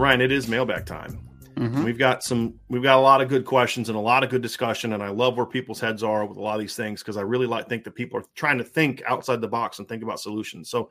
Ryan, 0.00 0.20
it 0.20 0.32
is 0.32 0.48
mailbag 0.48 0.86
time. 0.86 1.30
Mm-hmm. 1.56 1.84
We've 1.84 1.98
got 1.98 2.22
some 2.22 2.54
we've 2.68 2.82
got 2.82 2.96
a 2.96 3.00
lot 3.00 3.20
of 3.20 3.28
good 3.28 3.44
questions 3.44 3.90
and 3.90 3.98
a 3.98 4.00
lot 4.00 4.24
of 4.24 4.30
good 4.30 4.40
discussion 4.40 4.94
and 4.94 5.02
I 5.02 5.08
love 5.08 5.36
where 5.36 5.44
people's 5.44 5.78
heads 5.78 6.02
are 6.02 6.24
with 6.24 6.38
a 6.38 6.40
lot 6.40 6.54
of 6.54 6.60
these 6.60 6.74
things 6.74 7.02
because 7.02 7.18
I 7.18 7.22
really 7.22 7.46
like 7.46 7.68
think 7.68 7.84
that 7.84 7.94
people 7.94 8.18
are 8.18 8.24
trying 8.34 8.56
to 8.58 8.64
think 8.64 9.02
outside 9.06 9.42
the 9.42 9.48
box 9.48 9.78
and 9.78 9.86
think 9.86 10.02
about 10.02 10.20
solutions. 10.20 10.70
So 10.70 10.90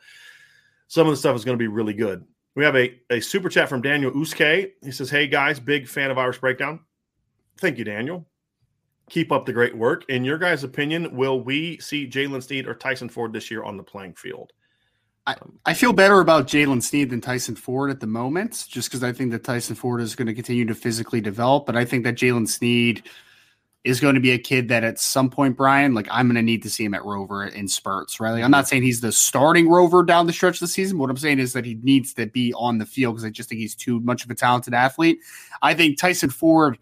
some 0.87 1.07
of 1.07 1.11
the 1.11 1.17
stuff 1.17 1.35
is 1.35 1.43
going 1.43 1.57
to 1.57 1.61
be 1.61 1.67
really 1.67 1.93
good. 1.93 2.23
We 2.55 2.63
have 2.65 2.75
a, 2.75 2.99
a 3.09 3.19
super 3.19 3.49
chat 3.49 3.67
from 3.67 3.81
Daniel 3.81 4.11
Uske. 4.15 4.73
He 4.83 4.91
says, 4.91 5.09
Hey 5.09 5.27
guys, 5.27 5.59
big 5.59 5.87
fan 5.87 6.11
of 6.11 6.17
Irish 6.17 6.39
Breakdown. 6.39 6.81
Thank 7.57 7.77
you, 7.77 7.83
Daniel. 7.83 8.27
Keep 9.09 9.31
up 9.31 9.45
the 9.45 9.53
great 9.53 9.75
work. 9.75 10.05
In 10.09 10.23
your 10.23 10.37
guys' 10.37 10.63
opinion, 10.63 11.15
will 11.15 11.41
we 11.41 11.79
see 11.79 12.07
Jalen 12.07 12.43
Sneed 12.43 12.67
or 12.67 12.75
Tyson 12.75 13.09
Ford 13.09 13.33
this 13.33 13.49
year 13.49 13.63
on 13.63 13.75
the 13.75 13.83
playing 13.83 14.13
field? 14.13 14.53
I, 15.29 15.35
I 15.65 15.73
feel 15.75 15.93
better 15.93 16.21
about 16.21 16.47
Jalen 16.47 16.81
Sneed 16.81 17.11
than 17.11 17.21
Tyson 17.21 17.55
Ford 17.55 17.91
at 17.91 17.99
the 17.99 18.07
moment, 18.07 18.65
just 18.67 18.89
because 18.89 19.03
I 19.03 19.13
think 19.13 19.29
that 19.31 19.43
Tyson 19.43 19.75
Ford 19.75 20.01
is 20.01 20.15
going 20.15 20.25
to 20.25 20.33
continue 20.33 20.65
to 20.65 20.73
physically 20.73 21.21
develop. 21.21 21.67
But 21.67 21.75
I 21.75 21.85
think 21.85 22.03
that 22.05 22.15
Jalen 22.15 22.47
Sneed 22.47 23.03
is 23.83 23.99
going 23.99 24.15
to 24.15 24.21
be 24.21 24.31
a 24.31 24.39
kid 24.39 24.69
that 24.69 24.83
at 24.83 24.99
some 24.99 25.29
point, 25.29 25.55
Brian, 25.55 25.93
like 25.93 26.07
I'm 26.09 26.25
going 26.25 26.35
to 26.35 26.41
need 26.41 26.63
to 26.63 26.69
see 26.69 26.83
him 26.83 26.95
at 26.95 27.05
Rover 27.05 27.45
in 27.45 27.67
spurts, 27.67 28.19
right? 28.19 28.31
Like, 28.31 28.43
I'm 28.43 28.49
not 28.49 28.67
saying 28.67 28.81
he's 28.81 29.01
the 29.01 29.11
starting 29.11 29.69
Rover 29.69 30.03
down 30.03 30.25
the 30.25 30.33
stretch 30.33 30.55
of 30.55 30.61
the 30.61 30.67
season. 30.67 30.97
What 30.97 31.11
I'm 31.11 31.17
saying 31.17 31.37
is 31.37 31.53
that 31.53 31.63
he 31.63 31.75
needs 31.83 32.11
to 32.15 32.25
be 32.25 32.51
on 32.55 32.79
the 32.79 32.85
field 32.87 33.15
because 33.15 33.25
I 33.25 33.29
just 33.29 33.49
think 33.49 33.59
he's 33.59 33.75
too 33.75 33.99
much 33.99 34.25
of 34.25 34.31
a 34.31 34.35
talented 34.35 34.73
athlete. 34.73 35.19
I 35.61 35.75
think 35.75 35.99
Tyson 35.99 36.31
Ford 36.31 36.79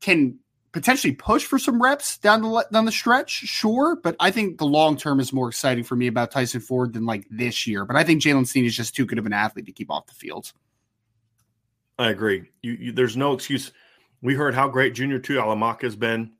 can 0.00 0.38
potentially 0.72 1.14
push 1.14 1.44
for 1.44 1.58
some 1.58 1.82
reps 1.82 2.18
down 2.18 2.42
the 2.42 2.66
down 2.72 2.84
the 2.84 2.92
stretch, 2.92 3.30
sure. 3.30 3.96
But 3.96 4.16
I 4.20 4.30
think 4.30 4.58
the 4.58 4.66
long 4.66 4.96
term 4.96 5.20
is 5.20 5.32
more 5.32 5.48
exciting 5.48 5.84
for 5.84 5.96
me 5.96 6.06
about 6.06 6.30
Tyson 6.30 6.60
Ford 6.60 6.92
than 6.92 7.06
like 7.06 7.26
this 7.30 7.66
year. 7.66 7.84
But 7.84 7.96
I 7.96 8.04
think 8.04 8.22
Jalen 8.22 8.46
Sneed 8.46 8.66
is 8.66 8.76
just 8.76 8.94
too 8.94 9.06
good 9.06 9.18
of 9.18 9.26
an 9.26 9.32
athlete 9.32 9.66
to 9.66 9.72
keep 9.72 9.90
off 9.90 10.06
the 10.06 10.14
field. 10.14 10.52
I 11.98 12.10
agree. 12.10 12.50
You, 12.62 12.72
you, 12.72 12.92
there's 12.92 13.16
no 13.16 13.32
excuse. 13.32 13.72
We 14.22 14.34
heard 14.34 14.54
how 14.54 14.68
great 14.68 14.94
Junior 14.94 15.18
Tuihalamaka 15.18 15.82
has 15.82 15.96
been. 15.96 16.32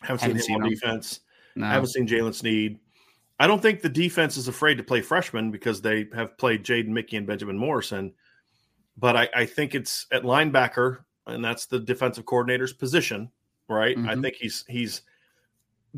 Haven't, 0.00 0.22
haven't 0.22 0.42
seen 0.42 0.56
him 0.56 0.62
on 0.62 0.68
him. 0.68 0.74
defense. 0.74 1.20
No. 1.54 1.66
Haven't 1.66 1.88
seen 1.88 2.06
Jalen 2.06 2.34
Sneed. 2.34 2.78
I 3.38 3.46
don't 3.46 3.60
think 3.60 3.82
the 3.82 3.88
defense 3.90 4.38
is 4.38 4.48
afraid 4.48 4.78
to 4.78 4.84
play 4.84 5.02
freshmen 5.02 5.50
because 5.50 5.82
they 5.82 6.06
have 6.14 6.38
played 6.38 6.64
Jaden 6.64 6.88
Mickey 6.88 7.16
and 7.16 7.26
Benjamin 7.26 7.58
Morrison. 7.58 8.14
But 8.96 9.16
I, 9.16 9.28
I 9.34 9.44
think 9.44 9.74
it's 9.74 10.06
at 10.10 10.22
linebacker, 10.22 11.00
and 11.26 11.44
that's 11.44 11.66
the 11.66 11.78
defensive 11.78 12.24
coordinator's 12.24 12.72
position 12.72 13.30
right? 13.68 13.96
Mm-hmm. 13.96 14.08
I 14.08 14.16
think 14.16 14.36
he's 14.36 14.64
he's 14.68 15.02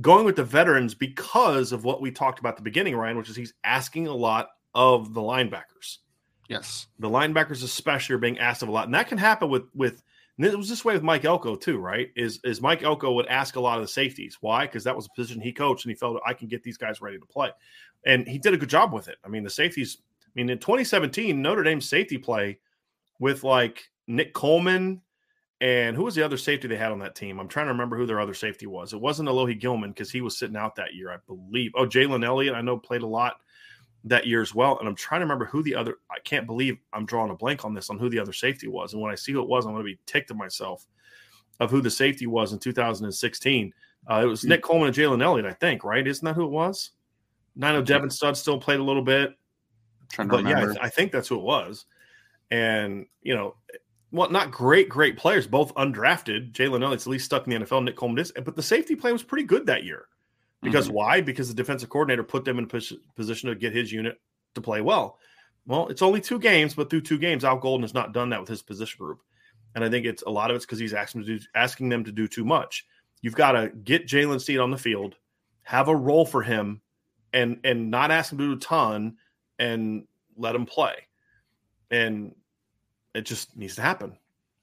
going 0.01 0.25
with 0.25 0.37
the 0.37 0.45
veterans 0.45 0.95
because 0.95 1.73
of 1.73 1.85
what 1.85 2.01
we 2.01 2.11
talked 2.11 2.39
about 2.39 2.51
at 2.51 2.57
the 2.57 2.63
beginning, 2.63 2.97
Ryan, 2.97 3.17
which 3.17 3.29
is 3.29 3.37
he's 3.37 3.55
asking 3.65 4.07
a 4.07 4.15
lot 4.15 4.51
of 4.75 5.15
the 5.15 5.21
linebackers. 5.21 5.99
Yes, 6.49 6.87
the 6.99 7.09
linebackers 7.09 7.63
especially 7.63 8.15
are 8.15 8.19
being 8.19 8.39
asked 8.39 8.63
of 8.63 8.69
a 8.69 8.73
lot, 8.73 8.87
and 8.87 8.95
that 8.95 9.09
can 9.09 9.19
happen 9.19 9.51
with 9.51 9.65
with. 9.75 10.03
it 10.39 10.57
was 10.57 10.69
this 10.69 10.85
way 10.85 10.95
with 10.95 11.03
Mike 11.03 11.25
Elko 11.25 11.57
too, 11.57 11.79
right? 11.79 12.09
Is 12.17 12.41
is 12.45 12.63
Mike 12.63 12.83
Elko 12.83 13.13
would 13.13 13.27
ask 13.27 13.57
a 13.57 13.61
lot 13.61 13.79
of 13.79 13.85
the 13.85 13.89
safeties. 13.89 14.39
Why? 14.41 14.67
Because 14.67 14.85
that 14.85 14.97
was 14.97 15.07
a 15.07 15.11
position 15.15 15.43
he 15.43 15.53
coached, 15.53 15.85
and 15.85 15.91
he 15.91 15.97
felt 15.97 16.21
I 16.25 16.33
can 16.33 16.49
get 16.49 16.63
these 16.63 16.79
guys 16.79 17.03
ready 17.03 17.19
to 17.19 17.27
play, 17.27 17.51
and 18.07 18.27
he 18.27 18.39
did 18.39 18.55
a 18.55 18.59
good 18.59 18.71
job 18.71 18.93
with 18.93 19.09
it. 19.09 19.17
I 19.25 19.29
mean, 19.29 19.45
the 19.45 19.51
safeties. 19.51 19.99
I 20.25 20.31
mean, 20.35 20.51
in 20.51 20.59
2017, 20.59 21.41
Notre 21.41 21.65
Dame 21.65 21.81
safety 21.81 22.19
play 22.19 22.59
with 23.19 23.45
like 23.45 23.91
Nick 24.07 24.33
Coleman 24.33 25.01
and 25.61 25.97
who 25.97 26.05
was 26.05 26.15
the 26.15 26.25
other 26.25 26.37
safety 26.37 26.69
they 26.69 26.77
had 26.77 26.93
on 26.93 27.01
that 27.01 27.17
team? 27.17 27.41
I'm 27.41 27.49
trying 27.49 27.67
to 27.67 27.73
remember 27.73 27.97
who 27.97 28.07
their 28.07 28.21
other 28.21 28.35
safety 28.35 28.67
was. 28.67 28.93
It 28.93 29.01
wasn't 29.01 29.29
Alohi 29.29 29.59
Gilman 29.59 29.91
because 29.91 30.11
he 30.11 30.21
was 30.21 30.39
sitting 30.39 30.57
out 30.57 30.77
that 30.77 30.95
year, 30.95 31.11
I 31.11 31.17
believe. 31.27 31.73
Oh, 31.75 31.87
Jalen 31.87 32.25
Elliott, 32.25 32.55
I 32.55 32.61
know 32.61 32.79
played 32.79 33.03
a 33.03 33.07
lot 33.07 33.41
that 34.05 34.27
year 34.27 34.41
as 34.41 34.55
well. 34.55 34.79
And 34.79 34.89
I'm 34.89 34.95
trying 34.95 35.21
to 35.21 35.25
remember 35.25 35.47
who 35.47 35.63
the 35.63 35.75
other. 35.75 35.97
I 36.11 36.21
can't 36.21 36.47
believe 36.47 36.79
I'm 36.93 37.07
drawing 37.07 37.31
a 37.31 37.35
blank 37.35 37.65
on 37.65 37.75
this 37.75 37.91
on 37.91 37.99
who 37.99 38.09
the 38.09 38.21
other 38.21 38.33
safety 38.33 38.69
was. 38.69 38.93
And 38.93 39.03
when 39.03 39.11
I 39.11 39.17
see 39.17 39.33
who 39.33 39.43
it 39.43 39.49
was, 39.49 39.67
I'm 39.67 39.73
going 39.73 39.85
to 39.85 39.93
be 39.93 39.99
ticked 40.07 40.31
at 40.31 40.37
myself 40.37 40.87
of 41.59 41.73
who 41.73 41.81
the 41.81 41.91
safety 41.91 42.29
was 42.29 42.53
in 42.53 42.61
2016. 42.61 43.73
Uh, 44.09 44.21
it 44.23 44.27
was 44.27 44.45
Nick 44.45 44.63
Coleman 44.63 44.89
and 44.89 44.97
Jalen 44.97 45.23
Elliott, 45.23 45.47
I 45.47 45.53
think. 45.53 45.83
Right? 45.83 46.07
Isn't 46.07 46.25
that 46.25 46.37
who 46.37 46.45
it 46.45 46.51
was? 46.51 46.93
I 47.61 47.73
know 47.73 47.83
Devin 47.83 48.11
Studstill 48.11 48.61
played 48.61 48.79
a 48.79 48.85
little 48.85 49.03
bit. 49.03 49.35
trying 50.13 50.29
to 50.29 50.37
but 50.37 50.45
remember. 50.45 50.75
yeah, 50.75 50.79
I, 50.81 50.87
I 50.87 50.89
think 50.89 51.11
that's 51.11 51.27
who 51.27 51.35
it 51.35 51.43
was. 51.43 51.87
And 52.53 53.07
you 53.23 53.35
know, 53.35 53.57
well, 54.11 54.31
not 54.31 54.51
great, 54.51 54.89
great 54.89 55.17
players, 55.17 55.47
both 55.47 55.75
undrafted. 55.75 56.53
Jalen 56.53 56.83
Elliott's 56.83 57.07
at 57.07 57.11
least 57.11 57.27
stuck 57.27 57.47
in 57.47 57.51
the 57.51 57.67
NFL. 57.67 57.85
Nick 57.85 57.97
Coleman 57.97 58.19
is, 58.19 58.33
but 58.45 58.57
the 58.57 58.63
safety 58.63 58.97
play 58.97 59.13
was 59.13 59.23
pretty 59.23 59.45
good 59.45 59.67
that 59.67 59.85
year. 59.85 60.07
Because 60.63 60.87
mm-hmm. 60.87 60.95
why? 60.95 61.21
Because 61.21 61.49
the 61.49 61.55
defensive 61.55 61.89
coordinator 61.89 62.25
put 62.25 62.45
them 62.45 62.59
in 62.59 62.65
a 62.65 62.83
position 63.15 63.49
to 63.49 63.55
get 63.55 63.75
his 63.75 63.93
unit 63.93 64.19
to 64.55 64.61
play 64.61 64.81
well. 64.81 65.19
Well, 65.67 65.89
it's 65.89 66.03
only 66.03 66.21
two 66.21 66.39
games, 66.39 66.75
but 66.75 66.89
through 66.89 67.03
two 67.03 67.19
games, 67.19 67.45
Al 67.45 67.59
Golden 67.59 67.83
has 67.83 67.95
not 67.95 68.15
done 68.15 68.31
that 68.31 68.41
with 68.41 68.49
his 68.49 68.63
position 68.63 69.05
group. 69.05 69.21
And 69.75 69.85
I 69.85 69.91
think 69.91 70.07
it's 70.07 70.23
a 70.23 70.31
lot 70.31 70.51
of 70.51 70.57
it's 70.57 70.65
because 70.65 70.79
he's 70.79 70.95
asking, 70.95 71.25
do, 71.25 71.39
asking 71.55 71.91
them 71.91 72.05
to 72.05 72.13
do 72.13 72.27
too 72.27 72.45
much. 72.45 72.87
You've 73.21 73.35
got 73.35 73.53
to 73.53 73.69
get 73.69 74.07
Jalen 74.07 74.41
Sneed 74.41 74.59
on 74.59 74.71
the 74.71 74.79
field, 74.79 75.17
have 75.63 75.89
a 75.89 75.95
role 75.95 76.25
for 76.25 76.43
him, 76.43 76.81
and 77.35 77.61
and 77.65 77.91
not 77.91 78.11
ask 78.11 78.33
him 78.33 78.39
to 78.39 78.45
do 78.47 78.53
a 78.55 78.57
ton, 78.57 79.17
and 79.59 80.07
let 80.37 80.55
him 80.55 80.65
play. 80.65 80.95
And 81.91 82.35
it 83.15 83.23
just 83.23 83.57
needs 83.57 83.75
to 83.77 83.83
happen. 83.83 84.13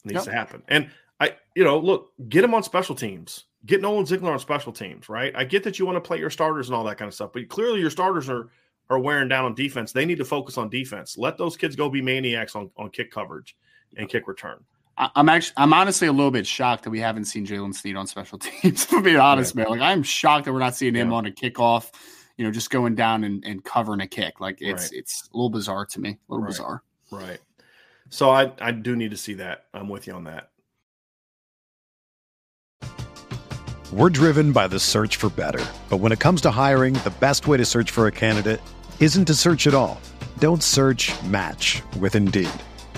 It 0.04 0.14
needs 0.14 0.16
yep. 0.16 0.26
to 0.26 0.32
happen. 0.32 0.64
And 0.68 0.90
I, 1.20 1.36
you 1.56 1.64
know, 1.64 1.80
look, 1.80 2.12
get 2.30 2.44
him 2.44 2.54
on 2.54 2.64
special 2.64 2.96
teams. 2.96 3.46
Get 3.66 3.82
Nolan 3.82 4.06
Ziegler 4.06 4.32
on 4.32 4.40
special 4.40 4.72
teams, 4.72 5.10
right? 5.10 5.34
I 5.36 5.44
get 5.44 5.64
that 5.64 5.80
you 5.80 5.86
want 5.86 5.96
to 5.96 6.02
play 6.02 6.20
your 6.20 6.30
starters 6.30 6.68
and 6.68 6.76
all 6.76 6.84
that 6.84 6.98
kind 6.98 7.08
of 7.08 7.16
stuff, 7.16 7.32
but 7.34 7.48
clearly 7.48 7.80
your 7.80 7.90
starters 7.90 8.30
are 8.30 8.50
are 8.90 9.00
wearing 9.00 9.28
down 9.28 9.46
on 9.46 9.56
defense. 9.56 9.92
They 9.92 10.06
need 10.06 10.20
to 10.20 10.26
focus 10.26 10.58
on 10.58 10.70
defense. 10.70 11.18
Let 11.18 11.38
those 11.38 11.58
kids 11.58 11.76
go 11.76 11.90
be 11.90 12.02
maniacs 12.02 12.56
on, 12.56 12.70
on 12.78 12.90
kick 12.90 13.12
coverage 13.12 13.56
and 13.98 14.08
kick 14.08 14.28
return. 14.28 14.64
I'm 14.98 15.28
actually, 15.28 15.56
I'm 15.58 15.74
honestly 15.74 16.08
a 16.08 16.12
little 16.12 16.32
bit 16.32 16.48
shocked 16.48 16.84
that 16.84 16.90
we 16.90 17.00
haven't 17.00 17.26
seen 17.26 17.46
Jalen 17.46 17.76
Sneed 17.76 17.98
on 17.98 18.08
special 18.08 18.38
teams. 18.40 18.86
To 18.88 19.02
be 19.02 19.18
honest, 19.18 19.56
yeah. 19.56 19.64
man, 19.64 19.72
like 19.72 19.82
I'm 19.82 20.04
shocked 20.04 20.46
that 20.46 20.54
we're 20.54 20.60
not 20.60 20.76
seeing 20.76 20.96
him 20.96 21.12
yeah. 21.12 21.18
on 21.18 21.26
a 21.26 21.32
kickoff. 21.32 21.92
You 22.38 22.46
know, 22.46 22.52
just 22.52 22.70
going 22.70 22.96
down 22.96 23.24
and, 23.24 23.44
and 23.46 23.64
covering 23.64 24.02
a 24.02 24.08
kick. 24.08 24.40
Like 24.40 24.62
it's 24.62 24.92
right. 24.92 25.00
it's 25.00 25.30
a 25.34 25.36
little 25.36 25.50
bizarre 25.50 25.86
to 25.88 26.00
me. 26.00 26.12
A 26.12 26.18
little 26.30 26.44
right. 26.44 26.50
bizarre. 26.50 26.84
Right. 27.12 27.40
So 28.10 28.30
I, 28.30 28.52
I 28.60 28.72
do 28.72 28.96
need 28.96 29.12
to 29.12 29.18
see 29.18 29.36
that. 29.36 29.66
I'm 29.74 29.90
with 29.90 30.08
you 30.08 30.14
on 30.14 30.26
that. 30.26 30.50
We're 33.94 34.10
driven 34.10 34.52
by 34.52 34.68
the 34.68 34.80
search 34.80 35.16
for 35.16 35.30
better. 35.30 35.64
But 35.90 35.98
when 35.98 36.12
it 36.12 36.20
comes 36.20 36.42
to 36.42 36.52
hiring, 36.52 36.96
the 36.96 37.14
best 37.20 37.48
way 37.48 37.58
to 37.58 37.66
search 37.66 37.92
for 37.92 38.08
a 38.08 38.12
candidate 38.12 38.60
isn't 39.00 39.26
to 39.26 39.34
search 39.36 39.68
at 39.68 39.74
all. 39.74 40.02
Don't 40.40 40.64
search 40.64 41.14
match 41.24 41.82
with 42.00 42.16
Indeed. 42.16 42.50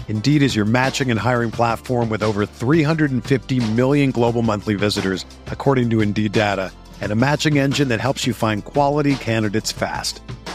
Indeed 0.07 0.41
is 0.41 0.55
your 0.55 0.65
matching 0.65 1.11
and 1.11 1.19
hiring 1.19 1.51
platform 1.51 2.09
with 2.09 2.23
over 2.23 2.45
350 2.45 3.71
million 3.73 4.11
global 4.11 4.41
monthly 4.41 4.75
visitors, 4.75 5.25
according 5.47 5.89
to 5.89 6.01
Indeed 6.01 6.31
data, 6.31 6.71
and 7.01 7.11
a 7.11 7.15
matching 7.15 7.59
engine 7.59 7.89
that 7.89 7.99
helps 7.99 8.25
you 8.25 8.33
find 8.33 8.63
quality 8.63 9.15
candidates 9.15 9.71
fast. 9.71 10.21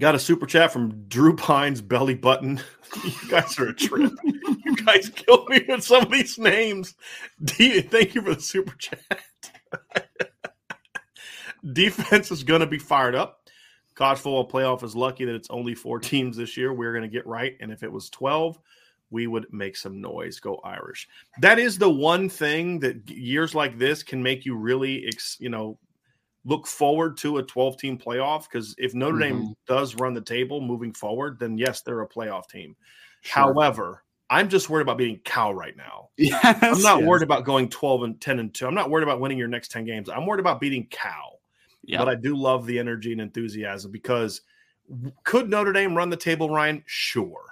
Got 0.00 0.14
a 0.14 0.18
super 0.20 0.46
chat 0.46 0.72
from 0.72 1.08
Drew 1.08 1.34
Pines 1.34 1.80
Belly 1.80 2.14
Button. 2.14 2.60
you 3.04 3.28
guys 3.28 3.58
are 3.58 3.68
a 3.68 3.74
trip. 3.74 4.12
you 4.24 4.76
guys 4.76 5.10
kill 5.10 5.44
me 5.46 5.64
with 5.66 5.82
some 5.82 6.04
of 6.04 6.10
these 6.12 6.38
names. 6.38 6.94
D- 7.44 7.80
thank 7.80 8.14
you 8.14 8.22
for 8.22 8.36
the 8.36 8.40
super 8.40 8.76
chat. 8.76 9.00
Defense 11.72 12.30
is 12.30 12.44
going 12.44 12.60
to 12.60 12.66
be 12.66 12.78
fired 12.78 13.16
up. 13.16 13.50
College 13.96 14.18
football 14.18 14.48
playoff 14.48 14.84
is 14.84 14.94
lucky 14.94 15.24
that 15.24 15.34
it's 15.34 15.50
only 15.50 15.74
four 15.74 15.98
teams 15.98 16.36
this 16.36 16.56
year. 16.56 16.72
We're 16.72 16.92
going 16.92 17.02
to 17.02 17.08
get 17.08 17.26
right. 17.26 17.56
And 17.60 17.72
if 17.72 17.82
it 17.82 17.90
was 17.90 18.08
12, 18.10 18.56
we 19.10 19.26
would 19.26 19.52
make 19.52 19.76
some 19.76 20.00
noise. 20.00 20.38
Go 20.38 20.60
Irish. 20.62 21.08
That 21.40 21.58
is 21.58 21.76
the 21.76 21.90
one 21.90 22.28
thing 22.28 22.78
that 22.80 23.10
years 23.10 23.52
like 23.52 23.76
this 23.76 24.04
can 24.04 24.22
make 24.22 24.46
you 24.46 24.54
really, 24.54 25.08
ex- 25.08 25.38
you 25.40 25.48
know, 25.48 25.76
look 26.44 26.66
forward 26.66 27.16
to 27.18 27.38
a 27.38 27.42
12 27.42 27.76
team 27.76 27.98
playoff 27.98 28.44
because 28.50 28.74
if 28.78 28.94
Notre 28.94 29.18
mm-hmm. 29.18 29.38
Dame 29.38 29.54
does 29.66 29.94
run 29.94 30.14
the 30.14 30.20
table 30.20 30.60
moving 30.60 30.92
forward, 30.92 31.38
then 31.38 31.58
yes, 31.58 31.82
they're 31.82 32.00
a 32.00 32.08
playoff 32.08 32.48
team. 32.48 32.76
Sure. 33.20 33.44
However, 33.44 34.04
I'm 34.30 34.48
just 34.48 34.68
worried 34.68 34.82
about 34.82 34.98
beating 34.98 35.20
Cal 35.24 35.54
right 35.54 35.76
now. 35.76 36.10
Yes, 36.18 36.58
I'm 36.62 36.82
not 36.82 37.00
yes. 37.00 37.08
worried 37.08 37.22
about 37.22 37.44
going 37.44 37.68
12 37.68 38.02
and 38.02 38.20
10 38.20 38.38
and 38.38 38.54
2. 38.54 38.66
I'm 38.66 38.74
not 38.74 38.90
worried 38.90 39.04
about 39.04 39.20
winning 39.20 39.38
your 39.38 39.48
next 39.48 39.70
10 39.70 39.84
games. 39.84 40.08
I'm 40.08 40.26
worried 40.26 40.40
about 40.40 40.60
beating 40.60 40.86
Cal. 40.90 41.40
Yep. 41.84 41.98
But 42.00 42.08
I 42.08 42.14
do 42.16 42.36
love 42.36 42.66
the 42.66 42.78
energy 42.78 43.12
and 43.12 43.20
enthusiasm 43.20 43.90
because 43.90 44.42
could 45.24 45.48
Notre 45.48 45.72
Dame 45.72 45.96
run 45.96 46.10
the 46.10 46.16
table, 46.16 46.50
Ryan? 46.50 46.82
Sure. 46.86 47.44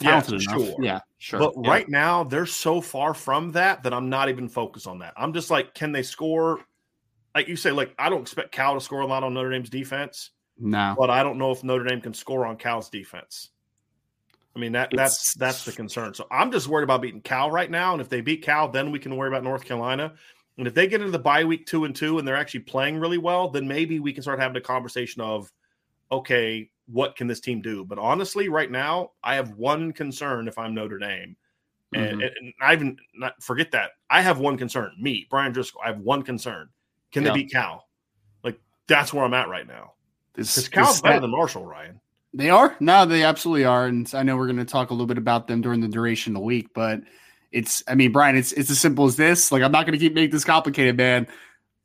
Yeah, 0.00 0.20
sure. 0.22 0.74
Yeah, 0.80 1.00
sure. 1.18 1.38
But 1.38 1.52
yeah. 1.56 1.70
right 1.70 1.88
now, 1.88 2.24
they're 2.24 2.46
so 2.46 2.80
far 2.80 3.14
from 3.14 3.52
that 3.52 3.84
that 3.84 3.94
I'm 3.94 4.08
not 4.08 4.28
even 4.28 4.48
focused 4.48 4.86
on 4.86 4.98
that. 4.98 5.14
I'm 5.16 5.32
just 5.32 5.50
like, 5.50 5.74
can 5.74 5.92
they 5.92 6.02
score 6.02 6.60
like 7.34 7.48
you 7.48 7.56
say, 7.56 7.70
like 7.70 7.94
I 7.98 8.08
don't 8.08 8.22
expect 8.22 8.52
Cal 8.52 8.74
to 8.74 8.80
score 8.80 9.00
a 9.00 9.06
lot 9.06 9.24
on 9.24 9.34
Notre 9.34 9.50
Dame's 9.50 9.70
defense. 9.70 10.30
No, 10.58 10.94
but 10.96 11.10
I 11.10 11.22
don't 11.22 11.38
know 11.38 11.50
if 11.50 11.64
Notre 11.64 11.84
Dame 11.84 12.00
can 12.00 12.14
score 12.14 12.46
on 12.46 12.56
Cal's 12.56 12.88
defense. 12.88 13.50
I 14.54 14.60
mean 14.60 14.72
that 14.72 14.92
it's, 14.92 14.96
that's 14.96 15.34
that's 15.34 15.64
the 15.64 15.72
concern. 15.72 16.14
So 16.14 16.26
I'm 16.30 16.52
just 16.52 16.68
worried 16.68 16.84
about 16.84 17.02
beating 17.02 17.20
Cal 17.20 17.50
right 17.50 17.70
now, 17.70 17.92
and 17.92 18.00
if 18.00 18.08
they 18.08 18.20
beat 18.20 18.42
Cal, 18.42 18.68
then 18.68 18.90
we 18.90 18.98
can 18.98 19.16
worry 19.16 19.28
about 19.28 19.42
North 19.42 19.64
Carolina. 19.64 20.14
And 20.56 20.68
if 20.68 20.74
they 20.74 20.86
get 20.86 21.00
into 21.00 21.10
the 21.10 21.18
bye 21.18 21.42
week 21.42 21.66
two 21.66 21.84
and 21.84 21.96
two, 21.96 22.18
and 22.18 22.28
they're 22.28 22.36
actually 22.36 22.60
playing 22.60 23.00
really 23.00 23.18
well, 23.18 23.48
then 23.48 23.66
maybe 23.66 23.98
we 23.98 24.12
can 24.12 24.22
start 24.22 24.38
having 24.38 24.56
a 24.56 24.60
conversation 24.60 25.20
of, 25.20 25.50
okay, 26.12 26.70
what 26.86 27.16
can 27.16 27.26
this 27.26 27.40
team 27.40 27.60
do? 27.60 27.84
But 27.84 27.98
honestly, 27.98 28.48
right 28.48 28.70
now, 28.70 29.10
I 29.24 29.34
have 29.34 29.50
one 29.52 29.92
concern 29.92 30.46
if 30.46 30.56
I'm 30.56 30.72
Notre 30.72 30.98
Dame, 30.98 31.36
and, 31.92 32.20
mm-hmm. 32.20 32.22
and 32.22 32.54
I 32.60 32.74
even 32.74 32.96
not 33.16 33.42
forget 33.42 33.72
that 33.72 33.92
I 34.08 34.22
have 34.22 34.38
one 34.38 34.56
concern. 34.56 34.92
Me, 35.00 35.26
Brian 35.28 35.50
Driscoll, 35.50 35.80
I 35.84 35.88
have 35.88 35.98
one 35.98 36.22
concern 36.22 36.68
can 37.14 37.24
yeah. 37.24 37.30
they 37.30 37.38
beat 37.38 37.52
Cal? 37.52 37.86
Like 38.42 38.60
that's 38.88 39.14
where 39.14 39.24
I'm 39.24 39.32
at 39.32 39.48
right 39.48 39.66
now. 39.66 39.92
Because 40.34 40.68
Cal's 40.68 41.00
better 41.00 41.20
than 41.20 41.30
Marshall, 41.30 41.64
Ryan. 41.64 42.00
They 42.34 42.50
are 42.50 42.76
no, 42.80 43.06
they 43.06 43.22
absolutely 43.22 43.64
are, 43.64 43.86
and 43.86 44.10
I 44.12 44.24
know 44.24 44.36
we're 44.36 44.46
going 44.46 44.56
to 44.58 44.64
talk 44.64 44.90
a 44.90 44.92
little 44.92 45.06
bit 45.06 45.18
about 45.18 45.46
them 45.46 45.60
during 45.60 45.80
the 45.80 45.88
duration 45.88 46.34
of 46.34 46.40
the 46.40 46.44
week, 46.44 46.70
but 46.74 47.00
it's 47.52 47.84
I 47.86 47.94
mean, 47.94 48.10
Brian, 48.10 48.36
it's 48.36 48.50
it's 48.52 48.68
as 48.68 48.80
simple 48.80 49.06
as 49.06 49.14
this. 49.14 49.52
Like 49.52 49.62
I'm 49.62 49.70
not 49.70 49.86
going 49.86 49.92
to 49.92 50.04
keep 50.04 50.12
making 50.12 50.32
this 50.32 50.44
complicated, 50.44 50.96
man. 50.96 51.28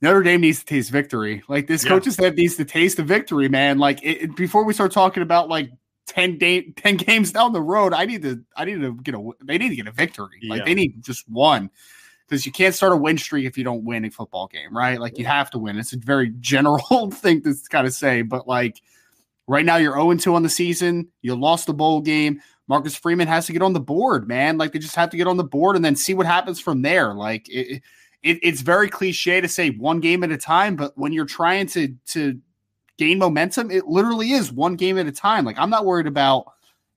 Notre 0.01 0.23
Dame 0.23 0.41
needs 0.41 0.59
to 0.59 0.65
taste 0.65 0.89
victory. 0.89 1.43
Like 1.47 1.67
this 1.67 1.83
yeah. 1.83 1.89
coaching 1.89 2.11
staff 2.11 2.33
needs 2.33 2.55
to 2.55 2.65
taste 2.65 2.97
the 2.97 3.03
victory, 3.03 3.49
man. 3.49 3.77
Like 3.77 4.01
it, 4.01 4.23
it, 4.23 4.35
before 4.35 4.63
we 4.63 4.73
start 4.73 4.91
talking 4.91 5.21
about 5.21 5.49
like 5.49 5.69
10, 6.07 6.37
day, 6.39 6.71
10 6.71 6.97
games 6.97 7.31
down 7.31 7.53
the 7.53 7.61
road, 7.61 7.93
I 7.93 8.05
need 8.05 8.23
to 8.23 8.43
I 8.57 8.65
need 8.65 8.81
to 8.81 8.95
get 8.95 9.13
a 9.13 9.31
they 9.43 9.59
need 9.59 9.69
to 9.69 9.75
get 9.75 9.87
a 9.87 9.91
victory. 9.91 10.39
Like 10.47 10.59
yeah. 10.59 10.65
they 10.65 10.73
need 10.73 11.03
just 11.03 11.29
one 11.29 11.69
because 12.29 12.45
you 12.45 12.51
can't 12.51 12.75
start 12.75 12.93
a 12.93 12.97
win 12.97 13.17
streak 13.17 13.45
if 13.45 13.57
you 13.57 13.63
don't 13.63 13.83
win 13.83 14.05
a 14.05 14.11
football 14.11 14.47
game, 14.47 14.75
right? 14.75 14.99
Like 14.99 15.17
you 15.17 15.25
have 15.25 15.49
to 15.51 15.57
win. 15.59 15.79
It's 15.79 15.93
a 15.93 15.97
very 15.97 16.29
general 16.39 17.09
thing 17.11 17.41
to 17.43 17.55
kind 17.69 17.87
of 17.87 17.93
say, 17.93 18.21
but 18.21 18.47
like 18.47 18.81
right 19.47 19.65
now 19.65 19.77
you're 19.77 19.95
0 19.95 20.13
2 20.15 20.35
on 20.35 20.43
the 20.43 20.49
season. 20.49 21.09
You 21.21 21.35
lost 21.35 21.65
the 21.65 21.73
bowl 21.73 22.01
game. 22.01 22.41
Marcus 22.67 22.95
Freeman 22.95 23.27
has 23.27 23.47
to 23.47 23.53
get 23.53 23.63
on 23.63 23.73
the 23.73 23.79
board, 23.79 24.27
man. 24.27 24.59
Like 24.59 24.73
they 24.73 24.79
just 24.79 24.95
have 24.95 25.09
to 25.09 25.17
get 25.17 25.27
on 25.27 25.37
the 25.37 25.43
board 25.43 25.75
and 25.75 25.83
then 25.83 25.95
see 25.95 26.13
what 26.13 26.27
happens 26.27 26.59
from 26.59 26.83
there. 26.83 27.15
Like 27.15 27.49
it, 27.49 27.81
it, 28.21 28.37
it's 28.43 28.61
very 28.61 28.89
cliche 28.89 29.41
to 29.41 29.47
say 29.47 29.71
one 29.71 29.99
game 29.99 30.23
at 30.23 30.31
a 30.31 30.37
time, 30.37 30.75
but 30.75 30.95
when 30.95 31.11
you're 31.11 31.25
trying 31.25 31.65
to 31.67 31.95
to 32.09 32.39
gain 32.99 33.17
momentum, 33.17 33.71
it 33.71 33.87
literally 33.87 34.33
is 34.33 34.51
one 34.51 34.75
game 34.75 34.99
at 34.99 35.07
a 35.07 35.11
time. 35.11 35.45
Like 35.45 35.57
I'm 35.57 35.71
not 35.71 35.85
worried 35.85 36.05
about 36.05 36.45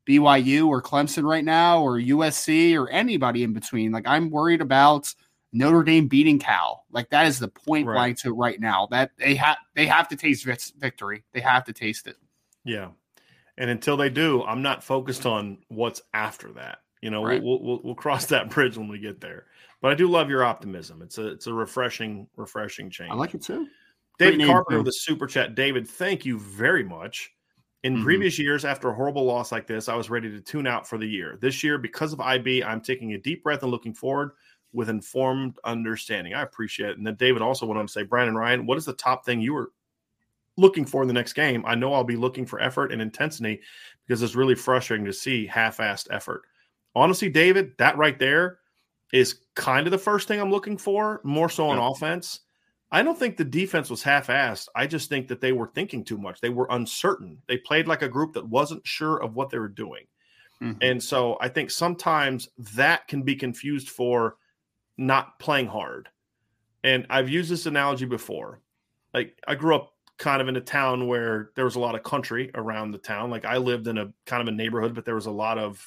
BYU 0.06 0.68
or 0.68 0.82
Clemson 0.82 1.24
right 1.24 1.44
now 1.44 1.80
or 1.80 1.98
USC 1.98 2.76
or 2.78 2.90
anybody 2.90 3.42
in 3.42 3.54
between. 3.54 3.92
Like 3.92 4.06
I'm 4.06 4.28
worried 4.28 4.60
about 4.60 5.14
Notre 5.52 5.82
Dame 5.82 6.08
beating 6.08 6.38
Cal. 6.38 6.86
Like 6.90 7.10
that 7.10 7.26
is 7.26 7.38
the 7.38 7.48
point 7.48 7.86
right. 7.86 7.94
blank 7.94 8.18
to 8.20 8.32
right 8.32 8.58
now. 8.60 8.88
That 8.90 9.10
they 9.18 9.34
have 9.34 9.58
they 9.74 9.86
have 9.86 10.08
to 10.08 10.16
taste 10.16 10.46
victory. 10.78 11.24
They 11.32 11.40
have 11.40 11.64
to 11.64 11.72
taste 11.72 12.06
it. 12.06 12.16
Yeah. 12.64 12.88
And 13.58 13.68
until 13.68 13.96
they 13.96 14.08
do, 14.08 14.42
I'm 14.42 14.62
not 14.62 14.82
focused 14.82 15.26
on 15.26 15.58
what's 15.68 16.00
after 16.14 16.52
that. 16.52 16.78
You 17.02 17.10
know, 17.10 17.24
right. 17.24 17.42
we'll, 17.42 17.62
we'll, 17.62 17.80
we'll 17.82 17.94
cross 17.94 18.26
that 18.26 18.48
bridge 18.50 18.78
when 18.78 18.88
we 18.88 18.98
get 18.98 19.20
there. 19.20 19.46
But 19.80 19.90
I 19.90 19.94
do 19.94 20.08
love 20.08 20.30
your 20.30 20.44
optimism. 20.44 21.02
It's 21.02 21.18
a 21.18 21.28
it's 21.28 21.46
a 21.48 21.52
refreshing 21.52 22.28
refreshing 22.36 22.88
change. 22.88 23.10
I 23.10 23.14
like 23.14 23.34
it 23.34 23.42
too. 23.42 23.66
David 24.18 24.46
Carpenter 24.46 24.78
with 24.78 24.86
the 24.86 24.92
super 24.92 25.26
chat. 25.26 25.54
David, 25.54 25.88
thank 25.88 26.24
you 26.24 26.38
very 26.38 26.84
much. 26.84 27.32
In 27.82 27.94
mm-hmm. 27.94 28.04
previous 28.04 28.38
years, 28.38 28.64
after 28.64 28.90
a 28.90 28.94
horrible 28.94 29.24
loss 29.24 29.50
like 29.50 29.66
this, 29.66 29.88
I 29.88 29.96
was 29.96 30.08
ready 30.08 30.30
to 30.30 30.40
tune 30.40 30.68
out 30.68 30.86
for 30.86 30.98
the 30.98 31.06
year. 31.06 31.36
This 31.40 31.64
year, 31.64 31.78
because 31.78 32.12
of 32.12 32.20
IB, 32.20 32.62
I'm 32.62 32.80
taking 32.80 33.14
a 33.14 33.18
deep 33.18 33.42
breath 33.42 33.62
and 33.62 33.72
looking 33.72 33.92
forward 33.92 34.32
with 34.72 34.88
informed 34.88 35.58
understanding. 35.64 36.34
I 36.34 36.42
appreciate 36.42 36.90
it. 36.90 36.98
And 36.98 37.06
then 37.06 37.16
David 37.16 37.42
also 37.42 37.66
went 37.66 37.78
on 37.78 37.86
to 37.86 37.92
say, 37.92 38.04
Brian 38.04 38.28
and 38.28 38.36
Ryan, 38.36 38.66
what 38.66 38.78
is 38.78 38.84
the 38.84 38.94
top 38.94 39.24
thing 39.24 39.40
you 39.40 39.52
were 39.52 39.72
looking 40.56 40.84
for 40.84 41.02
in 41.02 41.08
the 41.08 41.14
next 41.14 41.34
game? 41.34 41.62
I 41.66 41.74
know 41.74 41.92
I'll 41.92 42.04
be 42.04 42.16
looking 42.16 42.46
for 42.46 42.60
effort 42.60 42.92
and 42.92 43.02
intensity 43.02 43.60
because 44.06 44.22
it's 44.22 44.34
really 44.34 44.54
frustrating 44.54 45.06
to 45.06 45.12
see 45.12 45.46
half-assed 45.46 46.08
effort. 46.10 46.42
Honestly, 46.94 47.28
David, 47.28 47.72
that 47.78 47.96
right 47.96 48.18
there 48.18 48.58
is 49.12 49.40
kind 49.54 49.86
of 49.86 49.90
the 49.90 49.98
first 49.98 50.26
thing 50.26 50.40
I'm 50.40 50.50
looking 50.50 50.78
for, 50.78 51.20
more 51.22 51.50
so 51.50 51.68
on 51.68 51.76
yeah. 51.76 51.90
offense. 51.90 52.40
I 52.90 53.02
don't 53.02 53.18
think 53.18 53.36
the 53.36 53.44
defense 53.44 53.88
was 53.88 54.02
half-assed. 54.02 54.68
I 54.74 54.86
just 54.86 55.08
think 55.08 55.28
that 55.28 55.40
they 55.40 55.52
were 55.52 55.70
thinking 55.74 56.04
too 56.04 56.18
much. 56.18 56.40
They 56.40 56.50
were 56.50 56.66
uncertain. 56.70 57.38
They 57.46 57.56
played 57.58 57.88
like 57.88 58.02
a 58.02 58.08
group 58.08 58.34
that 58.34 58.46
wasn't 58.46 58.86
sure 58.86 59.22
of 59.22 59.34
what 59.34 59.48
they 59.48 59.58
were 59.58 59.68
doing. 59.68 60.04
Mm-hmm. 60.62 60.78
And 60.82 61.02
so 61.02 61.38
I 61.40 61.48
think 61.48 61.70
sometimes 61.70 62.48
that 62.76 63.08
can 63.08 63.22
be 63.22 63.34
confused 63.34 63.88
for 63.88 64.36
not 65.06 65.38
playing 65.38 65.66
hard. 65.66 66.08
And 66.84 67.06
I've 67.10 67.28
used 67.28 67.50
this 67.50 67.66
analogy 67.66 68.06
before. 68.06 68.60
Like 69.14 69.36
I 69.46 69.54
grew 69.54 69.74
up 69.74 69.92
kind 70.18 70.40
of 70.40 70.48
in 70.48 70.56
a 70.56 70.60
town 70.60 71.06
where 71.06 71.50
there 71.56 71.64
was 71.64 71.76
a 71.76 71.80
lot 71.80 71.94
of 71.94 72.02
country 72.02 72.50
around 72.54 72.92
the 72.92 72.98
town. 72.98 73.30
Like 73.30 73.44
I 73.44 73.56
lived 73.56 73.88
in 73.88 73.98
a 73.98 74.12
kind 74.26 74.40
of 74.40 74.48
a 74.48 74.56
neighborhood, 74.56 74.94
but 74.94 75.04
there 75.04 75.14
was 75.14 75.26
a 75.26 75.30
lot 75.30 75.58
of 75.58 75.84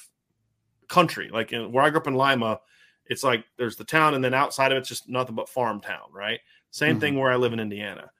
country. 0.88 1.30
Like 1.32 1.52
in, 1.52 1.72
where 1.72 1.84
I 1.84 1.90
grew 1.90 2.00
up 2.00 2.06
in 2.06 2.14
Lima, 2.14 2.60
it's 3.06 3.24
like 3.24 3.44
there's 3.56 3.76
the 3.76 3.84
town, 3.84 4.14
and 4.14 4.24
then 4.24 4.34
outside 4.34 4.72
of 4.72 4.78
it's 4.78 4.88
just 4.88 5.08
nothing 5.08 5.34
but 5.34 5.48
farm 5.48 5.80
town, 5.80 6.08
right? 6.12 6.40
Same 6.70 6.92
mm-hmm. 6.92 7.00
thing 7.00 7.18
where 7.18 7.30
I 7.30 7.36
live 7.36 7.52
in 7.52 7.60
Indiana. 7.60 8.10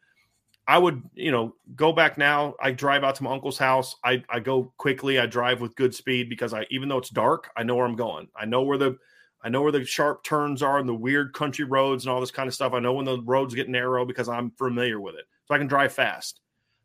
I 0.69 0.79
would, 0.79 1.03
you 1.15 1.31
know, 1.31 1.55
go 1.77 1.93
back 1.93 2.19
now. 2.19 2.55
I 2.61 2.73
drive 2.73 3.05
out 3.05 3.15
to 3.17 3.23
my 3.23 3.33
uncle's 3.33 3.59
house. 3.59 3.95
I, 4.05 4.25
I 4.29 4.41
go 4.41 4.73
quickly. 4.79 5.19
I 5.19 5.27
drive 5.27 5.61
with 5.61 5.77
good 5.77 5.95
speed 5.95 6.29
because 6.29 6.53
I, 6.53 6.67
even 6.71 6.89
though 6.89 6.99
it's 6.99 7.11
dark, 7.11 7.51
I 7.57 7.63
know 7.63 7.77
where 7.77 7.87
I'm 7.87 7.95
going. 7.95 8.29
I 8.37 8.47
know 8.47 8.63
where 8.63 8.79
the 8.79 8.99
I 9.43 9.49
know 9.49 9.63
where 9.63 9.73
the 9.73 9.85
sharp 9.85 10.25
turns 10.25 10.63
are 10.63 10.79
and 10.79 10.89
the 10.89 10.95
weird 10.95 11.33
country 11.33 11.65
roads 11.65 12.05
and 12.05 12.13
all 12.13 12.21
this 12.21 12.31
kind 12.31 12.49
of 12.49 12.55
stuff. 12.55 12.73
I 12.73 12.81
know 12.81 12.95
when 12.95 13.05
the 13.05 13.21
roads 13.23 13.55
get 13.55 13.69
narrow 13.69 14.05
because 14.05 14.29
I'm 14.29 14.51
familiar 14.53 15.01
with 15.01 15.15
it. 15.15 15.27
So 15.45 15.55
I 15.55 15.59
can 15.59 15.67
drive 15.67 15.93
fast. 15.93 16.41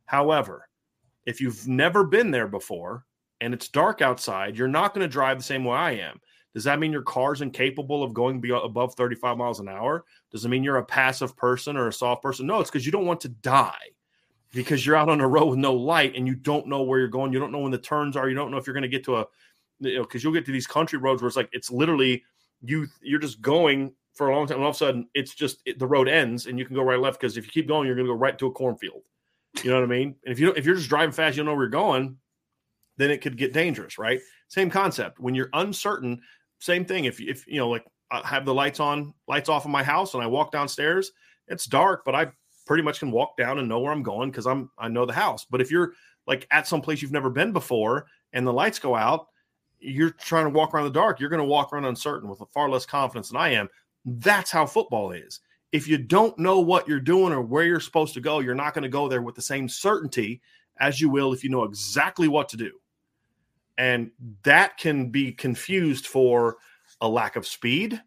However, 0.06 0.68
if 1.26 1.42
you've 1.42 1.68
never 1.68 2.04
been 2.04 2.32
there 2.32 2.48
before 2.48 3.06
and 3.40 3.54
it's 3.54 3.68
dark 3.68 4.02
outside, 4.02 4.58
you're 4.58 4.68
not 4.68 4.94
going 4.94 5.06
to 5.06 5.12
drive 5.12 5.38
the 5.38 5.44
same 5.44 5.64
way 5.64 5.78
I 5.78 5.92
am. 5.94 6.20
Does 6.54 6.66
that 6.66 6.80
mean 6.80 6.92
your 6.92 7.02
car's 7.02 7.42
incapable 7.42 8.04
of 8.04 8.14
going 8.14 8.44
above 8.52 8.96
35 8.96 9.38
miles 9.38 9.60
an 9.60 9.70
hour? 9.70 10.04
Does 10.32 10.44
it 10.44 10.50
mean 10.50 10.64
you're 10.64 10.78
a 10.78 10.86
passive 10.86 11.36
person 11.38 11.78
or 11.78 11.88
a 11.88 11.94
soft 11.94 12.22
person? 12.22 12.46
No, 12.46 12.60
it's 12.60 12.70
because 12.70 12.86
you 12.86 12.92
don't 12.92 13.06
want 13.06 13.22
to 13.22 13.30
die 13.30 13.92
because 14.54 14.86
you're 14.86 14.98
out 14.98 15.10
on 15.10 15.22
a 15.22 15.28
road 15.28 15.46
with 15.46 15.60
no 15.60 15.74
light 15.74 16.16
and 16.16 16.28
you 16.28 16.36
don't 16.36 16.68
know 16.68 16.84
where 16.84 17.00
you're 17.00 17.08
going. 17.08 17.32
You 17.32 17.40
don't 17.40 17.54
know 17.54 17.60
when 17.60 17.72
the 17.72 17.78
turns 17.78 18.18
are. 18.18 18.28
You 18.28 18.36
don't 18.36 18.52
know 18.52 18.58
if 18.58 18.68
you're 18.68 18.74
going 18.74 18.82
to 18.84 18.90
get 18.90 19.06
to 19.06 19.18
a, 19.18 19.26
you 19.80 19.96
know, 19.96 20.02
because 20.04 20.24
you'll 20.24 20.34
get 20.34 20.46
to 20.46 20.52
these 20.52 20.68
country 20.68 21.00
roads 21.00 21.22
where 21.22 21.28
it's 21.28 21.38
like 21.38 21.50
it's 21.54 21.72
literally 21.72 22.24
you. 22.64 22.88
You're 23.02 23.20
just 23.20 23.42
going 23.42 23.94
for 24.14 24.30
a 24.30 24.36
long 24.36 24.48
time, 24.48 24.58
and 24.58 24.64
all 24.64 24.70
of 24.70 24.76
a 24.76 24.80
sudden 24.80 25.08
it's 25.14 25.34
just 25.34 25.62
it, 25.66 25.80
the 25.80 25.88
road 25.88 26.08
ends 26.08 26.46
and 26.46 26.60
you 26.60 26.66
can 26.66 26.76
go 26.76 26.84
right 26.84 27.00
left 27.00 27.20
because 27.20 27.38
if 27.38 27.46
you 27.46 27.52
keep 27.52 27.68
going, 27.68 27.88
you're 27.88 27.96
going 27.96 28.08
to 28.08 28.14
go 28.14 28.18
right 28.18 28.38
to 28.38 28.48
a 28.48 28.52
cornfield. 28.52 29.02
You 29.64 29.70
know 29.70 29.78
what 29.78 29.84
I 29.84 29.88
mean? 29.88 30.16
And 30.26 30.32
if 30.32 30.40
you 30.40 30.52
if 30.54 30.66
you're 30.66 30.76
just 30.76 30.90
driving 30.90 31.12
fast, 31.12 31.36
you 31.36 31.44
don't 31.44 31.48
know 31.48 31.56
where 31.56 31.64
you're 31.64 31.70
going, 31.70 32.18
then 32.98 33.12
it 33.12 33.22
could 33.22 33.38
get 33.38 33.54
dangerous, 33.54 33.98
right? 33.98 34.20
Same 34.48 34.70
concept. 34.70 35.20
When 35.20 35.36
you're 35.36 35.50
uncertain, 35.54 36.22
same 36.60 36.86
thing. 36.86 37.06
If 37.06 37.20
if 37.20 37.48
you 37.48 37.58
know, 37.58 37.70
like 37.70 37.86
I 38.12 38.26
have 38.28 38.46
the 38.46 38.54
lights 38.54 38.80
on, 38.80 39.14
lights 39.28 39.50
off 39.50 39.66
in 39.66 39.72
my 39.72 39.84
house, 39.84 40.14
and 40.14 40.24
I 40.24 40.28
walk 40.28 40.52
downstairs, 40.52 41.12
it's 41.48 41.66
dark, 41.66 42.04
but 42.06 42.16
I 42.16 42.32
pretty 42.66 42.84
much 42.84 43.00
can 43.00 43.12
walk 43.12 43.36
down 43.38 43.60
and 43.60 43.68
know 43.68 43.80
where 43.80 43.92
I'm 43.92 44.04
going 44.04 44.32
because 44.32 44.48
I'm 44.48 44.70
I 44.78 44.88
know 44.88 45.06
the 45.06 45.14
house. 45.14 45.46
But 45.50 45.62
if 45.62 45.72
you're 45.72 45.94
like 46.28 46.48
at 46.52 46.68
some 46.68 46.82
place 46.82 47.02
you've 47.02 47.12
never 47.12 47.30
been 47.30 47.52
before 47.52 48.06
and 48.34 48.46
the 48.46 48.54
lights 48.54 48.80
go 48.80 48.96
out, 48.96 49.28
you're 49.82 50.12
trying 50.12 50.46
to 50.46 50.52
walk 50.52 50.74
around 50.74 50.86
the 50.86 50.92
dark. 50.92 51.20
You're 51.20 51.30
going 51.30 51.42
to 51.42 51.46
walk 51.46 51.74
around 51.74 51.86
uncertain 51.86 52.30
with 52.30 52.42
far 52.54 52.70
less 52.70 52.86
confidence 52.86 53.30
than 53.30 53.38
I 53.38 53.50
am. 53.50 53.68
That's 54.06 54.52
how 54.52 54.66
football 54.66 55.12
is. 55.12 55.40
If 55.72 55.88
you 55.88 55.98
don't 55.98 56.38
know 56.38 56.60
what 56.60 56.88
you're 56.88 57.00
doing 57.00 57.34
or 57.34 57.42
where 57.42 57.64
you're 57.66 57.80
supposed 57.80 58.14
to 58.16 58.22
go, 58.22 58.40
you're 58.40 58.56
not 58.56 58.74
going 58.74 58.84
to 58.84 58.90
go 58.90 59.08
there 59.08 59.22
with 59.22 59.36
the 59.36 59.42
same 59.42 59.68
certainty 59.70 60.42
as 60.80 61.00
you 61.00 61.10
will 61.10 61.34
if 61.34 61.44
you 61.44 61.50
know 61.50 61.64
exactly 61.64 62.28
what 62.28 62.50
to 62.50 62.58
do. 62.58 62.72
And 63.78 64.12
that 64.44 64.78
can 64.78 65.10
be 65.10 65.32
confused 65.32 66.08
for 66.08 66.58
a 67.00 67.08
lack 67.08 67.36
of 67.36 67.48
speed, 67.48 68.02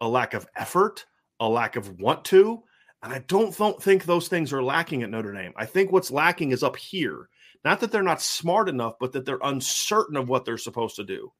a 0.00 0.08
lack 0.08 0.34
of 0.34 0.46
effort, 0.56 1.04
a 1.40 1.48
lack 1.48 1.76
of 1.76 2.00
want 2.00 2.24
to. 2.26 2.62
And 3.02 3.12
I 3.12 3.20
don't 3.28 3.54
think 3.82 4.04
those 4.04 4.28
things 4.28 4.52
are 4.52 4.62
lacking 4.62 5.02
at 5.02 5.10
Notre 5.10 5.32
Dame. 5.32 5.52
I 5.56 5.66
think 5.66 5.92
what's 5.92 6.10
lacking 6.10 6.50
is 6.52 6.62
up 6.62 6.76
here. 6.76 7.28
Not 7.64 7.80
that 7.80 7.92
they're 7.92 8.02
not 8.02 8.22
smart 8.22 8.68
enough, 8.68 8.94
but 8.98 9.12
that 9.12 9.26
they're 9.26 9.38
uncertain 9.42 10.16
of 10.16 10.28
what 10.28 10.44
they're 10.44 10.58
supposed 10.58 10.96
to 10.96 11.04
do. 11.04 11.32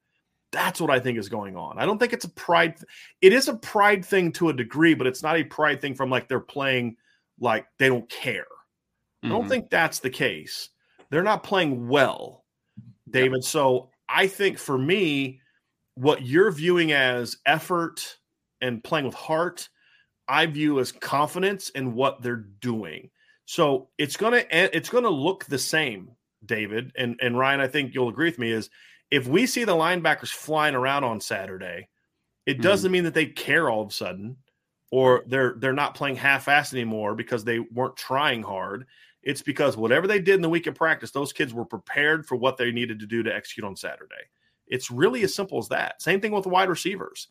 That's 0.51 0.81
what 0.81 0.91
I 0.91 0.99
think 0.99 1.17
is 1.17 1.29
going 1.29 1.55
on. 1.55 1.79
I 1.79 1.85
don't 1.85 1.97
think 1.97 2.13
it's 2.13 2.25
a 2.25 2.29
pride. 2.29 2.75
It 3.21 3.33
is 3.33 3.47
a 3.47 3.55
pride 3.55 4.03
thing 4.05 4.31
to 4.33 4.49
a 4.49 4.53
degree, 4.53 4.93
but 4.93 5.07
it's 5.07 5.23
not 5.23 5.37
a 5.37 5.43
pride 5.43 5.81
thing 5.81 5.95
from 5.95 6.09
like 6.09 6.27
they're 6.27 6.39
playing 6.39 6.97
like 7.39 7.65
they 7.79 7.87
don't 7.87 8.09
care. 8.09 8.43
Mm-hmm. 8.43 9.27
I 9.27 9.29
don't 9.29 9.41
mm-hmm. 9.41 9.49
think 9.49 9.69
that's 9.69 9.99
the 9.99 10.09
case. 10.09 10.69
They're 11.09 11.23
not 11.23 11.43
playing 11.43 11.87
well, 11.87 12.43
David. 13.09 13.43
So 13.43 13.89
I 14.07 14.27
think 14.27 14.57
for 14.57 14.77
me, 14.77 15.41
what 15.95 16.21
you're 16.21 16.51
viewing 16.51 16.91
as 16.91 17.37
effort 17.45 18.17
and 18.61 18.83
playing 18.83 19.05
with 19.05 19.15
heart, 19.15 19.69
I 20.27 20.45
view 20.45 20.79
as 20.79 20.91
confidence 20.91 21.69
in 21.69 21.93
what 21.93 22.21
they're 22.21 22.35
doing. 22.35 23.09
So 23.51 23.89
it's 23.97 24.15
gonna 24.15 24.45
it's 24.49 24.87
gonna 24.87 25.09
look 25.09 25.43
the 25.43 25.59
same, 25.59 26.11
David 26.45 26.93
and 26.97 27.19
and 27.21 27.37
Ryan. 27.37 27.59
I 27.59 27.67
think 27.67 27.93
you'll 27.93 28.07
agree 28.07 28.29
with 28.29 28.39
me. 28.39 28.49
Is 28.49 28.69
if 29.09 29.27
we 29.27 29.45
see 29.45 29.65
the 29.65 29.75
linebackers 29.75 30.29
flying 30.29 30.73
around 30.73 31.03
on 31.03 31.19
Saturday, 31.19 31.89
it 32.45 32.53
mm-hmm. 32.53 32.61
doesn't 32.61 32.93
mean 32.93 33.03
that 33.03 33.13
they 33.13 33.25
care 33.25 33.69
all 33.69 33.81
of 33.81 33.89
a 33.89 33.91
sudden, 33.91 34.37
or 34.89 35.25
they're 35.27 35.55
they're 35.57 35.73
not 35.73 35.95
playing 35.95 36.15
half-assed 36.15 36.71
anymore 36.71 37.13
because 37.13 37.43
they 37.43 37.59
weren't 37.59 37.97
trying 37.97 38.41
hard. 38.41 38.87
It's 39.21 39.41
because 39.41 39.75
whatever 39.75 40.07
they 40.07 40.19
did 40.19 40.35
in 40.35 40.41
the 40.41 40.47
week 40.47 40.67
of 40.67 40.75
practice, 40.75 41.11
those 41.11 41.33
kids 41.33 41.53
were 41.53 41.65
prepared 41.65 42.25
for 42.25 42.37
what 42.37 42.55
they 42.55 42.71
needed 42.71 43.01
to 43.01 43.05
do 43.05 43.21
to 43.21 43.35
execute 43.35 43.65
on 43.65 43.75
Saturday. 43.75 44.29
It's 44.67 44.89
really 44.89 45.23
as 45.23 45.35
simple 45.35 45.57
as 45.57 45.67
that. 45.67 46.01
Same 46.01 46.21
thing 46.21 46.31
with 46.31 46.43
the 46.43 46.49
wide 46.49 46.69
receivers. 46.69 47.27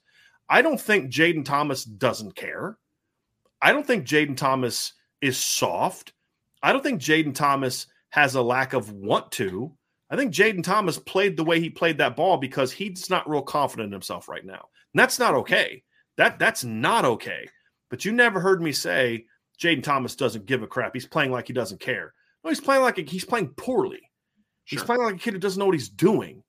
I 0.51 0.61
don't 0.61 0.79
think 0.79 1.11
Jayden 1.11 1.47
Thomas 1.47 1.83
doesn't 1.83 2.37
care. 2.37 2.77
I 3.63 3.73
don't 3.73 3.87
think 3.87 4.07
Jayden 4.07 4.37
Thomas 4.37 4.93
is 5.21 5.39
soft. 5.39 6.13
I 6.63 6.73
don't 6.73 6.83
think 6.83 7.01
Jayden 7.01 7.35
Thomas 7.35 7.87
has 8.11 8.35
a 8.35 8.43
lack 8.43 8.73
of 8.73 8.93
want 8.93 9.31
to. 9.33 9.73
I 10.11 10.17
think 10.17 10.35
Jayden 10.35 10.65
Thomas 10.65 10.99
played 10.99 11.37
the 11.37 11.45
way 11.45 11.61
he 11.61 11.71
played 11.71 11.99
that 11.99 12.17
ball 12.17 12.37
because 12.37 12.73
he's 12.73 13.09
not 13.09 13.29
real 13.29 13.43
confident 13.43 13.87
in 13.87 13.93
himself 13.93 14.29
right 14.29 14.45
now. 14.45 14.69
And 14.93 15.01
that's 15.01 15.19
not 15.19 15.35
okay. 15.35 15.83
That 16.17 16.39
that's 16.39 16.65
not 16.65 17.05
okay. 17.05 17.49
But 17.89 18.05
you 18.05 18.13
never 18.13 18.41
heard 18.41 18.61
me 18.61 18.73
say 18.73 19.27
Jayden 19.61 19.83
Thomas 19.83 20.17
doesn't 20.17 20.47
give 20.47 20.63
a 20.63 20.67
crap. 20.67 20.95
He's 20.95 21.07
playing 21.07 21.31
like 21.31 21.47
he 21.47 21.53
doesn't 21.53 21.81
care. 21.81 22.13
No, 22.43 22.51
he's 22.51 22.61
playing 22.61 22.83
like 22.83 22.99
a, 22.99 23.03
he's 23.03 23.25
playing 23.25 23.49
poorly. 23.57 24.01
Sure. 24.65 24.79
He's 24.79 24.85
playing 24.85 25.03
like 25.03 25.15
a 25.15 25.19
kid 25.19 25.35
who 25.35 25.39
doesn't 25.39 25.59
know 25.59 25.67
what 25.67 25.75
he's 25.75 25.89
doing, 25.89 26.43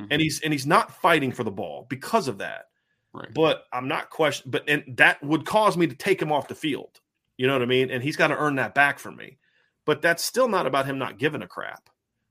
mm-hmm. 0.00 0.08
and 0.10 0.20
he's 0.20 0.40
and 0.40 0.52
he's 0.52 0.66
not 0.66 1.00
fighting 1.00 1.32
for 1.32 1.44
the 1.44 1.50
ball 1.50 1.86
because 1.88 2.28
of 2.28 2.38
that. 2.38 2.66
Right. 3.12 3.32
But 3.32 3.64
I'm 3.72 3.86
not 3.86 4.10
question. 4.10 4.50
But 4.50 4.68
and 4.68 4.84
that 4.96 5.22
would 5.22 5.44
cause 5.44 5.76
me 5.76 5.86
to 5.86 5.94
take 5.94 6.20
him 6.20 6.32
off 6.32 6.48
the 6.48 6.54
field. 6.54 7.00
You 7.36 7.46
know 7.46 7.52
what 7.54 7.62
I 7.62 7.66
mean? 7.66 7.90
And 7.90 8.02
he's 8.02 8.16
got 8.16 8.28
to 8.28 8.36
earn 8.36 8.56
that 8.56 8.74
back 8.74 8.98
from 8.98 9.16
me. 9.16 9.38
But 9.84 10.02
that's 10.02 10.24
still 10.24 10.48
not 10.48 10.66
about 10.66 10.86
him 10.86 10.98
not 10.98 11.18
giving 11.18 11.42
a 11.42 11.48
crap. 11.48 11.90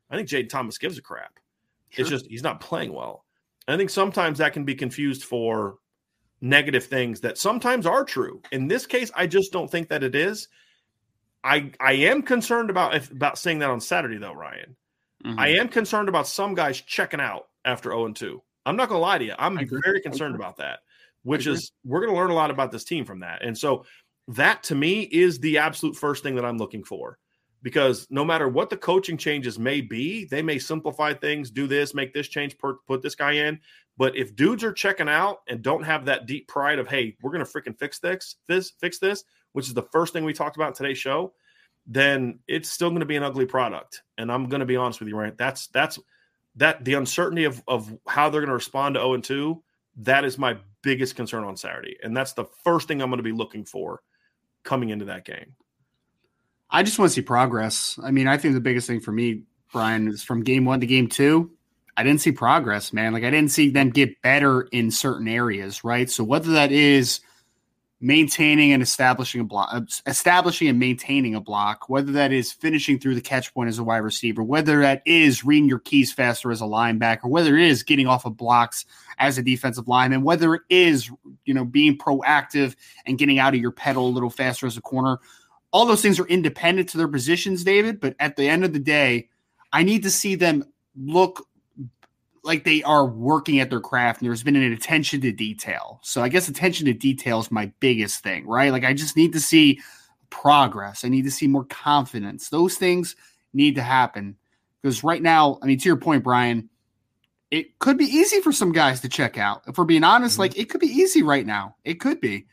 I 0.09 0.15
think 0.15 0.27
Jayden 0.27 0.49
Thomas 0.49 0.77
gives 0.77 0.97
a 0.97 1.01
crap. 1.01 1.39
Sure. 1.89 2.01
It's 2.01 2.09
just 2.09 2.27
he's 2.27 2.43
not 2.43 2.59
playing 2.59 2.93
well. 2.93 3.25
I 3.67 3.77
think 3.77 3.89
sometimes 3.89 4.39
that 4.39 4.53
can 4.53 4.65
be 4.65 4.75
confused 4.75 5.23
for 5.23 5.77
negative 6.41 6.85
things 6.85 7.21
that 7.21 7.37
sometimes 7.37 7.85
are 7.85 8.03
true. 8.03 8.41
In 8.51 8.67
this 8.67 8.85
case, 8.85 9.11
I 9.15 9.27
just 9.27 9.51
don't 9.51 9.71
think 9.71 9.89
that 9.89 10.03
it 10.03 10.15
is. 10.15 10.47
I 11.43 11.71
I 11.79 11.93
am 11.93 12.21
concerned 12.21 12.69
about 12.69 12.95
if, 12.95 13.11
about 13.11 13.37
saying 13.37 13.59
that 13.59 13.69
on 13.69 13.81
Saturday 13.81 14.17
though, 14.17 14.33
Ryan. 14.33 14.75
Mm-hmm. 15.25 15.39
I 15.39 15.49
am 15.49 15.69
concerned 15.69 16.09
about 16.09 16.27
some 16.27 16.53
guys 16.53 16.81
checking 16.81 17.21
out 17.21 17.47
after 17.63 17.89
0 17.89 18.07
and 18.07 18.15
2. 18.15 18.41
I'm 18.65 18.75
not 18.75 18.89
going 18.89 18.99
to 18.99 19.01
lie 19.01 19.17
to 19.17 19.25
you. 19.25 19.33
I'm 19.37 19.57
very 19.83 20.01
concerned 20.01 20.35
about 20.35 20.57
that, 20.57 20.79
which 21.23 21.47
is 21.47 21.71
we're 21.85 21.99
going 22.01 22.13
to 22.13 22.17
learn 22.17 22.29
a 22.29 22.35
lot 22.35 22.51
about 22.51 22.71
this 22.71 22.83
team 22.83 23.05
from 23.05 23.19
that. 23.21 23.41
And 23.43 23.57
so 23.57 23.85
that 24.27 24.63
to 24.63 24.75
me 24.75 25.01
is 25.01 25.39
the 25.39 25.57
absolute 25.57 25.95
first 25.95 26.23
thing 26.23 26.35
that 26.35 26.45
I'm 26.45 26.57
looking 26.57 26.83
for 26.83 27.17
because 27.63 28.05
no 28.09 28.25
matter 28.25 28.47
what 28.47 28.69
the 28.69 28.77
coaching 28.77 29.17
changes 29.17 29.57
may 29.57 29.81
be, 29.81 30.25
they 30.25 30.41
may 30.41 30.59
simplify 30.59 31.13
things, 31.13 31.49
do 31.49 31.65
this, 31.65 31.93
make 31.93 32.13
this 32.13 32.27
change, 32.27 32.57
put 32.59 33.01
this 33.01 33.15
guy 33.15 33.31
in. 33.31 33.59
But 33.97 34.15
if 34.17 34.35
dudes 34.35 34.63
are 34.63 34.73
checking 34.73 35.07
out 35.07 35.39
and 35.47 35.61
don't 35.61 35.83
have 35.83 36.05
that 36.05 36.25
deep 36.25 36.47
pride 36.47 36.79
of, 36.79 36.87
hey, 36.87 37.15
we're 37.21 37.31
going 37.31 37.45
to 37.45 37.49
freaking 37.49 37.77
fix 37.77 37.99
this, 37.99 38.35
this, 38.47 38.71
fix 38.81 38.99
this, 38.99 39.23
which 39.53 39.67
is 39.67 39.73
the 39.73 39.87
first 39.91 40.13
thing 40.13 40.25
we 40.25 40.33
talked 40.33 40.57
about 40.57 40.69
in 40.69 40.73
today's 40.73 40.97
show, 40.97 41.33
then 41.87 42.39
it's 42.47 42.69
still 42.69 42.89
going 42.89 42.99
to 42.99 43.05
be 43.05 43.15
an 43.15 43.23
ugly 43.23 43.45
product. 43.45 44.03
And 44.17 44.31
I'm 44.31 44.49
going 44.49 44.59
to 44.59 44.65
be 44.65 44.75
honest 44.75 44.99
with 44.99 45.09
you, 45.09 45.17
right? 45.17 45.37
That's 45.37 45.67
that's 45.67 45.99
that 46.55 46.83
the 46.83 46.93
uncertainty 46.93 47.45
of 47.45 47.63
of 47.67 47.95
how 48.07 48.29
they're 48.29 48.41
going 48.41 48.47
to 48.47 48.55
respond 48.55 48.95
to 48.95 49.01
0 49.01 49.13
and 49.15 49.23
2. 49.23 49.63
That 49.97 50.25
is 50.25 50.37
my 50.37 50.57
biggest 50.81 51.15
concern 51.15 51.43
on 51.43 51.55
Saturday, 51.55 51.97
and 52.01 52.17
that's 52.17 52.33
the 52.33 52.45
first 52.63 52.87
thing 52.87 53.01
I'm 53.01 53.09
going 53.09 53.17
to 53.17 53.23
be 53.23 53.31
looking 53.31 53.63
for 53.63 54.01
coming 54.63 54.89
into 54.89 55.05
that 55.05 55.25
game. 55.25 55.55
I 56.69 56.83
just 56.83 56.97
want 56.97 57.11
to 57.11 57.15
see 57.15 57.21
progress. 57.21 57.99
I 58.03 58.11
mean, 58.11 58.27
I 58.27 58.37
think 58.37 58.55
the 58.55 58.59
biggest 58.59 58.87
thing 58.87 58.99
for 58.99 59.11
me, 59.11 59.43
Brian, 59.71 60.07
is 60.07 60.23
from 60.23 60.43
game 60.43 60.65
one 60.65 60.79
to 60.79 60.87
game 60.87 61.07
two. 61.07 61.51
I 61.95 62.03
didn't 62.03 62.21
see 62.21 62.31
progress, 62.31 62.91
man. 62.91 63.13
Like 63.13 63.23
I 63.23 63.29
didn't 63.29 63.51
see 63.51 63.69
them 63.69 63.91
get 63.91 64.21
better 64.23 64.63
in 64.63 64.89
certain 64.89 65.27
areas, 65.27 65.83
right? 65.83 66.09
So 66.09 66.23
whether 66.23 66.51
that 66.53 66.71
is 66.71 67.19
maintaining 68.03 68.73
and 68.73 68.83
establishing 68.83 69.39
a 69.39 69.43
block, 69.45 69.73
establishing 70.05 70.67
and 70.67 70.77
maintaining 70.77 71.35
a 71.35 71.39
block, 71.39 71.87
whether 71.87 72.11
that 72.11 72.33
is 72.33 72.51
finishing 72.51 72.99
through 72.99 73.15
the 73.15 73.21
catch 73.21 73.53
point 73.53 73.69
as 73.69 73.79
a 73.79 73.83
wide 73.83 73.99
receiver, 73.99 74.43
whether 74.43 74.81
that 74.81 75.01
is 75.05 75.45
reading 75.45 75.69
your 75.69 75.79
keys 75.79 76.11
faster 76.11 76.51
as 76.51 76.59
a 76.59 76.65
linebacker, 76.65 77.29
whether 77.29 77.55
it 77.55 77.65
is 77.65 77.81
getting 77.81 78.05
off 78.05 78.25
of 78.25 78.35
blocks 78.35 78.85
as 79.19 79.37
a 79.37 79.41
defensive 79.41 79.87
lineman, 79.87 80.21
whether 80.21 80.55
it 80.55 80.61
is, 80.69 81.09
you 81.45 81.53
know, 81.53 81.63
being 81.63 81.97
proactive 81.97 82.75
and 83.05 83.17
getting 83.17 83.39
out 83.39 83.53
of 83.53 83.61
your 83.61 83.71
pedal 83.71 84.07
a 84.07 84.09
little 84.09 84.29
faster 84.29 84.67
as 84.67 84.75
a 84.75 84.81
corner 84.81 85.19
all 85.73 85.87
those 85.87 86.03
things 86.03 86.19
are 86.19 86.27
independent 86.27 86.87
to 86.87 86.97
their 86.97 87.07
positions, 87.07 87.63
David. 87.63 87.99
But 87.99 88.15
at 88.19 88.35
the 88.35 88.47
end 88.47 88.63
of 88.63 88.73
the 88.73 88.79
day, 88.79 89.29
I 89.73 89.81
need 89.81 90.03
to 90.03 90.11
see 90.11 90.35
them 90.35 90.63
look 90.95 91.47
like 92.43 92.65
they 92.65 92.83
are 92.83 93.05
working 93.05 93.59
at 93.59 93.69
their 93.69 93.79
craft 93.79 94.21
and 94.21 94.27
there's 94.27 94.43
been 94.43 94.55
an 94.55 94.73
attention 94.73 95.21
to 95.21 95.31
detail. 95.31 95.99
So 96.03 96.21
I 96.21 96.29
guess 96.29 96.49
attention 96.49 96.85
to 96.87 96.93
detail 96.93 97.39
is 97.39 97.51
my 97.51 97.71
biggest 97.79 98.21
thing, 98.21 98.45
right? 98.45 98.71
Like 98.71 98.83
I 98.83 98.93
just 98.93 99.15
need 99.15 99.33
to 99.33 99.39
see 99.39 99.79
progress. 100.29 101.05
I 101.05 101.09
need 101.09 101.23
to 101.23 101.31
see 101.31 101.47
more 101.47 101.65
confidence. 101.65 102.49
Those 102.49 102.75
things 102.75 103.15
need 103.53 103.75
to 103.75 103.81
happen 103.81 104.35
because 104.81 105.03
right 105.03 105.21
now, 105.21 105.57
I 105.61 105.65
mean, 105.65 105.79
to 105.79 105.89
your 105.89 105.95
point, 105.95 106.23
Brian, 106.23 106.69
it 107.49 107.79
could 107.79 107.97
be 107.97 108.05
easy 108.05 108.41
for 108.41 108.51
some 108.51 108.71
guys 108.71 108.99
to 109.01 109.09
check 109.09 109.37
out. 109.37 109.61
If 109.67 109.77
we're 109.77 109.85
being 109.85 110.03
honest, 110.03 110.33
mm-hmm. 110.33 110.41
like 110.41 110.57
it 110.57 110.69
could 110.69 110.81
be 110.81 110.87
easy 110.87 111.23
right 111.23 111.45
now. 111.45 111.75
It 111.85 111.99
could 111.99 112.19
be. 112.19 112.47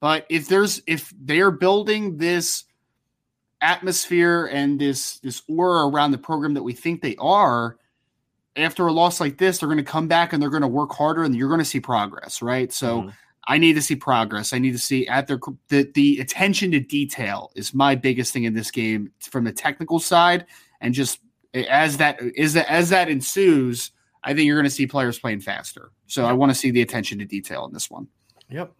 But 0.00 0.26
if 0.28 0.48
there's 0.48 0.82
if 0.86 1.12
they're 1.18 1.50
building 1.50 2.16
this 2.16 2.64
atmosphere 3.60 4.46
and 4.46 4.80
this 4.80 5.18
this 5.20 5.42
aura 5.48 5.86
around 5.86 6.10
the 6.10 6.18
program 6.18 6.54
that 6.54 6.62
we 6.62 6.72
think 6.72 7.00
they 7.00 7.16
are, 7.18 7.76
after 8.56 8.86
a 8.86 8.92
loss 8.92 9.20
like 9.20 9.38
this, 9.38 9.58
they're 9.58 9.68
going 9.68 9.78
to 9.78 9.84
come 9.84 10.08
back 10.08 10.32
and 10.32 10.42
they're 10.42 10.50
going 10.50 10.62
to 10.62 10.68
work 10.68 10.92
harder 10.92 11.24
and 11.24 11.34
you're 11.36 11.48
going 11.48 11.60
to 11.60 11.64
see 11.64 11.80
progress, 11.80 12.40
right? 12.42 12.72
So 12.72 13.02
mm-hmm. 13.02 13.10
I 13.48 13.58
need 13.58 13.74
to 13.74 13.82
see 13.82 13.96
progress. 13.96 14.52
I 14.52 14.58
need 14.58 14.72
to 14.72 14.78
see 14.78 15.06
at 15.06 15.26
their 15.26 15.38
the, 15.68 15.90
the 15.94 16.18
attention 16.20 16.70
to 16.72 16.80
detail 16.80 17.52
is 17.54 17.72
my 17.74 17.94
biggest 17.94 18.32
thing 18.32 18.44
in 18.44 18.54
this 18.54 18.70
game 18.70 19.12
from 19.20 19.44
the 19.44 19.52
technical 19.52 19.98
side, 19.98 20.46
and 20.80 20.92
just 20.92 21.20
as 21.54 21.96
that 21.98 22.20
is 22.20 22.54
that 22.54 22.68
as 22.68 22.90
that 22.90 23.08
ensues, 23.08 23.92
I 24.24 24.34
think 24.34 24.46
you're 24.46 24.56
going 24.56 24.68
to 24.68 24.74
see 24.74 24.86
players 24.86 25.18
playing 25.18 25.40
faster. 25.40 25.92
So 26.06 26.24
I 26.24 26.32
want 26.32 26.50
to 26.50 26.54
see 26.54 26.70
the 26.70 26.82
attention 26.82 27.18
to 27.18 27.24
detail 27.24 27.64
in 27.66 27.72
this 27.72 27.90
one. 27.90 28.08
Yep. 28.50 28.72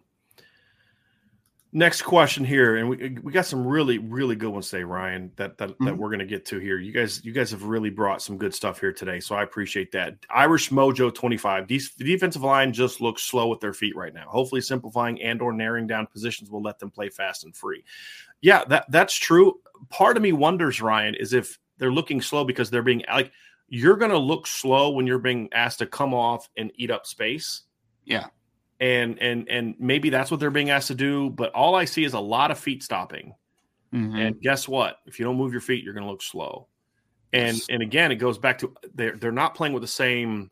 Next 1.73 2.03
question 2.03 2.45
here, 2.45 2.77
and 2.77 2.87
we 2.87 3.17
we 3.21 3.33
got 3.33 3.45
some 3.45 3.67
really 3.67 3.97
really 3.97 4.37
good 4.37 4.51
ones 4.51 4.69
today, 4.69 4.85
Ryan. 4.85 5.33
That 5.35 5.57
that, 5.57 5.69
mm-hmm. 5.71 5.85
that 5.85 5.97
we're 5.97 6.07
going 6.07 6.19
to 6.19 6.25
get 6.25 6.45
to 6.45 6.59
here. 6.59 6.79
You 6.79 6.93
guys 6.93 7.23
you 7.25 7.33
guys 7.33 7.51
have 7.51 7.63
really 7.63 7.89
brought 7.89 8.21
some 8.21 8.37
good 8.37 8.55
stuff 8.55 8.79
here 8.79 8.93
today, 8.93 9.19
so 9.19 9.35
I 9.35 9.43
appreciate 9.43 9.91
that. 9.91 10.15
Irish 10.29 10.69
Mojo 10.69 11.13
twenty 11.13 11.35
five. 11.35 11.67
The 11.67 11.81
defensive 11.97 12.41
line 12.41 12.71
just 12.71 13.01
looks 13.01 13.23
slow 13.23 13.49
with 13.49 13.59
their 13.59 13.73
feet 13.73 13.97
right 13.97 14.13
now. 14.13 14.27
Hopefully, 14.29 14.61
simplifying 14.61 15.21
and 15.21 15.41
or 15.41 15.51
narrowing 15.51 15.87
down 15.87 16.07
positions 16.07 16.49
will 16.49 16.61
let 16.61 16.79
them 16.79 16.89
play 16.89 17.09
fast 17.09 17.43
and 17.43 17.53
free. 17.53 17.83
Yeah, 18.39 18.63
that 18.69 18.85
that's 18.89 19.13
true. 19.13 19.59
Part 19.89 20.15
of 20.15 20.23
me 20.23 20.31
wonders, 20.31 20.81
Ryan, 20.81 21.15
is 21.15 21.33
if 21.33 21.59
they're 21.79 21.91
looking 21.91 22.21
slow 22.21 22.45
because 22.45 22.69
they're 22.69 22.81
being 22.81 23.03
like 23.11 23.33
you're 23.67 23.97
going 23.97 24.11
to 24.11 24.17
look 24.17 24.47
slow 24.47 24.91
when 24.91 25.05
you're 25.05 25.19
being 25.19 25.49
asked 25.51 25.79
to 25.79 25.85
come 25.85 26.13
off 26.13 26.47
and 26.55 26.71
eat 26.75 26.91
up 26.91 27.05
space. 27.05 27.63
Yeah 28.05 28.27
and 28.79 29.19
and 29.21 29.49
and 29.49 29.75
maybe 29.79 30.09
that's 30.09 30.29
what 30.29 30.39
they're 30.39 30.51
being 30.51 30.69
asked 30.69 30.87
to 30.87 30.95
do. 30.95 31.29
But 31.29 31.51
all 31.53 31.75
I 31.75 31.85
see 31.85 32.03
is 32.03 32.13
a 32.13 32.19
lot 32.19 32.51
of 32.51 32.59
feet 32.59 32.83
stopping. 32.83 33.33
Mm-hmm. 33.93 34.15
And 34.15 34.41
guess 34.41 34.67
what? 34.67 34.97
If 35.05 35.19
you 35.19 35.25
don't 35.25 35.37
move 35.37 35.51
your 35.51 35.61
feet, 35.61 35.83
you're 35.83 35.93
going 35.93 36.05
to 36.05 36.11
look 36.11 36.21
slow. 36.21 36.67
And 37.33 37.59
and 37.69 37.81
again, 37.81 38.11
it 38.11 38.15
goes 38.15 38.37
back 38.37 38.59
to 38.59 38.73
they're 38.93 39.17
they're 39.17 39.31
not 39.31 39.55
playing 39.55 39.73
with 39.73 39.81
the 39.81 39.87
same. 39.87 40.51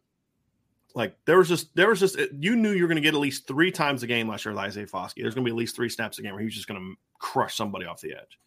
Like 0.93 1.17
there 1.25 1.37
was 1.37 1.49
just 1.49 1.75
there 1.75 1.89
was 1.89 1.99
just 1.99 2.17
you 2.39 2.55
knew 2.55 2.71
you 2.71 2.81
were 2.81 2.87
going 2.87 2.95
to 2.95 3.01
get 3.01 3.13
at 3.13 3.19
least 3.19 3.47
three 3.47 3.71
times 3.71 4.03
a 4.03 4.07
game 4.07 4.27
last 4.27 4.45
year, 4.45 4.53
with 4.53 4.63
Isaiah 4.63 4.87
Foskey. 4.87 5.21
There's 5.21 5.35
going 5.35 5.43
to 5.43 5.49
be 5.49 5.55
at 5.55 5.57
least 5.57 5.75
three 5.75 5.89
snaps 5.89 6.19
a 6.19 6.21
game 6.21 6.33
where 6.33 6.43
he's 6.43 6.55
just 6.55 6.67
going 6.67 6.79
to 6.79 6.95
crush 7.19 7.55
somebody 7.55 7.85
off 7.85 8.01
the 8.01 8.13
edge. 8.13 8.39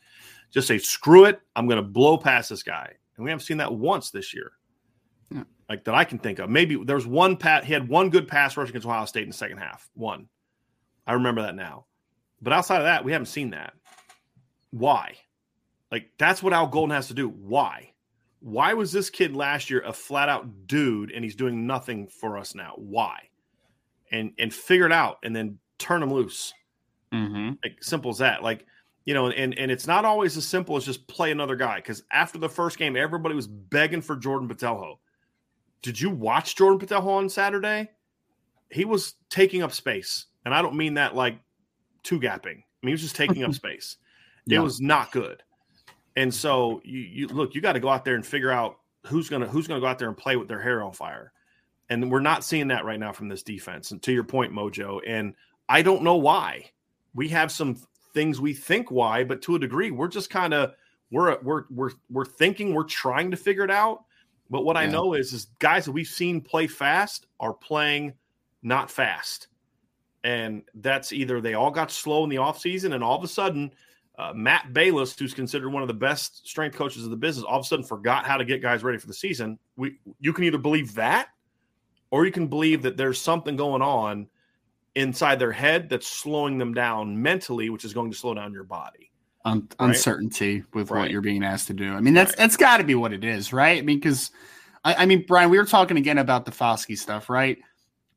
Just 0.50 0.66
say 0.66 0.78
screw 0.78 1.24
it, 1.26 1.40
I'm 1.56 1.66
going 1.66 1.82
to 1.82 1.88
blow 1.88 2.16
past 2.16 2.48
this 2.48 2.62
guy, 2.62 2.90
and 3.16 3.24
we 3.24 3.30
haven't 3.30 3.44
seen 3.44 3.58
that 3.58 3.74
once 3.74 4.10
this 4.10 4.32
year 4.34 4.52
like 5.68 5.84
that 5.84 5.94
I 5.94 6.04
can 6.04 6.18
think 6.18 6.38
of. 6.38 6.48
Maybe 6.48 6.82
there's 6.82 7.06
one 7.06 7.36
pat. 7.36 7.64
He 7.64 7.72
had 7.72 7.88
one 7.88 8.10
good 8.10 8.26
pass 8.26 8.56
rush 8.56 8.70
against 8.70 8.86
Ohio 8.86 9.04
State 9.04 9.24
in 9.24 9.28
the 9.28 9.34
second 9.34 9.58
half. 9.58 9.88
One, 9.94 10.28
I 11.06 11.12
remember 11.12 11.42
that 11.42 11.54
now. 11.54 11.86
But 12.40 12.52
outside 12.52 12.78
of 12.78 12.84
that, 12.84 13.04
we 13.04 13.12
haven't 13.12 13.26
seen 13.26 13.50
that. 13.50 13.74
Why? 14.70 15.16
Like 15.90 16.10
that's 16.18 16.42
what 16.42 16.52
Al 16.52 16.66
Golden 16.66 16.94
has 16.94 17.08
to 17.08 17.14
do. 17.14 17.28
Why? 17.28 17.92
Why 18.40 18.74
was 18.74 18.92
this 18.92 19.10
kid 19.10 19.34
last 19.34 19.68
year 19.68 19.82
a 19.84 19.92
flat 19.92 20.28
out 20.28 20.66
dude 20.66 21.10
and 21.10 21.24
he's 21.24 21.34
doing 21.34 21.66
nothing 21.66 22.06
for 22.06 22.38
us 22.38 22.54
now? 22.54 22.74
Why? 22.76 23.28
And 24.10 24.32
and 24.38 24.52
figure 24.52 24.86
it 24.86 24.92
out 24.92 25.18
and 25.22 25.34
then 25.34 25.58
turn 25.78 26.02
him 26.02 26.12
loose. 26.12 26.54
Mm-hmm. 27.12 27.54
Like 27.62 27.82
simple 27.82 28.10
as 28.10 28.18
that. 28.18 28.42
Like 28.42 28.64
you 29.04 29.14
know, 29.14 29.28
and 29.30 29.58
and 29.58 29.70
it's 29.70 29.86
not 29.86 30.04
always 30.04 30.36
as 30.36 30.46
simple 30.46 30.76
as 30.76 30.84
just 30.84 31.06
play 31.08 31.30
another 31.30 31.56
guy. 31.56 31.76
Because 31.76 32.04
after 32.12 32.38
the 32.38 32.48
first 32.48 32.78
game, 32.78 32.96
everybody 32.96 33.34
was 33.34 33.46
begging 33.46 34.02
for 34.02 34.16
Jordan 34.16 34.48
Botelho 34.48 34.98
did 35.82 36.00
you 36.00 36.10
watch 36.10 36.56
Jordan 36.56 36.78
Botelho 36.78 37.06
on 37.06 37.28
Saturday? 37.28 37.90
He 38.70 38.84
was 38.84 39.14
taking 39.30 39.62
up 39.62 39.72
space. 39.72 40.26
And 40.44 40.54
I 40.54 40.62
don't 40.62 40.76
mean 40.76 40.94
that 40.94 41.14
like 41.14 41.38
two 42.02 42.20
gapping. 42.20 42.58
I 42.58 42.82
mean, 42.82 42.88
he 42.88 42.92
was 42.92 43.02
just 43.02 43.16
taking 43.16 43.44
up 43.44 43.54
space. 43.54 43.96
It 44.48 44.58
was 44.58 44.80
not 44.80 45.12
good. 45.12 45.42
And 46.16 46.32
so 46.32 46.80
you, 46.84 47.00
you 47.00 47.26
look, 47.28 47.54
you 47.54 47.60
got 47.60 47.74
to 47.74 47.80
go 47.80 47.88
out 47.88 48.04
there 48.04 48.14
and 48.14 48.24
figure 48.24 48.50
out 48.50 48.78
who's 49.06 49.28
gonna 49.28 49.46
who's 49.46 49.66
gonna 49.66 49.80
go 49.80 49.86
out 49.86 49.98
there 49.98 50.08
and 50.08 50.16
play 50.16 50.36
with 50.36 50.48
their 50.48 50.60
hair 50.60 50.82
on 50.82 50.92
fire. 50.92 51.32
And 51.90 52.10
we're 52.10 52.20
not 52.20 52.44
seeing 52.44 52.68
that 52.68 52.84
right 52.84 52.98
now 52.98 53.12
from 53.12 53.28
this 53.28 53.42
defense. 53.42 53.90
And 53.90 54.02
to 54.02 54.12
your 54.12 54.24
point, 54.24 54.52
Mojo, 54.52 55.00
and 55.06 55.34
I 55.68 55.82
don't 55.82 56.02
know 56.02 56.16
why. 56.16 56.70
We 57.14 57.28
have 57.28 57.52
some 57.52 57.76
things 58.14 58.40
we 58.40 58.52
think 58.52 58.90
why, 58.90 59.24
but 59.24 59.42
to 59.42 59.56
a 59.56 59.58
degree, 59.58 59.90
we're 59.90 60.08
just 60.08 60.30
kind 60.30 60.52
of 60.52 60.74
we're 61.10 61.38
we're 61.42 61.64
we're 61.70 61.90
we're 62.10 62.24
thinking 62.24 62.74
we're 62.74 62.84
trying 62.84 63.30
to 63.30 63.36
figure 63.36 63.64
it 63.64 63.70
out 63.70 64.04
but 64.50 64.64
what 64.64 64.76
yeah. 64.76 64.82
I 64.82 64.86
know 64.86 65.14
is, 65.14 65.32
is 65.32 65.46
guys 65.58 65.84
that 65.84 65.92
we've 65.92 66.06
seen 66.06 66.40
play 66.40 66.66
fast 66.66 67.26
are 67.40 67.52
playing 67.52 68.14
not 68.62 68.90
fast. 68.90 69.48
And 70.24 70.62
that's 70.74 71.12
either 71.12 71.40
they 71.40 71.54
all 71.54 71.70
got 71.70 71.90
slow 71.90 72.24
in 72.24 72.30
the 72.30 72.36
offseason 72.36 72.94
and 72.94 73.04
all 73.04 73.16
of 73.16 73.24
a 73.24 73.28
sudden, 73.28 73.72
uh, 74.18 74.32
Matt 74.34 74.72
Balis, 74.72 75.16
who's 75.18 75.32
considered 75.32 75.70
one 75.70 75.82
of 75.82 75.88
the 75.88 75.94
best 75.94 76.46
strength 76.46 76.76
coaches 76.76 77.04
of 77.04 77.10
the 77.10 77.16
business, 77.16 77.44
all 77.44 77.60
of 77.60 77.64
a 77.64 77.68
sudden 77.68 77.84
forgot 77.84 78.26
how 78.26 78.36
to 78.36 78.44
get 78.44 78.60
guys 78.60 78.82
ready 78.82 78.98
for 78.98 79.06
the 79.06 79.14
season. 79.14 79.58
We 79.76 80.00
you 80.18 80.32
can 80.32 80.42
either 80.42 80.58
believe 80.58 80.94
that, 80.96 81.28
or 82.10 82.26
you 82.26 82.32
can 82.32 82.48
believe 82.48 82.82
that 82.82 82.96
there's 82.96 83.20
something 83.20 83.54
going 83.54 83.80
on 83.80 84.26
inside 84.96 85.38
their 85.38 85.52
head 85.52 85.88
that's 85.88 86.08
slowing 86.08 86.58
them 86.58 86.74
down 86.74 87.22
mentally, 87.22 87.70
which 87.70 87.84
is 87.84 87.94
going 87.94 88.10
to 88.10 88.16
slow 88.16 88.34
down 88.34 88.52
your 88.52 88.64
body 88.64 89.07
un- 89.48 89.68
right? 89.80 89.88
uncertainty 89.88 90.64
with 90.74 90.90
right. 90.90 91.00
what 91.00 91.10
you're 91.10 91.20
being 91.20 91.44
asked 91.44 91.66
to 91.68 91.74
do. 91.74 91.92
I 91.92 92.00
mean, 92.00 92.14
that's 92.14 92.30
right. 92.32 92.38
that's 92.38 92.56
got 92.56 92.78
to 92.78 92.84
be 92.84 92.94
what 92.94 93.12
it 93.12 93.24
is, 93.24 93.52
right? 93.52 93.78
I 93.78 93.82
mean, 93.82 93.98
because 93.98 94.30
I, 94.84 94.94
I, 94.94 95.06
mean, 95.06 95.24
Brian, 95.26 95.50
we 95.50 95.58
were 95.58 95.64
talking 95.64 95.96
again 95.96 96.18
about 96.18 96.44
the 96.44 96.50
Foskey 96.50 96.96
stuff, 96.96 97.28
right? 97.28 97.58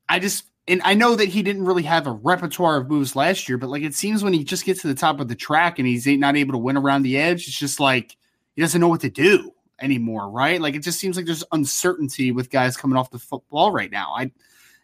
I 0.08 0.18
just 0.18 0.44
and 0.68 0.80
I 0.84 0.94
know 0.94 1.16
that 1.16 1.28
he 1.28 1.42
didn't 1.42 1.64
really 1.64 1.82
have 1.82 2.06
a 2.06 2.12
repertoire 2.12 2.76
of 2.76 2.88
moves 2.88 3.16
last 3.16 3.48
year, 3.48 3.58
but 3.58 3.70
like 3.70 3.82
it 3.82 3.94
seems 3.94 4.22
when 4.22 4.32
he 4.32 4.44
just 4.44 4.64
gets 4.64 4.82
to 4.82 4.88
the 4.88 4.94
top 4.94 5.20
of 5.20 5.28
the 5.28 5.34
track 5.34 5.78
and 5.78 5.88
he's 5.88 6.06
not 6.06 6.36
able 6.36 6.52
to 6.52 6.58
win 6.58 6.76
around 6.76 7.02
the 7.02 7.18
edge, 7.18 7.48
it's 7.48 7.58
just 7.58 7.80
like 7.80 8.16
he 8.54 8.62
doesn't 8.62 8.80
know 8.80 8.88
what 8.88 9.00
to 9.00 9.10
do 9.10 9.52
anymore, 9.80 10.30
right? 10.30 10.60
Like 10.60 10.74
it 10.74 10.80
just 10.80 11.00
seems 11.00 11.16
like 11.16 11.26
there's 11.26 11.44
uncertainty 11.52 12.30
with 12.30 12.50
guys 12.50 12.76
coming 12.76 12.96
off 12.96 13.10
the 13.10 13.18
football 13.18 13.72
right 13.72 13.90
now. 13.90 14.12
I 14.16 14.30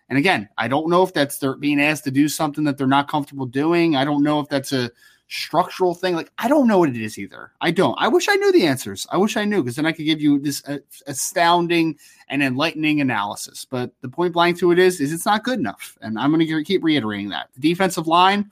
and 0.09 0.19
again, 0.19 0.49
I 0.57 0.69
don't 0.69 0.89
know 0.89 1.03
if 1.03 1.13
that's 1.13 1.39
they're 1.39 1.55
being 1.55 1.81
asked 1.81 2.05
to 2.05 2.11
do 2.11 2.29
something 2.29 2.65
that 2.65 2.79
they're 2.79 2.87
not 2.87 3.09
comfortable 3.09 3.47
doing. 3.47 3.95
I 3.95 4.05
don't 4.05 4.23
know 4.23 4.41
if 4.41 4.49
that's 4.49 4.73
a 4.73 4.91
structural 5.29 5.95
thing. 5.95 6.15
Like 6.15 6.33
I 6.39 6.49
don't 6.49 6.67
know 6.67 6.79
what 6.79 6.89
it 6.89 6.97
is 6.97 7.19
either. 7.19 7.53
I 7.61 7.71
don't. 7.71 7.97
I 7.99 8.09
wish 8.09 8.29
I 8.29 8.35
knew 8.37 8.53
the 8.53 8.67
answers. 8.67 9.07
I 9.11 9.17
wish 9.17 9.37
I 9.37 9.45
knew 9.45 9.63
because 9.63 9.77
then 9.77 9.87
I 9.87 9.93
could 9.93 10.07
give 10.07 10.21
you 10.21 10.39
this 10.39 10.63
uh, 10.67 10.79
astounding 11.07 11.99
and 12.29 12.43
enlightening 12.43 13.01
analysis. 13.01 13.65
But 13.65 13.93
the 14.01 14.09
point 14.09 14.33
blank 14.33 14.59
to 14.59 14.73
it 14.73 14.79
is, 14.79 15.01
is 15.01 15.13
it's 15.13 15.27
not 15.27 15.45
good 15.45 15.59
enough, 15.59 15.97
and 16.01 16.19
I'm 16.19 16.33
going 16.33 16.47
to 16.47 16.65
keep 16.65 16.83
reiterating 16.83 17.29
that. 17.31 17.49
The 17.55 17.61
defensive 17.61 18.07
line 18.07 18.51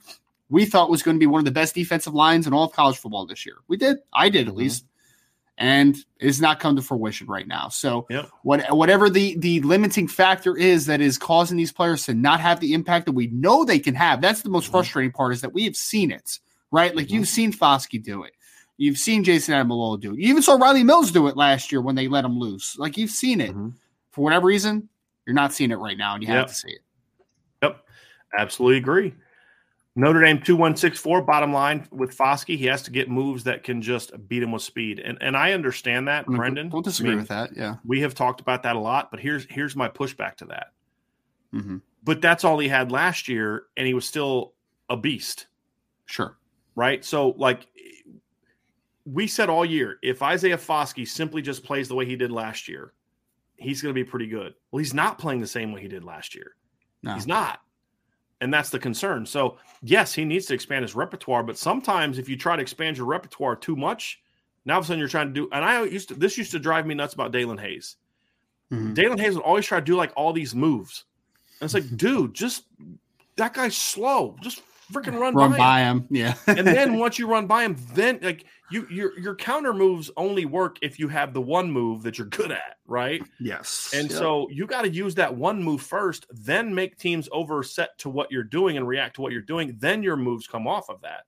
we 0.49 0.65
thought 0.65 0.89
was 0.89 1.03
going 1.03 1.17
to 1.17 1.19
be 1.19 1.27
one 1.27 1.39
of 1.39 1.45
the 1.45 1.51
best 1.51 1.75
defensive 1.75 2.13
lines 2.13 2.47
in 2.47 2.53
all 2.53 2.65
of 2.65 2.71
college 2.71 2.97
football 2.97 3.25
this 3.25 3.45
year. 3.45 3.55
We 3.67 3.77
did. 3.77 3.97
I 4.13 4.29
did 4.29 4.47
at 4.47 4.47
mm-hmm. 4.47 4.59
least. 4.59 4.85
And 5.59 5.97
it's 6.19 6.39
not 6.39 6.59
come 6.59 6.75
to 6.75 6.83
fruition 6.83 7.25
right 7.25 7.47
now. 7.47 7.69
So, 7.69 8.05
yep. 8.11 8.29
what, 8.43 8.63
whatever 8.69 9.09
the 9.09 9.35
the 9.39 9.59
limiting 9.61 10.07
factor 10.07 10.55
is 10.55 10.85
that 10.85 11.01
is 11.01 11.17
causing 11.17 11.57
these 11.57 11.71
players 11.71 12.05
to 12.05 12.13
not 12.13 12.39
have 12.39 12.59
the 12.59 12.75
impact 12.75 13.07
that 13.07 13.13
we 13.13 13.25
know 13.27 13.65
they 13.65 13.79
can 13.79 13.95
have, 13.95 14.21
that's 14.21 14.43
the 14.43 14.51
most 14.51 14.65
mm-hmm. 14.65 14.73
frustrating 14.73 15.11
part. 15.11 15.33
Is 15.33 15.41
that 15.41 15.53
we 15.53 15.63
have 15.63 15.75
seen 15.75 16.11
it 16.11 16.37
right? 16.71 16.95
Like 16.95 17.07
mm-hmm. 17.07 17.15
you've 17.15 17.27
seen 17.27 17.51
Foskey 17.51 18.01
do 18.01 18.23
it. 18.23 18.33
You've 18.77 18.97
seen 18.97 19.23
Jayson 19.23 19.53
Ademilola 19.55 19.99
do 19.99 20.13
it. 20.13 20.19
You 20.19 20.29
even 20.29 20.43
saw 20.43 20.57
Rylie 20.57 20.85
Mills 20.85 21.11
do 21.11 21.27
it 21.27 21.35
last 21.35 21.71
year 21.71 21.81
when 21.81 21.95
they 21.95 22.07
let 22.07 22.23
him 22.23 22.37
loose. 22.37 22.77
Like 22.77 22.97
you've 22.97 23.09
seen 23.09 23.41
it. 23.41 23.49
Mm-hmm. 23.51 23.69
For 24.11 24.23
whatever 24.23 24.47
reason, 24.47 24.87
you're 25.25 25.35
not 25.35 25.53
seeing 25.53 25.71
it 25.71 25.75
right 25.75 25.97
now, 25.97 26.13
and 26.13 26.23
you 26.23 26.29
yep. 26.29 26.37
have 26.37 26.47
to 26.47 26.55
see 26.55 26.69
it. 26.69 26.81
Yep, 27.61 27.83
absolutely 28.37 28.77
agree. 28.77 29.13
Notre 29.95 30.21
Dame 30.21 30.39
two 30.41 30.55
one 30.55 30.75
six 30.75 30.99
four. 30.99 31.21
Bottom 31.21 31.51
line 31.51 31.87
with 31.91 32.15
Foskey, 32.15 32.57
he 32.57 32.65
has 32.65 32.83
to 32.83 32.91
get 32.91 33.09
moves 33.09 33.43
that 33.43 33.63
can 33.63 33.81
just 33.81 34.11
beat 34.27 34.43
him 34.43 34.51
with 34.51 34.61
speed, 34.61 34.99
and 34.99 35.17
and 35.21 35.35
I 35.35 35.53
understand 35.53 36.07
that, 36.07 36.25
Brendan. 36.27 36.69
Don't 36.69 36.83
disagree 36.83 37.11
I 37.11 37.13
mean, 37.13 37.19
with 37.21 37.29
that. 37.29 37.55
Yeah, 37.55 37.75
we 37.83 37.99
have 38.01 38.13
talked 38.13 38.41
about 38.41 38.63
that 38.63 38.75
a 38.75 38.79
lot, 38.79 39.09
but 39.11 39.19
here's 39.19 39.45
here's 39.49 39.75
my 39.75 39.89
pushback 39.89 40.35
to 40.37 40.45
that. 40.45 40.67
Mm-hmm. 41.53 41.77
But 42.03 42.21
that's 42.21 42.43
all 42.43 42.59
he 42.59 42.67
had 42.67 42.91
last 42.91 43.27
year, 43.27 43.63
and 43.75 43.87
he 43.87 43.95
was 43.95 44.07
still 44.07 44.53
a 44.89 44.97
beast. 44.97 45.47
Sure 46.05 46.37
right? 46.77 47.03
So, 47.03 47.33
like 47.37 47.67
we 49.03 49.27
said 49.27 49.49
all 49.49 49.65
year, 49.65 49.97
if 50.01 50.21
Isaiah 50.21 50.57
Foskey 50.57 51.05
simply 51.05 51.41
just 51.41 51.65
plays 51.65 51.89
the 51.89 51.95
way 51.95 52.05
he 52.05 52.15
did 52.15 52.31
last 52.31 52.69
year, 52.69 52.93
he's 53.57 53.81
going 53.81 53.93
to 53.93 53.99
be 53.99 54.09
pretty 54.09 54.27
good. 54.27 54.53
Well, 54.71 54.77
he's 54.77 54.93
not 54.93 55.17
playing 55.17 55.41
the 55.41 55.47
same 55.47 55.73
way 55.73 55.81
he 55.81 55.87
did 55.89 56.05
last 56.05 56.35
year. 56.35 56.55
No. 57.03 57.15
He's 57.15 57.27
not. 57.27 57.61
And 58.39 58.53
that's 58.53 58.69
the 58.69 58.77
concern. 58.77 59.25
So, 59.25 59.57
yes, 59.81 60.13
he 60.13 60.23
needs 60.23 60.45
to 60.45 60.53
expand 60.53 60.83
his 60.83 60.95
repertoire, 60.95 61.41
but 61.41 61.57
sometimes 61.57 62.19
if 62.19 62.29
you 62.29 62.37
try 62.37 62.55
to 62.55 62.61
expand 62.61 62.95
your 62.95 63.07
repertoire 63.07 63.55
too 63.55 63.75
much, 63.75 64.21
now 64.65 64.75
all 64.75 64.79
of 64.79 64.85
a 64.85 64.87
sudden 64.87 64.99
you're 64.99 65.07
trying 65.07 65.27
to 65.27 65.33
do, 65.33 65.49
and 65.51 65.65
I 65.65 65.83
used 65.83 66.09
to, 66.09 66.13
this 66.13 66.37
used 66.37 66.51
to 66.51 66.59
drive 66.59 66.85
me 66.85 66.93
nuts 66.93 67.15
about 67.15 67.31
Daelin 67.31 67.59
Hayes. 67.59 67.95
Mm-hmm. 68.71 68.93
Daelin 68.93 69.19
Hayes 69.19 69.33
would 69.33 69.43
always 69.43 69.65
try 69.65 69.79
to 69.79 69.85
do 69.85 69.95
like 69.95 70.11
all 70.15 70.31
these 70.31 70.53
moves. 70.53 71.05
And 71.59 71.65
it's 71.65 71.73
like, 71.73 71.87
dude, 71.97 72.35
just 72.35 72.65
that 73.37 73.55
guy's 73.55 73.75
slow. 73.75 74.35
Just 74.41 74.61
freaking 74.91 75.19
run, 75.19 75.33
run 75.33 75.51
by, 75.51 75.57
by 75.57 75.79
him. 75.81 75.99
him. 75.99 76.07
Yeah. 76.09 76.35
and 76.47 76.65
then 76.65 76.97
once 76.99 77.19
you 77.19 77.27
run 77.27 77.47
by 77.47 77.63
him, 77.63 77.77
then 77.93 78.19
like 78.21 78.45
you 78.71 78.87
your 78.89 79.17
your 79.19 79.35
counter 79.35 79.73
moves 79.73 80.09
only 80.17 80.45
work 80.45 80.77
if 80.81 80.99
you 80.99 81.07
have 81.07 81.33
the 81.33 81.41
one 81.41 81.71
move 81.71 82.03
that 82.03 82.17
you're 82.17 82.27
good 82.27 82.51
at, 82.51 82.77
right? 82.85 83.21
Yes. 83.39 83.91
And 83.93 84.09
yep. 84.09 84.17
so 84.17 84.47
you 84.49 84.65
got 84.65 84.83
to 84.83 84.89
use 84.89 85.15
that 85.15 85.35
one 85.35 85.61
move 85.61 85.81
first, 85.81 86.25
then 86.31 86.73
make 86.73 86.97
teams 86.97 87.29
overset 87.31 87.97
to 87.99 88.09
what 88.09 88.31
you're 88.31 88.43
doing 88.43 88.77
and 88.77 88.87
react 88.87 89.15
to 89.15 89.21
what 89.21 89.31
you're 89.31 89.41
doing. 89.41 89.75
Then 89.79 90.03
your 90.03 90.17
moves 90.17 90.47
come 90.47 90.67
off 90.67 90.89
of 90.89 91.01
that. 91.01 91.21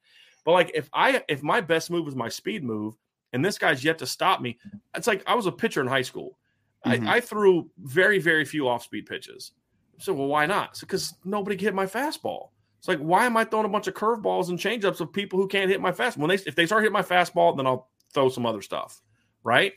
But 0.46 0.52
like 0.54 0.72
if 0.74 0.90
I 0.94 1.24
if 1.28 1.44
my 1.44 1.62
best 1.62 1.92
move 1.92 2.08
is 2.08 2.16
my 2.16 2.30
speed 2.30 2.64
move 2.64 2.96
and 3.34 3.44
this 3.44 3.58
guy's 3.58 3.84
yet 3.84 4.00
to 4.00 4.06
stop 4.06 4.42
me, 4.42 4.58
it's 4.96 5.08
like 5.08 5.24
I 5.28 5.36
was 5.36 5.46
a 5.46 5.52
pitcher 5.52 5.82
in 5.82 5.88
high 5.88 6.02
school. 6.02 6.38
Mm-hmm. 6.86 7.08
I, 7.08 7.16
I 7.16 7.20
threw 7.20 7.70
very, 7.78 8.20
very 8.20 8.46
few 8.46 8.68
off 8.68 8.84
speed 8.84 9.06
pitches. 9.06 9.52
So 10.00 10.14
well, 10.14 10.28
why 10.28 10.46
not? 10.46 10.80
Because 10.80 11.14
nobody 11.26 11.58
hit 11.58 11.74
my 11.74 11.86
fastball. 11.86 12.50
It's 12.80 12.88
like, 12.88 13.00
why 13.00 13.26
am 13.26 13.36
I 13.36 13.44
throwing 13.44 13.66
a 13.66 13.70
bunch 13.70 13.88
of 13.88 13.94
curveballs 13.94 14.50
and 14.50 14.58
changeups 14.58 15.02
of 15.02 15.12
people 15.12 15.38
who 15.38 15.48
can't 15.48 15.70
hit 15.70 15.82
my 15.82 15.92
fastball? 15.92 16.18
When 16.18 16.30
they 16.30 16.36
if 16.36 16.56
they 16.56 16.66
start 16.66 16.82
hitting 16.82 16.94
my 16.94 17.04
fastball, 17.04 17.56
then 17.56 17.68
I'll 17.68 17.90
throw 18.14 18.30
some 18.30 18.46
other 18.46 18.62
stuff, 18.62 19.02
right? 19.44 19.74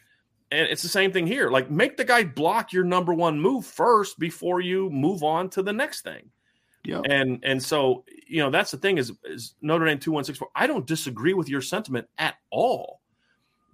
And 0.53 0.69
it's 0.69 0.83
the 0.83 0.89
same 0.89 1.13
thing 1.13 1.27
here. 1.27 1.51
Like, 1.51 1.71
make 1.71 1.97
the 1.97 2.05
guy 2.05 2.25
block 2.25 2.73
your 2.73 2.85
number 2.85 3.13
one 3.13 3.41
move 3.41 3.67
first 3.67 4.19
before 4.19 4.61
you 4.61 4.89
move 4.91 5.25
on 5.25 5.51
to 5.51 5.63
the 5.63 5.73
next 5.73 6.03
thing. 6.03 6.31
Yeah. 6.85 7.01
And 7.09 7.41
and 7.43 7.63
so 7.63 8.05
you 8.27 8.39
know 8.39 8.51
that's 8.51 8.71
the 8.71 8.77
thing 8.77 8.99
is, 8.99 9.13
is 9.25 9.55
Notre 9.63 9.85
Dame 9.85 9.99
two 9.99 10.13
one 10.13 10.25
six 10.25 10.39
four. 10.39 10.49
I 10.55 10.67
don't 10.67 10.87
disagree 10.87 11.35
with 11.35 11.49
your 11.49 11.61
sentiment 11.61 12.07
at 12.19 12.37
all, 12.51 13.01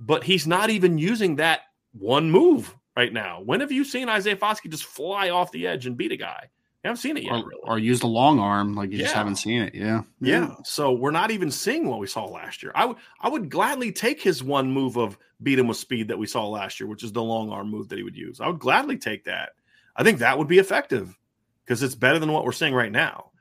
but 0.00 0.24
he's 0.24 0.46
not 0.46 0.70
even 0.70 0.98
using 0.98 1.36
that 1.36 1.60
one 1.92 2.30
move 2.30 2.74
right 2.96 3.12
now. 3.12 3.42
When 3.44 3.60
have 3.60 3.72
you 3.72 3.84
seen 3.84 4.08
Isaiah 4.08 4.36
Foskey 4.36 4.70
just 4.70 4.84
fly 4.84 5.30
off 5.30 5.52
the 5.52 5.66
edge 5.66 5.86
and 5.86 5.96
beat 5.96 6.12
a 6.12 6.16
guy? 6.16 6.48
I 6.84 6.88
haven't 6.88 7.00
seen 7.00 7.16
it 7.16 7.24
yet, 7.24 7.32
or, 7.32 7.36
really. 7.38 7.60
Or 7.64 7.78
use 7.78 8.00
the 8.00 8.06
long 8.06 8.38
arm, 8.38 8.74
like 8.74 8.90
you 8.90 8.98
yeah. 8.98 9.04
just 9.04 9.14
haven't 9.14 9.36
seen 9.36 9.62
it. 9.62 9.74
Yeah. 9.74 10.02
yeah. 10.20 10.48
yeah. 10.48 10.54
So 10.64 10.92
we're 10.92 11.10
not 11.10 11.30
even 11.32 11.50
seeing 11.50 11.88
what 11.88 11.98
we 11.98 12.06
saw 12.06 12.24
last 12.24 12.62
year. 12.62 12.70
I 12.74 12.86
would 12.86 12.96
I 13.20 13.28
would 13.28 13.50
gladly 13.50 13.90
take 13.90 14.22
his 14.22 14.44
one 14.44 14.70
move 14.70 14.96
of 14.96 15.18
beat 15.42 15.58
him 15.58 15.66
with 15.66 15.76
speed 15.76 16.08
that 16.08 16.18
we 16.18 16.26
saw 16.26 16.46
last 16.46 16.78
year, 16.78 16.88
which 16.88 17.02
is 17.02 17.12
the 17.12 17.22
long 17.22 17.50
arm 17.50 17.68
move 17.68 17.88
that 17.88 17.98
he 17.98 18.04
would 18.04 18.16
use. 18.16 18.40
I 18.40 18.46
would 18.46 18.60
gladly 18.60 18.96
take 18.96 19.24
that. 19.24 19.50
I 19.96 20.04
think 20.04 20.18
that 20.20 20.38
would 20.38 20.46
be 20.46 20.58
effective 20.58 21.18
because 21.64 21.82
it's 21.82 21.96
better 21.96 22.20
than 22.20 22.32
what 22.32 22.44
we're 22.44 22.52
seeing 22.52 22.74
right 22.74 22.92
now. 22.92 23.32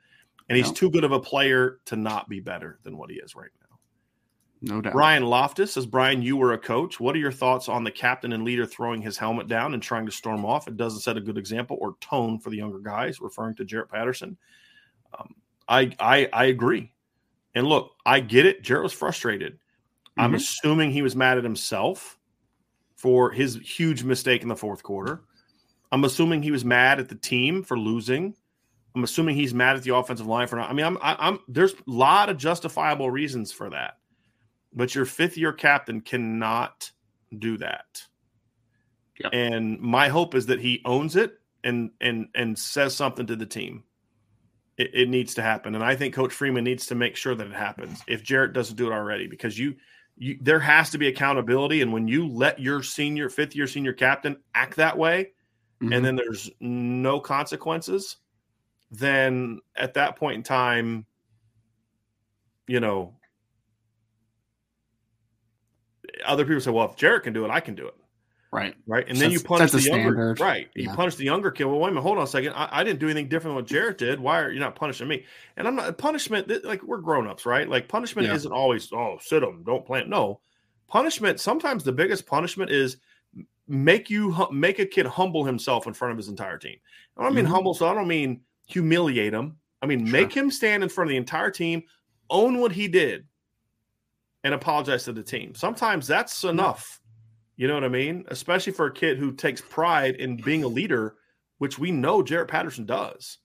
And 0.48 0.56
he's 0.56 0.72
too 0.72 0.90
good 0.90 1.04
of 1.04 1.12
a 1.12 1.20
player 1.20 1.78
to 1.86 1.96
not 1.96 2.28
be 2.28 2.40
better 2.40 2.78
than 2.82 2.96
what 2.96 3.10
he 3.10 3.16
is 3.16 3.36
right 3.36 3.50
now. 3.60 3.67
No 4.60 4.80
doubt. 4.80 4.92
Brian 4.92 5.24
Loftus 5.24 5.72
says, 5.74 5.86
Brian, 5.86 6.20
you 6.20 6.36
were 6.36 6.52
a 6.52 6.58
coach. 6.58 6.98
What 6.98 7.14
are 7.14 7.18
your 7.18 7.32
thoughts 7.32 7.68
on 7.68 7.84
the 7.84 7.90
captain 7.90 8.32
and 8.32 8.44
leader 8.44 8.66
throwing 8.66 9.00
his 9.00 9.16
helmet 9.16 9.46
down 9.46 9.74
and 9.74 9.82
trying 9.82 10.06
to 10.06 10.12
storm 10.12 10.44
off? 10.44 10.66
It 10.66 10.76
doesn't 10.76 11.00
set 11.00 11.16
a 11.16 11.20
good 11.20 11.38
example 11.38 11.78
or 11.80 11.94
tone 12.00 12.40
for 12.40 12.50
the 12.50 12.56
younger 12.56 12.80
guys, 12.80 13.20
referring 13.20 13.54
to 13.56 13.64
Jarrett 13.64 13.90
Patterson. 13.90 14.36
Um, 15.16 15.34
I, 15.68 15.92
I 16.00 16.28
I 16.32 16.44
agree. 16.46 16.92
And 17.54 17.66
look, 17.66 17.92
I 18.04 18.20
get 18.20 18.46
it. 18.46 18.62
Jarrett 18.62 18.82
was 18.82 18.92
frustrated. 18.92 19.54
Mm-hmm. 19.54 20.20
I'm 20.20 20.34
assuming 20.34 20.90
he 20.90 21.02
was 21.02 21.14
mad 21.14 21.38
at 21.38 21.44
himself 21.44 22.18
for 22.96 23.30
his 23.30 23.56
huge 23.56 24.02
mistake 24.02 24.42
in 24.42 24.48
the 24.48 24.56
fourth 24.56 24.82
quarter. 24.82 25.22
I'm 25.92 26.04
assuming 26.04 26.42
he 26.42 26.50
was 26.50 26.64
mad 26.64 26.98
at 26.98 27.08
the 27.08 27.14
team 27.14 27.62
for 27.62 27.78
losing. 27.78 28.34
I'm 28.94 29.04
assuming 29.04 29.36
he's 29.36 29.54
mad 29.54 29.76
at 29.76 29.84
the 29.84 29.94
offensive 29.94 30.26
line 30.26 30.48
for 30.48 30.56
not. 30.56 30.68
I 30.68 30.72
mean, 30.72 30.84
I'm, 30.84 30.98
I, 31.00 31.12
am 31.12 31.16
i 31.20 31.28
am 31.28 31.38
there's 31.46 31.74
a 31.74 31.76
lot 31.86 32.28
of 32.28 32.38
justifiable 32.38 33.10
reasons 33.10 33.52
for 33.52 33.70
that 33.70 33.97
but 34.72 34.94
your 34.94 35.04
fifth 35.04 35.36
year 35.36 35.52
captain 35.52 36.00
cannot 36.00 36.90
do 37.36 37.58
that. 37.58 38.02
Yep. 39.20 39.30
And 39.32 39.80
my 39.80 40.08
hope 40.08 40.34
is 40.34 40.46
that 40.46 40.60
he 40.60 40.80
owns 40.84 41.16
it 41.16 41.38
and 41.64 41.90
and 42.00 42.28
and 42.34 42.58
says 42.58 42.94
something 42.94 43.26
to 43.26 43.36
the 43.36 43.46
team. 43.46 43.84
It, 44.76 44.90
it, 44.94 45.08
needs 45.08 45.34
to 45.34 45.42
happen, 45.42 45.74
and 45.74 45.82
I 45.82 45.96
think 45.96 46.14
Coach 46.14 46.32
Freeman 46.32 46.62
needs 46.62 46.86
to 46.86 46.94
make 46.94 47.16
sure 47.16 47.34
that 47.34 47.48
it 47.48 47.52
happens. 47.52 48.00
If 48.06 48.22
Jarrett 48.22 48.52
doesn't 48.52 48.76
do 48.76 48.86
it 48.86 48.92
already, 48.92 49.26
because 49.26 49.58
you, 49.58 49.74
you 50.16 50.38
there 50.40 50.60
has 50.60 50.90
to 50.90 50.98
be 50.98 51.08
accountability, 51.08 51.82
and 51.82 51.92
when 51.92 52.06
you 52.06 52.28
let 52.28 52.60
your 52.60 52.84
senior 52.84 53.28
fifth 53.28 53.56
year 53.56 53.66
senior 53.66 53.92
captain 53.92 54.36
act 54.54 54.76
that 54.76 54.96
way, 54.96 55.32
mm-hmm. 55.82 55.92
and 55.92 56.04
then 56.04 56.14
there's 56.14 56.48
no 56.60 57.18
consequences, 57.18 58.18
then 58.92 59.58
at 59.74 59.94
that 59.94 60.14
point 60.14 60.36
in 60.36 60.42
time, 60.44 61.04
you 62.68 62.78
know, 62.78 63.16
other 66.24 66.44
people 66.44 66.60
say, 66.60 66.70
well, 66.70 66.90
if 66.90 66.96
Jarrett 66.96 67.24
can 67.24 67.32
do 67.32 67.44
it, 67.44 67.50
I 67.50 67.60
can 67.60 67.74
do 67.74 67.86
it. 67.86 67.94
Right. 68.50 68.74
Right. 68.86 69.04
And 69.06 69.18
then 69.18 69.30
you 69.30 69.40
punish 69.40 69.72
the 69.72 69.80
younger. 69.80 70.12
Standard. 70.14 70.40
Right. 70.40 70.68
Yeah. 70.74 70.84
You 70.84 70.90
punish 70.96 71.16
the 71.16 71.24
younger 71.24 71.50
kid. 71.50 71.64
Well, 71.64 71.78
wait 71.78 71.88
a 71.88 71.90
minute. 71.92 72.02
Hold 72.02 72.18
on 72.18 72.24
a 72.24 72.26
second. 72.26 72.54
I, 72.54 72.68
I, 72.72 72.84
didn't 72.84 72.98
do 72.98 73.06
anything 73.06 73.28
different 73.28 73.50
than 73.50 73.56
what 73.56 73.66
Jarrett 73.66 73.98
did. 73.98 74.18
Why 74.18 74.40
are 74.40 74.50
you 74.50 74.60
not 74.60 74.74
punishing 74.74 75.06
me? 75.06 75.24
And 75.56 75.68
I'm 75.68 75.76
not 75.76 75.98
punishment. 75.98 76.50
Like 76.64 76.82
we're 76.82 76.98
grown 76.98 77.26
ups, 77.26 77.44
right? 77.44 77.68
Like 77.68 77.88
punishment 77.88 78.26
yeah. 78.26 78.34
isn't 78.34 78.50
always 78.50 78.90
oh 78.92 79.18
sit 79.20 79.40
them, 79.40 79.64
don't 79.66 79.84
plant. 79.84 80.08
No, 80.08 80.40
punishment. 80.86 81.40
Sometimes 81.40 81.84
the 81.84 81.92
biggest 81.92 82.26
punishment 82.26 82.70
is 82.70 82.96
make 83.66 84.08
you 84.08 84.34
make 84.50 84.78
a 84.78 84.86
kid 84.86 85.04
humble 85.04 85.44
himself 85.44 85.86
in 85.86 85.92
front 85.92 86.12
of 86.12 86.16
his 86.16 86.28
entire 86.28 86.56
team. 86.56 86.76
I 87.18 87.24
don't 87.24 87.34
mean 87.34 87.44
mm-hmm. 87.44 87.54
humble, 87.54 87.74
so 87.74 87.86
I 87.86 87.94
don't 87.94 88.08
mean 88.08 88.40
humiliate 88.66 89.34
him. 89.34 89.56
I 89.82 89.86
mean 89.86 90.06
sure. 90.06 90.12
make 90.12 90.32
him 90.32 90.50
stand 90.50 90.82
in 90.82 90.88
front 90.88 91.08
of 91.08 91.10
the 91.10 91.18
entire 91.18 91.50
team, 91.50 91.82
own 92.30 92.58
what 92.58 92.72
he 92.72 92.88
did, 92.88 93.26
and 94.48 94.54
apologize 94.54 95.04
to 95.04 95.12
the 95.12 95.22
team. 95.22 95.54
Sometimes 95.54 96.06
that's 96.06 96.42
enough. 96.42 97.02
You 97.56 97.68
know 97.68 97.74
what 97.74 97.84
I 97.84 97.88
mean? 97.88 98.24
Especially 98.28 98.72
for 98.72 98.86
a 98.86 98.92
kid 98.92 99.18
who 99.18 99.30
takes 99.30 99.60
pride 99.60 100.16
in 100.16 100.38
being 100.38 100.64
a 100.64 100.68
leader, 100.68 101.16
which 101.58 101.78
we 101.78 101.90
know 101.90 102.22
Jarrett 102.22 102.48
Patterson 102.48 102.86
does. 102.86 103.36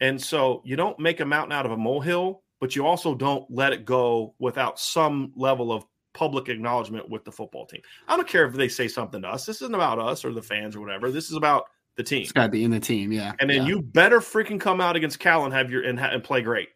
And 0.00 0.20
so 0.20 0.62
you 0.64 0.74
don't 0.74 0.98
make 0.98 1.20
a 1.20 1.24
mountain 1.24 1.52
out 1.52 1.64
of 1.64 1.70
a 1.70 1.76
molehill, 1.76 2.42
but 2.58 2.74
you 2.74 2.84
also 2.84 3.14
don't 3.14 3.48
let 3.48 3.72
it 3.72 3.84
go 3.84 4.34
without 4.40 4.80
some 4.80 5.32
level 5.36 5.70
of 5.70 5.84
public 6.12 6.48
acknowledgement 6.48 7.08
with 7.08 7.24
the 7.24 7.30
football 7.30 7.66
team. 7.66 7.82
I 8.08 8.16
don't 8.16 8.26
care 8.26 8.46
if 8.46 8.54
they 8.54 8.66
say 8.66 8.88
something 8.88 9.22
to 9.22 9.28
us. 9.28 9.46
This 9.46 9.62
isn't 9.62 9.76
about 9.76 10.00
us 10.00 10.24
or 10.24 10.32
the 10.32 10.42
fans 10.42 10.74
or 10.74 10.80
whatever. 10.80 11.12
This 11.12 11.30
is 11.30 11.36
about 11.36 11.66
the 11.96 12.02
team. 12.02 12.22
It's 12.22 12.32
got 12.32 12.44
to 12.44 12.48
be 12.48 12.64
in 12.64 12.72
the 12.72 12.80
team, 12.80 13.12
yeah. 13.12 13.34
And 13.38 13.48
then 13.48 13.62
yeah. 13.62 13.68
you 13.68 13.82
better 13.82 14.18
freaking 14.18 14.60
come 14.60 14.80
out 14.80 14.96
against 14.96 15.20
Cal 15.20 15.44
and 15.44 15.54
have 15.54 15.70
your 15.70 15.84
and, 15.84 16.00
and 16.00 16.24
play 16.24 16.42
great. 16.42 16.70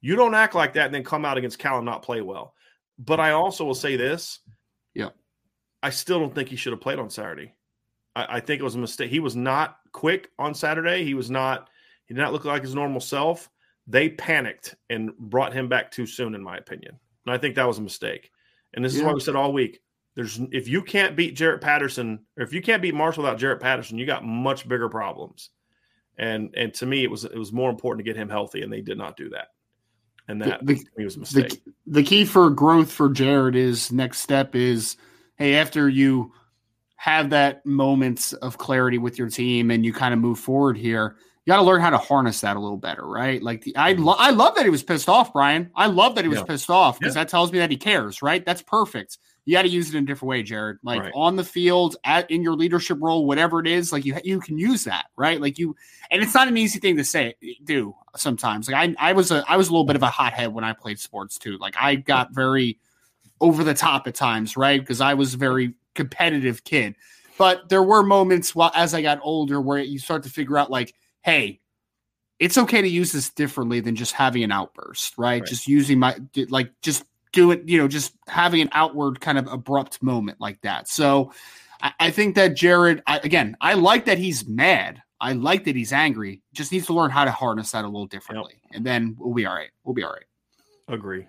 You 0.00 0.14
don't 0.14 0.34
act 0.34 0.54
like 0.54 0.74
that 0.74 0.86
and 0.86 0.94
then 0.94 1.02
come 1.02 1.24
out 1.24 1.38
against 1.38 1.58
Cal 1.58 1.78
and 1.78 1.86
not 1.86 2.02
play 2.02 2.20
well. 2.20 2.53
But 2.98 3.20
I 3.20 3.32
also 3.32 3.64
will 3.64 3.74
say 3.74 3.96
this. 3.96 4.40
Yeah. 4.94 5.10
I 5.82 5.90
still 5.90 6.20
don't 6.20 6.34
think 6.34 6.48
he 6.48 6.56
should 6.56 6.72
have 6.72 6.80
played 6.80 6.98
on 6.98 7.10
Saturday. 7.10 7.54
I, 8.14 8.36
I, 8.36 8.40
think 8.40 8.60
it 8.60 8.64
was 8.64 8.76
a 8.76 8.78
mistake. 8.78 9.10
He 9.10 9.20
was 9.20 9.36
not 9.36 9.78
quick 9.92 10.30
on 10.38 10.54
Saturday. 10.54 11.04
He 11.04 11.14
was 11.14 11.30
not, 11.30 11.68
he 12.06 12.14
did 12.14 12.20
not 12.20 12.32
look 12.32 12.44
like 12.44 12.62
his 12.62 12.74
normal 12.74 13.00
self. 13.00 13.50
They 13.86 14.08
panicked 14.08 14.76
and 14.88 15.16
brought 15.18 15.52
him 15.52 15.68
back 15.68 15.90
too 15.90 16.06
soon, 16.06 16.34
in 16.34 16.42
my 16.42 16.56
opinion. 16.56 16.98
And 17.26 17.34
I 17.34 17.38
think 17.38 17.56
that 17.56 17.66
was 17.66 17.78
a 17.78 17.82
mistake. 17.82 18.30
And 18.72 18.84
this 18.84 18.94
yeah. 18.94 19.00
is 19.00 19.06
why 19.06 19.12
we 19.12 19.20
said 19.20 19.36
all 19.36 19.52
week 19.52 19.80
there's 20.14 20.40
if 20.52 20.68
you 20.68 20.82
can't 20.82 21.16
beat 21.16 21.34
Jarrett 21.34 21.60
Patterson, 21.60 22.24
or 22.36 22.44
if 22.44 22.52
you 22.52 22.62
can't 22.62 22.82
beat 22.82 22.94
Marshall 22.94 23.24
without 23.24 23.38
Jarrett 23.38 23.60
Patterson, 23.60 23.98
you 23.98 24.06
got 24.06 24.24
much 24.24 24.68
bigger 24.68 24.88
problems. 24.88 25.50
And 26.16 26.54
and 26.56 26.72
to 26.74 26.86
me, 26.86 27.02
it 27.02 27.10
was 27.10 27.24
it 27.24 27.36
was 27.36 27.52
more 27.52 27.70
important 27.70 28.04
to 28.04 28.10
get 28.10 28.20
him 28.20 28.28
healthy, 28.28 28.62
and 28.62 28.72
they 28.72 28.80
did 28.80 28.96
not 28.96 29.16
do 29.16 29.30
that 29.30 29.48
and 30.28 30.40
that 30.42 30.64
the, 30.64 30.82
the, 30.96 31.04
was 31.04 31.16
a 31.16 31.20
mistake. 31.20 31.64
The, 31.64 31.72
the 31.86 32.02
key 32.02 32.24
for 32.24 32.50
growth 32.50 32.90
for 32.90 33.10
Jarrett 33.10 33.56
is 33.56 33.92
next 33.92 34.20
step 34.20 34.54
is 34.54 34.96
hey, 35.36 35.56
after 35.56 35.88
you 35.88 36.32
have 36.96 37.30
that 37.30 37.64
moments 37.66 38.32
of 38.34 38.56
clarity 38.56 38.98
with 38.98 39.18
your 39.18 39.28
team 39.28 39.70
and 39.70 39.84
you 39.84 39.92
kind 39.92 40.14
of 40.14 40.20
move 40.20 40.38
forward 40.38 40.76
here, 40.76 41.16
you 41.44 41.50
got 41.50 41.56
to 41.56 41.62
learn 41.62 41.80
how 41.80 41.90
to 41.90 41.98
harness 41.98 42.40
that 42.40 42.56
a 42.56 42.60
little 42.60 42.78
better, 42.78 43.06
right? 43.06 43.42
Like 43.42 43.62
the, 43.62 43.76
I, 43.76 43.92
mm-hmm. 43.92 44.04
lo- 44.04 44.16
I 44.18 44.30
love 44.30 44.54
that 44.54 44.64
he 44.64 44.70
was 44.70 44.82
pissed 44.82 45.08
off, 45.08 45.32
Brian. 45.32 45.70
I 45.74 45.86
love 45.86 46.14
that 46.14 46.24
he 46.24 46.28
was 46.28 46.38
yeah. 46.38 46.44
pissed 46.44 46.70
off 46.70 46.98
because 46.98 47.14
yeah. 47.14 47.22
that 47.22 47.28
tells 47.28 47.52
me 47.52 47.58
that 47.58 47.70
he 47.70 47.76
cares, 47.76 48.22
right? 48.22 48.44
That's 48.44 48.62
perfect 48.62 49.18
you 49.44 49.54
got 49.54 49.62
to 49.62 49.68
use 49.68 49.88
it 49.88 49.96
in 49.96 50.04
a 50.04 50.06
different 50.06 50.30
way, 50.30 50.42
Jarrett. 50.42 50.78
Like 50.82 51.02
right. 51.02 51.12
on 51.14 51.36
the 51.36 51.44
field, 51.44 51.96
at 52.04 52.30
in 52.30 52.42
your 52.42 52.54
leadership 52.54 52.98
role, 53.00 53.26
whatever 53.26 53.60
it 53.60 53.66
is, 53.66 53.92
like 53.92 54.04
you 54.04 54.16
you 54.24 54.40
can 54.40 54.58
use 54.58 54.84
that, 54.84 55.06
right? 55.16 55.40
Like 55.40 55.58
you, 55.58 55.76
and 56.10 56.22
it's 56.22 56.34
not 56.34 56.48
an 56.48 56.56
easy 56.56 56.78
thing 56.78 56.96
to 56.96 57.04
say 57.04 57.34
do 57.62 57.94
sometimes. 58.16 58.70
Like 58.70 58.96
I 58.98 59.10
I 59.10 59.12
was 59.12 59.30
a 59.30 59.44
I 59.46 59.56
was 59.56 59.68
a 59.68 59.72
little 59.72 59.84
bit 59.84 59.96
of 59.96 60.02
a 60.02 60.08
hothead 60.08 60.52
when 60.52 60.64
I 60.64 60.72
played 60.72 60.98
sports 60.98 61.38
too. 61.38 61.58
Like 61.58 61.74
I 61.78 61.96
got 61.96 62.32
very 62.32 62.78
over 63.40 63.64
the 63.64 63.74
top 63.74 64.06
at 64.06 64.14
times, 64.14 64.56
right? 64.56 64.80
Because 64.80 65.00
I 65.00 65.14
was 65.14 65.34
a 65.34 65.38
very 65.38 65.74
competitive 65.94 66.64
kid. 66.64 66.96
But 67.36 67.68
there 67.68 67.82
were 67.82 68.02
moments 68.02 68.54
while 68.54 68.72
as 68.74 68.94
I 68.94 69.02
got 69.02 69.18
older 69.22 69.60
where 69.60 69.78
you 69.78 69.98
start 69.98 70.22
to 70.22 70.30
figure 70.30 70.56
out 70.56 70.70
like, 70.70 70.94
hey, 71.22 71.60
it's 72.38 72.56
okay 72.56 72.80
to 72.80 72.88
use 72.88 73.12
this 73.12 73.30
differently 73.30 73.80
than 73.80 73.96
just 73.96 74.12
having 74.12 74.42
an 74.44 74.52
outburst, 74.52 75.18
right? 75.18 75.40
right. 75.40 75.44
Just 75.44 75.68
using 75.68 75.98
my 75.98 76.16
like 76.48 76.70
just 76.80 77.04
do 77.34 77.50
it, 77.50 77.68
you 77.68 77.76
know, 77.76 77.88
just 77.88 78.14
having 78.26 78.62
an 78.62 78.70
outward 78.72 79.20
kind 79.20 79.36
of 79.36 79.46
abrupt 79.48 80.02
moment 80.02 80.40
like 80.40 80.60
that. 80.62 80.88
So 80.88 81.32
I, 81.82 81.92
I 82.00 82.10
think 82.10 82.36
that 82.36 82.56
Jarrett, 82.56 83.02
I, 83.06 83.18
again, 83.18 83.56
I 83.60 83.74
like 83.74 84.06
that 84.06 84.18
he's 84.18 84.46
mad. 84.48 85.02
I 85.20 85.32
like 85.32 85.64
that 85.64 85.76
he's 85.76 85.92
angry. 85.92 86.42
Just 86.52 86.72
needs 86.72 86.86
to 86.86 86.94
learn 86.94 87.10
how 87.10 87.24
to 87.24 87.30
harness 87.30 87.72
that 87.72 87.84
a 87.84 87.88
little 87.88 88.06
differently, 88.06 88.60
yep. 88.64 88.76
and 88.76 88.86
then 88.86 89.16
we'll 89.18 89.34
be 89.34 89.46
all 89.46 89.54
right. 89.54 89.70
We'll 89.84 89.94
be 89.94 90.02
all 90.02 90.12
right. 90.12 90.24
Agree. 90.88 91.26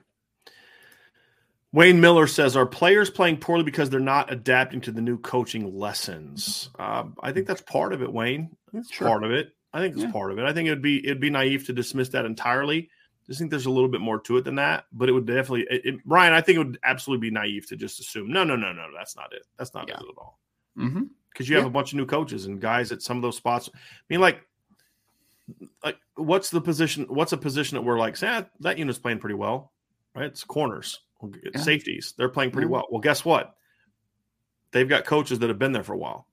Wayne 1.71 2.01
Miller 2.01 2.27
says, 2.27 2.55
"Are 2.55 2.65
players 2.65 3.09
playing 3.09 3.37
poorly 3.37 3.63
because 3.63 3.89
they're 3.89 3.99
not 3.99 4.31
adapting 4.31 4.81
to 4.81 4.91
the 4.91 5.01
new 5.01 5.17
coaching 5.17 5.77
lessons?" 5.77 6.69
Uh, 6.77 7.05
I 7.21 7.31
think 7.31 7.47
that's 7.47 7.61
part 7.61 7.93
of 7.93 8.01
it, 8.01 8.11
Wayne. 8.11 8.55
That's 8.73 8.91
sure. 8.91 9.07
part 9.07 9.23
of 9.23 9.31
it. 9.31 9.53
I 9.73 9.79
think 9.79 9.95
it's 9.95 10.03
yeah. 10.03 10.11
part 10.11 10.31
of 10.31 10.39
it. 10.39 10.45
I 10.45 10.53
think 10.53 10.67
it'd 10.67 10.81
be 10.81 11.05
it'd 11.05 11.21
be 11.21 11.29
naive 11.29 11.65
to 11.67 11.73
dismiss 11.73 12.09
that 12.09 12.25
entirely. 12.25 12.89
I 13.27 13.31
just 13.31 13.39
think 13.39 13.49
there's 13.49 13.65
a 13.65 13.71
little 13.71 13.89
bit 13.89 14.01
more 14.01 14.19
to 14.19 14.37
it 14.37 14.43
than 14.43 14.55
that, 14.55 14.85
but 14.93 15.09
it 15.09 15.11
would 15.11 15.25
definitely, 15.25 15.65
it, 15.69 15.81
it, 15.83 15.95
Ryan. 16.05 16.33
I 16.33 16.41
think 16.41 16.57
it 16.57 16.59
would 16.59 16.79
absolutely 16.83 17.29
be 17.29 17.33
naive 17.33 17.67
to 17.67 17.75
just 17.75 17.99
assume, 17.99 18.31
no, 18.31 18.43
no, 18.43 18.55
no, 18.55 18.71
no, 18.71 18.87
that's 18.95 19.15
not 19.15 19.33
it. 19.33 19.41
That's 19.57 19.73
not 19.73 19.87
yeah. 19.87 19.95
it 19.95 20.01
at 20.01 20.17
all. 20.17 20.39
Because 20.75 20.91
mm-hmm. 20.91 21.03
you 21.39 21.45
yeah. 21.47 21.57
have 21.57 21.65
a 21.65 21.71
bunch 21.71 21.91
of 21.91 21.97
new 21.97 22.05
coaches 22.05 22.45
and 22.45 22.61
guys 22.61 22.91
at 22.91 23.01
some 23.01 23.17
of 23.17 23.23
those 23.23 23.35
spots. 23.35 23.69
I 23.73 23.79
mean, 24.09 24.21
like, 24.21 24.41
like 25.83 25.97
what's 26.15 26.51
the 26.51 26.61
position? 26.61 27.05
What's 27.09 27.31
a 27.31 27.37
position 27.37 27.75
that 27.75 27.81
we're 27.81 27.97
like, 27.97 28.21
ah, 28.21 28.45
that 28.59 28.77
unit's 28.77 28.99
playing 28.99 29.19
pretty 29.19 29.35
well, 29.35 29.71
right? 30.15 30.25
It's 30.25 30.43
corners, 30.43 30.99
yeah. 31.23 31.59
safeties. 31.59 32.13
They're 32.17 32.29
playing 32.29 32.51
pretty 32.51 32.67
well. 32.67 32.85
Well, 32.91 33.01
guess 33.01 33.25
what? 33.25 33.55
They've 34.71 34.89
got 34.89 35.05
coaches 35.05 35.39
that 35.39 35.49
have 35.49 35.59
been 35.59 35.71
there 35.71 35.83
for 35.83 35.93
a 35.93 35.97
while. 35.97 36.27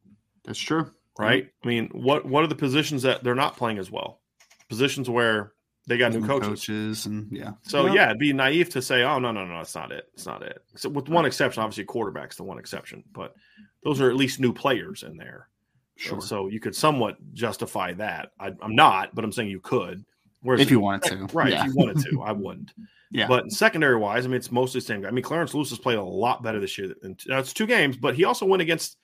That's 0.45 0.59
true, 0.59 0.91
right? 1.19 1.49
I 1.65 1.67
mean, 1.67 1.89
what 1.93 2.27
what 2.27 2.43
are 2.43 2.49
the 2.49 2.55
positions 2.55 3.03
that 3.03 3.23
they're 3.23 3.35
not 3.35 3.57
playing 3.57 3.79
as 3.79 3.91
well? 3.91 4.21
Positions 4.69 5.09
where 5.09 5.53
They 5.87 5.99
got 5.99 6.13
new 6.13 6.21
New 6.21 6.27
coaches. 6.29 6.49
coaches 6.49 7.07
and 7.07 7.27
yeah. 7.33 7.53
So 7.63 7.87
Yeah. 7.87 7.93
yeah, 7.95 8.07
it'd 8.07 8.19
be 8.19 8.33
naive 8.33 8.69
to 8.71 8.81
say, 8.83 9.03
"Oh 9.03 9.19
no, 9.19 9.33
no, 9.33 9.45
no, 9.45 9.61
it's 9.61 9.75
not 9.75 9.91
it. 9.91 10.09
It's 10.15 10.27
not 10.27 10.43
it." 10.43 10.63
So 10.77 10.89
with 10.89 11.09
one 11.09 11.25
exception, 11.27 11.63
obviously, 11.63 11.85
quarterback's 11.85 12.37
the 12.37 12.45
one 12.45 12.59
exception, 12.59 13.03
but 13.13 13.35
those 13.83 14.01
are 14.01 14.09
at 14.09 14.17
least 14.17 14.39
new 14.39 14.53
players 14.53 15.03
in 15.03 15.17
there. 15.17 15.49
Sure. 15.97 16.21
So 16.21 16.47
you 16.49 16.61
could 16.61 16.75
somewhat 16.77 17.17
justify 17.35 17.93
that. 17.95 18.31
I, 18.39 18.53
I'm 18.63 18.75
not, 18.77 19.15
but 19.15 19.25
I'm 19.25 19.33
saying 19.33 19.51
you 19.51 19.61
could. 19.61 20.05
Whereas 20.41 20.61
If 20.61 20.71
you 20.71 20.81
wanted 20.81 21.11
to. 21.11 21.27
right? 21.37 21.51
Yeah. 21.51 21.61
If 21.67 21.67
you 21.69 21.75
wanted 21.77 21.99
to, 22.05 22.23
I 22.23 22.33
wouldn't. 22.33 22.73
Yeah. 23.15 23.27
But 23.29 23.53
secondary 23.53 23.97
wise, 23.99 24.25
I 24.25 24.29
mean, 24.29 24.39
it's 24.39 24.51
mostly 24.51 24.81
the 24.81 24.87
same 24.87 25.03
guy. 25.03 25.09
I 25.09 25.11
mean, 25.11 25.23
Clarence 25.23 25.53
Lewis 25.53 25.69
has 25.69 25.79
played 25.79 25.99
a 25.99 26.03
lot 26.03 26.43
better 26.43 26.59
this 26.59 26.79
year. 26.79 26.95
Than, 27.03 27.15
now 27.27 27.41
it's 27.41 27.53
two 27.53 27.67
games, 27.67 27.95
but 27.99 28.15
he 28.15 28.25
also 28.25 28.47
went 28.47 28.63
against, 28.63 28.97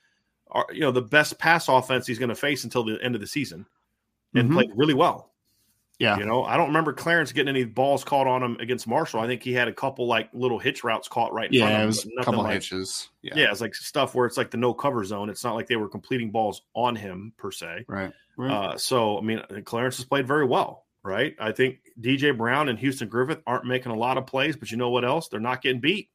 our, 0.49 0.65
you 0.73 0.79
know, 0.79 0.89
the 0.89 1.03
best 1.03 1.37
pass 1.37 1.67
offense 1.69 2.07
he's 2.07 2.17
going 2.17 2.29
to 2.29 2.35
face 2.35 2.63
until 2.63 2.83
the 2.83 2.97
end 3.03 3.13
of 3.13 3.21
the 3.21 3.27
season, 3.27 3.67
and 4.33 4.49
Mhm. 4.49 4.53
played 4.53 4.71
really 4.75 4.95
well. 4.95 5.28
Yeah. 5.99 6.17
You 6.17 6.25
know, 6.25 6.45
I 6.45 6.55
don't 6.57 6.67
remember 6.67 6.93
Clarence 6.93 7.33
getting 7.33 7.49
any 7.53 7.65
balls 7.65 8.05
caught 8.05 8.25
on 8.25 8.41
him 8.41 8.55
against 8.61 8.87
Marshall. 8.87 9.19
I 9.19 9.27
think 9.27 9.43
he 9.43 9.51
had 9.53 9.67
a 9.67 9.73
couple 9.73 10.07
like 10.07 10.29
little 10.33 10.57
hitch 10.57 10.83
routes 10.83 11.07
caught 11.09 11.33
right 11.33 11.51
in 11.53 11.59
front 11.59 11.71
Yeah, 11.73 11.75
of 11.75 11.79
it 11.79 11.81
him. 11.81 11.87
was 11.87 12.07
a 12.21 12.23
couple 12.23 12.43
like- 12.43 12.53
hitches. 12.53 13.09
Yeah. 13.21 13.33
Yeah, 13.35 13.51
it's 13.51 13.59
like 13.59 13.75
stuff 13.75 14.15
where 14.15 14.25
it's 14.25 14.37
like 14.37 14.49
the 14.49 14.57
no 14.57 14.73
cover 14.73 15.03
zone. 15.03 15.29
It's 15.29 15.43
not 15.43 15.55
like 15.55 15.67
they 15.67 15.75
were 15.75 15.89
completing 15.89 16.31
balls 16.31 16.61
on 16.73 16.95
him 16.95 17.33
per 17.37 17.51
se. 17.51 17.83
Right. 17.87 18.13
Right. 18.37 18.51
Uh, 18.51 18.77
so 18.77 19.17
I 19.17 19.21
mean, 19.21 19.41
Clarence 19.65 19.97
has 19.97 20.05
played 20.05 20.25
very 20.25 20.45
well, 20.45 20.85
right? 21.03 21.35
I 21.37 21.51
think 21.51 21.79
DJ 21.99 22.35
Brown 22.37 22.69
and 22.69 22.79
Houston 22.79 23.09
Griffith 23.09 23.41
aren't 23.45 23.65
making 23.65 23.91
a 23.91 23.97
lot 23.97 24.17
of 24.17 24.25
plays, 24.25 24.55
but 24.55 24.71
you 24.71 24.77
know 24.77 24.89
what 24.91 25.03
else? 25.03 25.27
They're 25.27 25.41
not 25.41 25.61
getting 25.61 25.81
beat. 25.81 26.09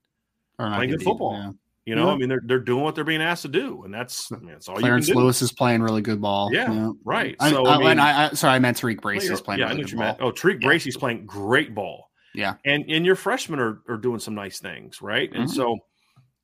Not 0.59 0.77
playing 0.77 0.93
good 0.93 1.03
football. 1.03 1.55
Yeah. 1.87 1.91
You 1.91 1.95
know, 1.97 2.07
Yeah. 2.09 2.13
I 2.13 2.17
mean, 2.17 2.29
they're 2.29 2.43
they're 2.45 2.59
doing 2.61 2.83
what 2.83 2.95
they're 2.95 3.05
being 3.05 3.21
asked 3.23 3.43
to 3.43 3.49
do, 3.49 3.83
and 3.85 3.93
that's 3.93 4.31
I 4.33 4.37
mean, 4.37 4.49
that's 4.53 4.69
all 4.69 4.77
Clarence 4.77 5.07
you 5.09 5.15
can 5.15 5.21
do. 5.21 5.25
Lewis 5.25 5.43
is 5.43 5.53
playing 5.53 5.83
really 5.83 6.03
good 6.03 6.21
ball. 6.21 6.51
Yeah, 6.53 6.93
right. 7.05 7.37
So, 7.41 7.67
I, 7.67 7.75
I 7.75 7.79
mean- 7.79 7.87
and 7.89 8.01
I, 8.01 8.27
I, 8.27 8.29
sorry, 8.35 8.55
I 8.55 8.59
meant 8.59 8.79
Tariq 8.81 9.17
is 9.31 9.41
playing 9.41 9.61
yeah, 9.61 9.67
really 9.69 9.83
what 9.83 9.91
good 9.91 9.97
ball. 9.97 10.07
meant. 10.07 10.19
Oh, 10.21 10.33
Tariq 10.33 10.61
Yeah. 10.63 10.69
Bracy's 10.69 10.97
playing 10.97 11.27
great 11.27 11.75
ball. 11.75 12.11
Yeah. 12.35 12.55
and 12.65 12.85
and 12.89 13.07
your 13.07 13.17
freshmen 13.17 13.61
are 13.61 13.83
are 13.89 13.97
doing 13.97 14.19
some 14.19 14.35
nice 14.35 14.59
things, 14.61 15.01
right? 15.03 15.31
And 15.33 15.49
Mhm. 15.49 15.55
so, 15.55 15.79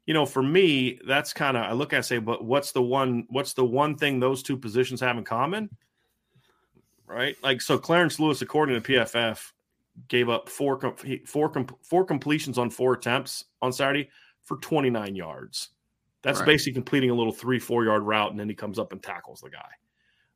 you 0.07 0.15
know, 0.15 0.25
for 0.27 0.43
me, 0.43 1.01
that's 1.07 1.33
kind 1.33 1.57
of 1.57 1.65
I 1.65 1.73
look 1.73 1.93
at 1.93 1.97
it 1.97 1.99
and 1.99 2.05
say, 2.07 2.19
but 2.19 2.45
what's 2.45 2.71
the 2.73 2.83
one 2.83 3.27
what's 3.31 3.55
the 3.55 3.65
one 3.65 3.97
thing 3.97 4.21
those 4.21 4.43
two 4.43 4.57
positions 4.57 5.01
have 5.01 5.17
in 5.19 5.25
common? 5.25 5.69
Right, 7.07 7.35
like 7.43 7.61
so, 7.61 7.77
Clarence 7.77 8.21
Lewis, 8.21 8.41
according 8.41 8.81
to 8.81 8.93
PFF, 8.93 9.53
gave 10.07 10.29
up 10.29 10.49
four 10.49 10.79
four 11.27 11.53
four 11.83 12.05
completions 12.05 12.57
on 12.57 12.71
four 12.71 12.93
attempts 12.93 13.47
on 13.61 13.73
Saturday 13.73 14.09
for 14.51 14.57
29 14.57 15.15
yards. 15.15 15.69
That's 16.23 16.41
Right. 16.41 16.47
basically 16.47 16.73
completing 16.73 17.11
a 17.11 17.15
little 17.15 17.33
three 17.33 17.61
four 17.61 17.85
yard 17.85 18.03
route, 18.03 18.33
and 18.33 18.41
then 18.41 18.49
he 18.49 18.55
comes 18.57 18.81
up 18.81 18.91
and 18.93 19.01
tackles 19.01 19.41
the 19.41 19.49
guy. 19.49 19.71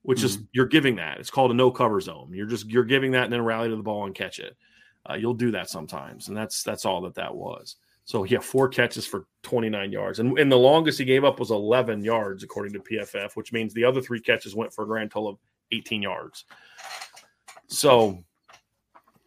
Which 0.03 0.23
is 0.23 0.37
Mm-hmm. 0.37 0.45
you're 0.53 0.67
giving 0.67 0.97
that. 0.97 1.19
It's 1.19 1.31
called 1.31 1.51
a 1.51 1.55
no 1.55 1.71
cover 1.73 2.01
zone. 2.01 2.31
You're 2.33 2.47
just 2.47 2.69
you're 2.69 2.85
giving 2.85 3.11
that 3.13 3.25
and 3.25 3.33
then 3.33 3.43
rally 3.43 3.69
to 3.71 3.77
the 3.77 3.83
ball 3.83 4.07
and 4.07 4.15
catch 4.15 4.39
it. 4.39 4.57
Uh, 5.11 5.15
you'll 5.15 5.35
do 5.35 5.51
that 5.51 5.69
sometimes, 5.69 6.29
and 6.29 6.37
that's 6.37 6.63
that's 6.63 6.85
all 6.85 7.01
that 7.03 7.15
that 7.17 7.35
was. 7.35 7.77
So 8.05 8.23
yeah, 8.25 8.39
four 8.39 8.69
catches 8.69 9.05
for 9.05 9.27
29 9.43 9.91
yards, 9.91 10.21
and 10.21 10.39
and 10.39 10.53
the 10.53 10.57
longest 10.57 10.99
he 11.01 11.05
gave 11.05 11.25
up 11.25 11.41
was 11.41 11.51
11 11.51 12.05
yards 12.05 12.45
according 12.45 12.73
to 12.75 12.79
PFF, 12.81 13.35
which 13.35 13.53
means 13.53 13.75
the 13.75 13.85
other 13.85 14.01
three 14.01 14.21
catches 14.21 14.55
went 14.55 14.73
for 14.73 14.85
a 14.85 14.87
grand 14.87 15.11
total 15.11 15.31
of 15.31 15.39
18 15.73 16.03
yards. 16.03 16.45
So, 17.67 18.23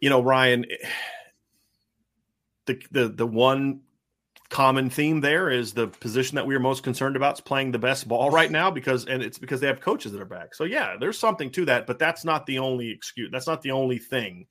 you 0.00 0.08
know, 0.08 0.22
Ryan, 0.22 0.64
the 2.66 2.80
the 2.90 3.08
the 3.08 3.26
one 3.26 3.80
common 4.50 4.88
theme 4.88 5.20
there 5.20 5.50
is 5.50 5.74
the 5.74 5.88
position 5.88 6.36
that 6.36 6.46
we 6.46 6.54
are 6.54 6.60
most 6.60 6.82
concerned 6.82 7.16
about 7.16 7.34
is 7.34 7.40
playing 7.40 7.70
the 7.70 7.78
best 7.78 8.08
ball 8.08 8.30
right 8.30 8.50
now 8.50 8.70
because 8.70 9.04
and 9.04 9.22
it's 9.22 9.38
because 9.38 9.60
they 9.60 9.66
have 9.66 9.80
coaches 9.80 10.12
that 10.12 10.20
are 10.20 10.26
back. 10.26 10.54
So 10.54 10.64
yeah, 10.64 10.96
there's 10.98 11.18
something 11.18 11.50
to 11.50 11.64
that, 11.66 11.86
but 11.86 11.98
that's 11.98 12.24
not 12.24 12.46
the 12.46 12.58
only 12.58 12.90
excuse. 12.90 13.30
That's 13.30 13.46
not 13.46 13.62
the 13.62 13.72
only 13.72 13.98
thing 13.98 14.46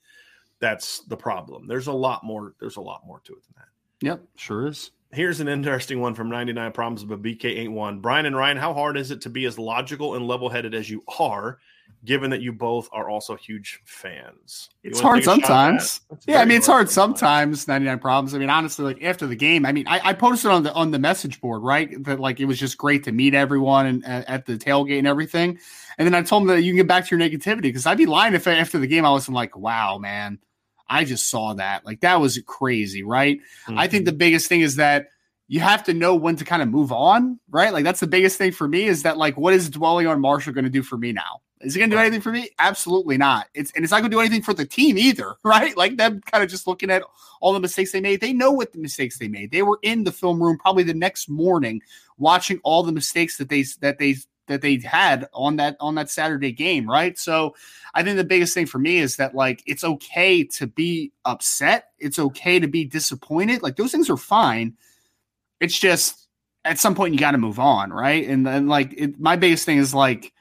that's 0.60 1.00
the 1.06 1.18
problem. 1.18 1.68
There's 1.68 1.88
a 1.88 1.94
lot 1.94 2.24
more 2.24 2.54
there's 2.60 2.78
a 2.78 2.82
lot 2.82 3.02
more 3.06 3.22
to 3.22 3.34
it 3.34 3.44
than 3.44 3.56
that. 3.58 4.08
Yep, 4.08 4.22
sure 4.36 4.68
is. 4.68 4.92
Here's 5.12 5.40
an 5.40 5.48
interesting 5.48 6.02
one 6.02 6.14
from 6.16 6.30
99 6.30 6.74
Problems 6.74 7.02
of 7.02 7.12
a 7.12 7.18
BK81. 7.18 8.02
Brian 8.02 8.26
and 8.26 8.36
Ryan, 8.36 8.58
how 8.58 8.74
hard 8.74 8.98
is 8.98 9.10
it 9.10 9.22
to 9.22 9.30
be 9.30 9.46
as 9.46 9.58
logical 9.58 10.16
and 10.16 10.28
level 10.28 10.50
headed 10.50 10.76
as 10.76 10.90
you 10.90 11.02
are, 11.18 11.60
given 12.06 12.30
that 12.30 12.42
you 12.42 12.54
both 12.54 12.90
are 12.92 13.10
also 13.10 13.36
huge 13.36 13.80
fans? 13.86 14.70
You 14.84 14.92
It's 14.92 15.00
hard 15.00 15.18
take 15.18 15.24
a 15.24 15.26
shot 15.26 15.34
at 15.36 15.42
that? 15.42 15.82
sometimes. 15.82 16.02
Yeah, 16.26 16.42
I 16.42 16.46
mean 16.46 16.58
it's 16.58 16.68
hard 16.68 16.90
sometimes. 16.90 17.68
Ninety 17.68 17.86
nine 17.88 18.00
problems. 18.00 18.34
I 18.34 18.38
mean, 18.38 18.50
honestly, 18.50 18.86
like 18.86 19.04
after 19.04 19.28
the 19.28 19.36
game, 19.36 19.66
I 19.66 19.72
mean, 19.72 19.88
I, 19.88 20.02
I 20.04 20.14
posted 20.14 20.52
on 20.52 20.64
the 20.64 20.74
on 20.74 20.92
the 20.92 21.00
message 21.00 21.42
board, 21.42 21.64
right? 21.64 22.04
That 22.06 22.20
like 22.20 22.40
it 22.40 22.46
was 22.46 22.58
just 22.58 22.78
great 22.78 23.04
to 23.04 23.12
meet 23.12 23.34
everyone 23.34 23.86
and 23.86 24.06
at, 24.06 24.28
at 24.28 24.46
the 24.46 24.58
tailgate 24.58 25.00
and 25.00 25.08
everything. 25.08 25.60
And 25.98 26.06
then 26.06 26.16
I 26.16 26.22
told 26.22 26.44
them 26.44 26.56
that 26.56 26.62
you 26.62 26.72
can 26.72 26.78
get 26.78 26.88
back 26.88 27.08
to 27.08 27.18
your 27.18 27.28
negativity 27.28 27.64
because 27.64 27.86
I'd 27.86 27.98
be 27.98 28.06
lying 28.06 28.34
if 28.34 28.48
after 28.48 28.80
the 28.80 28.88
game 28.88 29.06
I 29.06 29.12
wasn't 29.12 29.36
like, 29.36 29.58
wow, 29.58 29.98
man, 29.98 30.40
I 30.88 31.04
just 31.04 31.30
saw 31.30 31.54
that. 31.56 31.86
Like 31.86 32.02
that 32.02 32.20
was 32.22 32.40
crazy, 32.46 33.04
right? 33.04 33.40
I 33.68 33.88
think 33.88 34.02
mm-hmm. 34.02 34.06
the 34.06 34.14
biggest 34.14 34.48
thing 34.48 34.62
is 34.62 34.78
that 34.78 35.08
you 35.48 35.60
have 35.62 35.84
to 35.86 35.94
know 35.94 36.16
when 36.16 36.36
to 36.36 36.46
kind 36.46 36.62
of 36.62 36.70
move 36.70 36.92
on, 36.92 37.40
right? 37.50 37.72
Like 37.74 37.84
that's 37.84 38.00
the 38.00 38.08
biggest 38.08 38.38
thing 38.38 38.52
for 38.52 38.68
me 38.68 38.86
is 38.86 39.04
that 39.04 39.18
like 39.18 39.38
what 39.38 39.54
is 39.54 39.70
dwelling 39.70 40.08
on 40.08 40.20
Marshall 40.20 40.54
going 40.54 40.66
to 40.66 40.70
do 40.70 40.84
for 40.84 40.98
me 40.98 41.14
now? 41.14 41.42
Is 41.62 41.76
it 41.76 41.80
going 41.80 41.90
to 41.90 41.96
do 41.96 42.00
anything 42.00 42.22
for 42.22 42.32
me? 42.32 42.50
Absolutely 42.60 43.18
not. 43.18 43.48
It's 43.54 43.72
and 43.72 43.84
it's 43.84 43.92
not 43.92 44.00
going 44.00 44.12
to 44.12 44.16
do 44.16 44.22
anything 44.22 44.44
for 44.44 44.54
the 44.54 44.66
team 44.66 44.98
either, 44.98 45.36
right? 45.44 45.76
Like 45.76 45.98
them 45.98 46.22
kind 46.22 46.44
of 46.44 46.50
just 46.50 46.68
looking 46.68 46.92
at 46.92 47.04
all 47.42 47.54
the 47.54 47.60
mistakes 47.60 47.92
they 47.92 48.02
made. 48.02 48.22
They 48.22 48.34
know 48.34 48.52
what 48.52 48.74
the 48.74 48.80
mistakes 48.80 49.18
they 49.18 49.28
made. 49.28 49.52
They 49.52 49.64
were 49.64 49.80
in 49.82 50.04
the 50.04 50.12
film 50.12 50.42
room 50.42 50.58
probably 50.58 50.84
the 50.84 50.94
next 50.94 51.30
morning 51.30 51.82
watching 52.18 52.60
all 52.64 52.84
the 52.84 52.92
mistakes 52.92 53.38
that 53.38 53.50
they 53.50 53.64
that 53.82 53.98
they 53.98 54.16
that 54.48 54.62
they 54.62 54.78
had 54.78 55.28
on 55.34 55.58
that 55.58 55.78
on 55.80 55.96
that 55.96 56.10
Saturday 56.10 56.52
game, 56.52 56.90
right? 56.90 57.18
So 57.18 57.56
I 57.94 58.04
think 58.04 58.18
the 58.18 58.24
biggest 58.24 58.54
thing 58.54 58.66
for 58.66 58.80
me 58.80 58.98
is 58.98 59.18
that 59.18 59.36
like 59.36 59.64
it's 59.66 59.84
okay 59.84 60.44
to 60.44 60.68
be 60.68 61.12
upset. 61.26 61.90
It's 62.00 62.20
okay 62.20 62.60
to 62.60 62.68
be 62.68 62.86
disappointed. 62.86 63.62
Like 63.62 63.76
those 63.76 63.92
things 63.92 64.10
are 64.10 64.18
fine. 64.18 64.76
It's 65.60 65.78
just 65.78 66.28
at 66.66 66.80
some 66.80 66.96
point 66.96 67.14
you 67.14 67.20
got 67.20 67.32
to 67.32 67.38
move 67.38 67.60
on, 67.60 67.92
right? 67.92 68.28
And 68.28 68.46
then 68.46 68.68
like 68.68 68.94
it, 68.96 69.20
my 69.20 69.36
biggest 69.36 69.66
thing 69.66 69.78
is 69.78 69.94
like 69.94 70.34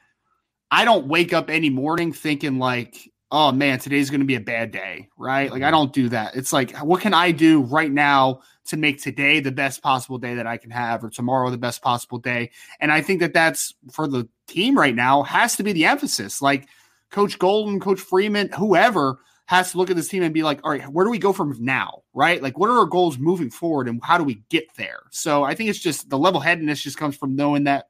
I 0.69 0.85
don't 0.85 1.07
wake 1.07 1.33
up 1.33 1.49
any 1.49 1.69
morning 1.69 2.11
thinking 2.11 2.59
like, 2.59 3.11
oh 3.31 3.51
man, 3.51 3.79
today's 3.79 4.09
going 4.09 4.21
to 4.21 4.25
be 4.25 4.35
a 4.35 4.41
bad 4.41 4.71
day, 4.71 5.09
right? 5.17 5.51
Like 5.51 5.61
I 5.61 5.65
mm-hmm. 5.65 5.73
don't 5.73 5.93
do 5.93 6.09
that. 6.09 6.35
It's 6.35 6.53
like 6.53 6.75
what 6.77 7.01
can 7.01 7.13
I 7.13 7.31
do 7.31 7.61
right 7.61 7.91
now 7.91 8.41
to 8.67 8.77
make 8.77 9.01
today 9.01 9.39
the 9.39 9.51
best 9.51 9.81
possible 9.81 10.17
day 10.17 10.35
that 10.35 10.47
I 10.47 10.57
can 10.57 10.71
have, 10.71 11.03
or 11.03 11.09
tomorrow 11.09 11.49
the 11.49 11.57
best 11.57 11.81
possible 11.81 12.19
day? 12.19 12.51
And 12.79 12.91
I 12.91 13.01
think 13.01 13.19
that 13.21 13.33
that's 13.33 13.73
for 13.91 14.07
the 14.07 14.27
team 14.47 14.77
right 14.77 14.95
now 14.95 15.23
has 15.23 15.55
to 15.57 15.63
be 15.63 15.73
the 15.73 15.85
emphasis. 15.85 16.41
Like 16.41 16.67
Coach 17.11 17.39
Golden, 17.39 17.79
Coach 17.79 17.99
Freeman, 17.99 18.49
whoever 18.49 19.19
has 19.45 19.71
to 19.71 19.77
look 19.77 19.89
at 19.89 19.95
this 19.95 20.09
team 20.09 20.23
and 20.23 20.33
be 20.33 20.43
like, 20.43 20.59
all 20.63 20.71
right, 20.71 20.87
where 20.89 21.05
do 21.05 21.11
we 21.11 21.17
go 21.17 21.31
from 21.31 21.55
now? 21.59 22.03
Right? 22.13 22.41
Like, 22.43 22.57
what 22.57 22.69
are 22.69 22.79
our 22.79 22.85
goals 22.85 23.17
moving 23.17 23.49
forward 23.49 23.87
and 23.87 24.01
how 24.03 24.17
do 24.17 24.25
we 24.25 24.43
get 24.49 24.67
there? 24.75 25.03
So 25.11 25.43
I 25.43 25.55
think 25.55 25.69
it's 25.69 25.79
just 25.79 26.09
the 26.09 26.17
level 26.17 26.41
headedness 26.41 26.81
just 26.81 26.97
comes 26.97 27.15
from 27.15 27.35
knowing 27.35 27.63
that 27.63 27.87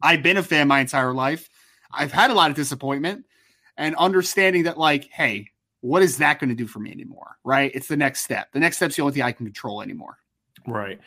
I've 0.00 0.22
been 0.22 0.36
a 0.36 0.42
fan 0.42 0.68
my 0.68 0.80
entire 0.80 1.12
life. 1.12 1.50
I've 1.90 2.12
had 2.12 2.30
a 2.30 2.34
lot 2.34 2.50
of 2.50 2.56
disappointment 2.56 3.24
and 3.76 3.94
understanding 3.96 4.64
that, 4.64 4.78
like, 4.78 5.08
hey, 5.10 5.48
what 5.80 6.02
is 6.02 6.18
that 6.18 6.40
going 6.40 6.50
to 6.50 6.56
do 6.56 6.66
for 6.66 6.80
me 6.80 6.90
anymore? 6.90 7.36
Right? 7.44 7.70
It's 7.74 7.88
the 7.88 7.96
next 7.96 8.22
step. 8.22 8.52
The 8.52 8.60
next 8.60 8.76
step's 8.76 8.96
the 8.96 9.02
only 9.02 9.14
thing 9.14 9.22
I 9.22 9.32
can 9.32 9.46
control 9.46 9.82
anymore. 9.82 10.18
Right. 10.66 11.00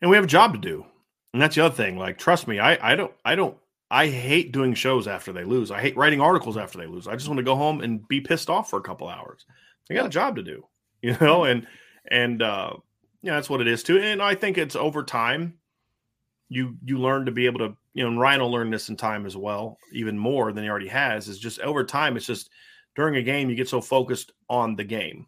And 0.00 0.10
we 0.10 0.16
have 0.16 0.24
a 0.24 0.28
job 0.28 0.52
to 0.52 0.58
do. 0.58 0.86
And 1.32 1.40
that's 1.40 1.54
the 1.54 1.64
other 1.64 1.74
thing. 1.74 1.98
Like, 1.98 2.18
trust 2.18 2.46
me, 2.46 2.58
I, 2.58 2.92
I 2.92 2.94
don't, 2.94 3.12
I 3.24 3.34
don't, 3.34 3.56
I 3.90 4.08
hate 4.08 4.52
doing 4.52 4.74
shows 4.74 5.06
after 5.06 5.32
they 5.32 5.44
lose. 5.44 5.70
I 5.70 5.80
hate 5.80 5.96
writing 5.96 6.20
articles 6.20 6.56
after 6.56 6.78
they 6.78 6.86
lose. 6.86 7.06
I 7.06 7.14
just 7.14 7.28
want 7.28 7.38
to 7.38 7.44
go 7.44 7.56
home 7.56 7.80
and 7.80 8.06
be 8.06 8.20
pissed 8.20 8.50
off 8.50 8.70
for 8.70 8.78
a 8.78 8.82
couple 8.82 9.08
hours. 9.08 9.44
I 9.90 9.94
got 9.94 10.06
a 10.06 10.10
job 10.10 10.36
to 10.36 10.42
do, 10.42 10.66
you 11.02 11.16
know, 11.20 11.44
and, 11.44 11.66
and, 12.10 12.42
uh, 12.42 12.74
yeah, 13.22 13.34
that's 13.34 13.48
what 13.48 13.60
it 13.60 13.68
is 13.68 13.82
too. 13.82 13.98
And 13.98 14.20
I 14.20 14.34
think 14.34 14.58
it's 14.58 14.76
over 14.76 15.04
time. 15.04 15.58
You, 16.52 16.76
you 16.84 16.98
learn 16.98 17.24
to 17.26 17.32
be 17.32 17.46
able 17.46 17.60
to, 17.60 17.76
you 17.94 18.02
know, 18.02 18.08
and 18.08 18.20
Ryan 18.20 18.40
will 18.40 18.50
learn 18.50 18.70
this 18.70 18.88
in 18.88 18.96
time 18.96 19.26
as 19.26 19.36
well, 19.36 19.78
even 19.92 20.18
more 20.18 20.52
than 20.52 20.64
he 20.64 20.70
already 20.70 20.88
has. 20.88 21.28
Is 21.28 21.38
just 21.38 21.60
over 21.60 21.84
time. 21.84 22.16
It's 22.16 22.26
just 22.26 22.50
during 22.94 23.16
a 23.16 23.22
game, 23.22 23.48
you 23.48 23.56
get 23.56 23.68
so 23.68 23.80
focused 23.80 24.32
on 24.48 24.76
the 24.76 24.84
game 24.84 25.26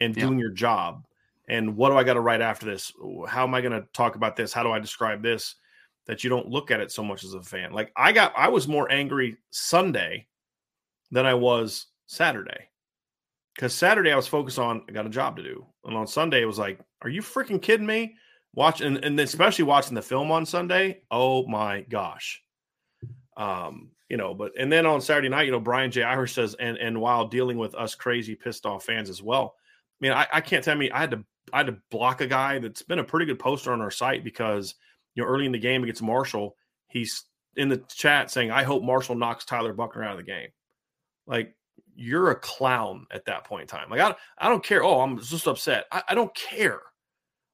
and 0.00 0.16
Yeah. 0.16 0.24
doing 0.24 0.38
your 0.38 0.50
job 0.50 1.06
and 1.48 1.76
what 1.76 1.90
do 1.90 1.96
I 1.96 2.04
got 2.04 2.14
to 2.14 2.20
write 2.20 2.40
after 2.40 2.66
this? 2.66 2.92
How 3.28 3.44
am 3.44 3.54
I 3.54 3.60
going 3.60 3.72
to 3.72 3.86
talk 3.92 4.16
about 4.16 4.36
this? 4.36 4.52
How 4.52 4.62
do 4.62 4.72
I 4.72 4.78
describe 4.78 5.22
this? 5.22 5.54
That 6.06 6.22
you 6.22 6.30
don't 6.30 6.48
look 6.48 6.70
at 6.70 6.80
it 6.80 6.92
so 6.92 7.02
much 7.02 7.24
as 7.24 7.34
a 7.34 7.42
fan. 7.42 7.72
Like 7.72 7.92
I 7.96 8.12
got, 8.12 8.32
I 8.36 8.48
was 8.48 8.68
more 8.68 8.90
angry 8.90 9.38
Sunday 9.50 10.28
than 11.10 11.26
I 11.26 11.34
was 11.34 11.86
Saturday 12.06 12.68
because 13.54 13.74
Saturday 13.74 14.12
I 14.12 14.16
was 14.16 14.28
focused 14.28 14.58
on 14.58 14.82
I 14.88 14.92
got 14.92 15.06
a 15.06 15.10
job 15.10 15.36
to 15.36 15.42
do, 15.42 15.66
and 15.84 15.96
on 15.96 16.06
Sunday 16.06 16.42
it 16.42 16.46
was 16.46 16.58
like, 16.58 16.78
are 17.02 17.08
you 17.08 17.22
freaking 17.22 17.60
kidding 17.60 17.86
me? 17.86 18.14
Watch 18.56 18.80
and, 18.80 19.04
and 19.04 19.20
especially 19.20 19.66
watching 19.66 19.94
the 19.94 20.02
film 20.02 20.32
on 20.32 20.46
Sunday. 20.46 21.02
Oh 21.10 21.46
my 21.46 21.82
gosh. 21.82 22.42
Um, 23.36 23.90
you 24.08 24.16
know, 24.16 24.32
but 24.32 24.52
and 24.58 24.72
then 24.72 24.86
on 24.86 25.02
Saturday 25.02 25.28
night, 25.28 25.44
you 25.44 25.52
know, 25.52 25.60
Brian 25.60 25.90
J. 25.90 26.02
Irish 26.02 26.32
says, 26.32 26.54
and 26.58 26.78
and 26.78 26.98
while 26.98 27.28
dealing 27.28 27.58
with 27.58 27.74
us 27.74 27.94
crazy 27.94 28.34
pissed 28.34 28.64
off 28.64 28.84
fans 28.84 29.10
as 29.10 29.22
well. 29.22 29.54
I 29.54 29.96
mean, 30.00 30.12
I, 30.12 30.26
I 30.32 30.40
can't 30.40 30.64
tell 30.64 30.74
me 30.74 30.90
I 30.90 30.98
had 30.98 31.10
to 31.10 31.24
I 31.52 31.58
had 31.58 31.66
to 31.66 31.76
block 31.90 32.22
a 32.22 32.26
guy 32.26 32.58
that's 32.58 32.82
been 32.82 32.98
a 32.98 33.04
pretty 33.04 33.26
good 33.26 33.38
poster 33.38 33.72
on 33.72 33.82
our 33.82 33.90
site 33.90 34.24
because 34.24 34.74
you 35.14 35.22
know 35.22 35.28
early 35.28 35.44
in 35.44 35.52
the 35.52 35.58
game 35.58 35.82
against 35.82 36.02
Marshall, 36.02 36.56
he's 36.88 37.24
in 37.56 37.68
the 37.68 37.84
chat 37.94 38.30
saying, 38.30 38.50
"I 38.50 38.62
hope 38.62 38.82
Marshall 38.82 39.16
knocks 39.16 39.44
Tyler 39.44 39.74
Buchner 39.74 40.02
out 40.02 40.12
of 40.12 40.18
the 40.18 40.22
game." 40.22 40.48
Like, 41.26 41.54
you're 41.94 42.30
a 42.30 42.36
clown 42.36 43.06
at 43.10 43.26
that 43.26 43.44
point 43.44 43.62
in 43.62 43.68
time. 43.68 43.90
Like 43.90 44.00
I, 44.00 44.14
I 44.38 44.48
don't 44.48 44.64
care. 44.64 44.82
Oh, 44.82 45.00
I'm 45.00 45.18
just 45.20 45.46
upset. 45.46 45.84
I, 45.92 46.02
I 46.08 46.14
don't 46.14 46.34
care. 46.34 46.80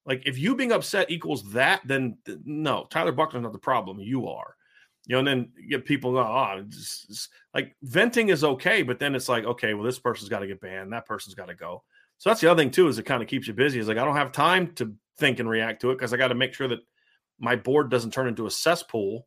Like 0.04 0.22
if 0.26 0.38
you 0.38 0.54
being 0.54 0.72
upset 0.72 1.10
equals 1.10 1.50
that, 1.52 1.80
then 1.84 2.18
no, 2.44 2.86
Tyler 2.90 3.12
Buchner's 3.12 3.42
not 3.42 3.52
the 3.52 3.58
problem. 3.58 4.00
You 4.00 4.28
are. 4.28 4.56
You 5.06 5.14
know, 5.14 5.18
and 5.18 5.28
then 5.28 5.52
you 5.56 5.68
get 5.68 5.84
people 5.84 6.12
go, 6.12 6.18
oh, 6.18 6.64
just, 6.68 7.08
just, 7.08 7.28
like 7.52 7.74
venting 7.82 8.28
is 8.28 8.44
okay, 8.44 8.82
but 8.82 9.00
then 9.00 9.16
it's 9.16 9.28
like, 9.28 9.44
okay, 9.44 9.74
well, 9.74 9.84
this 9.84 9.98
person's 9.98 10.28
got 10.28 10.40
to 10.40 10.46
get 10.46 10.60
banned, 10.60 10.92
that 10.92 11.06
person's 11.06 11.34
got 11.34 11.48
to 11.48 11.56
go. 11.56 11.82
So 12.18 12.30
that's 12.30 12.40
the 12.40 12.48
other 12.48 12.62
thing 12.62 12.70
too, 12.70 12.86
is 12.86 13.00
it 13.00 13.02
kind 13.02 13.20
of 13.20 13.28
keeps 13.28 13.48
you 13.48 13.52
busy. 13.52 13.80
Is 13.80 13.88
like 13.88 13.98
I 13.98 14.04
don't 14.04 14.16
have 14.16 14.30
time 14.30 14.72
to 14.74 14.94
think 15.18 15.40
and 15.40 15.48
react 15.48 15.80
to 15.80 15.90
it 15.90 15.94
because 15.94 16.14
I 16.14 16.16
got 16.16 16.28
to 16.28 16.36
make 16.36 16.54
sure 16.54 16.68
that 16.68 16.78
my 17.40 17.56
board 17.56 17.90
doesn't 17.90 18.12
turn 18.12 18.28
into 18.28 18.46
a 18.46 18.50
cesspool, 18.50 19.26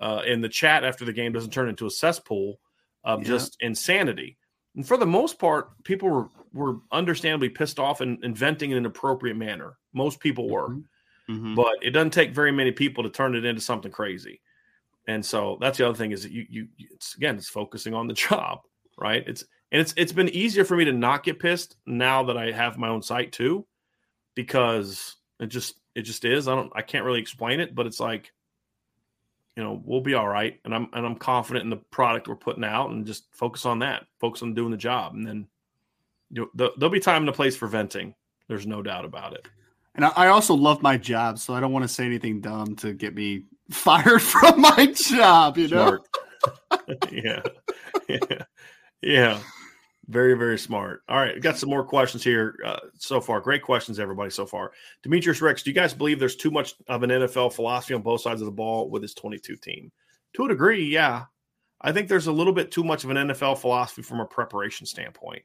uh, 0.00 0.22
and 0.24 0.44
the 0.44 0.48
chat 0.48 0.84
after 0.84 1.04
the 1.04 1.12
game 1.12 1.32
doesn't 1.32 1.52
turn 1.52 1.68
into 1.68 1.86
a 1.86 1.90
cesspool 1.90 2.60
of 3.02 3.22
yeah. 3.22 3.28
just 3.28 3.56
insanity. 3.60 4.38
And 4.76 4.86
for 4.86 4.96
the 4.96 5.06
most 5.06 5.38
part, 5.38 5.82
people 5.84 6.08
were 6.08 6.28
were 6.52 6.76
understandably 6.90 7.50
pissed 7.50 7.78
off 7.78 8.00
and, 8.00 8.22
and 8.24 8.36
venting 8.36 8.70
in 8.70 8.78
an 8.78 8.86
appropriate 8.86 9.36
manner. 9.36 9.76
Most 9.92 10.20
people 10.20 10.48
were, 10.48 10.70
mm-hmm. 10.70 11.32
Mm-hmm. 11.32 11.54
but 11.54 11.74
it 11.82 11.90
doesn't 11.90 12.12
take 12.12 12.34
very 12.34 12.52
many 12.52 12.72
people 12.72 13.02
to 13.02 13.10
turn 13.10 13.34
it 13.34 13.44
into 13.44 13.60
something 13.60 13.92
crazy. 13.92 14.40
And 15.06 15.24
so 15.24 15.58
that's 15.60 15.76
the 15.78 15.86
other 15.86 15.96
thing 15.96 16.12
is 16.12 16.22
that 16.22 16.32
you 16.32 16.46
you 16.48 16.68
it's 16.78 17.14
again 17.16 17.36
it's 17.36 17.48
focusing 17.48 17.94
on 17.94 18.06
the 18.06 18.14
job, 18.28 18.60
right? 18.98 19.24
It's 19.26 19.44
and 19.72 19.80
it's 19.80 19.94
it's 19.96 20.12
been 20.12 20.28
easier 20.28 20.64
for 20.64 20.76
me 20.76 20.84
to 20.84 20.92
not 20.92 21.24
get 21.24 21.38
pissed 21.38 21.76
now 21.86 22.22
that 22.24 22.36
I 22.36 22.52
have 22.52 22.78
my 22.78 22.88
own 22.88 23.02
site 23.02 23.32
too, 23.32 23.66
because 24.34 25.16
it 25.40 25.46
just 25.46 25.80
it 25.94 26.02
just 26.02 26.24
is. 26.24 26.48
I 26.48 26.54
don't 26.54 26.72
I 26.74 26.82
can't 26.82 27.04
really 27.04 27.20
explain 27.20 27.60
it, 27.60 27.74
but 27.74 27.86
it's 27.86 28.00
like 28.00 28.32
you 29.56 29.62
know 29.62 29.82
we'll 29.84 30.00
be 30.00 30.14
all 30.14 30.28
right. 30.28 30.60
And 30.64 30.74
i'm 30.74 30.88
and 30.92 31.04
i'm 31.06 31.16
confident 31.16 31.64
in 31.64 31.70
the 31.70 31.76
product 31.76 32.28
we're 32.28 32.36
putting 32.36 32.64
out 32.64 32.90
and 32.90 33.06
just 33.06 33.24
focus 33.32 33.66
on 33.66 33.78
that 33.80 34.06
focus 34.20 34.42
on 34.42 34.54
doing 34.54 34.70
the 34.70 34.76
job. 34.76 35.14
And 35.14 35.26
then 35.26 35.46
you 36.30 36.50
know, 36.54 36.70
there'll 36.76 36.92
be 36.92 37.00
time 37.00 37.22
and 37.22 37.28
a 37.28 37.32
place 37.32 37.56
for 37.56 37.68
venting. 37.68 38.14
There's 38.48 38.66
no 38.66 38.82
doubt 38.82 39.04
about 39.04 39.32
it. 39.32 39.46
And 39.94 40.04
i 40.04 40.26
also 40.28 40.54
love 40.54 40.82
my 40.82 40.98
job 40.98 41.38
so 41.38 41.54
i 41.54 41.60
don't 41.60 41.72
want 41.72 41.84
to 41.84 41.88
say 41.88 42.04
anything 42.04 42.40
dumb 42.40 42.76
to 42.76 42.92
get 42.92 43.14
me 43.14 43.44
fired 43.70 44.20
from 44.20 44.60
my 44.60 44.92
job 44.94 45.56
you 45.56 45.68
know? 45.68 45.98
Yeah. 47.10 47.40
Yeah. 48.08 48.42
Yeah 49.00 49.40
very, 50.08 50.34
very 50.34 50.58
smart. 50.58 51.02
All 51.08 51.18
right, 51.18 51.40
got 51.40 51.56
some 51.56 51.68
more 51.68 51.84
questions 51.84 52.22
here 52.22 52.58
uh, 52.64 52.78
so 52.96 53.20
far. 53.20 53.40
Great 53.40 53.62
questions, 53.62 53.98
everybody, 53.98 54.30
so 54.30 54.46
far. 54.46 54.72
Demetrius 55.02 55.40
Rex, 55.40 55.62
do 55.62 55.70
you 55.70 55.74
guys 55.74 55.94
believe 55.94 56.18
there's 56.18 56.36
too 56.36 56.50
much 56.50 56.74
of 56.88 57.02
an 57.02 57.10
NFL 57.10 57.52
philosophy 57.52 57.94
on 57.94 58.02
both 58.02 58.20
sides 58.20 58.40
of 58.40 58.46
the 58.46 58.52
ball 58.52 58.88
with 58.88 59.02
this 59.02 59.14
22 59.14 59.56
team? 59.56 59.90
To 60.34 60.44
a 60.44 60.48
degree, 60.48 60.84
yeah. 60.84 61.24
I 61.80 61.92
think 61.92 62.08
there's 62.08 62.28
a 62.28 62.32
little 62.32 62.52
bit 62.52 62.70
too 62.70 62.84
much 62.84 63.04
of 63.04 63.10
an 63.10 63.16
NFL 63.16 63.58
philosophy 63.58 64.02
from 64.02 64.20
a 64.20 64.26
preparation 64.26 64.86
standpoint. 64.86 65.42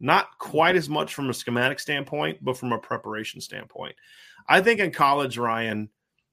Not 0.00 0.38
quite 0.38 0.76
as 0.76 0.88
much 0.88 1.14
from 1.14 1.30
a 1.30 1.34
schematic 1.34 1.78
standpoint, 1.78 2.38
but 2.42 2.56
from 2.56 2.72
a 2.72 2.78
preparation 2.78 3.40
standpoint. 3.40 3.94
I 4.48 4.60
think 4.60 4.80
in 4.80 4.90
college, 4.92 5.38
Ryan, 5.38 5.88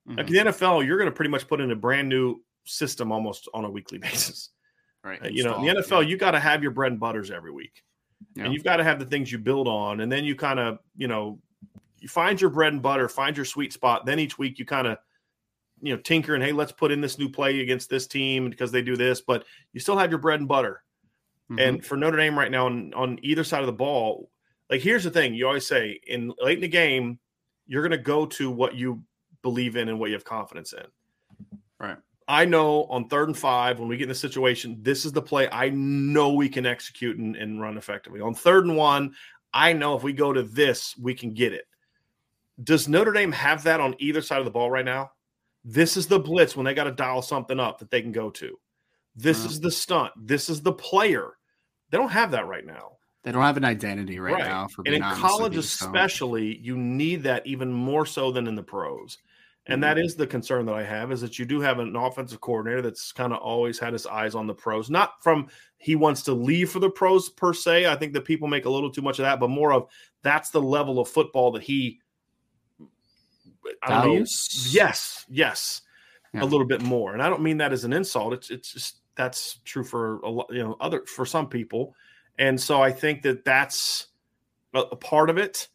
mm-hmm. 0.08 0.18
like 0.18 0.28
in 0.28 0.34
the 0.34 0.52
NFL, 0.52 0.86
you're 0.86 0.98
going 0.98 1.10
to 1.10 1.16
pretty 1.16 1.32
much 1.32 1.48
put 1.48 1.62
in 1.62 1.72
a 1.72 1.76
brand 1.76 2.10
new 2.10 2.42
system 2.66 3.12
almost 3.12 3.48
on 3.54 3.66
a 3.66 3.70
weekly 3.70 3.98
basis. 4.00 4.50
Right. 5.04 5.24
Uh, 5.24 5.30
you 5.30 5.44
know, 5.44 5.56
in 5.58 5.76
the 5.76 5.82
NFL, 5.82 6.04
yeah. 6.04 6.10
you 6.10 6.18
got 6.18 6.32
to 6.32 6.40
have 6.40 6.62
your 6.62 6.72
bread 6.72 6.92
and 6.92 7.00
butters 7.00 7.32
every 7.32 7.52
week. 7.52 7.84
Yeah. 8.36 8.46
And 8.46 8.54
you've 8.54 8.64
got 8.64 8.78
to 8.78 8.84
have 8.84 9.00
the 9.00 9.06
things 9.06 9.32
you 9.32 9.38
build 9.38 9.68
on. 9.68 10.02
And 10.02 10.12
then 10.12 10.24
you 10.26 10.36
kind 10.36 10.60
of, 10.60 10.80
you 10.96 11.08
know, 11.08 11.40
you 12.00 12.08
find 12.08 12.40
your 12.40 12.50
bread 12.50 12.74
and 12.74 12.82
butter, 12.82 13.08
find 13.08 13.36
your 13.36 13.46
sweet 13.46 13.74
spot. 13.74 14.06
Then 14.06 14.20
each 14.20 14.38
week 14.38 14.60
you 14.60 14.66
kind 14.66 14.88
of, 14.88 14.98
you 15.82 15.96
know, 15.96 16.02
tinker 16.02 16.36
and 16.36 16.44
hey, 16.44 16.52
let's 16.52 16.72
put 16.72 16.92
in 16.92 17.02
this 17.02 17.18
new 17.18 17.30
play 17.30 17.60
against 17.62 17.90
this 17.90 18.08
team 18.08 18.50
because 18.50 18.72
they 18.72 18.82
do 18.82 18.96
this, 18.96 19.22
but 19.22 19.46
you 19.74 19.80
still 19.80 19.98
have 19.98 20.10
your 20.10 20.20
bread 20.20 20.40
and 20.40 20.48
butter. 20.48 20.84
Mm-hmm. 21.52 21.60
And 21.60 21.86
for 21.86 21.96
Notre 21.96 22.18
Dame 22.18 22.38
right 22.38 22.52
now, 22.52 22.66
on, 22.66 22.94
on 22.94 23.20
either 23.22 23.44
side 23.44 23.62
of 23.62 23.68
the 23.68 23.74
ball, 23.74 24.30
like 24.70 24.82
here's 24.82 25.04
the 25.04 25.12
thing: 25.12 25.34
you 25.34 25.48
always 25.48 25.66
say 25.66 26.00
in 26.08 26.34
late 26.40 26.58
in 26.58 26.62
the 26.62 26.68
game, 26.68 27.20
you're 27.68 27.82
going 27.82 27.92
to 27.92 27.98
go 27.98 28.26
to 28.26 28.52
what 28.52 28.76
you 28.76 29.02
believe 29.42 29.78
in 29.78 29.88
and 29.88 30.00
what 30.00 30.10
you 30.10 30.16
have 30.16 30.26
confidence 30.26 30.74
in. 30.74 30.84
Right. 31.80 31.98
I 32.28 32.46
know 32.46 32.84
on 32.86 33.08
third 33.08 33.30
and 33.30 33.38
five, 33.38 33.80
when 33.80 33.88
we 33.88 33.98
get 33.98 34.04
in 34.04 34.10
the 34.10 34.16
situation, 34.16 34.78
this 34.82 35.06
is 35.06 35.14
the 35.14 35.22
play 35.22 35.48
I 35.50 35.70
know 35.70 36.34
we 36.34 36.50
can 36.50 36.66
execute 36.66 37.18
and, 37.18 37.36
and, 37.36 37.62
run 37.62 37.78
effectively. 37.78 38.20
On 38.20 38.34
third 38.34 38.66
and 38.66 38.76
one, 38.76 39.14
I 39.54 39.72
know 39.74 39.96
if 39.96 40.04
we 40.04 40.12
go 40.12 40.34
to 40.34 40.44
this, 40.44 40.96
we 40.98 41.14
can 41.14 41.34
get 41.34 41.54
it. 41.54 41.66
Does 42.62 42.88
Notre 42.88 43.14
Dame 43.14 43.32
have 43.32 43.64
that 43.64 43.80
on 43.80 43.96
either 44.00 44.22
side 44.22 44.40
of 44.40 44.46
the 44.46 44.52
ball 44.52 44.70
right 44.70 44.84
now? 44.84 45.12
This 45.64 45.96
is 45.96 46.08
the 46.08 46.20
blitz 46.20 46.56
when 46.56 46.66
they 46.66 46.74
got 46.74 46.86
to 46.86 46.92
dial 46.92 47.22
something 47.22 47.60
up 47.60 47.80
that 47.80 47.92
they 47.92 48.02
can 48.02 48.12
go 48.12 48.30
to. 48.32 48.58
This 49.16 49.40
uh-huh. 49.40 49.50
is 49.50 49.60
the 49.62 49.72
stunt. 49.72 50.12
This 50.18 50.50
is 50.50 50.62
the 50.62 50.74
player. 50.74 51.38
They 51.92 51.98
don't 51.98 52.10
have 52.10 52.32
that 52.32 52.48
right 52.48 52.66
now. 52.66 52.98
They 53.24 53.32
don't 53.32 53.44
have 53.44 53.58
an 53.58 53.66
identity 53.66 54.20
right, 54.20 54.36
right. 54.36 54.46
now. 54.46 54.68
For 54.68 54.84
and 54.86 54.96
in 54.96 55.02
college, 55.02 55.58
especially, 55.58 56.58
you 56.60 56.78
need 56.78 57.24
that 57.24 57.46
even 57.46 57.72
more 57.72 58.06
so 58.06 58.32
than 58.32 58.48
in 58.48 58.56
the 58.56 58.64
pros. 58.64 59.18
And 59.70 59.84
that 59.84 59.98
mm-hmm. 59.98 60.18
the 60.18 60.28
concern 60.28 60.66
that 60.68 60.76
I 60.76 60.84
have 60.84 61.12
is 61.12 61.22
that 61.22 61.38
you 61.38 61.46
do 61.46 61.60
have 61.60 61.80
an 61.80 61.96
offensive 61.96 62.40
coordinator 62.40 62.82
that's 62.82 63.12
kind 63.12 63.34
of 63.34 63.40
always 63.40 63.78
had 63.78 63.94
his 63.94 64.06
eyes 64.06 64.34
on 64.34 64.48
the 64.48 64.54
pros, 64.54 64.90
not 64.90 65.22
from 65.22 65.48
he 65.78 65.96
wants 65.96 66.24
to 66.24 66.34
leave 66.34 66.72
for 66.72 66.80
the 66.80 66.90
pros 66.90 67.30
per 67.30 67.54
se. 67.54 67.86
I 67.86 67.96
think 67.96 68.14
that 68.14 68.26
people 68.26 68.48
make 68.48 68.66
a 68.66 68.70
little 68.70 68.92
too 68.92 69.02
much 69.02 69.20
of 69.20 69.24
that, 69.24 69.40
but 69.40 69.50
more 69.50 69.74
of 69.74 69.88
that's 70.24 70.50
the 70.50 70.62
level 70.62 71.00
of 71.00 71.10
football 71.10 71.52
that 71.52 71.64
he 71.64 72.00
values. 73.88 74.70
Yes, 74.72 75.26
yes, 75.30 75.82
yeah. 76.34 76.44
a 76.44 76.46
little 76.46 76.68
bit 76.68 76.82
more. 76.82 77.14
And 77.14 77.22
I 77.22 77.30
don't 77.30 77.42
mean 77.42 77.58
that 77.58 77.74
as 77.74 77.84
an 77.84 77.94
insult. 77.94 78.34
It's 78.34 78.50
it's 78.50 78.74
just 78.74 78.98
that's 79.16 79.60
true 79.66 79.84
for 79.84 80.20
a 80.20 80.30
lot, 80.30 80.48
you 80.50 80.64
know, 80.64 80.78
other 80.80 81.04
for 81.06 81.26
some 81.26 81.48
people. 81.50 81.94
And 82.40 82.60
so 82.60 82.82
I 82.82 82.92
think 82.92 83.24
that 83.24 83.44
that's 83.44 84.08
a, 84.74 84.80
a 84.80 84.96
part 84.96 85.30
of 85.30 85.38
it. 85.38 85.68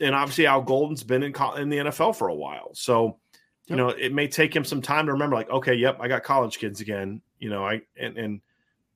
And 0.00 0.14
obviously 0.14 0.46
Al 0.46 0.62
Golden's 0.62 1.02
been 1.02 1.22
in 1.22 1.34
in 1.56 1.68
the 1.68 1.78
NFL 1.78 2.16
for 2.16 2.28
a 2.28 2.34
while, 2.34 2.70
so 2.74 3.18
you 3.66 3.76
know 3.76 3.88
it 3.88 4.12
may 4.12 4.28
take 4.28 4.54
him 4.54 4.64
some 4.64 4.82
time 4.82 5.06
to 5.06 5.12
remember. 5.12 5.36
Like, 5.36 5.50
okay, 5.50 5.74
yep, 5.74 5.98
I 6.00 6.08
got 6.08 6.22
college 6.22 6.58
kids 6.58 6.80
again. 6.80 7.22
You 7.38 7.48
know, 7.48 7.64
I 7.64 7.80
and 7.96 8.18
and 8.18 8.40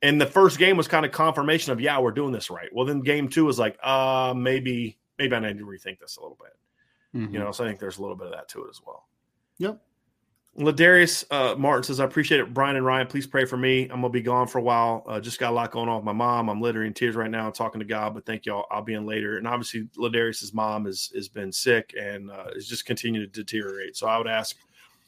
and 0.03 0.21
the 0.21 0.27
first 0.27 0.59
game 0.59 0.77
was 0.77 0.87
kind 0.87 1.07
of 1.07 1.13
confirmation 1.13 1.73
of 1.73 1.81
yeah, 1.81 1.99
we're 1.99 2.13
doing 2.13 2.33
this 2.33 2.51
right. 2.51 2.69
Well, 2.73 2.85
then 2.85 3.01
game 3.01 3.29
two 3.29 3.47
was 3.47 3.59
like, 3.59 3.79
uh, 3.83 4.35
maybe 4.37 4.99
maybe 5.19 5.35
I 5.35 5.41
need 5.41 5.59
to 5.59 5.65
rethink 5.65 6.01
this 6.01 6.17
a 6.17 6.21
little 6.21 6.39
bit. 6.39 7.19
Mm-hmm. 7.19 7.35
You 7.35 7.41
know, 7.41 7.51
so 7.51 7.65
I 7.65 7.69
think 7.69 7.81
there's 7.81 7.99
a 7.99 8.03
little 8.03 8.17
bit 8.17 8.27
of 8.27 8.33
that 8.35 8.49
to 8.51 8.65
it 8.65 8.69
as 8.71 8.81
well. 8.87 9.09
Yep. 9.59 9.81
Ladarius 10.59 11.25
uh, 11.31 11.55
Martin 11.57 11.85
says, 11.85 12.01
I 12.01 12.05
appreciate 12.05 12.41
it. 12.41 12.53
Brian 12.53 12.75
and 12.75 12.85
Ryan, 12.85 13.07
please 13.07 13.29
pray 13.29 13.45
for 13.45 13.57
me. 13.57 13.83
I'm 13.85 14.01
going 14.01 14.03
to 14.03 14.09
be 14.09 14.21
gone 14.21 14.49
for 14.49 14.59
a 14.59 14.63
while. 14.63 15.05
Uh, 15.07 15.21
just 15.21 15.39
got 15.39 15.53
a 15.53 15.55
lot 15.55 15.71
going 15.71 15.89
on 15.89 15.97
with 15.97 16.05
my 16.05 16.13
mom. 16.13 16.49
I'm 16.51 16.61
literally 16.61 16.89
in 16.89 16.95
tears 16.95 17.15
right 17.15 17.31
now 17.31 17.49
talking 17.51 17.79
to 17.79 17.85
God, 17.85 18.13
but 18.13 18.27
thank 18.27 18.45
y'all. 18.45 18.67
I'll 18.71 18.83
be 18.83 18.95
in 18.95 19.07
later. 19.07 19.39
And 19.39 19.47
obviously, 19.47 19.89
Ladarius's 19.97 20.53
mom 20.53 20.87
has, 20.87 21.13
has 21.15 21.29
been 21.29 21.53
sick 21.53 21.95
and 21.97 22.31
uh, 22.33 22.47
is 22.57 22.67
just 22.67 22.87
continuing 22.87 23.31
to 23.31 23.33
deteriorate. 23.33 23.97
So 23.97 24.09
I 24.09 24.19
would 24.19 24.27
ask 24.27 24.57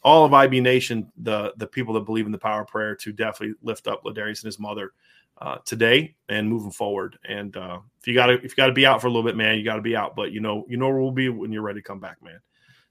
all 0.04 0.24
of 0.24 0.32
IB 0.32 0.60
Nation, 0.60 1.10
the, 1.16 1.52
the 1.56 1.66
people 1.66 1.94
that 1.94 2.06
believe 2.06 2.26
in 2.26 2.32
the 2.32 2.38
power 2.38 2.62
of 2.62 2.68
prayer, 2.68 2.94
to 2.94 3.12
definitely 3.12 3.56
lift 3.60 3.88
up 3.88 4.04
Ladarius 4.04 4.42
and 4.42 4.46
his 4.46 4.60
mother 4.60 4.92
uh, 5.40 5.58
today 5.64 6.14
and 6.28 6.48
moving 6.48 6.70
forward. 6.70 7.18
And 7.28 7.56
uh, 7.56 7.80
if 7.98 8.06
you 8.06 8.14
got 8.14 8.26
to 8.26 8.34
if 8.34 8.44
you 8.44 8.56
got 8.56 8.66
to 8.66 8.72
be 8.72 8.86
out 8.86 9.00
for 9.00 9.08
a 9.08 9.10
little 9.10 9.24
bit, 9.24 9.36
man, 9.36 9.58
you 9.58 9.64
got 9.64 9.76
to 9.76 9.82
be 9.82 9.96
out. 9.96 10.14
But 10.14 10.30
you 10.30 10.40
know, 10.40 10.64
you 10.68 10.76
know 10.76 10.90
we'll 10.90 11.10
be 11.10 11.28
when 11.28 11.50
you're 11.50 11.62
ready 11.62 11.80
to 11.80 11.84
come 11.84 11.98
back, 11.98 12.22
man. 12.22 12.38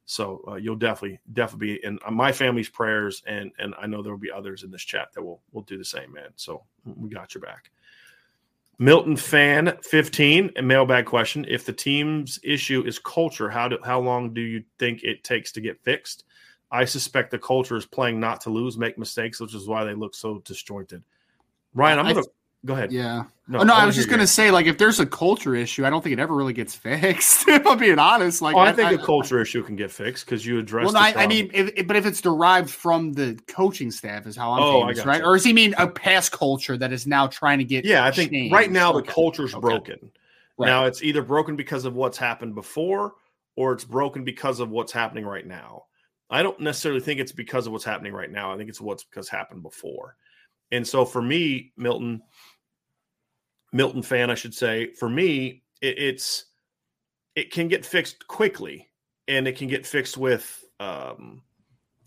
So 0.10 0.44
uh, 0.48 0.56
you'll 0.56 0.76
definitely, 0.76 1.20
definitely 1.34 1.76
be 1.76 1.86
in 1.86 2.00
uh, 2.04 2.10
my 2.10 2.32
family's 2.32 2.68
prayers, 2.68 3.22
and 3.28 3.52
and 3.60 3.76
I 3.80 3.86
know 3.86 4.02
there 4.02 4.12
will 4.12 4.18
be 4.18 4.32
others 4.32 4.64
in 4.64 4.72
this 4.72 4.82
chat 4.82 5.14
that 5.14 5.22
will 5.22 5.40
will 5.52 5.62
do 5.62 5.78
the 5.78 5.86
same, 5.86 6.12
man. 6.12 6.30
So 6.36 6.64
we 6.84 7.10
got 7.10 7.36
your 7.36 7.44
back. 7.44 7.70
Milton 8.80 9.16
fan 9.16 9.78
fifteen 9.84 10.50
a 10.56 10.64
mailbag 10.64 11.06
question: 11.06 11.46
If 11.48 11.64
the 11.64 11.74
team's 11.74 12.40
issue 12.44 12.84
is 12.88 12.98
culture, 12.98 13.52
how 13.52 13.68
do 13.68 13.78
how 13.84 14.00
long 14.00 14.34
do 14.34 14.42
you 14.42 14.64
think 14.80 15.04
it 15.04 15.24
takes 15.24 15.52
to 15.52 15.62
get 15.62 15.80
fixed? 15.84 16.24
I 16.72 16.86
suspect 16.86 17.30
the 17.30 17.38
culture 17.38 17.76
is 17.76 17.86
playing 17.86 18.20
not 18.20 18.42
to 18.42 18.50
lose, 18.50 18.80
make 18.80 18.98
mistakes, 18.98 19.40
which 19.40 19.54
is 19.54 19.68
why 19.68 19.84
they 19.84 19.94
look 19.94 20.16
so 20.16 20.40
disjointed. 20.40 21.04
Ryan, 21.76 22.00
I'm 22.00 22.16
gonna 22.16 22.26
Go 22.66 22.74
ahead. 22.74 22.92
Yeah. 22.92 23.24
No, 23.48 23.60
oh, 23.60 23.64
no 23.64 23.74
I, 23.74 23.84
I 23.84 23.86
was 23.86 23.96
just 23.96 24.10
going 24.10 24.20
to 24.20 24.28
say, 24.28 24.52
like, 24.52 24.66
if 24.66 24.78
there's 24.78 25.00
a 25.00 25.06
culture 25.06 25.56
issue, 25.56 25.86
I 25.86 25.90
don't 25.90 26.04
think 26.04 26.14
it 26.14 26.20
ever 26.20 26.36
really 26.36 26.54
gets 26.54 26.76
fixed. 26.76 27.48
if 27.48 27.66
I'm 27.66 27.78
being 27.78 27.98
honest, 27.98 28.42
like, 28.42 28.56
oh, 28.56 28.60
I, 28.60 28.70
I, 28.70 28.72
think 28.74 28.90
I, 28.90 28.92
a 28.94 28.98
culture 28.98 29.42
issue 29.42 29.64
can 29.64 29.76
get 29.76 29.92
fixed 29.92 30.26
because 30.26 30.46
you 30.46 30.60
address. 30.60 30.86
Well, 30.86 30.94
no, 30.94 31.00
I, 31.00 31.26
mean, 31.26 31.50
if, 31.54 31.88
but 31.88 31.96
if 31.96 32.06
it's 32.06 32.22
derived 32.22 32.70
from 32.70 33.14
the 33.14 33.40
coaching 33.48 33.92
staff, 33.92 34.28
is 34.28 34.36
how 34.36 34.52
I'm 34.52 34.62
oh, 34.62 34.82
famous, 34.82 35.06
right? 35.06 35.22
You. 35.22 35.28
Or 35.28 35.36
is 35.36 35.44
he 35.44 35.54
mean 35.54 35.74
a 35.78 35.88
past 35.88 36.32
culture 36.32 36.78
that 36.78 36.92
is 36.92 37.08
now 37.08 37.28
trying 37.28 37.60
to 37.60 37.64
get? 37.64 37.86
Yeah, 37.86 38.06
I 38.06 38.12
think 38.12 38.32
changed? 38.32 38.54
right 38.54 38.70
now 38.70 38.94
okay. 38.94 39.06
the 39.06 39.12
culture's 39.12 39.54
okay. 39.54 39.62
broken. 39.62 40.12
Right. 40.58 40.68
Now 40.68 40.86
it's 40.86 41.02
either 41.02 41.24
broken 41.24 41.56
because 41.56 41.86
of 41.86 41.96
what's 41.96 42.18
happened 42.18 42.54
before, 42.54 43.14
or 43.56 43.72
it's 43.72 43.86
broken 43.86 44.26
because 44.26 44.60
of 44.60 44.70
what's 44.70 44.92
happening 44.92 45.26
right 45.26 45.48
now. 45.48 45.86
I 46.30 46.44
don't 46.44 46.60
necessarily 46.60 47.02
think 47.02 47.20
it's 47.20 47.32
because 47.32 47.66
of 47.66 47.74
what's 47.74 47.86
happening 47.86 48.14
right 48.14 48.30
now. 48.30 48.54
I 48.54 48.58
think 48.58 48.70
it's 48.70 48.82
what's 48.82 49.06
because 49.06 49.30
happened 49.30 49.64
before. 49.64 50.16
And 50.72 50.88
so 50.88 51.06
for 51.06 51.22
me, 51.22 51.72
Milton 51.78 52.22
Milton 53.72 54.02
fan, 54.02 54.30
I 54.30 54.36
should 54.36 54.54
say. 54.54 54.94
For 54.94 55.10
me, 55.10 55.64
it, 55.82 55.98
it's 56.00 56.46
it 57.36 57.52
can 57.52 57.68
get 57.68 57.86
fixed 57.86 58.28
quickly, 58.28 58.90
and 59.28 59.48
it 59.48 59.58
can 59.58 59.68
get 59.68 59.86
fixed 59.86 60.18
with 60.18 60.64
um, 60.80 61.42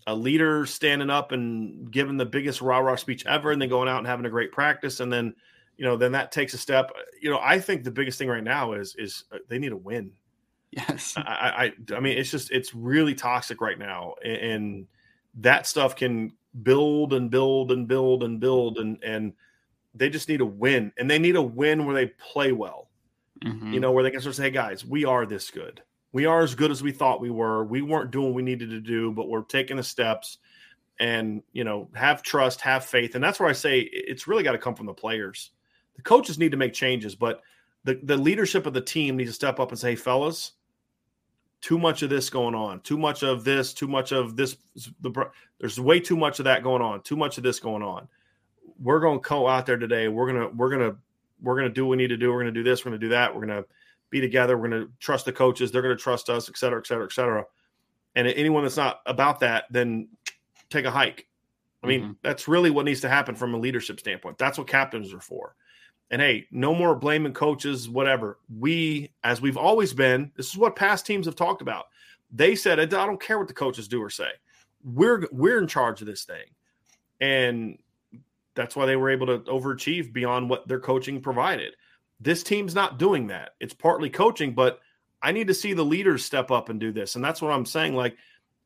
a 0.07 0.15
leader 0.15 0.65
standing 0.65 1.09
up 1.09 1.31
and 1.31 1.91
giving 1.91 2.17
the 2.17 2.25
biggest 2.25 2.61
rah 2.61 2.79
rah 2.79 2.95
speech 2.95 3.25
ever, 3.25 3.51
and 3.51 3.61
then 3.61 3.69
going 3.69 3.87
out 3.87 3.99
and 3.99 4.07
having 4.07 4.25
a 4.25 4.29
great 4.29 4.51
practice, 4.51 4.99
and 4.99 5.11
then 5.11 5.33
you 5.77 5.85
know, 5.85 5.97
then 5.97 6.11
that 6.11 6.31
takes 6.31 6.53
a 6.53 6.57
step. 6.57 6.91
You 7.21 7.29
know, 7.29 7.39
I 7.41 7.59
think 7.59 7.83
the 7.83 7.91
biggest 7.91 8.19
thing 8.19 8.29
right 8.29 8.43
now 8.43 8.73
is 8.73 8.95
is 8.95 9.23
uh, 9.31 9.39
they 9.47 9.59
need 9.59 9.71
a 9.71 9.77
win. 9.77 10.11
Yes. 10.71 11.13
I, 11.17 11.71
I 11.91 11.95
I 11.95 11.99
mean, 11.99 12.17
it's 12.17 12.31
just 12.31 12.51
it's 12.51 12.73
really 12.73 13.15
toxic 13.15 13.61
right 13.61 13.77
now, 13.77 14.15
and 14.23 14.87
that 15.35 15.67
stuff 15.67 15.95
can 15.95 16.33
build 16.61 17.13
and 17.13 17.29
build 17.29 17.71
and 17.71 17.87
build 17.87 18.23
and 18.23 18.39
build, 18.39 18.77
and 18.77 19.03
and 19.03 19.33
they 19.93 20.09
just 20.09 20.29
need 20.29 20.41
a 20.41 20.45
win, 20.45 20.91
and 20.97 21.09
they 21.09 21.19
need 21.19 21.35
a 21.35 21.41
win 21.41 21.85
where 21.85 21.95
they 21.95 22.07
play 22.07 22.51
well. 22.51 22.89
Mm-hmm. 23.43 23.73
You 23.73 23.79
know, 23.79 23.91
where 23.91 24.03
they 24.03 24.11
can 24.11 24.21
sort 24.21 24.31
of 24.31 24.35
say, 24.35 24.43
"Hey 24.43 24.51
guys, 24.51 24.85
we 24.85 25.05
are 25.05 25.25
this 25.25 25.51
good. 25.51 25.81
We 26.11 26.25
are 26.25 26.41
as 26.41 26.55
good 26.55 26.71
as 26.71 26.83
we 26.83 26.91
thought 26.91 27.21
we 27.21 27.31
were. 27.31 27.65
We 27.65 27.81
weren't 27.81 28.11
doing 28.11 28.27
what 28.27 28.35
we 28.35 28.43
needed 28.43 28.69
to 28.69 28.79
do, 28.79 29.11
but 29.11 29.29
we're 29.29 29.43
taking 29.43 29.77
the 29.77 29.83
steps." 29.83 30.37
And 30.99 31.41
you 31.51 31.63
know, 31.63 31.89
have 31.95 32.21
trust, 32.21 32.61
have 32.61 32.85
faith, 32.85 33.15
and 33.15 33.23
that's 33.23 33.39
where 33.39 33.49
I 33.49 33.53
say 33.53 33.79
it's 33.79 34.27
really 34.27 34.43
got 34.43 34.51
to 34.51 34.59
come 34.59 34.75
from 34.75 34.85
the 34.85 34.93
players 34.93 35.51
the 35.95 36.01
coaches 36.01 36.39
need 36.39 36.51
to 36.51 36.57
make 36.57 36.73
changes, 36.73 37.15
but 37.15 37.41
the, 37.83 37.99
the 38.03 38.17
leadership 38.17 38.65
of 38.65 38.73
the 38.73 38.81
team 38.81 39.17
needs 39.17 39.31
to 39.31 39.35
step 39.35 39.59
up 39.59 39.69
and 39.69 39.79
say, 39.79 39.91
hey, 39.91 39.95
fellas, 39.95 40.53
too 41.61 41.77
much 41.77 42.01
of 42.01 42.09
this 42.09 42.29
going 42.29 42.55
on, 42.55 42.81
too 42.81 42.97
much 42.97 43.23
of 43.23 43.43
this, 43.43 43.73
too 43.73 43.87
much 43.87 44.11
of 44.11 44.35
this. 44.35 44.57
The, 45.01 45.29
there's 45.59 45.79
way 45.79 45.99
too 45.99 46.17
much 46.17 46.39
of 46.39 46.45
that 46.45 46.63
going 46.63 46.81
on, 46.81 47.01
too 47.01 47.15
much 47.15 47.37
of 47.37 47.43
this 47.43 47.59
going 47.59 47.83
on. 47.83 48.07
We're 48.81 48.99
going 48.99 49.21
to 49.21 49.29
go 49.29 49.47
out 49.47 49.65
there 49.65 49.77
today. 49.77 50.07
We're 50.07 50.27
gonna 50.27 50.49
we're 50.49 50.69
gonna 50.69 50.95
we're 51.41 51.55
gonna 51.55 51.69
do 51.69 51.85
what 51.85 51.91
we 51.91 51.97
need 51.97 52.09
to 52.09 52.17
do. 52.17 52.31
We're 52.31 52.39
gonna 52.39 52.51
do 52.51 52.63
this. 52.63 52.83
We're 52.83 52.91
gonna 52.91 52.99
do 52.99 53.09
that. 53.09 53.33
We're 53.33 53.45
gonna 53.45 53.65
be 54.09 54.21
together. 54.21 54.57
We're 54.57 54.69
gonna 54.69 54.87
trust 54.99 55.25
the 55.25 55.33
coaches. 55.33 55.71
They're 55.71 55.81
gonna 55.81 55.95
trust 55.95 56.29
us, 56.29 56.49
et 56.49 56.57
cetera, 56.57 56.79
et 56.79 56.87
cetera, 56.87 57.05
et 57.05 57.11
cetera. 57.11 57.45
And 58.15 58.27
anyone 58.27 58.63
that's 58.63 58.77
not 58.77 59.01
about 59.05 59.39
that, 59.39 59.65
then 59.71 60.07
take 60.69 60.85
a 60.85 60.91
hike. 60.91 61.27
I 61.83 61.87
mean, 61.87 62.01
mm-hmm. 62.01 62.11
that's 62.21 62.47
really 62.47 62.69
what 62.69 62.85
needs 62.85 63.01
to 63.01 63.09
happen 63.09 63.35
from 63.35 63.53
a 63.53 63.57
leadership 63.57 63.99
standpoint. 63.99 64.37
That's 64.37 64.57
what 64.57 64.67
captains 64.67 65.13
are 65.13 65.19
for. 65.19 65.55
And 66.11 66.21
hey, 66.21 66.47
no 66.51 66.75
more 66.75 66.95
blaming 66.95 67.33
coaches, 67.33 67.89
whatever. 67.89 68.37
We, 68.55 69.11
as 69.23 69.41
we've 69.41 69.57
always 69.57 69.93
been, 69.93 70.31
this 70.35 70.47
is 70.47 70.57
what 70.57 70.75
past 70.75 71.05
teams 71.05 71.25
have 71.25 71.35
talked 71.35 71.61
about. 71.61 71.85
They 72.31 72.55
said, 72.55 72.79
I 72.79 72.85
don't 72.85 73.21
care 73.21 73.37
what 73.39 73.47
the 73.47 73.53
coaches 73.53 73.87
do 73.87 74.01
or 74.01 74.09
say. 74.09 74.29
We're 74.83 75.27
we're 75.31 75.59
in 75.59 75.67
charge 75.67 76.01
of 76.01 76.07
this 76.07 76.23
thing. 76.23 76.45
And 77.19 77.79
that's 78.55 78.75
why 78.75 78.85
they 78.85 78.95
were 78.95 79.09
able 79.09 79.27
to 79.27 79.39
overachieve 79.39 80.13
beyond 80.13 80.49
what 80.49 80.67
their 80.67 80.79
coaching 80.79 81.21
provided. 81.21 81.75
This 82.19 82.43
team's 82.43 82.75
not 82.75 82.99
doing 82.99 83.27
that. 83.27 83.51
It's 83.59 83.73
partly 83.73 84.09
coaching, 84.09 84.53
but 84.53 84.79
I 85.21 85.31
need 85.31 85.47
to 85.47 85.53
see 85.53 85.73
the 85.73 85.83
leaders 85.83 86.23
step 86.23 86.51
up 86.51 86.69
and 86.69 86.79
do 86.79 86.91
this. 86.91 87.15
And 87.15 87.23
that's 87.23 87.41
what 87.41 87.51
I'm 87.51 87.65
saying. 87.65 87.95
Like, 87.95 88.17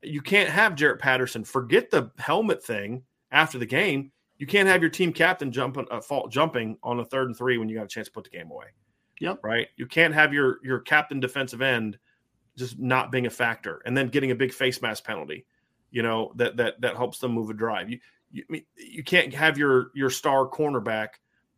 you 0.02 0.22
can't 0.22 0.50
have 0.50 0.76
Jarrett 0.76 1.00
Patterson 1.00 1.44
forget 1.44 1.90
the 1.90 2.12
helmet 2.18 2.64
thing 2.64 3.04
after 3.32 3.58
the 3.58 3.66
game 3.66 4.12
you 4.38 4.46
can't 4.46 4.70
have 4.70 4.82
your 4.82 4.90
team 4.90 5.12
captain 5.12 5.52
jumping 5.52 5.88
uh, 5.90 6.02
fault 6.02 6.32
jumping 6.32 6.78
on 6.84 7.00
a 7.00 7.06
third 7.06 7.28
and 7.28 7.38
three 7.38 7.58
when 7.58 7.70
you 7.70 7.76
got 7.76 7.86
a 7.86 7.90
chance 7.90 8.08
to 8.08 8.14
put 8.14 8.24
the 8.24 8.30
game 8.30 8.52
away. 8.52 8.68
Yep. 9.20 9.40
Right. 9.44 9.68
You 9.78 9.88
can't 9.88 10.14
have 10.14 10.34
your 10.34 10.58
your 10.64 10.80
captain 10.80 11.20
defensive 11.20 11.62
end 11.62 11.98
just 12.56 12.80
not 12.80 13.12
being 13.12 13.26
a 13.26 13.32
factor 13.32 13.82
and 13.86 13.96
then 13.96 14.10
getting 14.10 14.32
a 14.32 14.36
big 14.36 14.54
face 14.54 14.82
mask 14.82 15.04
penalty. 15.04 15.46
You 15.90 16.04
know 16.04 16.34
that 16.36 16.58
that 16.58 16.82
that 16.82 16.96
helps 16.96 17.20
them 17.20 17.32
move 17.32 17.50
a 17.50 17.54
drive. 17.54 17.90
You 17.90 18.00
you 18.50 18.62
you 18.76 19.04
can't 19.04 19.34
have 19.34 19.58
your 19.58 19.92
your 19.94 20.10
star 20.10 20.48
cornerback 20.48 21.10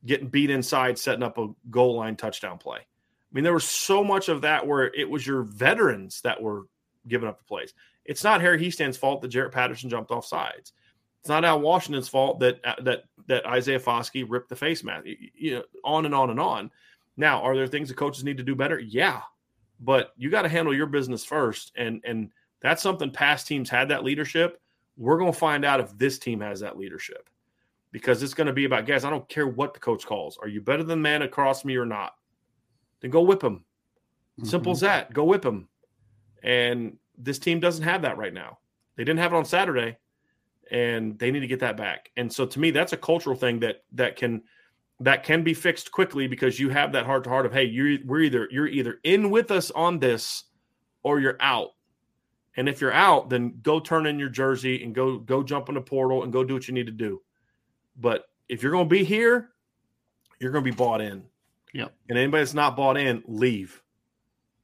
getting 0.05 0.27
beat 0.27 0.49
inside 0.49 0.97
setting 0.97 1.23
up 1.23 1.38
a 1.38 1.47
goal 1.69 1.95
line 1.95 2.15
touchdown 2.15 2.57
play. 2.57 2.77
I 2.80 3.32
mean, 3.32 3.43
there 3.43 3.53
was 3.53 3.65
so 3.65 4.03
much 4.03 4.30
of 4.30 4.41
that 4.41 4.65
where 4.65 4.86
it 4.86 5.09
was 5.09 5.25
your 5.25 5.43
veterans 5.43 6.21
that 6.21 6.41
were 6.41 6.63
giving 7.07 7.27
up 7.27 7.38
the 7.38 7.43
plays. 7.43 7.73
It's 8.05 8.23
not 8.23 8.41
Harry 8.41 8.59
Hiestand's 8.59 8.97
fault 8.97 9.21
that 9.21 9.27
Jarrett 9.27 9.51
Patterson 9.51 9.89
jumped 9.89 10.11
off 10.11 10.25
sides. 10.25 10.73
It's 11.19 11.30
not 11.30 11.45
Al 11.45 11.59
Washington's 11.59 12.07
fault 12.07 12.39
that 12.39 12.59
uh, 12.63 12.82
that 12.84 13.03
that 13.27 13.45
Isaiah 13.45 13.80
Foskey 13.80 14.25
ripped 14.27 14.49
the 14.49 14.55
face 14.55 14.84
mask. 14.84 15.05
You 15.05 15.55
know, 15.55 15.63
on 15.84 16.05
and 16.05 16.15
on 16.15 16.30
and 16.30 16.39
on. 16.39 16.71
Now, 17.17 17.41
are 17.41 17.55
there 17.55 17.67
things 17.67 17.89
the 17.89 17.95
coaches 17.95 18.23
need 18.23 18.38
to 18.38 18.43
do 18.43 18.55
better? 18.55 18.80
Yeah, 18.80 19.21
but 19.80 20.13
you 20.17 20.30
got 20.30 20.43
to 20.43 20.49
handle 20.49 20.73
your 20.73 20.88
business 20.88 21.25
first, 21.25 21.73
and 21.75 22.01
and 22.05 22.32
that's 22.61 22.82
something 22.82 23.11
past 23.11 23.47
teams 23.47 23.69
had 23.69 23.89
that 23.89 24.03
leadership. 24.03 24.61
We're 25.00 25.18
going 25.18 25.32
to 25.32 25.38
find 25.38 25.64
out 25.64 25.80
if 25.80 25.97
this 25.97 26.20
team 26.20 26.41
has 26.41 26.60
that 26.60 26.78
leadership 26.78 27.30
because 27.91 28.22
it's 28.22 28.34
going 28.34 28.47
to 28.47 28.54
be 28.54 28.66
about 28.66 28.86
guys. 28.86 29.06
I 29.06 29.10
don't 29.10 29.28
care 29.30 29.47
what 29.47 29.74
the 29.74 29.80
coach 29.80 30.06
calls. 30.06 30.38
Are 30.41 30.47
you 30.50 30.62
better 30.62 30.84
than 30.84 31.00
the 31.00 31.04
man 31.04 31.22
across 31.22 31.64
me 31.64 31.78
or 31.78 31.86
not? 31.86 32.14
Then 33.00 33.10
go 33.10 33.22
whip 33.22 33.41
him. 33.41 33.64
Simple 34.43 34.74
mm-hmm. 34.74 34.78
as 34.78 34.82
that. 34.82 35.14
Go 35.14 35.24
whip 35.24 35.45
him. 35.45 35.70
And 36.43 36.97
this 37.18 37.39
team 37.39 37.62
doesn't 37.62 37.84
have 37.84 38.02
that 38.02 38.18
right 38.18 38.34
now. 38.34 38.60
They 38.97 39.06
didn't 39.06 39.20
have 39.20 39.34
it 39.34 39.38
on 39.38 39.45
Saturday 39.45 39.97
and 40.70 41.18
they 41.18 41.32
need 41.32 41.39
to 41.39 41.47
get 41.47 41.62
that 41.62 41.78
back. 41.78 42.12
And 42.18 42.32
so 42.32 42.45
to 42.45 42.60
me, 42.60 42.72
that's 42.72 42.93
a 42.93 42.97
cultural 42.97 43.36
thing 43.36 43.60
that 43.62 43.84
that 43.93 44.18
can 44.18 44.43
that 45.00 45.24
can 45.24 45.43
be 45.43 45.54
fixed 45.54 45.91
quickly 45.91 46.28
because 46.28 46.60
you 46.60 46.70
have 46.70 46.91
that 46.91 47.06
heart 47.06 47.24
to 47.24 47.30
heart 47.30 47.45
of 47.45 47.54
hey, 47.54 47.64
you're 47.64 47.97
we're 48.06 48.22
either 48.22 48.47
you're 48.52 48.68
either 48.68 49.00
in 49.04 49.30
with 49.30 49.52
us 49.52 49.72
on 49.72 50.00
this 50.00 50.43
or 51.04 51.20
you're 51.20 51.38
out. 51.39 51.70
And 52.60 52.68
if 52.68 52.82
you're 52.82 52.91
out, 52.91 53.30
then 53.30 53.57
go 53.64 53.80
turn 53.80 54.05
in 54.05 54.20
your 54.20 54.28
jersey 54.28 54.84
and 54.84 54.93
go 54.93 55.18
go 55.18 55.43
jump 55.43 55.70
in 55.70 55.76
the 55.76 55.82
portal 55.82 56.24
and 56.24 56.34
go 56.34 56.43
do 56.43 56.55
what 56.55 56.68
you 56.68 56.74
need 56.74 56.88
to 56.88 56.91
do. 56.91 57.22
But 57.95 58.26
if 58.49 58.62
you're 58.62 58.74
going 58.74 58.84
to 58.84 58.89
be 58.89 59.05
here, 59.05 59.51
you're 60.41 60.51
going 60.51 60.66
to 60.66 60.70
be 60.70 60.76
bought 60.76 60.99
in. 60.99 61.24
Yeah. 61.74 61.88
And 62.10 62.18
anybody 62.18 62.41
that's 62.41 62.53
not 62.53 62.76
bought 62.76 62.97
in, 62.97 63.24
leave. 63.28 63.82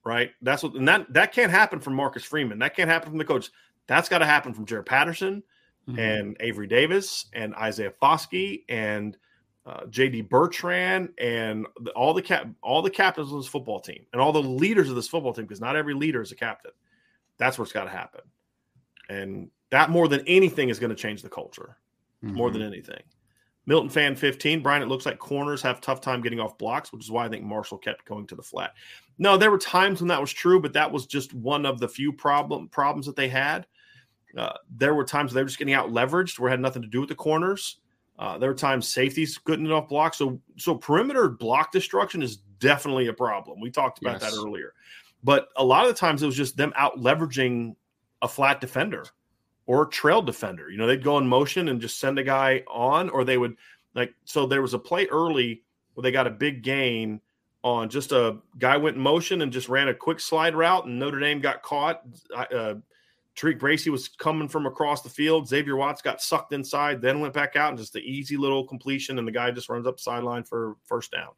Right. 0.03 0.31
That's 0.41 0.61
what, 0.61 0.73
and 0.73 0.85
that 0.89 1.13
that 1.13 1.31
can't 1.31 1.51
happen 1.51 1.79
from 1.79 1.93
Marcus 1.93 2.25
Freeman. 2.25 2.59
That 2.59 2.75
can't 2.75 2.89
happen 2.89 3.11
from 3.11 3.17
the 3.17 3.23
coach. 3.23 3.49
That's 3.87 4.09
got 4.09 4.17
to 4.17 4.25
happen 4.25 4.53
from 4.53 4.65
Jarrett 4.65 4.87
Patterson 4.87 5.41
mm-hmm. 5.87 5.97
and 5.97 6.35
Avery 6.41 6.67
Davis 6.67 7.27
and 7.31 7.55
Isaiah 7.55 7.93
Foskey 8.01 8.63
and 8.67 9.15
uh, 9.65 9.85
JD 9.85 10.27
Bertrand 10.27 11.13
and 11.17 11.65
the, 11.79 11.91
all 11.91 12.13
the 12.13 12.21
cap 12.21 12.45
all 12.61 12.81
the 12.81 12.89
captains 12.89 13.31
of 13.31 13.37
this 13.37 13.47
football 13.47 13.79
team 13.79 14.05
and 14.11 14.21
all 14.21 14.33
the 14.33 14.43
leaders 14.43 14.89
of 14.89 14.97
this 14.97 15.07
football 15.07 15.31
team 15.31 15.45
because 15.45 15.61
not 15.61 15.77
every 15.77 15.93
leader 15.93 16.21
is 16.21 16.33
a 16.33 16.35
captain. 16.35 16.71
That's 17.37 17.59
what's 17.59 17.71
got 17.71 17.85
to 17.85 17.89
happen, 17.89 18.21
and 19.09 19.49
that 19.71 19.89
more 19.89 20.07
than 20.07 20.21
anything 20.27 20.69
is 20.69 20.79
going 20.79 20.89
to 20.89 20.95
change 20.95 21.21
the 21.21 21.29
culture. 21.29 21.77
Mm-hmm. 22.23 22.35
More 22.35 22.49
than 22.49 22.61
mm-hmm. 22.61 22.73
anything. 22.73 23.03
Milton 23.67 23.89
fan 23.89 24.15
15, 24.15 24.61
Brian, 24.61 24.83
it 24.83 24.87
looks 24.87 25.05
like 25.05 25.17
corners 25.17 25.61
have 25.61 25.81
tough 25.81 25.99
time 25.99 26.21
getting 26.21 26.39
off 26.39 26.57
blocks, 26.57 26.93
which 26.93 27.03
is 27.03 27.11
why 27.11 27.25
I 27.25 27.29
think 27.29 27.43
Marshall 27.43 27.79
kept 27.79 28.05
going 28.05 28.27
to 28.27 28.35
the 28.35 28.43
flat. 28.43 28.73
No, 29.17 29.37
there 29.37 29.49
were 29.49 29.57
times 29.57 30.01
when 30.01 30.07
that 30.09 30.21
was 30.21 30.31
true, 30.31 30.61
but 30.61 30.73
that 30.73 30.91
was 30.91 31.07
just 31.07 31.33
one 31.33 31.65
of 31.65 31.79
the 31.79 31.87
few 31.87 32.13
problem 32.13 32.69
problems 32.69 33.07
that 33.07 33.15
they 33.15 33.27
had. 33.27 33.65
Uh, 34.37 34.53
there 34.69 34.93
were 34.93 35.05
times 35.05 35.33
they 35.33 35.41
were 35.41 35.47
just 35.47 35.57
getting 35.57 35.73
out 35.73 35.91
leveraged 35.91 36.37
where 36.37 36.49
it 36.49 36.51
had 36.51 36.59
nothing 36.59 36.81
to 36.81 36.87
do 36.87 36.99
with 36.99 37.09
the 37.09 37.15
corners. 37.15 37.77
Uh, 38.19 38.37
there 38.37 38.49
were 38.49 38.55
times 38.55 38.87
safeties 38.87 39.37
couldn't 39.37 39.65
enough 39.65 39.89
blocks. 39.89 40.17
So, 40.17 40.39
so 40.57 40.75
perimeter 40.75 41.29
block 41.29 41.71
destruction 41.71 42.21
is 42.21 42.37
definitely 42.59 43.07
a 43.07 43.13
problem. 43.13 43.59
We 43.59 43.71
talked 43.71 43.99
about 44.01 44.21
yes. 44.21 44.31
that 44.31 44.39
earlier. 44.39 44.73
But 45.25 45.49
a 45.55 45.65
lot 45.65 45.85
of 45.85 45.91
the 45.91 45.99
times 45.99 46.21
it 46.21 46.27
was 46.27 46.37
just 46.37 46.55
them 46.55 46.71
out 46.75 46.99
leveraging 46.99 47.75
a 48.21 48.27
flat 48.27 48.61
defender 48.61 49.05
or 49.65 49.83
a 49.83 49.89
trail 49.89 50.21
defender. 50.21 50.69
You 50.69 50.77
know, 50.77 50.85
they'd 50.85 51.03
go 51.03 51.17
in 51.17 51.27
motion 51.27 51.69
and 51.69 51.81
just 51.81 51.99
send 51.99 52.19
a 52.19 52.23
guy 52.23 52.63
on, 52.67 53.09
or 53.09 53.23
they 53.23 53.39
would 53.39 53.55
like. 53.95 54.13
So 54.25 54.45
there 54.45 54.61
was 54.61 54.75
a 54.75 54.79
play 54.79 55.07
early 55.07 55.63
where 55.95 56.03
they 56.03 56.11
got 56.11 56.27
a 56.27 56.31
big 56.31 56.61
gain 56.61 57.21
on 57.63 57.89
just 57.89 58.11
a 58.11 58.37
guy 58.59 58.77
went 58.77 58.97
in 58.97 59.01
motion 59.01 59.41
and 59.41 59.51
just 59.51 59.67
ran 59.67 59.87
a 59.87 59.95
quick 59.95 60.19
slide 60.19 60.53
route, 60.53 60.85
and 60.85 60.99
Notre 60.99 61.19
Dame 61.19 61.41
got 61.41 61.63
caught. 61.63 62.03
Uh, 62.33 62.75
Tariq 63.35 63.57
Bracy 63.57 63.89
was 63.89 64.07
coming 64.07 64.47
from 64.47 64.67
across 64.67 65.01
the 65.01 65.09
field. 65.09 65.47
Xavier 65.47 65.75
Watts 65.75 66.03
got 66.03 66.21
sucked 66.21 66.53
inside, 66.53 67.01
then 67.01 67.19
went 67.19 67.33
back 67.33 67.55
out 67.55 67.69
and 67.69 67.77
just 67.79 67.93
the 67.93 67.99
easy 67.99 68.37
little 68.37 68.67
completion, 68.67 69.17
and 69.17 69.27
the 69.27 69.31
guy 69.31 69.49
just 69.49 69.69
runs 69.69 69.87
up 69.87 69.99
sideline 69.99 70.43
for 70.43 70.77
first 70.85 71.11
down. 71.11 71.29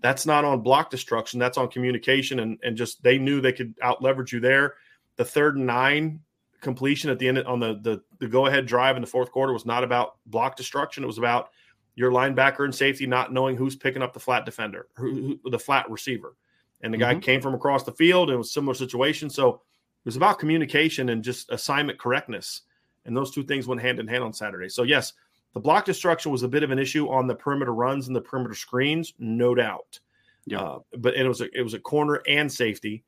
That's 0.00 0.26
not 0.26 0.44
on 0.44 0.60
block 0.60 0.90
destruction. 0.90 1.38
That's 1.38 1.58
on 1.58 1.68
communication, 1.68 2.40
and 2.40 2.58
and 2.62 2.76
just 2.76 3.02
they 3.02 3.18
knew 3.18 3.40
they 3.40 3.52
could 3.52 3.74
out 3.82 4.02
leverage 4.02 4.32
you 4.32 4.40
there. 4.40 4.74
The 5.16 5.24
third 5.24 5.56
and 5.56 5.66
nine 5.66 6.20
completion 6.60 7.10
at 7.10 7.18
the 7.18 7.28
end 7.28 7.38
on 7.38 7.60
the 7.60 7.78
the, 7.80 8.02
the 8.18 8.28
go 8.28 8.46
ahead 8.46 8.66
drive 8.66 8.96
in 8.96 9.02
the 9.02 9.08
fourth 9.08 9.30
quarter 9.30 9.52
was 9.52 9.66
not 9.66 9.84
about 9.84 10.16
block 10.26 10.56
destruction. 10.56 11.02
It 11.02 11.06
was 11.06 11.18
about 11.18 11.50
your 11.94 12.10
linebacker 12.10 12.64
and 12.64 12.74
safety 12.74 13.06
not 13.06 13.32
knowing 13.32 13.56
who's 13.56 13.74
picking 13.74 14.02
up 14.02 14.12
the 14.12 14.20
flat 14.20 14.44
defender, 14.44 14.86
who, 14.96 15.38
who 15.42 15.50
the 15.50 15.58
flat 15.58 15.90
receiver, 15.90 16.36
and 16.82 16.92
the 16.92 16.98
guy 16.98 17.12
mm-hmm. 17.12 17.20
came 17.20 17.40
from 17.40 17.54
across 17.54 17.84
the 17.84 17.92
field. 17.92 18.30
It 18.30 18.36
was 18.36 18.52
similar 18.52 18.74
situation, 18.74 19.30
so 19.30 19.54
it 19.54 20.04
was 20.04 20.16
about 20.16 20.38
communication 20.38 21.08
and 21.08 21.24
just 21.24 21.50
assignment 21.50 21.98
correctness. 21.98 22.62
And 23.06 23.16
those 23.16 23.30
two 23.30 23.44
things 23.44 23.66
went 23.66 23.80
hand 23.80 23.98
in 23.98 24.08
hand 24.08 24.24
on 24.24 24.32
Saturday. 24.32 24.68
So, 24.68 24.82
yes, 24.82 25.14
the 25.56 25.60
block 25.60 25.86
destruction 25.86 26.30
was 26.30 26.42
a 26.42 26.48
bit 26.48 26.62
of 26.62 26.70
an 26.70 26.78
issue 26.78 27.08
on 27.08 27.26
the 27.26 27.34
perimeter 27.34 27.72
runs 27.72 28.08
and 28.08 28.14
the 28.14 28.20
perimeter 28.20 28.54
screens, 28.54 29.14
no 29.18 29.54
doubt. 29.54 29.98
Yeah. 30.44 30.60
Uh, 30.60 30.78
but 30.98 31.14
it 31.14 31.26
was 31.26 31.40
a, 31.40 31.48
it 31.58 31.62
was 31.62 31.72
a 31.72 31.78
corner 31.78 32.20
and 32.28 32.52
safety. 32.52 33.04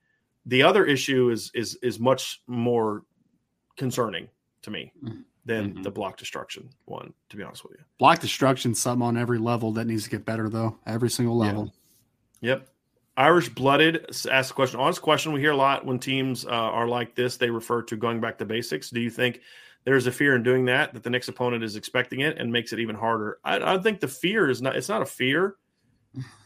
The 0.46 0.62
other 0.62 0.86
issue 0.86 1.28
is 1.28 1.50
is 1.52 1.78
is 1.82 2.00
much 2.00 2.40
more 2.46 3.02
concerning 3.76 4.28
to 4.62 4.70
me 4.70 4.90
mm-hmm. 5.04 5.20
than 5.44 5.72
mm-hmm. 5.72 5.82
the 5.82 5.90
block 5.90 6.16
destruction 6.16 6.70
one. 6.86 7.12
To 7.28 7.36
be 7.36 7.42
honest 7.42 7.64
with 7.64 7.74
you, 7.74 7.84
block 7.98 8.20
destruction 8.20 8.74
something 8.74 9.06
on 9.06 9.18
every 9.18 9.38
level 9.38 9.70
that 9.72 9.84
needs 9.84 10.04
to 10.04 10.10
get 10.10 10.24
better 10.24 10.48
though. 10.48 10.78
Every 10.86 11.10
single 11.10 11.36
level. 11.36 11.74
Yeah. 12.40 12.52
Yep. 12.52 12.68
Irish 13.18 13.50
blooded 13.50 14.06
asked 14.30 14.52
a 14.52 14.54
question. 14.54 14.80
Honest 14.80 15.02
question. 15.02 15.34
We 15.34 15.40
hear 15.40 15.52
a 15.52 15.56
lot 15.56 15.84
when 15.84 15.98
teams 15.98 16.46
uh, 16.46 16.48
are 16.48 16.88
like 16.88 17.14
this. 17.14 17.36
They 17.36 17.50
refer 17.50 17.82
to 17.82 17.96
going 17.96 18.22
back 18.22 18.38
to 18.38 18.46
basics. 18.46 18.88
Do 18.88 19.00
you 19.00 19.10
think 19.10 19.42
there's 19.88 20.06
a 20.06 20.12
fear 20.12 20.36
in 20.36 20.42
doing 20.42 20.66
that 20.66 20.92
that 20.92 21.02
the 21.02 21.08
next 21.08 21.28
opponent 21.28 21.64
is 21.64 21.74
expecting 21.74 22.20
it 22.20 22.36
and 22.36 22.52
makes 22.52 22.74
it 22.74 22.78
even 22.78 22.94
harder? 22.94 23.38
I, 23.42 23.76
I 23.76 23.78
think 23.78 24.00
the 24.00 24.08
fear 24.08 24.50
is 24.50 24.60
not. 24.60 24.76
It's 24.76 24.90
not 24.90 25.00
a 25.00 25.06
fear. 25.06 25.56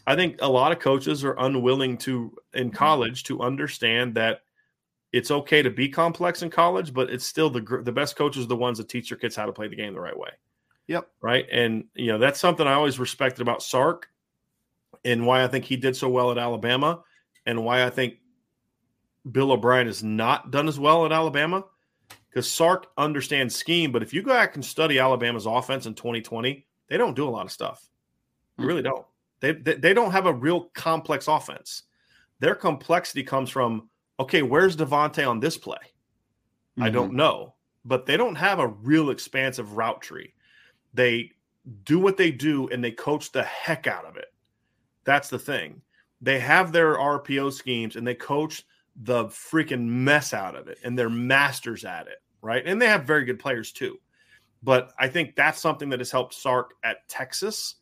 I 0.06 0.14
think 0.14 0.36
a 0.40 0.48
lot 0.48 0.70
of 0.70 0.78
coaches 0.78 1.24
are 1.24 1.34
unwilling 1.36 1.98
to 1.98 2.36
in 2.54 2.68
mm-hmm. 2.68 2.76
college 2.76 3.24
to 3.24 3.40
understand 3.40 4.14
that 4.14 4.42
it's 5.12 5.32
okay 5.32 5.60
to 5.60 5.70
be 5.70 5.88
complex 5.88 6.42
in 6.42 6.50
college, 6.50 6.94
but 6.94 7.10
it's 7.10 7.26
still 7.26 7.50
the 7.50 7.82
the 7.82 7.90
best 7.90 8.14
coaches 8.14 8.44
are 8.44 8.48
the 8.48 8.54
ones 8.54 8.78
that 8.78 8.88
teach 8.88 9.10
your 9.10 9.18
kids 9.18 9.34
how 9.34 9.46
to 9.46 9.52
play 9.52 9.66
the 9.66 9.74
game 9.74 9.92
the 9.92 10.00
right 10.00 10.16
way. 10.16 10.30
Yep. 10.86 11.08
Right. 11.20 11.46
And 11.50 11.86
you 11.96 12.12
know 12.12 12.18
that's 12.18 12.38
something 12.38 12.64
I 12.64 12.74
always 12.74 13.00
respected 13.00 13.42
about 13.42 13.60
Sark, 13.60 14.08
and 15.04 15.26
why 15.26 15.42
I 15.42 15.48
think 15.48 15.64
he 15.64 15.76
did 15.76 15.96
so 15.96 16.08
well 16.08 16.30
at 16.30 16.38
Alabama, 16.38 17.02
and 17.44 17.64
why 17.64 17.84
I 17.84 17.90
think 17.90 18.18
Bill 19.28 19.50
O'Brien 19.50 19.88
has 19.88 20.04
not 20.04 20.52
done 20.52 20.68
as 20.68 20.78
well 20.78 21.04
at 21.06 21.10
Alabama 21.10 21.64
because 22.32 22.50
Sark 22.50 22.88
understands 22.96 23.54
scheme. 23.54 23.92
But 23.92 24.02
if 24.02 24.14
you 24.14 24.22
go 24.22 24.30
back 24.30 24.54
and 24.54 24.64
study 24.64 24.98
Alabama's 24.98 25.46
offense 25.46 25.86
in 25.86 25.94
2020, 25.94 26.66
they 26.88 26.96
don't 26.96 27.14
do 27.14 27.28
a 27.28 27.30
lot 27.30 27.44
of 27.44 27.52
stuff. 27.52 27.86
They 28.58 28.64
really 28.64 28.82
don't. 28.82 29.04
They, 29.40 29.52
they, 29.52 29.74
they 29.74 29.94
don't 29.94 30.12
have 30.12 30.26
a 30.26 30.32
real 30.32 30.70
complex 30.74 31.28
offense. 31.28 31.82
Their 32.40 32.54
complexity 32.54 33.22
comes 33.22 33.50
from 33.50 33.88
okay, 34.20 34.42
where's 34.42 34.76
Devontae 34.76 35.28
on 35.28 35.40
this 35.40 35.58
play? 35.58 35.76
Mm-hmm. 35.76 36.82
I 36.84 36.90
don't 36.90 37.14
know, 37.14 37.54
but 37.84 38.06
they 38.06 38.16
don't 38.16 38.36
have 38.36 38.60
a 38.60 38.68
real 38.68 39.10
expansive 39.10 39.76
route 39.76 40.00
tree. 40.00 40.32
They 40.94 41.32
do 41.84 41.98
what 41.98 42.16
they 42.16 42.30
do 42.30 42.68
and 42.68 42.82
they 42.82 42.92
coach 42.92 43.32
the 43.32 43.42
heck 43.42 43.86
out 43.86 44.04
of 44.04 44.16
it. 44.16 44.32
That's 45.04 45.28
the 45.28 45.38
thing. 45.38 45.82
They 46.20 46.38
have 46.38 46.70
their 46.70 46.96
RPO 46.96 47.52
schemes 47.52 47.96
and 47.96 48.06
they 48.06 48.14
coach 48.14 48.64
the 48.96 49.24
freaking 49.26 49.86
mess 49.86 50.34
out 50.34 50.54
of 50.54 50.68
it 50.68 50.78
and 50.84 50.98
they're 50.98 51.08
masters 51.10 51.84
at 51.84 52.06
it, 52.06 52.22
right? 52.42 52.62
And 52.66 52.80
they 52.80 52.86
have 52.86 53.04
very 53.04 53.24
good 53.24 53.38
players 53.38 53.72
too. 53.72 53.98
But 54.62 54.92
I 54.98 55.08
think 55.08 55.34
that's 55.34 55.60
something 55.60 55.88
that 55.88 56.00
has 56.00 56.10
helped 56.10 56.34
Sark 56.34 56.74
at 56.84 57.08
Texas 57.08 57.76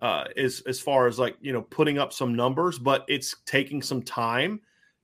uh, 0.00 0.24
as 0.36 0.62
as 0.66 0.80
far 0.80 1.06
as 1.06 1.18
like 1.18 1.36
you 1.40 1.52
know 1.52 1.62
putting 1.62 1.98
up 1.98 2.12
some 2.12 2.34
numbers, 2.34 2.78
but 2.78 3.04
it's 3.08 3.34
taking 3.46 3.82
some 3.82 4.02
time 4.02 4.60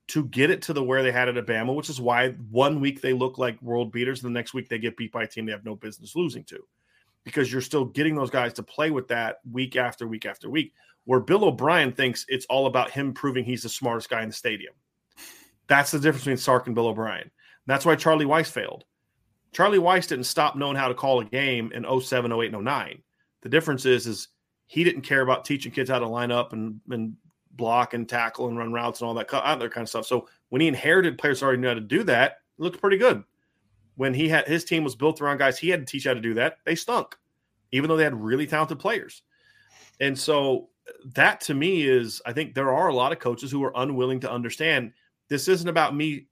to 0.07 0.25
get 0.25 0.49
it 0.49 0.61
to 0.61 0.73
the 0.73 0.83
where 0.83 1.01
they 1.01 1.11
had 1.11 1.29
it 1.29 1.37
at 1.37 1.45
Bama, 1.45 1.73
which 1.73 1.89
is 1.89 2.01
why 2.01 2.31
one 2.51 2.79
week 2.79 3.01
they 3.01 3.13
look 3.13 3.37
like 3.37 3.61
world 3.61 3.91
beaters, 3.91 4.23
and 4.23 4.33
the 4.33 4.37
next 4.37 4.53
week 4.53 4.69
they 4.69 4.77
get 4.77 4.97
beat 4.97 5.11
by 5.11 5.23
a 5.23 5.27
team 5.27 5.45
they 5.45 5.51
have 5.51 5.65
no 5.65 5.75
business 5.75 6.15
losing 6.15 6.43
to, 6.45 6.59
because 7.23 7.51
you're 7.51 7.61
still 7.61 7.85
getting 7.85 8.15
those 8.15 8.29
guys 8.29 8.53
to 8.53 8.63
play 8.63 8.91
with 8.91 9.07
that 9.07 9.37
week 9.49 9.75
after 9.75 10.07
week 10.07 10.25
after 10.25 10.49
week. 10.49 10.73
Where 11.05 11.19
Bill 11.19 11.45
O'Brien 11.45 11.91
thinks 11.91 12.25
it's 12.29 12.45
all 12.45 12.65
about 12.65 12.91
him 12.91 13.13
proving 13.13 13.43
he's 13.43 13.63
the 13.63 13.69
smartest 13.69 14.09
guy 14.09 14.21
in 14.21 14.29
the 14.29 14.33
stadium. 14.33 14.73
That's 15.67 15.91
the 15.91 15.99
difference 15.99 16.23
between 16.23 16.37
Sark 16.37 16.67
and 16.67 16.75
Bill 16.75 16.87
O'Brien. 16.87 17.31
That's 17.65 17.85
why 17.85 17.95
Charlie 17.95 18.25
Weis 18.25 18.47
failed. 18.47 18.83
Charlie 19.53 19.79
Weis 19.79 20.07
didn't 20.07 20.25
stop 20.25 20.55
knowing 20.55 20.75
how 20.75 20.87
to 20.87 20.93
call 20.93 21.19
a 21.19 21.25
game 21.25 21.71
in 21.73 21.85
07, 22.01 22.31
08, 22.31 22.53
and 22.53 22.65
09. 22.65 23.01
The 23.41 23.49
difference 23.49 23.85
is, 23.85 24.07
is 24.07 24.29
he 24.67 24.83
didn't 24.83 25.01
care 25.01 25.21
about 25.21 25.45
teaching 25.45 25.71
kids 25.71 25.89
how 25.89 25.99
to 25.99 26.07
line 26.07 26.31
up 26.31 26.53
and, 26.53 26.81
and 26.89 27.15
block 27.51 27.93
and 27.93 28.09
tackle 28.09 28.47
and 28.47 28.57
run 28.57 28.73
routes 28.73 29.01
and 29.01 29.07
all 29.07 29.13
that 29.13 29.31
other 29.33 29.69
kind 29.69 29.83
of 29.83 29.89
stuff. 29.89 30.05
So 30.05 30.27
when 30.49 30.61
he 30.61 30.67
inherited 30.67 31.17
players 31.17 31.43
already 31.43 31.59
knew 31.59 31.67
how 31.67 31.73
to 31.75 31.79
do 31.79 32.03
that, 32.03 32.31
it 32.31 32.61
looked 32.61 32.81
pretty 32.81 32.97
good. 32.97 33.23
When 33.95 34.13
he 34.13 34.27
had 34.27 34.47
his 34.47 34.65
team 34.65 34.83
was 34.83 34.95
built 34.95 35.21
around 35.21 35.37
guys 35.37 35.59
he 35.59 35.69
had 35.69 35.81
to 35.81 35.85
teach 35.85 36.05
how 36.05 36.15
to 36.15 36.19
do 36.19 36.33
that, 36.33 36.57
they 36.65 36.73
stunk, 36.73 37.15
even 37.71 37.87
though 37.87 37.97
they 37.97 38.03
had 38.03 38.19
really 38.19 38.47
talented 38.47 38.79
players. 38.79 39.21
And 39.99 40.17
so 40.17 40.69
that 41.13 41.41
to 41.41 41.53
me 41.53 41.83
is, 41.83 42.21
I 42.25 42.33
think 42.33 42.55
there 42.55 42.73
are 42.73 42.87
a 42.87 42.95
lot 42.95 43.11
of 43.11 43.19
coaches 43.19 43.51
who 43.51 43.63
are 43.63 43.73
unwilling 43.75 44.19
to 44.21 44.31
understand 44.31 44.93
this 45.29 45.47
isn't 45.47 45.67
about 45.67 45.95
me 45.95 46.27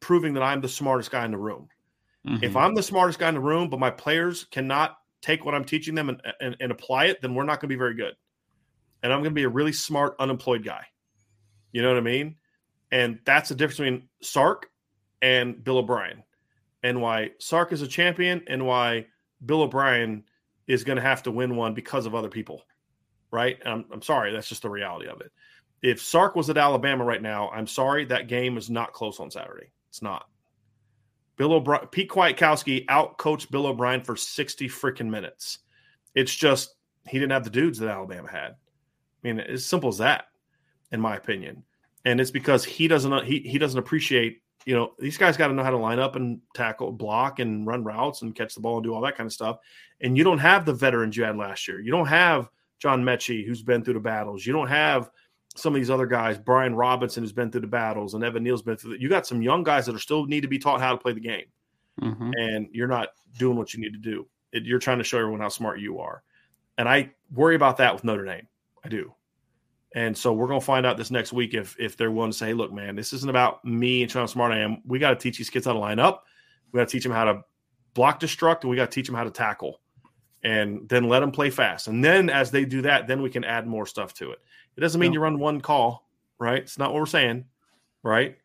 proving 0.00 0.34
that 0.34 0.42
I'm 0.42 0.60
the 0.60 0.68
smartest 0.68 1.10
guy 1.10 1.24
in 1.24 1.30
the 1.30 1.38
room. 1.38 1.68
Mm-hmm. 2.26 2.44
If 2.44 2.56
I'm 2.56 2.74
the 2.74 2.82
smartest 2.82 3.18
guy 3.18 3.28
in 3.28 3.34
the 3.34 3.40
room, 3.40 3.70
but 3.70 3.80
my 3.80 3.90
players 3.90 4.44
cannot 4.44 4.96
take 5.22 5.44
what 5.44 5.54
I'm 5.54 5.64
teaching 5.64 5.94
them 5.94 6.08
and, 6.08 6.22
and, 6.40 6.56
and 6.60 6.72
apply 6.72 7.06
it, 7.06 7.20
then 7.20 7.34
we're 7.34 7.44
not 7.44 7.60
going 7.60 7.68
to 7.68 7.74
be 7.74 7.78
very 7.78 7.94
good. 7.94 8.14
And 9.02 9.12
I'm 9.12 9.20
going 9.20 9.30
to 9.30 9.34
be 9.34 9.44
a 9.44 9.48
really 9.48 9.72
smart, 9.72 10.16
unemployed 10.18 10.64
guy. 10.64 10.84
You 11.72 11.82
know 11.82 11.88
what 11.88 11.98
I 11.98 12.02
mean? 12.02 12.36
And 12.92 13.18
that's 13.24 13.48
the 13.48 13.54
difference 13.54 13.78
between 13.78 14.08
Sark 14.22 14.68
and 15.22 15.62
Bill 15.62 15.78
O'Brien, 15.78 16.24
and 16.82 17.00
why 17.00 17.30
Sark 17.38 17.72
is 17.72 17.82
a 17.82 17.86
champion, 17.86 18.42
and 18.48 18.66
why 18.66 19.06
Bill 19.44 19.62
O'Brien 19.62 20.24
is 20.66 20.82
going 20.82 20.96
to 20.96 21.02
have 21.02 21.22
to 21.24 21.30
win 21.30 21.56
one 21.56 21.74
because 21.74 22.06
of 22.06 22.14
other 22.14 22.28
people. 22.28 22.62
Right? 23.30 23.58
I'm, 23.64 23.84
I'm 23.92 24.02
sorry, 24.02 24.32
that's 24.32 24.48
just 24.48 24.62
the 24.62 24.70
reality 24.70 25.08
of 25.08 25.20
it. 25.20 25.30
If 25.82 26.02
Sark 26.02 26.36
was 26.36 26.50
at 26.50 26.58
Alabama 26.58 27.04
right 27.04 27.22
now, 27.22 27.50
I'm 27.50 27.66
sorry 27.66 28.04
that 28.06 28.28
game 28.28 28.58
is 28.58 28.68
not 28.68 28.92
close 28.92 29.18
on 29.18 29.30
Saturday. 29.30 29.72
It's 29.88 30.02
not. 30.02 30.26
Bill 31.36 31.54
O'Brien, 31.54 31.86
Pete 31.86 32.10
Kwiatkowski 32.10 32.84
out 32.88 33.16
coached 33.16 33.50
Bill 33.50 33.66
O'Brien 33.66 34.02
for 34.02 34.14
60 34.14 34.68
freaking 34.68 35.08
minutes. 35.08 35.60
It's 36.14 36.34
just 36.34 36.74
he 37.08 37.18
didn't 37.18 37.32
have 37.32 37.44
the 37.44 37.50
dudes 37.50 37.78
that 37.78 37.88
Alabama 37.88 38.30
had. 38.30 38.50
I 38.50 38.56
mean, 39.22 39.40
as 39.40 39.64
simple 39.64 39.88
as 39.88 39.98
that, 39.98 40.26
in 40.92 41.00
my 41.00 41.16
opinion. 41.16 41.64
And 42.04 42.20
it's 42.20 42.30
because 42.30 42.64
he 42.64 42.88
doesn't 42.88 43.24
he 43.24 43.40
he 43.40 43.58
doesn't 43.58 43.78
appreciate, 43.78 44.42
you 44.66 44.74
know, 44.74 44.92
these 44.98 45.16
guys 45.16 45.38
got 45.38 45.48
to 45.48 45.54
know 45.54 45.64
how 45.64 45.70
to 45.70 45.78
line 45.78 45.98
up 45.98 46.14
and 46.16 46.40
tackle, 46.54 46.92
block, 46.92 47.38
and 47.38 47.66
run 47.66 47.84
routes 47.84 48.20
and 48.20 48.34
catch 48.34 48.54
the 48.54 48.60
ball 48.60 48.76
and 48.76 48.84
do 48.84 48.92
all 48.92 49.00
that 49.00 49.16
kind 49.16 49.26
of 49.26 49.32
stuff. 49.32 49.58
And 50.02 50.18
you 50.18 50.24
don't 50.24 50.38
have 50.38 50.66
the 50.66 50.74
veterans 50.74 51.16
you 51.16 51.24
had 51.24 51.38
last 51.38 51.68
year. 51.68 51.80
You 51.80 51.90
don't 51.90 52.06
have 52.06 52.50
John 52.78 53.02
Metchie, 53.02 53.46
who's 53.46 53.62
been 53.62 53.82
through 53.82 53.94
the 53.94 54.00
battles. 54.00 54.44
You 54.44 54.52
don't 54.52 54.68
have 54.68 55.10
some 55.56 55.74
of 55.74 55.80
these 55.80 55.90
other 55.90 56.06
guys, 56.06 56.38
Brian 56.38 56.74
Robinson 56.74 57.22
who's 57.22 57.32
been 57.32 57.50
through 57.50 57.62
the 57.62 57.66
battles, 57.66 58.14
and 58.14 58.22
Evan 58.22 58.42
Neal's 58.42 58.62
been 58.62 58.76
through. 58.76 58.96
The, 58.96 59.00
you 59.00 59.08
got 59.08 59.26
some 59.26 59.42
young 59.42 59.62
guys 59.62 59.86
that 59.86 59.94
are 59.94 60.00
still 60.00 60.26
need 60.26 60.42
to 60.42 60.48
be 60.48 60.58
taught 60.58 60.80
how 60.80 60.92
to 60.92 60.98
play 60.98 61.12
the 61.12 61.20
game, 61.20 61.46
mm-hmm. 62.00 62.30
and 62.36 62.68
you're 62.72 62.88
not 62.88 63.08
doing 63.38 63.56
what 63.56 63.74
you 63.74 63.80
need 63.80 63.92
to 63.92 63.98
do. 63.98 64.26
It, 64.52 64.64
you're 64.64 64.78
trying 64.78 64.98
to 64.98 65.04
show 65.04 65.18
everyone 65.18 65.40
how 65.40 65.48
smart 65.48 65.80
you 65.80 65.98
are, 65.98 66.22
and 66.78 66.88
I 66.88 67.12
worry 67.32 67.56
about 67.56 67.78
that 67.78 67.94
with 67.94 68.04
Notre 68.04 68.24
Dame. 68.24 68.46
I 68.84 68.88
do, 68.88 69.12
and 69.94 70.16
so 70.16 70.32
we're 70.32 70.48
going 70.48 70.60
to 70.60 70.66
find 70.66 70.86
out 70.86 70.96
this 70.96 71.10
next 71.10 71.32
week 71.32 71.54
if 71.54 71.76
if 71.78 71.96
they're 71.96 72.10
willing 72.12 72.32
to 72.32 72.36
say, 72.36 72.52
"Look, 72.54 72.72
man, 72.72 72.94
this 72.94 73.12
isn't 73.12 73.30
about 73.30 73.64
me 73.64 74.02
and 74.02 74.12
how 74.12 74.26
smart 74.26 74.52
I 74.52 74.58
am. 74.58 74.82
We 74.86 74.98
got 74.98 75.10
to 75.10 75.16
teach 75.16 75.38
these 75.38 75.50
kids 75.50 75.66
how 75.66 75.72
to 75.72 75.78
line 75.78 75.98
up. 75.98 76.24
We 76.72 76.78
got 76.78 76.88
to 76.88 76.92
teach 76.92 77.02
them 77.02 77.12
how 77.12 77.24
to 77.24 77.42
block, 77.94 78.20
destruct, 78.20 78.62
and 78.62 78.70
we 78.70 78.76
got 78.76 78.90
to 78.90 78.94
teach 78.94 79.06
them 79.06 79.16
how 79.16 79.24
to 79.24 79.30
tackle." 79.30 79.80
and 80.42 80.88
then 80.88 81.08
let 81.08 81.20
them 81.20 81.30
play 81.30 81.50
fast. 81.50 81.88
And 81.88 82.02
then 82.04 82.30
as 82.30 82.50
they 82.50 82.64
do 82.64 82.82
that, 82.82 83.06
then 83.06 83.22
we 83.22 83.30
can 83.30 83.44
add 83.44 83.66
more 83.66 83.86
stuff 83.86 84.14
to 84.14 84.30
it. 84.30 84.38
It 84.76 84.80
doesn't 84.80 85.00
mean 85.00 85.10
no. 85.10 85.14
you 85.14 85.20
run 85.20 85.38
one 85.38 85.60
call, 85.60 86.08
right? 86.38 86.58
It's 86.58 86.78
not 86.78 86.92
what 86.92 87.00
we're 87.00 87.06
saying, 87.06 87.44
right? 88.02 88.38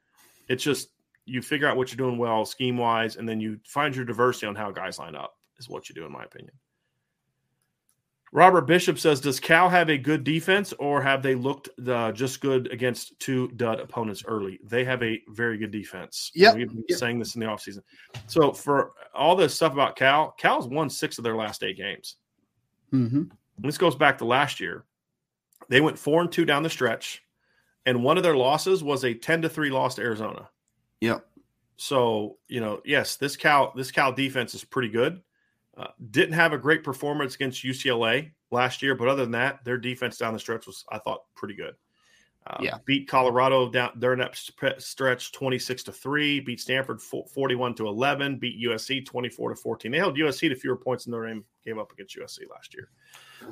It's 0.47 0.63
just 0.63 0.89
you 1.25 1.41
figure 1.41 1.67
out 1.67 1.77
what 1.77 1.89
you're 1.89 1.97
doing 1.97 2.17
well 2.17 2.45
scheme 2.45 2.77
wise, 2.77 3.15
and 3.15 3.27
then 3.27 3.39
you 3.39 3.59
find 3.65 3.95
your 3.95 4.05
diversity 4.05 4.47
on 4.47 4.55
how 4.55 4.71
guys 4.71 4.99
line 4.99 5.15
up, 5.15 5.37
is 5.57 5.69
what 5.69 5.89
you 5.89 5.95
do, 5.95 6.05
in 6.05 6.11
my 6.11 6.23
opinion. 6.23 6.53
Robert 8.31 8.67
Bishop 8.67 8.99
says, 8.99 9.21
"Does 9.21 9.39
Cal 9.39 9.69
have 9.69 9.89
a 9.89 9.97
good 9.97 10.25
defense, 10.25 10.73
or 10.73 11.01
have 11.01 11.23
they 11.23 11.35
looked 11.35 11.69
uh, 11.87 12.11
just 12.11 12.41
good 12.41 12.71
against 12.71 13.17
two 13.19 13.47
dud 13.55 13.79
opponents 13.79 14.23
early? 14.27 14.59
They 14.63 14.83
have 14.83 15.01
a 15.01 15.21
very 15.29 15.57
good 15.57 15.71
defense. 15.71 16.31
Yeah, 16.35 16.53
we've 16.53 16.67
been 16.67 16.83
yep. 16.89 16.99
saying 16.99 17.19
this 17.19 17.35
in 17.35 17.39
the 17.39 17.47
offseason. 17.47 17.81
So 18.27 18.51
for 18.51 18.91
all 19.13 19.37
this 19.37 19.55
stuff 19.55 19.71
about 19.71 19.95
Cal, 19.95 20.31
Cal's 20.37 20.67
won 20.67 20.89
six 20.89 21.17
of 21.17 21.23
their 21.23 21.35
last 21.35 21.63
eight 21.63 21.77
games. 21.77 22.17
Mm-hmm. 22.91 23.23
This 23.59 23.77
goes 23.77 23.95
back 23.95 24.17
to 24.17 24.25
last 24.25 24.59
year. 24.59 24.83
They 25.69 25.81
went 25.81 25.99
four 25.99 26.21
and 26.21 26.31
two 26.31 26.45
down 26.45 26.63
the 26.63 26.69
stretch, 26.69 27.23
and 27.85 28.03
one 28.03 28.17
of 28.17 28.23
their 28.23 28.35
losses 28.35 28.83
was 28.83 29.03
a 29.03 29.13
ten 29.13 29.41
to 29.41 29.49
three 29.49 29.69
loss 29.69 29.95
to 29.95 30.01
Arizona. 30.01 30.49
Yep. 31.01 31.25
So 31.77 32.37
you 32.47 32.61
know, 32.61 32.81
yes, 32.85 33.15
this 33.15 33.35
Cal 33.35 33.73
this 33.75 33.91
Cal 33.91 34.11
defense 34.11 34.53
is 34.53 34.63
pretty 34.63 34.89
good. 34.89 35.21
Uh, 35.77 35.87
didn't 36.11 36.33
have 36.33 36.53
a 36.53 36.57
great 36.57 36.83
performance 36.83 37.35
against 37.35 37.63
UCLA 37.63 38.31
last 38.49 38.81
year, 38.81 38.95
but 38.95 39.09
other 39.09 39.23
than 39.23 39.31
that, 39.31 39.63
their 39.65 39.77
defense 39.77 40.17
down 40.17 40.33
the 40.33 40.39
stretch 40.39 40.65
was, 40.65 40.85
I 40.89 40.99
thought, 40.99 41.23
pretty 41.35 41.53
good. 41.53 41.75
Uh, 42.47 42.57
yeah. 42.61 42.77
Beat 42.85 43.07
Colorado 43.07 43.69
down 43.69 43.91
during 43.97 44.19
that 44.19 44.37
stretch 44.77 45.31
26 45.31 45.83
to 45.83 45.91
3, 45.91 46.39
beat 46.41 46.59
Stanford 46.59 47.01
41 47.01 47.73
to 47.75 47.87
11, 47.87 48.37
beat 48.37 48.63
USC 48.63 49.03
24 49.03 49.49
to 49.49 49.55
14. 49.55 49.91
They 49.91 49.97
held 49.97 50.15
USC 50.15 50.49
to 50.49 50.55
fewer 50.55 50.75
points 50.75 51.05
than 51.05 51.11
Notre 51.11 51.27
Dame 51.27 51.43
gave 51.63 51.79
up 51.79 51.91
against 51.91 52.15
USC 52.15 52.41
last 52.51 52.75
year. 52.75 52.89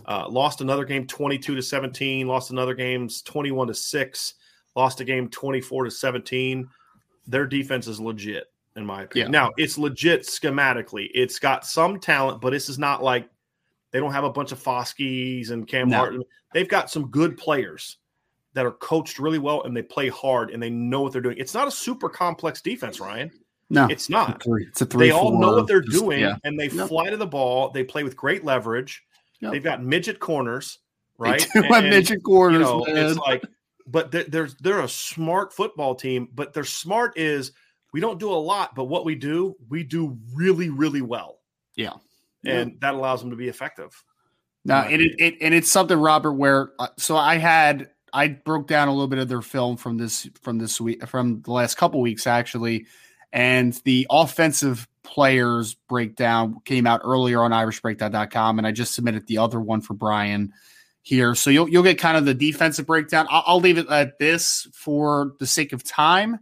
Uh, 0.05 0.27
lost 0.29 0.61
another 0.61 0.85
game 0.85 1.07
22 1.07 1.55
to 1.55 1.61
17, 1.61 2.27
lost 2.27 2.51
another 2.51 2.75
games 2.75 3.23
21 3.23 3.67
to 3.67 3.73
6, 3.73 4.33
lost 4.75 5.01
a 5.01 5.03
game 5.03 5.27
24 5.27 5.85
to 5.85 5.91
17. 5.91 6.69
Their 7.25 7.47
defense 7.47 7.87
is 7.87 7.99
legit, 7.99 8.51
in 8.75 8.85
my 8.85 9.03
opinion. 9.03 9.33
Yeah. 9.33 9.39
Now, 9.39 9.51
it's 9.57 9.79
legit 9.79 10.21
schematically. 10.21 11.09
It's 11.15 11.39
got 11.39 11.65
some 11.65 11.99
talent, 11.99 12.41
but 12.41 12.51
this 12.51 12.69
is 12.69 12.77
not 12.77 13.01
like 13.01 13.27
they 13.89 13.99
don't 13.99 14.13
have 14.13 14.23
a 14.23 14.29
bunch 14.29 14.51
of 14.51 14.61
Foskeys 14.61 15.49
and 15.49 15.67
Cam 15.67 15.89
no. 15.89 15.97
Martin. 15.97 16.23
They've 16.53 16.69
got 16.69 16.91
some 16.91 17.07
good 17.09 17.37
players 17.37 17.97
that 18.53 18.65
are 18.65 18.71
coached 18.71 19.19
really 19.19 19.39
well 19.39 19.63
and 19.63 19.75
they 19.75 19.81
play 19.81 20.09
hard 20.09 20.51
and 20.51 20.61
they 20.61 20.69
know 20.69 21.01
what 21.01 21.11
they're 21.11 21.21
doing. 21.21 21.37
It's 21.37 21.53
not 21.53 21.67
a 21.67 21.71
super 21.71 22.09
complex 22.09 22.61
defense, 22.61 22.99
Ryan. 22.99 23.31
No, 23.69 23.87
it's 23.89 24.09
not. 24.09 24.35
It's 24.35 24.45
a 24.45 24.49
three. 24.49 24.65
It's 24.67 24.81
a 24.81 24.85
three 24.85 25.07
they 25.07 25.11
all 25.11 25.31
four, 25.31 25.41
know 25.41 25.53
what 25.53 25.67
they're 25.67 25.81
just, 25.81 25.97
doing 25.97 26.19
yeah. 26.19 26.35
and 26.43 26.59
they 26.59 26.67
Yep. 26.69 26.89
fly 26.89 27.09
to 27.09 27.17
the 27.17 27.25
ball. 27.25 27.69
They 27.69 27.83
play 27.83 28.03
with 28.03 28.15
great 28.15 28.43
leverage. 28.43 29.03
Yep. 29.39 29.51
They've 29.51 29.63
got 29.63 29.83
midget 29.83 30.19
corners, 30.19 30.79
They 31.19 31.29
right? 31.31 31.41
have 31.53 31.65
And- 31.71 31.89
midget 31.89 32.21
corners, 32.23 32.59
you 32.59 32.65
know, 32.65 32.85
man. 32.85 32.97
it's 32.97 33.17
like, 33.17 33.43
but 33.87 34.11
they're, 34.11 34.23
they're 34.25 34.49
they're 34.61 34.79
a 34.81 34.87
smart 34.87 35.51
football 35.53 35.95
team. 35.95 36.29
But 36.33 36.53
their 36.53 36.63
smart 36.63 37.17
is 37.17 37.51
we 37.91 37.99
don't 37.99 38.19
do 38.19 38.31
a 38.31 38.35
lot, 38.35 38.75
but 38.75 38.85
what 38.85 39.03
we 39.05 39.15
do, 39.15 39.55
we 39.69 39.83
do 39.83 40.17
really, 40.33 40.69
really 40.69 41.01
well, 41.01 41.39
yeah. 41.75 41.93
and 42.45 42.79
that 42.79 42.93
allows 42.93 43.21
them 43.21 43.29
to 43.31 43.35
be 43.35 43.49
effective. 43.49 44.03
No, 44.65 44.75
and 44.75 45.01
it, 45.01 45.11
it, 45.19 45.35
and 45.41 45.53
it's 45.53 45.69
something, 45.69 45.97
Robert. 45.97 46.33
Where 46.33 46.71
uh, 46.79 46.87
so 46.97 47.17
I 47.17 47.35
had 47.35 47.89
I 48.13 48.27
broke 48.27 48.67
down 48.67 48.87
a 48.87 48.91
little 48.91 49.07
bit 49.07 49.19
of 49.19 49.27
their 49.27 49.41
film 49.41 49.75
from 49.75 49.97
this 49.97 50.29
from 50.41 50.59
this 50.59 50.79
week 50.79 51.05
from 51.07 51.41
the 51.41 51.51
last 51.51 51.75
couple 51.75 51.99
weeks 51.99 52.27
actually, 52.27 52.85
and 53.31 53.73
the 53.83 54.07
offensive 54.09 54.87
players 55.03 55.73
breakdown 55.89 56.57
came 56.63 56.87
out 56.87 57.01
earlier 57.03 57.41
on 57.41 57.51
IrishBreakdown.com, 57.51 58.59
and 58.59 58.67
I 58.67 58.71
just 58.71 58.93
submitted 58.93 59.27
the 59.27 59.39
other 59.39 59.59
one 59.59 59.81
for 59.81 59.95
Brian 59.95 60.53
here. 61.01 61.35
So 61.35 61.49
you'll 61.49 61.67
you'll 61.67 61.83
get 61.83 61.97
kind 61.97 62.15
of 62.15 62.25
the 62.25 62.33
defensive 62.33 62.85
breakdown. 62.85 63.27
I'll, 63.29 63.43
I'll 63.47 63.59
leave 63.59 63.79
it 63.79 63.89
at 63.89 64.19
this 64.19 64.67
for 64.73 65.33
the 65.39 65.47
sake 65.47 65.73
of 65.73 65.83
time. 65.83 66.39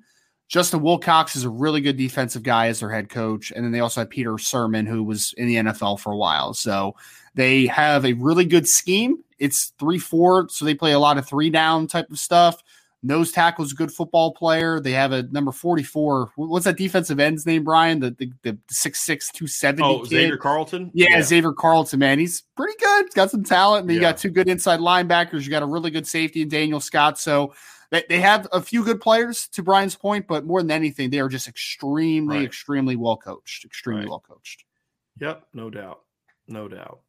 Justin 0.49 0.81
Wilcox 0.81 1.37
is 1.37 1.45
a 1.45 1.49
really 1.49 1.79
good 1.79 1.95
defensive 1.95 2.43
guy 2.43 2.67
as 2.67 2.81
their 2.81 2.91
head 2.91 3.07
coach, 3.07 3.51
and 3.55 3.63
then 3.63 3.71
they 3.71 3.79
also 3.79 4.01
have 4.01 4.09
Peter 4.09 4.31
Sirmon, 4.31 4.85
who 4.85 5.01
was 5.01 5.33
in 5.37 5.47
the 5.47 5.55
NFL 5.55 6.01
for 6.01 6.11
a 6.11 6.17
while. 6.17 6.53
So 6.53 6.95
they 7.35 7.67
have 7.67 8.05
a 8.05 8.13
really 8.13 8.45
good 8.45 8.67
scheme. 8.67 9.23
It's 9.39 9.73
three 9.79 9.99
four, 9.99 10.47
so 10.49 10.65
they 10.65 10.75
play 10.75 10.91
a 10.91 10.99
lot 10.99 11.17
of 11.17 11.27
three 11.27 11.49
down 11.49 11.87
type 11.87 12.09
of 12.11 12.19
stuff. 12.19 12.61
Nose 13.03 13.31
tackle 13.31 13.65
is 13.65 13.71
a 13.71 13.75
good 13.75 13.91
football 13.91 14.31
player. 14.31 14.79
They 14.79 14.91
have 14.91 15.11
a 15.11 15.23
number 15.23 15.51
44. 15.51 16.33
What's 16.35 16.65
that 16.65 16.77
defensive 16.77 17.19
end's 17.19 17.47
name, 17.47 17.63
Brian? 17.63 17.99
The 17.99 18.11
the, 18.11 18.31
the 18.43 18.51
6'6, 18.71 19.31
270. 19.33 19.83
Oh, 19.83 19.99
kid. 20.01 20.09
Xavier 20.09 20.37
Carlton? 20.37 20.91
Yeah, 20.93 21.07
yeah, 21.09 21.23
Xavier 21.23 21.51
Carlton, 21.51 21.99
man. 21.99 22.19
He's 22.19 22.43
pretty 22.55 22.77
good. 22.79 23.05
He's 23.05 23.15
got 23.15 23.31
some 23.31 23.43
talent. 23.43 23.83
And 23.83 23.89
yeah. 23.89 23.95
you 23.95 24.01
got 24.01 24.17
two 24.17 24.29
good 24.29 24.47
inside 24.47 24.79
linebackers. 24.79 25.43
You 25.43 25.49
got 25.49 25.63
a 25.63 25.67
really 25.67 25.89
good 25.89 26.05
safety 26.05 26.43
in 26.43 26.49
Daniel 26.49 26.79
Scott. 26.79 27.17
So 27.17 27.55
they, 27.89 28.03
they 28.07 28.19
have 28.19 28.47
a 28.51 28.61
few 28.61 28.83
good 28.83 29.01
players, 29.01 29.47
to 29.53 29.63
Brian's 29.63 29.95
point, 29.95 30.27
but 30.27 30.45
more 30.45 30.61
than 30.61 30.69
anything, 30.69 31.09
they 31.09 31.19
are 31.19 31.29
just 31.29 31.47
extremely, 31.47 32.37
right. 32.37 32.45
extremely 32.45 32.95
well 32.95 33.17
coached. 33.17 33.65
Extremely 33.65 34.01
right. 34.01 34.09
well 34.09 34.23
coached. 34.27 34.63
Yep, 35.19 35.47
no 35.53 35.71
doubt. 35.71 36.01
No 36.47 36.67
doubt. 36.67 36.99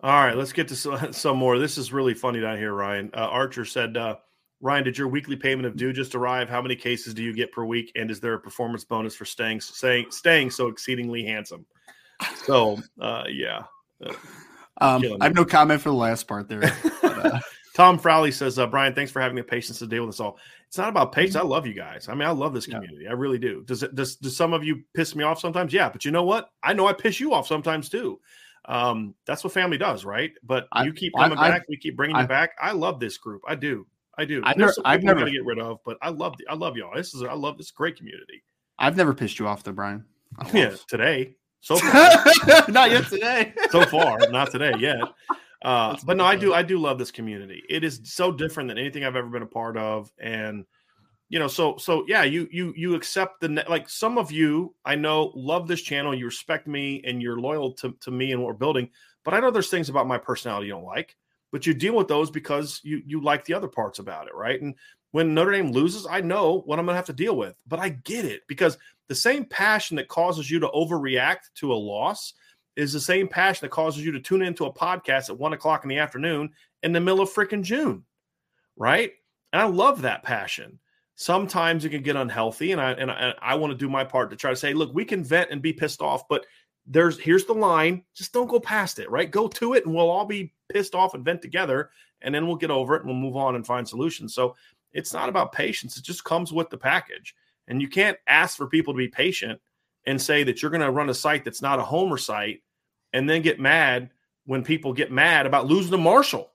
All 0.00 0.24
right, 0.24 0.36
let's 0.36 0.52
get 0.52 0.68
to 0.68 1.12
some 1.12 1.36
more. 1.36 1.58
This 1.58 1.78
is 1.78 1.92
really 1.92 2.14
funny 2.14 2.40
down 2.40 2.56
here, 2.56 2.72
Ryan. 2.72 3.10
Uh, 3.14 3.26
Archer 3.26 3.64
said, 3.64 3.96
uh, 3.96 4.16
Ryan, 4.60 4.84
did 4.84 4.98
your 4.98 5.08
weekly 5.08 5.36
payment 5.36 5.66
of 5.66 5.76
due 5.76 5.92
just 5.92 6.14
arrive? 6.14 6.48
How 6.48 6.62
many 6.62 6.76
cases 6.76 7.14
do 7.14 7.22
you 7.22 7.32
get 7.32 7.52
per 7.52 7.64
week? 7.64 7.92
And 7.94 8.10
is 8.10 8.20
there 8.20 8.34
a 8.34 8.40
performance 8.40 8.84
bonus 8.84 9.14
for 9.14 9.24
staying 9.24 9.60
staying, 9.60 10.10
staying 10.10 10.50
so 10.50 10.68
exceedingly 10.68 11.24
handsome? 11.24 11.64
So, 12.44 12.78
uh, 13.00 13.24
yeah. 13.28 13.62
Uh, 14.04 14.14
um, 14.80 15.04
I 15.20 15.24
have 15.24 15.34
no 15.34 15.44
comment 15.44 15.80
for 15.80 15.90
the 15.90 15.94
last 15.94 16.26
part 16.26 16.48
there. 16.48 16.60
But, 17.02 17.26
uh, 17.26 17.40
Tom 17.74 17.98
Frowley 17.98 18.32
says, 18.32 18.58
uh, 18.58 18.66
Brian, 18.66 18.94
thanks 18.94 19.12
for 19.12 19.20
having 19.20 19.36
the 19.36 19.42
patience 19.44 19.78
to 19.78 19.86
deal 19.86 20.04
with 20.04 20.16
us 20.16 20.20
all. 20.20 20.38
It's 20.66 20.78
not 20.78 20.88
about 20.88 21.12
patience. 21.12 21.36
I 21.36 21.42
love 21.42 21.64
you 21.64 21.74
guys. 21.74 22.08
I 22.08 22.14
mean, 22.14 22.26
I 22.26 22.32
love 22.32 22.52
this 22.52 22.66
community. 22.66 23.04
Yeah. 23.04 23.10
I 23.10 23.12
really 23.12 23.38
do. 23.38 23.62
Does 23.64 23.84
it 23.84 23.94
does, 23.94 24.16
does 24.16 24.36
some 24.36 24.52
of 24.52 24.64
you 24.64 24.82
piss 24.94 25.14
me 25.14 25.22
off 25.22 25.38
sometimes? 25.38 25.72
Yeah, 25.72 25.88
but 25.88 26.04
you 26.04 26.10
know 26.10 26.24
what? 26.24 26.50
I 26.62 26.72
know 26.72 26.88
I 26.88 26.92
piss 26.92 27.20
you 27.20 27.32
off 27.32 27.46
sometimes 27.46 27.88
too. 27.88 28.20
Um, 28.68 29.14
that's 29.26 29.42
what 29.42 29.54
family 29.54 29.78
does, 29.78 30.04
right? 30.04 30.30
But 30.42 30.68
I, 30.70 30.84
you 30.84 30.92
keep 30.92 31.14
coming 31.16 31.38
I, 31.38 31.50
back. 31.50 31.62
I, 31.62 31.64
we 31.70 31.78
keep 31.78 31.96
bringing 31.96 32.16
you 32.16 32.26
back. 32.26 32.50
I 32.60 32.72
love 32.72 33.00
this 33.00 33.16
group. 33.16 33.42
I 33.48 33.54
do. 33.54 33.86
I 34.18 34.26
do. 34.26 34.42
I've 34.44 34.58
never, 34.58 34.74
I've 34.84 35.02
never 35.02 35.24
to 35.24 35.30
get 35.30 35.44
rid 35.44 35.58
of, 35.58 35.78
but 35.84 35.96
I 36.02 36.10
love 36.10 36.36
the, 36.36 36.46
I 36.48 36.54
love 36.54 36.76
y'all. 36.76 36.94
This 36.94 37.14
is 37.14 37.22
I 37.22 37.32
love 37.32 37.56
this 37.56 37.70
great 37.70 37.96
community. 37.96 38.42
I've 38.78 38.96
never 38.96 39.14
pissed 39.14 39.38
you 39.38 39.48
off 39.48 39.64
though, 39.64 39.72
Brian. 39.72 40.04
Yeah, 40.52 40.74
today. 40.86 41.36
So 41.60 41.76
far. 41.78 42.24
not 42.68 42.90
yet 42.90 43.06
today. 43.08 43.54
so 43.70 43.84
far, 43.86 44.18
not 44.30 44.50
today 44.50 44.72
yet. 44.78 45.02
Uh, 45.64 45.96
but 46.04 46.16
no, 46.16 46.24
I 46.24 46.36
do 46.36 46.52
I 46.52 46.62
do 46.62 46.78
love 46.78 46.98
this 46.98 47.10
community. 47.10 47.62
It 47.68 47.84
is 47.84 48.00
so 48.04 48.30
different 48.30 48.68
than 48.68 48.76
anything 48.76 49.04
I've 49.04 49.16
ever 49.16 49.28
been 49.28 49.42
a 49.42 49.46
part 49.46 49.76
of, 49.76 50.12
and 50.20 50.66
you 51.28 51.38
know, 51.38 51.48
so 51.48 51.76
so 51.76 52.04
yeah, 52.08 52.22
you 52.24 52.48
you 52.50 52.72
you 52.76 52.94
accept 52.94 53.40
the 53.40 53.64
like 53.68 53.88
some 53.88 54.18
of 54.18 54.32
you 54.32 54.74
I 54.84 54.94
know 54.94 55.32
love 55.34 55.68
this 55.68 55.82
channel, 55.82 56.14
you 56.14 56.24
respect 56.24 56.66
me, 56.66 57.02
and 57.04 57.20
you're 57.20 57.40
loyal 57.40 57.72
to 57.74 57.94
to 58.00 58.10
me 58.10 58.32
and 58.32 58.40
what 58.40 58.48
we're 58.48 58.54
building. 58.54 58.90
But 59.24 59.34
I 59.34 59.40
know 59.40 59.50
there's 59.50 59.70
things 59.70 59.88
about 59.88 60.06
my 60.06 60.18
personality 60.18 60.68
you 60.68 60.72
don't 60.72 60.84
like 60.84 61.16
but 61.50 61.66
you 61.66 61.74
deal 61.74 61.94
with 61.94 62.08
those 62.08 62.30
because 62.30 62.80
you 62.82 63.02
you 63.06 63.22
like 63.22 63.44
the 63.44 63.54
other 63.54 63.68
parts 63.68 63.98
about 63.98 64.26
it, 64.26 64.34
right? 64.34 64.60
And 64.60 64.74
when 65.12 65.34
Notre 65.34 65.52
Dame 65.52 65.72
loses, 65.72 66.06
I 66.06 66.20
know 66.20 66.62
what 66.66 66.78
I'm 66.78 66.84
going 66.84 66.94
to 66.94 66.98
have 66.98 67.06
to 67.06 67.12
deal 67.12 67.36
with, 67.36 67.54
but 67.66 67.78
I 67.78 67.90
get 67.90 68.24
it 68.24 68.42
because 68.46 68.76
the 69.08 69.14
same 69.14 69.44
passion 69.46 69.96
that 69.96 70.08
causes 70.08 70.50
you 70.50 70.60
to 70.60 70.68
overreact 70.68 71.50
to 71.56 71.72
a 71.72 71.74
loss 71.74 72.34
is 72.76 72.92
the 72.92 73.00
same 73.00 73.26
passion 73.26 73.64
that 73.64 73.70
causes 73.70 74.04
you 74.04 74.12
to 74.12 74.20
tune 74.20 74.42
into 74.42 74.66
a 74.66 74.72
podcast 74.72 75.30
at 75.30 75.38
one 75.38 75.54
o'clock 75.54 75.84
in 75.84 75.88
the 75.88 75.98
afternoon 75.98 76.50
in 76.82 76.92
the 76.92 77.00
middle 77.00 77.22
of 77.22 77.30
freaking 77.30 77.62
June, 77.62 78.04
right? 78.76 79.12
And 79.52 79.62
I 79.62 79.64
love 79.64 80.02
that 80.02 80.22
passion. 80.22 80.78
Sometimes 81.20 81.84
it 81.84 81.88
can 81.88 82.02
get 82.02 82.14
unhealthy, 82.14 82.70
and 82.70 82.80
I 82.80 82.92
and 82.92 83.10
I, 83.10 83.34
I 83.42 83.56
want 83.56 83.72
to 83.72 83.76
do 83.76 83.88
my 83.88 84.04
part 84.04 84.30
to 84.30 84.36
try 84.36 84.50
to 84.50 84.56
say, 84.56 84.72
look, 84.72 84.94
we 84.94 85.04
can 85.04 85.24
vent 85.24 85.50
and 85.50 85.60
be 85.60 85.72
pissed 85.72 86.00
off, 86.00 86.28
but 86.28 86.46
there's 86.86 87.18
here's 87.18 87.44
the 87.44 87.54
line. 87.54 88.04
Just 88.14 88.32
don't 88.32 88.46
go 88.46 88.60
past 88.60 89.00
it, 89.00 89.10
right? 89.10 89.28
Go 89.28 89.48
to 89.48 89.74
it, 89.74 89.84
and 89.84 89.92
we'll 89.92 90.10
all 90.10 90.24
be 90.24 90.52
pissed 90.72 90.94
off 90.94 91.14
and 91.14 91.24
vent 91.24 91.42
together, 91.42 91.90
and 92.22 92.32
then 92.32 92.46
we'll 92.46 92.54
get 92.54 92.70
over 92.70 92.94
it 92.94 93.00
and 93.02 93.10
we'll 93.10 93.18
move 93.18 93.36
on 93.36 93.56
and 93.56 93.66
find 93.66 93.88
solutions. 93.88 94.32
So 94.32 94.54
it's 94.92 95.12
not 95.12 95.28
about 95.28 95.50
patience; 95.50 95.96
it 95.96 96.04
just 96.04 96.22
comes 96.22 96.52
with 96.52 96.70
the 96.70 96.78
package. 96.78 97.34
And 97.66 97.82
you 97.82 97.88
can't 97.88 98.16
ask 98.28 98.56
for 98.56 98.68
people 98.68 98.94
to 98.94 98.98
be 98.98 99.08
patient 99.08 99.60
and 100.06 100.22
say 100.22 100.44
that 100.44 100.62
you're 100.62 100.70
going 100.70 100.82
to 100.82 100.92
run 100.92 101.10
a 101.10 101.14
site 101.14 101.44
that's 101.44 101.60
not 101.60 101.80
a 101.80 101.84
homer 101.84 102.16
site, 102.16 102.62
and 103.12 103.28
then 103.28 103.42
get 103.42 103.58
mad 103.58 104.10
when 104.46 104.62
people 104.62 104.92
get 104.92 105.10
mad 105.10 105.46
about 105.46 105.66
losing 105.66 105.90
to 105.90 105.98
Marshall. 105.98 106.52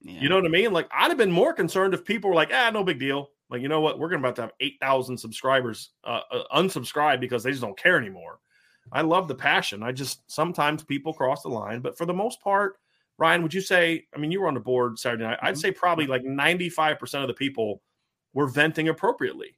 Yeah. 0.00 0.18
You 0.18 0.30
know 0.30 0.36
what 0.36 0.46
I 0.46 0.48
mean? 0.48 0.72
Like 0.72 0.88
I'd 0.90 1.10
have 1.10 1.18
been 1.18 1.30
more 1.30 1.52
concerned 1.52 1.92
if 1.92 2.06
people 2.06 2.30
were 2.30 2.36
like, 2.36 2.52
"Ah, 2.54 2.70
no 2.72 2.84
big 2.84 2.98
deal." 2.98 3.31
Like 3.52 3.60
you 3.60 3.68
know 3.68 3.82
what? 3.82 3.98
We're 3.98 4.08
going 4.08 4.20
about 4.20 4.34
to 4.36 4.42
have 4.42 4.52
eight 4.60 4.78
thousand 4.80 5.18
subscribers 5.18 5.90
uh, 6.04 6.20
uh, 6.30 6.44
unsubscribe 6.56 7.20
because 7.20 7.42
they 7.42 7.50
just 7.50 7.62
don't 7.62 7.78
care 7.78 7.98
anymore. 7.98 8.38
I 8.90 9.02
love 9.02 9.28
the 9.28 9.34
passion. 9.34 9.82
I 9.82 9.92
just 9.92 10.22
sometimes 10.26 10.82
people 10.82 11.12
cross 11.12 11.42
the 11.42 11.50
line, 11.50 11.80
but 11.80 11.98
for 11.98 12.06
the 12.06 12.14
most 12.14 12.40
part, 12.40 12.78
Ryan, 13.18 13.42
would 13.42 13.52
you 13.52 13.60
say? 13.60 14.06
I 14.16 14.18
mean, 14.18 14.32
you 14.32 14.40
were 14.40 14.48
on 14.48 14.54
the 14.54 14.60
board 14.60 14.98
Saturday 14.98 15.24
night. 15.24 15.38
I'd 15.42 15.52
mm-hmm. 15.52 15.60
say 15.60 15.70
probably 15.70 16.06
like 16.06 16.24
ninety 16.24 16.70
five 16.70 16.98
percent 16.98 17.22
of 17.24 17.28
the 17.28 17.34
people 17.34 17.82
were 18.32 18.46
venting 18.48 18.88
appropriately. 18.88 19.54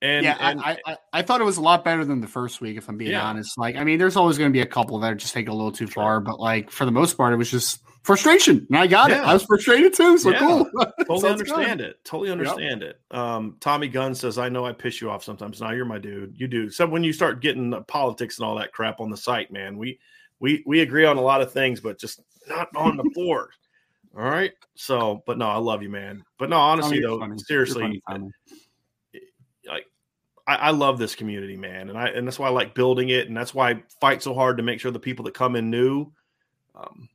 And 0.00 0.24
yeah, 0.24 0.36
and, 0.38 0.60
I, 0.60 0.78
I, 0.86 0.96
I 1.12 1.22
thought 1.22 1.40
it 1.40 1.44
was 1.44 1.56
a 1.56 1.62
lot 1.62 1.82
better 1.82 2.04
than 2.04 2.20
the 2.20 2.28
first 2.28 2.60
week, 2.60 2.76
if 2.76 2.88
I'm 2.88 2.98
being 2.98 3.12
yeah. 3.12 3.24
honest. 3.24 3.56
Like, 3.56 3.74
I 3.76 3.84
mean, 3.84 3.98
there's 3.98 4.16
always 4.16 4.36
going 4.36 4.50
to 4.50 4.52
be 4.52 4.60
a 4.60 4.66
couple 4.66 4.98
that 4.98 5.16
just 5.16 5.32
take 5.32 5.48
a 5.48 5.52
little 5.52 5.72
too 5.72 5.86
far, 5.86 6.20
but 6.20 6.38
like 6.38 6.70
for 6.70 6.84
the 6.84 6.92
most 6.92 7.16
part, 7.16 7.32
it 7.32 7.36
was 7.36 7.50
just 7.50 7.80
frustration, 8.04 8.66
and 8.68 8.78
I 8.78 8.86
got 8.86 9.10
yeah. 9.10 9.22
it. 9.22 9.24
I 9.24 9.32
was 9.32 9.42
frustrated 9.42 9.94
too. 9.94 10.16
So 10.18 10.30
yeah. 10.30 10.38
cool. 10.38 10.70
totally 11.06 11.32
understand 11.32 11.80
good. 11.80 11.88
it. 11.88 12.04
Totally 12.04 12.30
understand 12.30 12.82
yep. 12.82 12.90
it. 12.90 13.16
Um, 13.16 13.56
Tommy 13.60 13.88
Gunn 13.88 14.14
says, 14.14 14.38
"I 14.38 14.48
know 14.48 14.64
I 14.64 14.72
piss 14.72 15.00
you 15.00 15.10
off 15.10 15.24
sometimes. 15.24 15.60
Now 15.60 15.72
you're 15.72 15.84
my 15.84 15.98
dude. 15.98 16.34
You 16.38 16.46
do. 16.46 16.70
So 16.70 16.86
when 16.86 17.02
you 17.02 17.12
start 17.12 17.40
getting 17.40 17.74
politics 17.88 18.38
and 18.38 18.46
all 18.46 18.54
that 18.56 18.72
crap 18.72 19.00
on 19.00 19.10
the 19.10 19.16
site, 19.16 19.50
man, 19.50 19.76
we 19.76 19.98
we 20.38 20.62
we 20.66 20.80
agree 20.80 21.04
on 21.04 21.16
a 21.16 21.22
lot 21.22 21.40
of 21.40 21.52
things, 21.52 21.80
but 21.80 21.98
just 21.98 22.20
not 22.48 22.68
on 22.76 22.96
the 22.96 23.10
board." 23.14 23.50
All 24.16 24.22
right. 24.22 24.52
So, 24.76 25.24
but 25.26 25.38
no, 25.38 25.48
I 25.48 25.56
love 25.56 25.82
you, 25.82 25.88
man. 25.88 26.22
But 26.38 26.48
no, 26.48 26.56
honestly 26.56 27.00
though, 27.00 27.18
funny. 27.18 27.36
seriously, 27.38 28.00
like 29.66 29.86
I, 30.46 30.54
I, 30.56 30.70
love 30.70 30.98
this 30.98 31.14
community, 31.14 31.56
man, 31.56 31.88
and 31.88 31.98
I 31.98 32.08
and 32.08 32.26
that's 32.26 32.38
why 32.38 32.48
I 32.48 32.50
like 32.50 32.74
building 32.74 33.08
it, 33.08 33.26
and 33.28 33.36
that's 33.36 33.54
why 33.54 33.70
I 33.70 33.82
fight 34.00 34.22
so 34.22 34.34
hard 34.34 34.58
to 34.58 34.62
make 34.62 34.78
sure 34.78 34.92
the 34.92 35.00
people 35.00 35.24
that 35.24 35.34
come 35.34 35.56
in 35.56 35.70
new. 35.70 36.12
Um, 36.76 37.08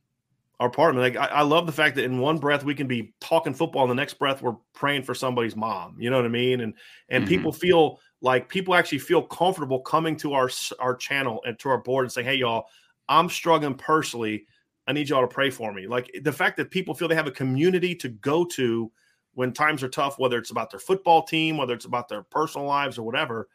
our 0.60 0.68
apartment. 0.68 1.16
Like 1.16 1.30
I, 1.30 1.36
I, 1.36 1.42
love 1.42 1.64
the 1.64 1.72
fact 1.72 1.96
that 1.96 2.04
in 2.04 2.18
one 2.18 2.38
breath 2.38 2.62
we 2.64 2.74
can 2.74 2.86
be 2.86 3.14
talking 3.18 3.54
football, 3.54 3.82
and 3.82 3.90
the 3.90 3.94
next 3.94 4.18
breath 4.18 4.42
we're 4.42 4.56
praying 4.74 5.02
for 5.02 5.14
somebody's 5.14 5.56
mom. 5.56 5.96
You 5.98 6.10
know 6.10 6.16
what 6.16 6.26
I 6.26 6.28
mean? 6.28 6.60
And 6.60 6.74
and 7.08 7.24
mm-hmm. 7.24 7.28
people 7.28 7.52
feel 7.52 7.98
like 8.20 8.50
people 8.50 8.74
actually 8.74 8.98
feel 8.98 9.22
comfortable 9.22 9.80
coming 9.80 10.16
to 10.18 10.34
our 10.34 10.50
our 10.78 10.94
channel 10.94 11.40
and 11.46 11.58
to 11.60 11.70
our 11.70 11.78
board 11.78 12.04
and 12.04 12.12
saying, 12.12 12.26
"Hey, 12.26 12.34
y'all, 12.34 12.66
I'm 13.08 13.30
struggling 13.30 13.74
personally. 13.74 14.46
I 14.86 14.92
need 14.92 15.08
y'all 15.08 15.22
to 15.22 15.34
pray 15.34 15.48
for 15.48 15.72
me." 15.72 15.86
Like 15.86 16.10
the 16.22 16.32
fact 16.32 16.58
that 16.58 16.70
people 16.70 16.94
feel 16.94 17.08
they 17.08 17.14
have 17.14 17.26
a 17.26 17.32
community 17.32 17.94
to 17.96 18.10
go 18.10 18.44
to 18.44 18.92
when 19.32 19.52
times 19.52 19.82
are 19.82 19.88
tough, 19.88 20.18
whether 20.18 20.36
it's 20.36 20.50
about 20.50 20.70
their 20.70 20.80
football 20.80 21.22
team, 21.22 21.56
whether 21.56 21.72
it's 21.72 21.86
about 21.86 22.08
their 22.08 22.22
personal 22.24 22.66
lives 22.66 22.98
or 22.98 23.02
whatever 23.02 23.48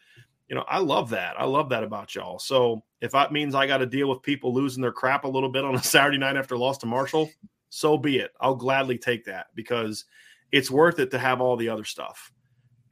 you 0.48 0.56
know, 0.56 0.64
I 0.68 0.80
love 0.80 1.10
that. 1.10 1.40
I 1.40 1.46
love 1.46 1.70
that 1.70 1.84
about 1.84 2.14
y'all. 2.14 2.40
So 2.40 2.84
if 3.06 3.12
that 3.12 3.32
means 3.32 3.56
I 3.56 3.68
got 3.68 3.78
to 3.78 3.86
deal 3.86 4.10
with 4.10 4.22
people 4.22 4.54
losing 4.54 4.82
their 4.82 4.92
crap 4.92 5.24
a 5.24 5.30
little 5.30 5.50
bit 5.50 5.64
on 5.64 5.76
a 5.76 5.84
Saturday 5.84 6.18
night 6.18 6.36
after 6.36 6.58
loss 6.58 6.78
to 6.80 6.86
Marshall, 6.86 7.30
so 7.70 7.98
be 7.98 8.18
it. 8.18 8.32
I'll 8.40 8.56
gladly 8.56 8.98
take 8.98 9.26
that 9.26 9.48
because 9.56 10.06
it's 10.52 10.72
worth 10.72 11.00
it 11.00 11.12
to 11.12 11.20
have 11.20 11.42
all 11.42 11.56
the 11.56 11.70
other 11.70 11.84
stuff. 11.84 12.32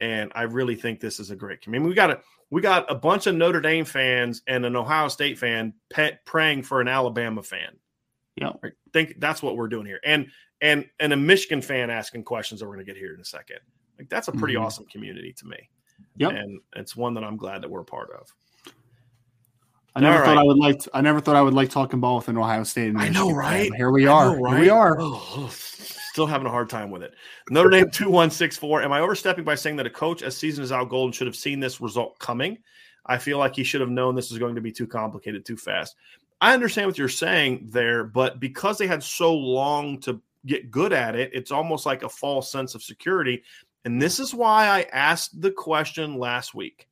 And 0.00 0.32
I 0.34 0.42
really 0.42 0.74
think 0.74 1.00
this 1.00 1.20
is 1.20 1.30
a 1.30 1.36
great. 1.36 1.60
I 1.66 1.70
mean, 1.70 1.84
we 1.84 1.94
got 1.94 2.10
a 2.10 2.20
we 2.50 2.60
got 2.60 2.90
a 2.90 2.94
bunch 2.94 3.26
of 3.26 3.34
Notre 3.34 3.60
Dame 3.60 3.84
fans 3.84 4.42
and 4.46 4.66
an 4.66 4.76
Ohio 4.76 5.08
State 5.08 5.38
fan 5.38 5.74
pet, 5.90 6.24
praying 6.24 6.62
for 6.62 6.80
an 6.80 6.88
Alabama 6.88 7.42
fan. 7.42 7.76
Yeah, 8.36 8.52
I 8.62 8.70
think 8.92 9.14
that's 9.18 9.42
what 9.42 9.56
we're 9.56 9.68
doing 9.68 9.86
here, 9.86 10.00
and 10.04 10.26
and 10.60 10.86
and 11.00 11.12
a 11.12 11.16
Michigan 11.16 11.62
fan 11.62 11.90
asking 11.90 12.24
questions 12.24 12.60
that 12.60 12.66
we're 12.66 12.74
going 12.74 12.86
to 12.86 12.92
get 12.92 12.98
here 12.98 13.14
in 13.14 13.20
a 13.20 13.24
second. 13.24 13.58
Like 13.98 14.08
that's 14.08 14.28
a 14.28 14.32
pretty 14.32 14.54
mm-hmm. 14.54 14.64
awesome 14.64 14.86
community 14.86 15.32
to 15.38 15.46
me. 15.46 15.70
Yep. 16.16 16.32
And 16.32 16.60
it's 16.76 16.96
one 16.96 17.14
that 17.14 17.24
I'm 17.24 17.36
glad 17.36 17.62
that 17.62 17.70
we're 17.70 17.80
a 17.80 17.84
part 17.84 18.10
of. 18.10 18.32
I 19.94 20.00
never 20.00 20.18
All 20.18 20.24
thought 20.24 20.36
right. 20.36 20.40
I 20.40 20.44
would 20.44 20.58
like. 20.58 20.78
To, 20.80 20.90
I 20.94 21.00
never 21.00 21.20
thought 21.20 21.36
I 21.36 21.42
would 21.42 21.54
like 21.54 21.70
talking 21.70 22.00
ball 22.00 22.16
with 22.16 22.28
an 22.28 22.36
Ohio 22.36 22.64
State. 22.64 22.94
I 22.96 23.08
know, 23.10 23.30
right? 23.30 23.72
Here 23.74 23.90
we 23.90 24.06
are. 24.06 24.34
Know, 24.34 24.42
right? 24.42 24.54
Here 24.54 24.60
we 24.60 24.68
are. 24.68 24.96
Oh, 24.98 25.48
still 25.50 26.26
having 26.26 26.46
a 26.46 26.50
hard 26.50 26.68
time 26.68 26.90
with 26.90 27.02
it. 27.02 27.14
Notre 27.50 27.70
Dame 27.70 27.90
two 27.90 28.10
one 28.10 28.30
six 28.30 28.56
four. 28.56 28.82
Am 28.82 28.92
I 28.92 29.00
overstepping 29.00 29.44
by 29.44 29.54
saying 29.54 29.76
that 29.76 29.86
a 29.86 29.90
coach 29.90 30.22
as 30.22 30.36
season 30.36 30.64
as 30.64 30.72
Al 30.72 30.86
Golden 30.86 31.12
should 31.12 31.26
have 31.26 31.36
seen 31.36 31.60
this 31.60 31.80
result 31.80 32.18
coming? 32.18 32.58
I 33.06 33.18
feel 33.18 33.38
like 33.38 33.54
he 33.54 33.64
should 33.64 33.82
have 33.82 33.90
known 33.90 34.14
this 34.14 34.30
was 34.30 34.38
going 34.38 34.54
to 34.54 34.60
be 34.60 34.72
too 34.72 34.86
complicated 34.86 35.44
too 35.44 35.56
fast. 35.56 35.94
I 36.40 36.54
understand 36.54 36.88
what 36.88 36.98
you're 36.98 37.08
saying 37.08 37.68
there, 37.70 38.04
but 38.04 38.40
because 38.40 38.78
they 38.78 38.86
had 38.86 39.02
so 39.02 39.34
long 39.34 40.00
to 40.00 40.20
get 40.46 40.70
good 40.70 40.92
at 40.92 41.14
it, 41.14 41.30
it's 41.32 41.50
almost 41.50 41.86
like 41.86 42.02
a 42.02 42.08
false 42.08 42.50
sense 42.50 42.74
of 42.74 42.82
security. 42.82 43.42
And 43.84 44.00
this 44.00 44.18
is 44.18 44.34
why 44.34 44.66
I 44.66 44.82
asked 44.92 45.40
the 45.40 45.50
question 45.50 46.18
last 46.18 46.54
week. 46.54 46.88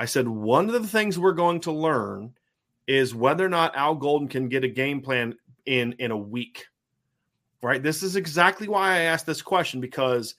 I 0.00 0.06
said, 0.06 0.26
one 0.26 0.66
of 0.66 0.72
the 0.72 0.88
things 0.88 1.18
we're 1.18 1.32
going 1.32 1.60
to 1.60 1.72
learn 1.72 2.32
is 2.86 3.14
whether 3.14 3.44
or 3.44 3.50
not 3.50 3.76
Al 3.76 3.94
Golden 3.94 4.28
can 4.28 4.48
get 4.48 4.64
a 4.64 4.68
game 4.68 5.02
plan 5.02 5.34
in 5.66 5.92
in 5.98 6.10
a 6.10 6.16
week. 6.16 6.64
Right? 7.62 7.82
This 7.82 8.02
is 8.02 8.16
exactly 8.16 8.66
why 8.66 8.92
I 8.94 9.00
asked 9.00 9.26
this 9.26 9.42
question 9.42 9.78
because 9.78 10.36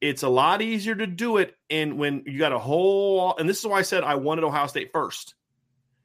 it's 0.00 0.22
a 0.22 0.28
lot 0.28 0.62
easier 0.62 0.94
to 0.94 1.08
do 1.08 1.38
it 1.38 1.56
in 1.70 1.98
when 1.98 2.22
you 2.24 2.38
got 2.38 2.52
a 2.52 2.58
whole 2.58 3.36
and 3.36 3.48
this 3.48 3.58
is 3.58 3.66
why 3.66 3.80
I 3.80 3.82
said 3.82 4.04
I 4.04 4.14
wanted 4.14 4.44
Ohio 4.44 4.68
State 4.68 4.92
first. 4.92 5.34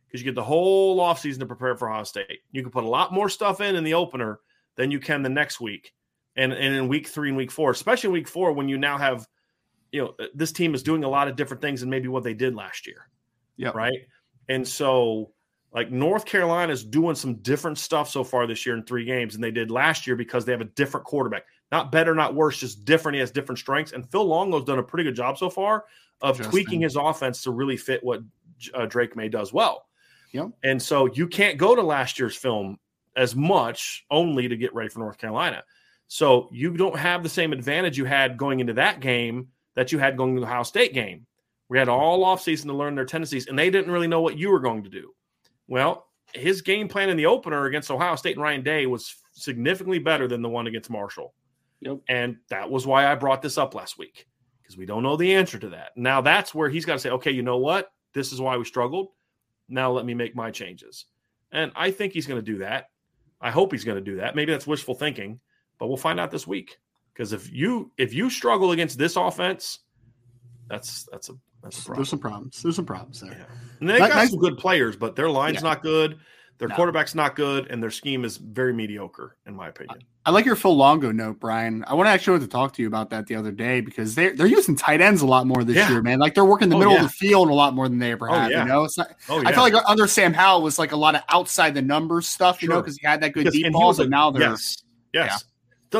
Because 0.07 0.21
you 0.21 0.25
get 0.25 0.35
the 0.35 0.43
whole 0.43 0.99
offseason 0.99 1.39
to 1.39 1.45
prepare 1.45 1.77
for 1.77 1.87
Ohio 1.87 2.05
State. 2.05 2.39
You 2.53 2.63
can 2.63 2.71
put 2.71 2.85
a 2.85 2.89
lot 2.89 3.13
more 3.13 3.29
stuff 3.29 3.61
in 3.61 3.75
in 3.75 3.83
the 3.83 3.93
opener 3.93 4.39
than 4.77 4.89
you 4.89 4.99
can 4.99 5.21
the 5.21 5.29
next 5.29 5.61
week. 5.61 5.93
And 6.35 6.51
and 6.51 6.75
in 6.75 6.87
week 6.87 7.07
3 7.07 7.29
and 7.29 7.37
week 7.37 7.51
4, 7.51 7.69
especially 7.69 8.09
week 8.09 8.27
4 8.27 8.51
when 8.53 8.67
you 8.67 8.79
now 8.79 8.97
have 8.97 9.27
you 9.95 10.01
know 10.01 10.27
this 10.33 10.51
team 10.51 10.75
is 10.75 10.83
doing 10.83 11.05
a 11.05 11.09
lot 11.09 11.29
of 11.29 11.37
different 11.37 11.61
things 11.61 11.79
than 11.79 11.89
maybe 11.89 12.09
what 12.09 12.23
they 12.23 12.33
did 12.33 12.53
last 12.53 12.85
year. 12.85 13.07
Yeah. 13.55 13.69
Right? 13.69 14.01
And 14.49 14.67
so 14.67 15.31
like 15.73 15.89
North 15.89 16.25
Carolina 16.25 16.73
is 16.73 16.83
doing 16.83 17.15
some 17.15 17.35
different 17.35 17.77
stuff 17.77 18.09
so 18.09 18.23
far 18.23 18.45
this 18.45 18.65
year 18.65 18.75
in 18.75 18.83
three 18.83 19.05
games 19.05 19.33
than 19.33 19.41
they 19.41 19.51
did 19.51 19.71
last 19.71 20.05
year 20.05 20.17
because 20.17 20.43
they 20.43 20.51
have 20.51 20.61
a 20.61 20.65
different 20.65 21.05
quarterback. 21.05 21.43
Not 21.71 21.93
better, 21.93 22.13
not 22.13 22.35
worse, 22.35 22.57
just 22.57 22.83
different. 22.83 23.15
He 23.15 23.19
has 23.21 23.31
different 23.31 23.59
strengths. 23.59 23.93
And 23.93 24.09
Phil 24.09 24.25
Longo's 24.25 24.65
done 24.65 24.79
a 24.79 24.83
pretty 24.83 25.05
good 25.05 25.15
job 25.15 25.37
so 25.37 25.49
far 25.49 25.85
of 26.21 26.41
tweaking 26.41 26.81
his 26.81 26.97
offense 26.97 27.43
to 27.43 27.51
really 27.51 27.77
fit 27.77 28.03
what 28.03 28.21
uh, 28.73 28.85
Drake 28.85 29.15
Maye 29.15 29.29
does 29.29 29.53
well. 29.53 29.85
Yep. 30.33 30.49
And 30.63 30.81
so 30.81 31.07
you 31.07 31.27
can't 31.27 31.57
go 31.57 31.75
to 31.75 31.81
last 31.81 32.19
year's 32.19 32.35
film 32.35 32.77
as 33.15 33.35
much 33.35 34.05
only 34.11 34.47
to 34.47 34.57
get 34.57 34.73
ready 34.73 34.89
for 34.89 34.99
North 34.99 35.17
Carolina. 35.17 35.63
So 36.07 36.49
you 36.51 36.75
don't 36.77 36.97
have 36.97 37.23
the 37.23 37.29
same 37.29 37.53
advantage 37.53 37.97
you 37.97 38.05
had 38.05 38.37
going 38.37 38.59
into 38.59 38.73
that 38.73 38.99
game 38.99 39.47
that 39.75 39.91
you 39.91 39.99
had 39.99 40.17
going 40.17 40.35
to 40.35 40.41
the 40.41 40.47
Ohio 40.47 40.63
State 40.63 40.93
game. 40.93 41.25
We 41.69 41.77
had 41.77 41.89
all 41.89 42.25
offseason 42.25 42.65
to 42.65 42.73
learn 42.73 42.95
their 42.95 43.05
tendencies, 43.05 43.47
and 43.47 43.57
they 43.57 43.69
didn't 43.69 43.91
really 43.91 44.07
know 44.07 44.21
what 44.21 44.37
you 44.37 44.51
were 44.51 44.59
going 44.59 44.83
to 44.83 44.89
do. 44.89 45.13
Well, 45.67 46.07
his 46.33 46.61
game 46.61 46.87
plan 46.87 47.09
in 47.09 47.17
the 47.17 47.25
opener 47.25 47.65
against 47.65 47.91
Ohio 47.91 48.15
State 48.15 48.35
and 48.35 48.43
Ryan 48.43 48.63
Day 48.63 48.85
was 48.85 49.15
significantly 49.31 49.99
better 49.99 50.27
than 50.27 50.41
the 50.41 50.49
one 50.49 50.67
against 50.67 50.89
Marshall. 50.89 51.33
Yep. 51.81 51.99
And 52.09 52.37
that 52.49 52.69
was 52.69 52.87
why 52.87 53.11
I 53.11 53.15
brought 53.15 53.41
this 53.41 53.57
up 53.57 53.75
last 53.75 53.97
week 53.97 54.27
because 54.61 54.77
we 54.77 54.85
don't 54.85 55.03
know 55.03 55.15
the 55.15 55.35
answer 55.35 55.59
to 55.59 55.69
that. 55.69 55.91
Now 55.95 56.21
that's 56.21 56.53
where 56.53 56.69
he's 56.69 56.85
got 56.85 56.93
to 56.93 56.99
say, 56.99 57.11
okay, 57.11 57.31
you 57.31 57.43
know 57.43 57.57
what? 57.57 57.91
This 58.13 58.31
is 58.31 58.41
why 58.41 58.57
we 58.57 58.65
struggled. 58.65 59.09
Now 59.69 59.91
let 59.91 60.05
me 60.05 60.13
make 60.13 60.35
my 60.35 60.51
changes. 60.51 61.05
And 61.51 61.71
I 61.75 61.91
think 61.91 62.13
he's 62.13 62.25
going 62.25 62.43
to 62.43 62.51
do 62.51 62.59
that. 62.59 62.89
I 63.39 63.51
hope 63.51 63.71
he's 63.71 63.83
going 63.83 64.03
to 64.03 64.11
do 64.11 64.17
that. 64.17 64.35
Maybe 64.35 64.51
that's 64.51 64.67
wishful 64.67 64.95
thinking, 64.95 65.39
but 65.77 65.87
we'll 65.87 65.97
find 65.97 66.19
out 66.19 66.31
this 66.31 66.47
week. 66.47 66.77
Because 67.15 67.31
if 67.31 67.51
you 67.51 67.91
if 67.97 68.13
you 68.13 68.29
struggle 68.29 68.73
against 68.73 68.97
this 68.97 69.15
offense, 69.15 69.79
that's 70.67 71.07
that's 71.11 71.29
a 71.29 71.33
there's 71.63 72.09
some 72.09 72.19
problems. 72.19 72.61
There's 72.61 72.75
some 72.75 72.85
problems 72.85 73.21
there. 73.21 73.31
Yeah. 73.31 73.45
And 73.79 73.89
they 73.89 73.97
got 73.97 74.09
nice. 74.09 74.29
some 74.29 74.39
good 74.39 74.57
players, 74.57 74.95
but 74.95 75.15
their 75.15 75.29
line's 75.29 75.55
yeah. 75.55 75.69
not 75.69 75.81
good. 75.81 76.19
Their 76.57 76.69
no. 76.69 76.75
quarterback's 76.75 77.15
not 77.15 77.35
good, 77.35 77.67
and 77.69 77.83
their 77.83 77.91
scheme 77.91 78.23
is 78.23 78.37
very 78.37 78.71
mediocre, 78.71 79.35
in 79.45 79.55
my 79.55 79.67
opinion. 79.67 79.99
I 80.25 80.31
like 80.31 80.45
your 80.45 80.55
Phil 80.55 80.75
Longo 80.75 81.11
note, 81.11 81.39
Brian. 81.39 81.83
I 81.85 81.93
want 81.95 82.07
to 82.07 82.11
actually 82.11 82.39
to 82.39 82.47
talk 82.47 82.73
to 82.75 82.81
you 82.81 82.87
about 82.87 83.09
that 83.09 83.27
the 83.27 83.35
other 83.35 83.51
day 83.51 83.81
because 83.81 84.15
they're 84.15 84.33
they're 84.33 84.47
using 84.47 84.75
tight 84.75 85.01
ends 85.01 85.21
a 85.21 85.25
lot 85.25 85.47
more 85.47 85.63
this 85.63 85.75
yeah. 85.75 85.89
year, 85.89 86.01
man. 86.01 86.19
Like 86.19 86.33
they're 86.33 86.45
working 86.45 86.69
the 86.69 86.75
oh, 86.75 86.79
middle 86.79 86.93
yeah. 86.93 87.03
of 87.03 87.07
the 87.07 87.13
field 87.13 87.49
a 87.49 87.53
lot 87.53 87.73
more 87.73 87.89
than 87.89 87.99
they 87.99 88.11
ever 88.11 88.29
oh, 88.29 88.33
have. 88.33 88.51
Oh, 88.51 88.57
you 88.57 88.65
know, 88.65 88.83
it's 88.85 88.97
not, 88.97 89.15
oh, 89.27 89.43
I 89.45 89.51
feel 89.51 89.63
like 89.63 89.73
under 89.85 90.07
Sam 90.07 90.33
Howell 90.33 90.61
was 90.61 90.79
like 90.79 90.93
a 90.93 90.95
lot 90.95 91.15
of 91.15 91.23
outside 91.29 91.73
the 91.73 91.81
numbers 91.81 92.27
stuff, 92.27 92.61
you 92.61 92.67
sure. 92.67 92.75
know, 92.75 92.81
because 92.81 92.97
he 92.97 93.05
had 93.05 93.21
that 93.21 93.33
good 93.33 93.45
because, 93.45 93.53
deep 93.53 93.73
ball. 93.73 93.93
But 93.93 94.09
now 94.09 94.31
they're 94.31 94.49
yes, 94.49 94.83
yes, 95.13 95.43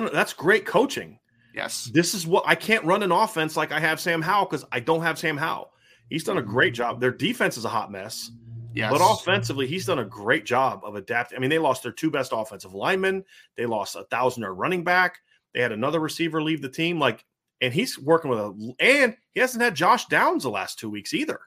that's 0.01 0.33
great 0.33 0.65
coaching. 0.65 1.19
Yes, 1.53 1.85
this 1.93 2.13
is 2.13 2.27
what 2.27 2.43
I 2.45 2.55
can't 2.55 2.83
run 2.83 3.03
an 3.03 3.11
offense 3.11 3.55
like 3.55 3.71
I 3.71 3.79
have 3.79 3.99
Sam 3.99 4.21
Howell 4.21 4.45
because 4.45 4.65
I 4.71 4.79
don't 4.79 5.01
have 5.01 5.17
Sam 5.17 5.37
Howell. 5.37 5.71
He's 6.09 6.23
done 6.23 6.37
a 6.37 6.41
great 6.41 6.73
mm-hmm. 6.73 6.83
job. 6.83 7.01
Their 7.01 7.11
defense 7.11 7.57
is 7.57 7.65
a 7.65 7.69
hot 7.69 7.91
mess. 7.91 8.29
Yes. 8.75 8.91
But 8.91 9.01
offensively, 9.01 9.67
he's 9.67 9.85
done 9.85 9.99
a 9.99 10.05
great 10.05 10.45
job 10.45 10.81
of 10.83 10.95
adapting. 10.95 11.37
I 11.37 11.39
mean, 11.39 11.49
they 11.49 11.59
lost 11.59 11.81
their 11.81 11.93
two 11.93 12.11
best 12.11 12.33
offensive 12.35 12.73
linemen. 12.73 13.23
They 13.55 13.65
lost 13.65 13.95
a 13.95 14.03
thousand 14.03 14.43
running 14.43 14.83
back. 14.83 15.19
They 15.53 15.61
had 15.61 15.71
another 15.71 16.01
receiver 16.01 16.43
leave 16.43 16.61
the 16.61 16.67
team. 16.67 16.99
Like, 16.99 17.23
and 17.61 17.73
he's 17.73 17.97
working 17.97 18.29
with 18.29 18.39
a 18.39 18.75
and 18.79 19.15
he 19.33 19.39
hasn't 19.39 19.63
had 19.63 19.75
Josh 19.75 20.07
Downs 20.07 20.43
the 20.43 20.49
last 20.49 20.77
two 20.77 20.89
weeks 20.89 21.13
either. 21.13 21.39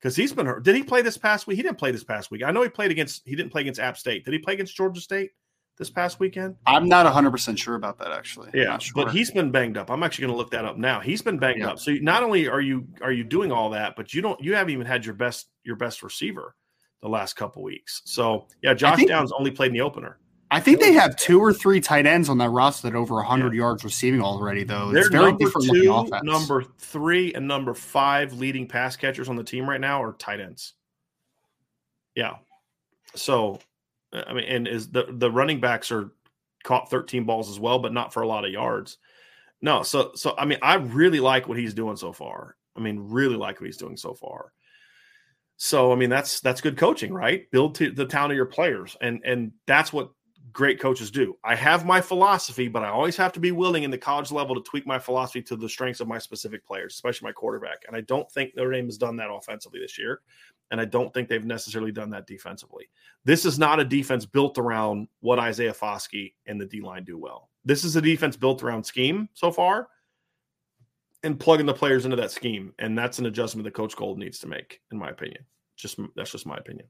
Because 0.00 0.14
he's 0.14 0.32
been 0.32 0.46
hurt. 0.46 0.62
Did 0.62 0.76
he 0.76 0.84
play 0.84 1.02
this 1.02 1.18
past 1.18 1.48
week? 1.48 1.56
He 1.56 1.62
didn't 1.64 1.78
play 1.78 1.90
this 1.90 2.04
past 2.04 2.30
week. 2.30 2.44
I 2.44 2.52
know 2.52 2.62
he 2.62 2.68
played 2.68 2.92
against 2.92 3.22
he 3.26 3.34
didn't 3.34 3.50
play 3.50 3.62
against 3.62 3.80
App 3.80 3.98
State. 3.98 4.24
Did 4.24 4.32
he 4.32 4.38
play 4.38 4.54
against 4.54 4.76
Georgia 4.76 5.00
State? 5.00 5.32
This 5.78 5.90
past 5.90 6.20
weekend? 6.20 6.56
I'm 6.66 6.88
not 6.88 7.06
100% 7.06 7.56
sure 7.56 7.76
about 7.76 7.98
that 7.98 8.10
actually. 8.12 8.50
Yeah, 8.52 8.78
sure. 8.78 9.04
but 9.04 9.12
he's 9.12 9.30
been 9.30 9.50
banged 9.50 9.76
up. 9.76 9.90
I'm 9.90 10.02
actually 10.02 10.22
going 10.22 10.34
to 10.34 10.38
look 10.38 10.50
that 10.50 10.64
up 10.64 10.76
now. 10.76 11.00
He's 11.00 11.22
been 11.22 11.38
banged 11.38 11.60
yeah. 11.60 11.70
up. 11.70 11.78
So 11.78 11.92
not 12.00 12.22
only 12.22 12.48
are 12.48 12.60
you 12.60 12.86
are 13.00 13.12
you 13.12 13.24
doing 13.24 13.52
all 13.52 13.70
that, 13.70 13.96
but 13.96 14.12
you 14.12 14.20
don't 14.20 14.40
you 14.42 14.54
haven't 14.54 14.72
even 14.72 14.86
had 14.86 15.04
your 15.04 15.14
best 15.14 15.48
your 15.64 15.76
best 15.76 16.02
receiver 16.02 16.54
the 17.00 17.08
last 17.08 17.36
couple 17.36 17.62
weeks. 17.62 18.02
So, 18.04 18.46
yeah, 18.62 18.74
Josh 18.74 18.96
think, 18.96 19.08
Downs 19.08 19.32
only 19.32 19.50
played 19.50 19.68
in 19.68 19.74
the 19.74 19.80
opener. 19.80 20.18
I 20.50 20.60
think 20.60 20.80
they 20.80 20.92
have 20.94 21.14
two 21.16 21.40
or 21.40 21.52
three 21.52 21.80
tight 21.80 22.06
ends 22.06 22.28
on 22.28 22.38
that 22.38 22.48
roster 22.48 22.90
that 22.90 22.96
over 22.96 23.16
100 23.16 23.52
yeah. 23.52 23.58
yards 23.58 23.84
receiving 23.84 24.22
already 24.22 24.64
though. 24.64 24.90
It's 24.90 25.10
They're 25.10 25.20
very 25.20 25.36
different 25.36 25.68
two, 25.68 25.92
offense. 25.92 26.24
Number 26.24 26.64
3 26.78 27.34
and 27.34 27.46
number 27.46 27.74
5 27.74 28.32
leading 28.32 28.66
pass 28.66 28.96
catchers 28.96 29.28
on 29.28 29.36
the 29.36 29.44
team 29.44 29.68
right 29.68 29.80
now 29.80 30.02
are 30.02 30.14
tight 30.14 30.40
ends. 30.40 30.74
Yeah. 32.14 32.36
So 33.14 33.60
Uh, 34.12 34.22
I 34.26 34.32
mean, 34.32 34.44
and 34.44 34.68
is 34.68 34.90
the 34.90 35.06
the 35.08 35.30
running 35.30 35.60
backs 35.60 35.90
are 35.92 36.10
caught 36.64 36.90
13 36.90 37.24
balls 37.24 37.50
as 37.50 37.60
well, 37.60 37.78
but 37.78 37.92
not 37.92 38.12
for 38.12 38.22
a 38.22 38.28
lot 38.28 38.44
of 38.44 38.50
yards. 38.50 38.98
No, 39.60 39.82
so 39.82 40.12
so 40.14 40.34
I 40.38 40.44
mean, 40.44 40.58
I 40.62 40.74
really 40.74 41.20
like 41.20 41.48
what 41.48 41.58
he's 41.58 41.74
doing 41.74 41.96
so 41.96 42.12
far. 42.12 42.56
I 42.76 42.80
mean, 42.80 42.98
really 43.10 43.36
like 43.36 43.60
what 43.60 43.66
he's 43.66 43.76
doing 43.76 43.96
so 43.96 44.14
far. 44.14 44.52
So 45.56 45.92
I 45.92 45.96
mean, 45.96 46.10
that's 46.10 46.40
that's 46.40 46.60
good 46.60 46.76
coaching, 46.76 47.12
right? 47.12 47.50
Build 47.50 47.74
to 47.76 47.90
the 47.90 48.06
town 48.06 48.30
of 48.30 48.36
your 48.36 48.46
players, 48.46 48.96
and 49.00 49.20
and 49.24 49.52
that's 49.66 49.92
what 49.92 50.10
great 50.52 50.80
coaches 50.80 51.10
do. 51.10 51.36
I 51.44 51.54
have 51.56 51.84
my 51.84 52.00
philosophy, 52.00 52.68
but 52.68 52.82
I 52.82 52.88
always 52.88 53.16
have 53.16 53.32
to 53.32 53.40
be 53.40 53.52
willing 53.52 53.82
in 53.82 53.90
the 53.90 53.98
college 53.98 54.32
level 54.32 54.54
to 54.54 54.62
tweak 54.62 54.86
my 54.86 54.98
philosophy 54.98 55.42
to 55.42 55.56
the 55.56 55.68
strengths 55.68 56.00
of 56.00 56.08
my 56.08 56.18
specific 56.18 56.64
players, 56.66 56.94
especially 56.94 57.26
my 57.26 57.32
quarterback. 57.32 57.84
And 57.86 57.96
I 57.96 58.00
don't 58.02 58.30
think 58.30 58.56
Notre 58.56 58.72
Dame 58.72 58.86
has 58.86 58.98
done 58.98 59.16
that 59.16 59.30
offensively 59.30 59.80
this 59.80 59.98
year. 59.98 60.20
And 60.70 60.80
I 60.80 60.84
don't 60.84 61.12
think 61.14 61.28
they've 61.28 61.44
necessarily 61.44 61.92
done 61.92 62.10
that 62.10 62.26
defensively. 62.26 62.88
This 63.24 63.44
is 63.44 63.58
not 63.58 63.80
a 63.80 63.84
defense 63.84 64.26
built 64.26 64.58
around 64.58 65.08
what 65.20 65.38
Isaiah 65.38 65.72
Foskey 65.72 66.34
and 66.46 66.60
the 66.60 66.66
D 66.66 66.80
line 66.80 67.04
do 67.04 67.16
well. 67.16 67.48
This 67.64 67.84
is 67.84 67.96
a 67.96 68.02
defense 68.02 68.36
built 68.36 68.62
around 68.62 68.84
scheme 68.84 69.28
so 69.34 69.50
far 69.50 69.88
and 71.22 71.38
plugging 71.38 71.66
the 71.66 71.74
players 71.74 72.04
into 72.04 72.16
that 72.16 72.30
scheme. 72.30 72.72
And 72.78 72.96
that's 72.96 73.18
an 73.18 73.26
adjustment 73.26 73.64
that 73.64 73.74
Coach 73.74 73.96
Gold 73.96 74.18
needs 74.18 74.38
to 74.40 74.46
make, 74.46 74.80
in 74.92 74.98
my 74.98 75.10
opinion. 75.10 75.44
Just 75.76 75.98
that's 76.16 76.32
just 76.32 76.46
my 76.46 76.56
opinion. 76.56 76.88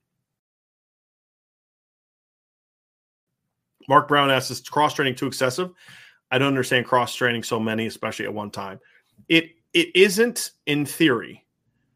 Mark 3.89 4.09
Brown 4.09 4.31
asks, 4.31 4.51
is 4.51 4.61
cross 4.61 4.95
training 4.95 5.15
too 5.15 5.27
excessive? 5.27 5.71
I 6.31 6.39
don't 6.39 6.49
understand 6.49 6.85
cross 6.87 7.15
training 7.15 7.43
so 7.43 7.59
many, 7.59 7.87
especially 7.87 8.27
at 8.27 8.35
one 8.35 8.51
time. 8.51 8.81
It 9.29 9.53
it 9.73 9.95
isn't 9.95 10.53
in 10.67 10.85
theory. 10.85 11.45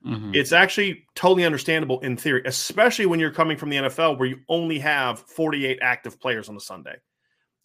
Mm-hmm. 0.07 0.34
It's 0.34 0.53
actually 0.53 1.05
totally 1.14 1.44
understandable 1.44 2.00
in 2.00 2.16
theory, 2.16 2.42
especially 2.44 3.07
when 3.07 3.20
you're 3.20 3.30
coming 3.30 3.57
from 3.57 3.70
the 3.70 3.76
NFL 3.76 4.18
where 4.18 4.28
you 4.28 4.40
only 4.48 4.78
have 4.78 5.20
48 5.20 5.78
active 5.80 6.20
players 6.20 6.48
on 6.48 6.57
a 6.57 6.61
Sunday. 6.61 6.96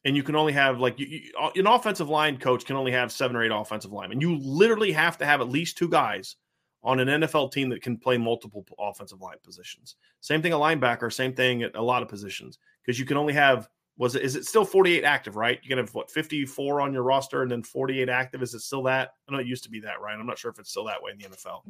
And 0.05 0.15
you 0.15 0.23
can 0.23 0.35
only 0.35 0.53
have 0.53 0.79
like 0.79 0.99
you, 0.99 1.07
you, 1.07 1.31
uh, 1.39 1.49
an 1.55 1.67
offensive 1.67 2.09
line 2.09 2.37
coach 2.37 2.65
can 2.65 2.75
only 2.75 2.91
have 2.91 3.11
seven 3.11 3.35
or 3.35 3.43
eight 3.43 3.51
offensive 3.51 3.91
linemen. 3.91 4.21
You 4.21 4.37
literally 4.37 4.91
have 4.91 5.17
to 5.17 5.25
have 5.25 5.41
at 5.41 5.49
least 5.49 5.77
two 5.77 5.89
guys 5.89 6.35
on 6.83 6.99
an 6.99 7.07
NFL 7.07 7.51
team 7.51 7.69
that 7.69 7.81
can 7.81 7.97
play 7.97 8.17
multiple 8.17 8.65
offensive 8.79 9.19
line 9.19 9.37
positions. 9.43 9.95
Same 10.21 10.41
thing 10.41 10.53
a 10.53 10.57
linebacker, 10.57 11.11
same 11.11 11.33
thing 11.33 11.63
at 11.63 11.75
a 11.75 11.81
lot 11.81 12.03
of 12.03 12.07
positions 12.07 12.59
because 12.85 12.99
you 12.99 13.05
can 13.05 13.17
only 13.17 13.33
have 13.33 13.67
was 13.97 14.15
it 14.15 14.21
is 14.21 14.35
it 14.35 14.45
still 14.45 14.63
48 14.63 15.03
active, 15.03 15.35
right? 15.35 15.59
You 15.63 15.69
can 15.69 15.79
have 15.79 15.93
what 15.93 16.11
54 16.11 16.81
on 16.81 16.93
your 16.93 17.03
roster 17.03 17.41
and 17.41 17.51
then 17.51 17.63
48 17.63 18.09
active. 18.09 18.43
Is 18.43 18.53
it 18.53 18.59
still 18.59 18.83
that? 18.83 19.15
I 19.27 19.33
know 19.33 19.39
it 19.39 19.47
used 19.47 19.63
to 19.63 19.71
be 19.71 19.79
that, 19.81 19.99
right? 19.99 20.17
I'm 20.17 20.27
not 20.27 20.37
sure 20.37 20.51
if 20.51 20.59
it's 20.59 20.69
still 20.69 20.85
that 20.85 21.01
way 21.01 21.11
in 21.11 21.17
the 21.17 21.35
NFL. 21.35 21.61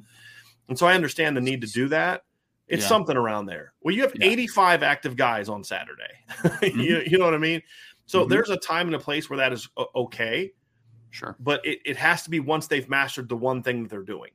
And 0.69 0.77
so 0.77 0.87
I 0.87 0.95
understand 0.95 1.35
the 1.37 1.41
need 1.41 1.61
to 1.61 1.67
do 1.67 1.87
that. 1.89 2.23
It's 2.67 2.83
yeah. 2.83 2.89
something 2.89 3.15
around 3.15 3.45
there. 3.45 3.73
Well, 3.81 3.95
you 3.95 4.01
have 4.01 4.13
yeah. 4.15 4.27
85 4.27 4.83
active 4.83 5.15
guys 5.15 5.47
on 5.47 5.63
Saturday. 5.63 6.03
mm-hmm. 6.29 6.79
you, 6.79 7.01
you 7.07 7.17
know 7.17 7.25
what 7.25 7.33
I 7.33 7.37
mean? 7.37 7.61
So 8.05 8.21
mm-hmm. 8.21 8.29
there's 8.29 8.49
a 8.49 8.57
time 8.57 8.87
and 8.87 8.95
a 8.95 8.99
place 8.99 9.29
where 9.29 9.37
that 9.37 9.53
is 9.53 9.69
okay. 9.95 10.51
Sure. 11.11 11.35
But 11.39 11.65
it, 11.65 11.79
it 11.85 11.97
has 11.97 12.23
to 12.23 12.29
be 12.29 12.41
once 12.41 12.67
they've 12.67 12.89
mastered 12.89 13.29
the 13.29 13.37
one 13.37 13.63
thing 13.63 13.83
that 13.83 13.89
they're 13.89 14.01
doing. 14.01 14.31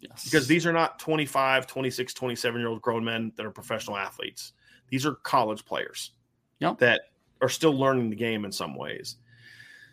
Yes. 0.00 0.24
Because 0.24 0.46
these 0.46 0.64
are 0.64 0.72
not 0.72 0.98
25, 0.98 1.66
26, 1.66 2.14
27 2.14 2.60
year 2.60 2.68
old 2.68 2.80
grown 2.80 3.04
men 3.04 3.32
that 3.36 3.44
are 3.44 3.50
professional 3.50 3.96
athletes. 3.96 4.52
These 4.88 5.04
are 5.04 5.14
college 5.16 5.64
players 5.64 6.12
yep. 6.60 6.78
that 6.78 7.02
are 7.42 7.48
still 7.48 7.76
learning 7.76 8.10
the 8.10 8.16
game 8.16 8.44
in 8.44 8.52
some 8.52 8.74
ways. 8.74 9.16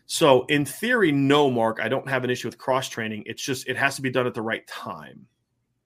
So 0.05 0.45
in 0.45 0.65
theory, 0.65 1.11
no, 1.11 1.49
Mark, 1.49 1.79
I 1.81 1.89
don't 1.89 2.07
have 2.07 2.23
an 2.23 2.29
issue 2.29 2.47
with 2.47 2.57
cross 2.57 2.87
training. 2.87 3.23
It's 3.25 3.43
just 3.43 3.67
it 3.67 3.75
has 3.75 3.95
to 3.95 4.01
be 4.01 4.11
done 4.11 4.27
at 4.27 4.35
the 4.35 4.41
right 4.41 4.65
time. 4.67 5.25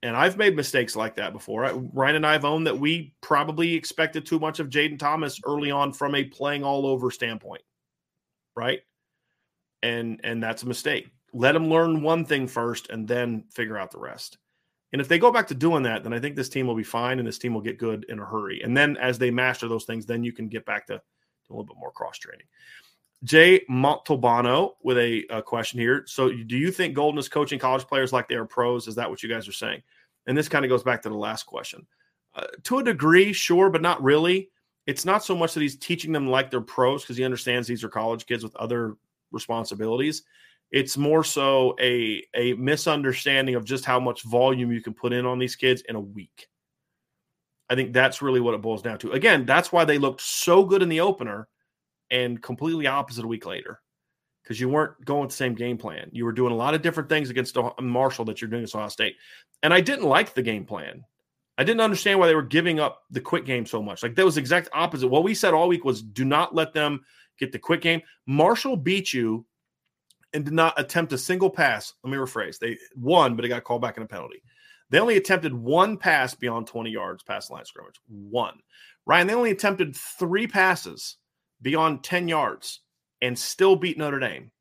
And 0.01 0.15
I've 0.15 0.37
made 0.37 0.55
mistakes 0.55 0.95
like 0.95 1.15
that 1.15 1.33
before. 1.33 1.69
Ryan 1.93 2.15
and 2.15 2.25
I 2.25 2.31
have 2.31 2.45
owned 2.45 2.67
that 2.67 2.79
we 2.79 3.13
probably 3.21 3.73
expected 3.73 4.25
too 4.25 4.39
much 4.39 4.59
of 4.59 4.69
Jayden 4.69 4.97
Thomas 4.97 5.41
early 5.45 5.71
on 5.71 5.91
from 5.91 6.15
a 6.15 6.23
playing 6.23 6.63
all 6.63 6.85
over 6.85 7.11
standpoint, 7.11 7.63
right? 8.55 8.79
And 9.83 10.21
and 10.23 10.41
that's 10.41 10.63
a 10.63 10.67
mistake. 10.67 11.11
Let 11.33 11.55
him 11.55 11.69
learn 11.69 12.01
one 12.01 12.25
thing 12.25 12.47
first, 12.47 12.89
and 12.89 13.07
then 13.07 13.43
figure 13.51 13.77
out 13.77 13.91
the 13.91 13.99
rest. 13.99 14.37
And 14.91 15.01
if 15.01 15.07
they 15.07 15.19
go 15.19 15.31
back 15.31 15.47
to 15.49 15.53
doing 15.53 15.83
that, 15.83 16.03
then 16.03 16.13
I 16.13 16.19
think 16.19 16.35
this 16.35 16.49
team 16.49 16.65
will 16.65 16.75
be 16.75 16.83
fine, 16.83 17.19
and 17.19 17.27
this 17.27 17.37
team 17.37 17.53
will 17.53 17.61
get 17.61 17.77
good 17.77 18.05
in 18.09 18.19
a 18.19 18.25
hurry. 18.25 18.61
And 18.63 18.75
then 18.75 18.97
as 18.97 19.19
they 19.19 19.29
master 19.31 19.67
those 19.67 19.85
things, 19.85 20.05
then 20.05 20.23
you 20.23 20.31
can 20.31 20.47
get 20.47 20.65
back 20.65 20.87
to 20.87 20.95
a 20.95 21.01
little 21.49 21.65
bit 21.65 21.77
more 21.77 21.91
cross 21.91 22.17
training. 22.17 22.47
Jay 23.23 23.61
Montalbano 23.69 24.71
with 24.81 24.97
a, 24.97 25.25
a, 25.29 25.41
question 25.41 25.79
here. 25.79 26.03
So, 26.07 26.29
do 26.29 26.57
you 26.57 26.71
think 26.71 26.95
Golden 26.95 27.19
is 27.19 27.27
coaching 27.27 27.59
college 27.59 27.85
players 27.85 28.13
like 28.13 28.29
they 28.29 28.35
are 28.35 28.45
pros? 28.45 28.87
Is 28.87 28.95
that 28.95 29.09
what 29.09 29.21
you 29.21 29.29
guys 29.29 29.47
are 29.47 29.53
saying? 29.53 29.81
And 30.25 30.37
this 30.37 30.47
kind 30.47 30.63
of 30.63 30.69
goes 30.69 30.83
back 30.83 31.01
to 31.01 31.09
the 31.09 31.15
last 31.15 31.43
question. 31.43 31.85
Uh, 32.35 32.45
to 32.63 32.79
a 32.79 32.83
degree, 32.83 33.33
sure, 33.33 33.69
but 33.69 33.81
not 33.81 34.01
really. 34.01 34.49
It's 34.87 35.05
not 35.05 35.23
so 35.23 35.35
much 35.35 35.53
that 35.53 35.61
he's 35.61 35.77
teaching 35.77 36.11
them 36.11 36.29
like 36.29 36.49
they're 36.49 36.61
pros 36.61 37.03
because 37.03 37.17
he 37.17 37.23
understands 37.23 37.67
these 37.67 37.83
are 37.83 37.89
college 37.89 38.25
kids 38.25 38.43
with 38.43 38.55
other 38.55 38.95
responsibilities. 39.31 40.23
It's 40.71 40.97
more 40.97 41.23
so 41.23 41.75
a 41.79 42.23
a 42.35 42.53
misunderstanding 42.53 43.55
of 43.55 43.65
just 43.65 43.85
how 43.85 43.99
much 43.99 44.23
volume 44.23 44.71
you 44.71 44.81
can 44.81 44.93
put 44.93 45.13
in 45.13 45.25
on 45.25 45.39
these 45.39 45.55
kids 45.55 45.83
in 45.89 45.95
a 45.95 45.99
week. 45.99 46.47
I 47.69 47.75
think 47.75 47.91
that's 47.91 48.21
really 48.21 48.39
what 48.39 48.53
it 48.53 48.61
boils 48.61 48.81
down 48.81 48.97
to. 48.99 49.11
Again, 49.11 49.45
that's 49.45 49.71
why 49.71 49.83
they 49.83 49.97
looked 49.97 50.21
so 50.21 50.63
good 50.63 50.81
in 50.81 50.89
the 50.89 51.01
opener 51.01 51.47
and 52.11 52.41
completely 52.41 52.87
opposite 52.87 53.25
a 53.25 53.27
week 53.27 53.45
later 53.45 53.79
because 54.43 54.59
you 54.59 54.69
weren't 54.69 55.03
going 55.05 55.21
with 55.21 55.29
the 55.29 55.35
same 55.35 55.53
game 55.53 55.77
plan. 55.77 56.09
You 56.11 56.25
were 56.25 56.31
doing 56.31 56.51
a 56.51 56.55
lot 56.55 56.73
of 56.73 56.81
different 56.81 57.09
things 57.09 57.29
against 57.29 57.55
Marshall 57.79 58.25
that 58.25 58.41
you're 58.41 58.49
doing 58.49 58.63
at 58.63 58.73
Ohio 58.73 58.89
State. 58.89 59.15
And 59.61 59.73
I 59.73 59.81
didn't 59.81 60.05
like 60.05 60.33
the 60.33 60.41
game 60.41 60.65
plan. 60.65 61.03
I 61.57 61.63
didn't 61.63 61.81
understand 61.81 62.19
why 62.19 62.27
they 62.27 62.35
were 62.35 62.41
giving 62.41 62.79
up 62.79 63.03
the 63.11 63.21
quick 63.21 63.45
game 63.45 63.65
so 63.65 63.83
much. 63.83 64.01
Like 64.01 64.15
that 64.15 64.25
was 64.25 64.37
exact 64.37 64.69
opposite. 64.73 65.09
What 65.09 65.23
we 65.23 65.35
said 65.35 65.53
all 65.53 65.67
week 65.67 65.83
was 65.85 66.01
do 66.01 66.25
not 66.25 66.55
let 66.55 66.73
them 66.73 67.01
get 67.37 67.51
the 67.51 67.59
quick 67.59 67.81
game. 67.81 68.01
Marshall 68.25 68.77
beat 68.77 69.13
you 69.13 69.45
and 70.33 70.45
did 70.45 70.53
not 70.53 70.79
attempt 70.79 71.13
a 71.13 71.17
single 71.17 71.49
pass. 71.49 71.93
Let 72.03 72.11
me 72.11 72.17
rephrase. 72.17 72.59
They 72.59 72.77
won, 72.95 73.35
but 73.35 73.45
it 73.45 73.49
got 73.49 73.65
called 73.65 73.81
back 73.81 73.97
in 73.97 74.03
a 74.03 74.07
penalty. 74.07 74.41
They 74.89 74.99
only 74.99 75.17
attempted 75.17 75.53
one 75.53 75.97
pass 75.97 76.33
beyond 76.33 76.67
20 76.67 76.89
yards 76.89 77.23
past 77.23 77.49
the 77.49 77.55
line 77.55 77.65
scrimmage. 77.65 77.99
One. 78.07 78.59
Ryan, 79.05 79.27
they 79.27 79.35
only 79.35 79.51
attempted 79.51 79.95
three 79.95 80.47
passes 80.47 81.17
beyond 81.61 82.03
10 82.03 82.27
yards 82.27 82.81
and 83.21 83.37
still 83.37 83.75
beat 83.75 83.97
Notre 83.97 84.19
Dame. 84.19 84.51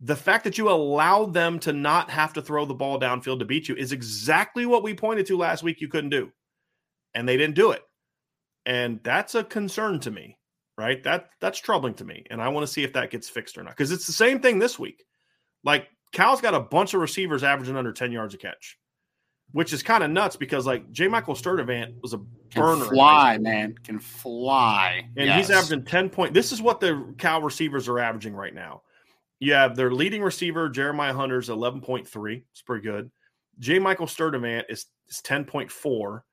The 0.00 0.16
fact 0.16 0.44
that 0.44 0.56
you 0.56 0.70
allowed 0.70 1.34
them 1.34 1.58
to 1.60 1.72
not 1.72 2.10
have 2.10 2.32
to 2.34 2.42
throw 2.42 2.64
the 2.64 2.74
ball 2.74 2.98
downfield 2.98 3.40
to 3.40 3.44
beat 3.44 3.68
you 3.68 3.74
is 3.74 3.92
exactly 3.92 4.64
what 4.64 4.82
we 4.82 4.94
pointed 4.94 5.26
to 5.26 5.36
last 5.36 5.62
week 5.62 5.80
you 5.80 5.88
couldn't 5.88 6.10
do. 6.10 6.32
And 7.14 7.28
they 7.28 7.36
didn't 7.36 7.56
do 7.56 7.72
it. 7.72 7.82
And 8.64 9.00
that's 9.02 9.34
a 9.34 9.44
concern 9.44 10.00
to 10.00 10.10
me, 10.10 10.38
right? 10.78 11.02
That 11.02 11.30
that's 11.40 11.58
troubling 11.58 11.94
to 11.94 12.04
me. 12.04 12.24
And 12.30 12.40
I 12.40 12.48
want 12.48 12.66
to 12.66 12.72
see 12.72 12.84
if 12.84 12.94
that 12.94 13.10
gets 13.10 13.28
fixed 13.28 13.58
or 13.58 13.62
not. 13.62 13.76
Because 13.76 13.90
it's 13.90 14.06
the 14.06 14.12
same 14.12 14.40
thing 14.40 14.58
this 14.58 14.78
week. 14.78 15.04
Like 15.64 15.88
Cal's 16.12 16.40
got 16.40 16.54
a 16.54 16.60
bunch 16.60 16.94
of 16.94 17.00
receivers 17.00 17.42
averaging 17.42 17.76
under 17.76 17.92
10 17.92 18.12
yards 18.12 18.34
a 18.34 18.38
catch 18.38 18.78
which 19.52 19.72
is 19.72 19.82
kind 19.82 20.04
of 20.04 20.10
nuts 20.10 20.36
because 20.36 20.66
like 20.66 20.90
J. 20.92 21.08
Michael 21.08 21.34
Sturdivant 21.34 22.00
was 22.02 22.12
a 22.12 22.18
burner. 22.18 22.84
Can 22.84 22.94
fly, 22.94 23.38
man, 23.38 23.74
can 23.82 23.98
fly, 23.98 25.04
and 25.16 25.26
yes. 25.26 25.48
he's 25.48 25.56
averaging 25.56 25.84
ten 25.84 26.08
point. 26.08 26.34
This 26.34 26.52
is 26.52 26.62
what 26.62 26.80
the 26.80 27.14
Cal 27.18 27.42
receivers 27.42 27.88
are 27.88 27.98
averaging 27.98 28.34
right 28.34 28.54
now. 28.54 28.82
You 29.38 29.54
have 29.54 29.74
their 29.74 29.90
leading 29.90 30.22
receiver 30.22 30.68
Jeremiah 30.68 31.14
Hunter's 31.14 31.48
eleven 31.48 31.80
point 31.80 32.06
three. 32.06 32.44
It's 32.52 32.62
pretty 32.62 32.84
good. 32.84 33.10
J. 33.58 33.78
Michael 33.78 34.06
Sturdivant 34.06 34.64
is 34.68 34.86
is 35.08 35.20
ten 35.22 35.44
point 35.44 35.70
four. 35.70 36.24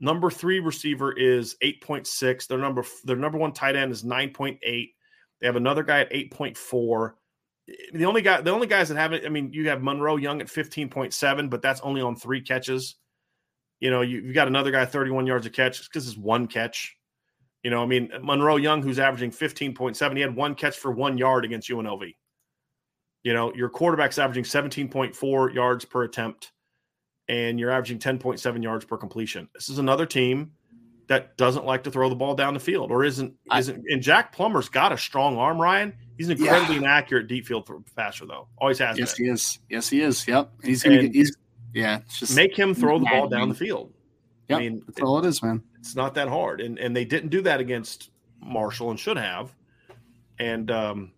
Number 0.00 0.30
three 0.30 0.60
receiver 0.60 1.12
is 1.12 1.56
eight 1.62 1.80
point 1.80 2.06
six. 2.06 2.46
Their 2.46 2.58
number 2.58 2.84
their 3.04 3.16
number 3.16 3.38
one 3.38 3.52
tight 3.52 3.76
end 3.76 3.92
is 3.92 4.04
nine 4.04 4.30
point 4.30 4.58
eight. 4.62 4.90
They 5.40 5.46
have 5.46 5.56
another 5.56 5.82
guy 5.82 6.00
at 6.00 6.08
eight 6.10 6.32
point 6.32 6.56
four 6.56 7.16
the 7.92 8.04
only 8.04 8.22
guy, 8.22 8.40
the 8.40 8.50
only 8.50 8.66
guys 8.66 8.88
that 8.88 8.96
haven't, 8.96 9.24
I 9.24 9.28
mean, 9.28 9.52
you 9.52 9.68
have 9.68 9.82
Monroe 9.82 10.16
Young 10.16 10.40
at 10.40 10.48
15.7, 10.48 11.50
but 11.50 11.62
that's 11.62 11.80
only 11.80 12.02
on 12.02 12.16
three 12.16 12.40
catches. 12.40 12.96
You 13.80 13.90
know, 13.90 14.02
you, 14.02 14.24
have 14.26 14.34
got 14.34 14.48
another 14.48 14.70
guy 14.70 14.84
31 14.84 15.26
yards 15.26 15.46
a 15.46 15.50
catch 15.50 15.82
because 15.84 16.06
it's 16.06 16.16
one 16.16 16.46
catch. 16.46 16.96
You 17.62 17.70
know, 17.70 17.82
I 17.82 17.86
mean, 17.86 18.10
Monroe 18.22 18.56
Young, 18.56 18.82
who's 18.82 18.98
averaging 18.98 19.30
15.7, 19.30 20.14
he 20.14 20.20
had 20.20 20.36
one 20.36 20.54
catch 20.54 20.76
for 20.76 20.90
one 20.90 21.16
yard 21.16 21.44
against 21.44 21.68
UNLV. 21.70 22.14
You 23.22 23.32
know, 23.32 23.54
your 23.54 23.70
quarterback's 23.70 24.18
averaging 24.18 24.44
17.4 24.44 25.54
yards 25.54 25.86
per 25.86 26.02
attempt, 26.04 26.52
and 27.28 27.58
you're 27.58 27.70
averaging 27.70 27.98
10.7 27.98 28.62
yards 28.62 28.84
per 28.84 28.98
completion. 28.98 29.48
This 29.54 29.70
is 29.70 29.78
another 29.78 30.04
team 30.04 30.52
that 31.08 31.36
doesn't 31.36 31.64
like 31.64 31.84
to 31.84 31.90
throw 31.90 32.08
the 32.08 32.14
ball 32.14 32.34
down 32.34 32.54
the 32.54 32.60
field 32.60 32.90
or 32.90 33.04
isn't 33.04 33.34
isn't 33.54 33.84
and 33.88 34.02
Jack 34.02 34.32
Plummer's 34.32 34.68
got 34.68 34.92
a 34.92 34.98
strong 34.98 35.36
arm, 35.36 35.60
Ryan. 35.60 35.94
He's 36.16 36.28
an 36.28 36.38
incredibly 36.38 36.76
yeah. 36.76 36.82
inaccurate 36.82 37.26
deep 37.26 37.46
field 37.46 37.68
passer, 37.96 38.26
though. 38.26 38.48
Always 38.58 38.78
has. 38.78 38.98
Yes, 38.98 39.16
been. 39.16 39.26
he 39.26 39.32
is. 39.32 39.58
Yes, 39.68 39.88
he 39.88 40.00
is. 40.00 40.26
Yep. 40.26 40.50
He's 40.62 40.82
gonna. 40.82 41.02
Get, 41.02 41.14
he's 41.14 41.36
yeah. 41.72 42.00
just 42.08 42.36
make 42.36 42.56
him 42.56 42.74
throw 42.74 42.98
the 42.98 43.06
ball 43.06 43.28
down 43.28 43.48
the 43.48 43.54
field. 43.54 43.92
Yep, 44.48 44.56
I 44.56 44.60
mean, 44.60 44.82
that's 44.86 44.98
it, 44.98 45.04
all 45.04 45.18
it 45.18 45.26
is, 45.26 45.42
man. 45.42 45.62
It's 45.78 45.96
not 45.96 46.14
that 46.14 46.28
hard, 46.28 46.60
and 46.60 46.78
and 46.78 46.94
they 46.94 47.04
didn't 47.04 47.30
do 47.30 47.42
that 47.42 47.60
against 47.60 48.10
Marshall 48.40 48.90
and 48.90 49.00
should 49.00 49.16
have, 49.16 49.54
and 50.38 50.70
um, 50.70 51.12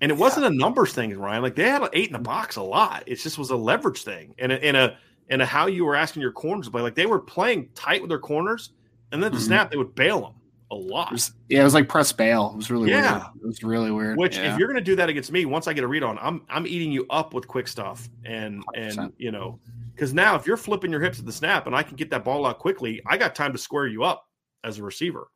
and 0.00 0.12
it 0.12 0.18
wasn't 0.18 0.46
a 0.46 0.50
numbers 0.50 0.92
thing, 0.92 1.16
Ryan. 1.18 1.42
Like 1.42 1.56
they 1.56 1.68
had 1.68 1.82
an 1.82 1.88
eight 1.92 2.08
in 2.08 2.12
the 2.12 2.18
box 2.18 2.56
a 2.56 2.62
lot. 2.62 3.04
It 3.06 3.16
just 3.16 3.38
was 3.38 3.50
a 3.50 3.56
leverage 3.56 4.04
thing, 4.04 4.34
and 4.38 4.52
a, 4.52 4.64
and 4.64 4.76
a 4.76 4.96
and 5.28 5.42
a 5.42 5.46
how 5.46 5.66
you 5.66 5.84
were 5.84 5.96
asking 5.96 6.22
your 6.22 6.32
corners 6.32 6.66
to 6.66 6.70
play. 6.70 6.82
Like 6.82 6.94
they 6.94 7.06
were 7.06 7.18
playing 7.18 7.70
tight 7.74 8.00
with 8.00 8.10
their 8.10 8.18
corners, 8.18 8.70
and 9.12 9.22
then 9.22 9.30
the 9.32 9.38
mm-hmm. 9.38 9.46
snap 9.46 9.70
they 9.70 9.76
would 9.76 9.94
bail 9.94 10.20
them 10.20 10.34
a 10.70 10.74
lot. 10.74 11.08
It 11.08 11.12
was, 11.12 11.32
yeah, 11.48 11.60
it 11.60 11.64
was 11.64 11.74
like 11.74 11.88
press 11.88 12.12
bail. 12.12 12.50
It 12.52 12.56
was 12.56 12.70
really 12.70 12.90
yeah. 12.90 13.12
Weird. 13.12 13.24
It 13.42 13.46
was 13.46 13.62
really 13.62 13.90
weird. 13.90 14.18
Which, 14.18 14.36
yeah. 14.36 14.52
if 14.52 14.58
you're 14.58 14.68
going 14.68 14.78
to 14.78 14.84
do 14.84 14.96
that 14.96 15.08
against 15.08 15.30
me, 15.30 15.44
once 15.44 15.68
I 15.68 15.72
get 15.72 15.84
a 15.84 15.88
read 15.88 16.02
on, 16.02 16.18
I'm 16.20 16.42
I'm 16.48 16.66
eating 16.66 16.92
you 16.92 17.06
up 17.10 17.34
with 17.34 17.46
quick 17.46 17.68
stuff, 17.68 18.08
and 18.24 18.64
100%. 18.76 18.98
and 18.98 19.12
you 19.18 19.30
know, 19.30 19.60
because 19.94 20.12
now 20.12 20.34
if 20.34 20.46
you're 20.46 20.56
flipping 20.56 20.90
your 20.90 21.00
hips 21.00 21.18
at 21.18 21.26
the 21.26 21.32
snap, 21.32 21.66
and 21.66 21.74
I 21.74 21.82
can 21.82 21.96
get 21.96 22.10
that 22.10 22.24
ball 22.24 22.46
out 22.46 22.58
quickly, 22.58 23.00
I 23.06 23.16
got 23.16 23.34
time 23.34 23.52
to 23.52 23.58
square 23.58 23.86
you 23.86 24.04
up 24.04 24.28
as 24.64 24.78
a 24.78 24.82
receiver. 24.82 25.28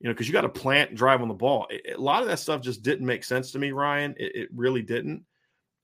You 0.00 0.08
know, 0.08 0.12
because 0.12 0.26
you 0.26 0.34
got 0.34 0.42
to 0.42 0.50
plant 0.50 0.90
and 0.90 0.98
drive 0.98 1.22
on 1.22 1.28
the 1.28 1.34
ball. 1.34 1.66
It, 1.70 1.96
a 1.96 2.00
lot 2.00 2.20
of 2.20 2.28
that 2.28 2.38
stuff 2.38 2.60
just 2.60 2.82
didn't 2.82 3.06
make 3.06 3.24
sense 3.24 3.50
to 3.52 3.58
me, 3.58 3.72
Ryan. 3.72 4.14
It, 4.18 4.36
it 4.36 4.48
really 4.54 4.82
didn't. 4.82 5.24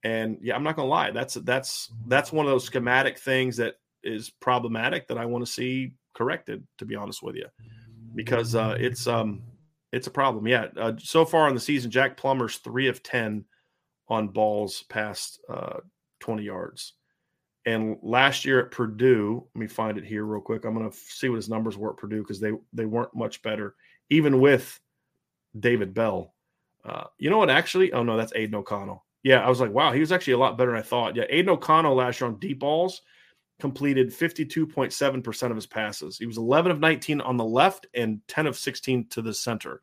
And 0.04 0.36
yeah, 0.42 0.54
I'm 0.54 0.64
not 0.64 0.76
gonna 0.76 0.88
lie. 0.88 1.12
That's 1.12 1.34
that's 1.34 1.90
that's 2.08 2.32
one 2.32 2.44
of 2.44 2.52
those 2.52 2.64
schematic 2.64 3.18
things 3.18 3.56
that 3.56 3.76
is 4.02 4.30
problematic 4.30 5.06
that 5.08 5.16
I 5.16 5.24
want 5.24 5.46
to 5.46 5.50
see 5.50 5.92
corrected. 6.14 6.66
To 6.78 6.84
be 6.84 6.94
honest 6.94 7.22
with 7.22 7.36
you 7.36 7.46
because 8.14 8.54
uh, 8.54 8.76
it's 8.78 9.06
um 9.06 9.42
it's 9.92 10.06
a 10.06 10.10
problem. 10.10 10.46
Yeah. 10.46 10.66
Uh, 10.76 10.92
so 10.98 11.24
far 11.24 11.48
in 11.48 11.54
the 11.54 11.60
season, 11.60 11.90
Jack 11.90 12.16
Plummer's 12.16 12.56
three 12.56 12.88
of 12.88 13.02
ten 13.02 13.44
on 14.08 14.28
balls 14.28 14.84
past 14.88 15.40
uh, 15.48 15.78
twenty 16.20 16.44
yards. 16.44 16.94
And 17.64 17.96
last 18.02 18.44
year 18.44 18.58
at 18.58 18.72
Purdue, 18.72 19.46
let 19.54 19.60
me 19.60 19.68
find 19.68 19.96
it 19.96 20.04
here 20.04 20.24
real 20.24 20.40
quick. 20.40 20.64
I'm 20.64 20.74
going 20.74 20.90
to 20.90 20.96
see 20.96 21.28
what 21.28 21.36
his 21.36 21.48
numbers 21.48 21.78
were 21.78 21.90
at 21.90 21.96
Purdue 21.96 22.22
because 22.22 22.40
they 22.40 22.52
they 22.72 22.86
weren't 22.86 23.14
much 23.14 23.42
better, 23.42 23.74
even 24.10 24.40
with 24.40 24.78
David 25.58 25.94
Bell. 25.94 26.34
Uh, 26.84 27.04
you 27.18 27.30
know 27.30 27.38
what? 27.38 27.50
Actually, 27.50 27.92
oh 27.92 28.02
no, 28.02 28.16
that's 28.16 28.32
Aidan 28.34 28.56
O'Connell. 28.56 29.04
Yeah, 29.22 29.46
I 29.46 29.48
was 29.48 29.60
like, 29.60 29.70
wow, 29.70 29.92
he 29.92 30.00
was 30.00 30.10
actually 30.10 30.32
a 30.32 30.38
lot 30.38 30.58
better 30.58 30.72
than 30.72 30.80
I 30.80 30.82
thought. 30.82 31.14
Yeah, 31.14 31.26
Aidan 31.28 31.50
O'Connell 31.50 31.94
last 31.94 32.20
year 32.20 32.28
on 32.28 32.40
deep 32.40 32.58
balls 32.58 33.02
completed 33.62 34.10
52.7% 34.10 35.50
of 35.50 35.54
his 35.54 35.66
passes. 35.66 36.18
He 36.18 36.26
was 36.26 36.36
11 36.36 36.72
of 36.72 36.80
19 36.80 37.20
on 37.20 37.36
the 37.36 37.44
left 37.44 37.86
and 37.94 38.20
10 38.26 38.48
of 38.48 38.58
16 38.58 39.06
to 39.10 39.22
the 39.22 39.32
center. 39.32 39.82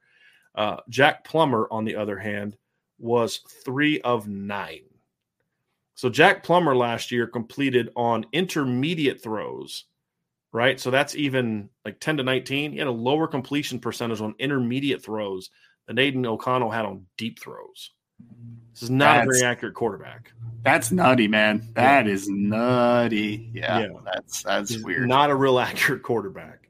Uh, 0.53 0.75
Jack 0.89 1.23
Plummer, 1.23 1.65
on 1.71 1.85
the 1.85 1.95
other 1.95 2.17
hand, 2.19 2.57
was 2.97 3.39
three 3.63 4.01
of 4.01 4.27
nine. 4.27 4.83
So 5.95 6.09
Jack 6.09 6.43
Plummer 6.43 6.75
last 6.75 7.09
year 7.09 7.25
completed 7.25 7.89
on 7.95 8.25
intermediate 8.33 9.23
throws, 9.23 9.85
right? 10.51 10.77
So 10.77 10.91
that's 10.91 11.15
even 11.15 11.69
like 11.85 12.01
10 12.01 12.17
to 12.17 12.23
19. 12.23 12.73
He 12.73 12.79
had 12.79 12.87
a 12.87 12.91
lower 12.91 13.27
completion 13.27 13.79
percentage 13.79 14.19
on 14.19 14.35
intermediate 14.39 15.01
throws 15.01 15.51
than 15.87 15.97
Aidan 15.97 16.25
O'Connell 16.25 16.69
had 16.69 16.83
on 16.83 17.05
deep 17.15 17.39
throws. 17.39 17.91
This 18.73 18.83
is 18.83 18.89
not 18.89 19.25
that's, 19.25 19.37
a 19.37 19.39
very 19.39 19.51
accurate 19.51 19.73
quarterback. 19.73 20.31
That's 20.63 20.91
nutty, 20.91 21.27
man. 21.27 21.67
That 21.73 22.05
yeah. 22.05 22.11
is 22.11 22.29
nutty. 22.29 23.49
Yeah, 23.53 23.79
yeah, 23.79 23.87
that's 24.05 24.43
that's 24.43 24.71
He's 24.71 24.83
weird. 24.83 25.07
Not 25.07 25.29
a 25.29 25.35
real 25.35 25.59
accurate 25.59 26.03
quarterback. 26.03 26.67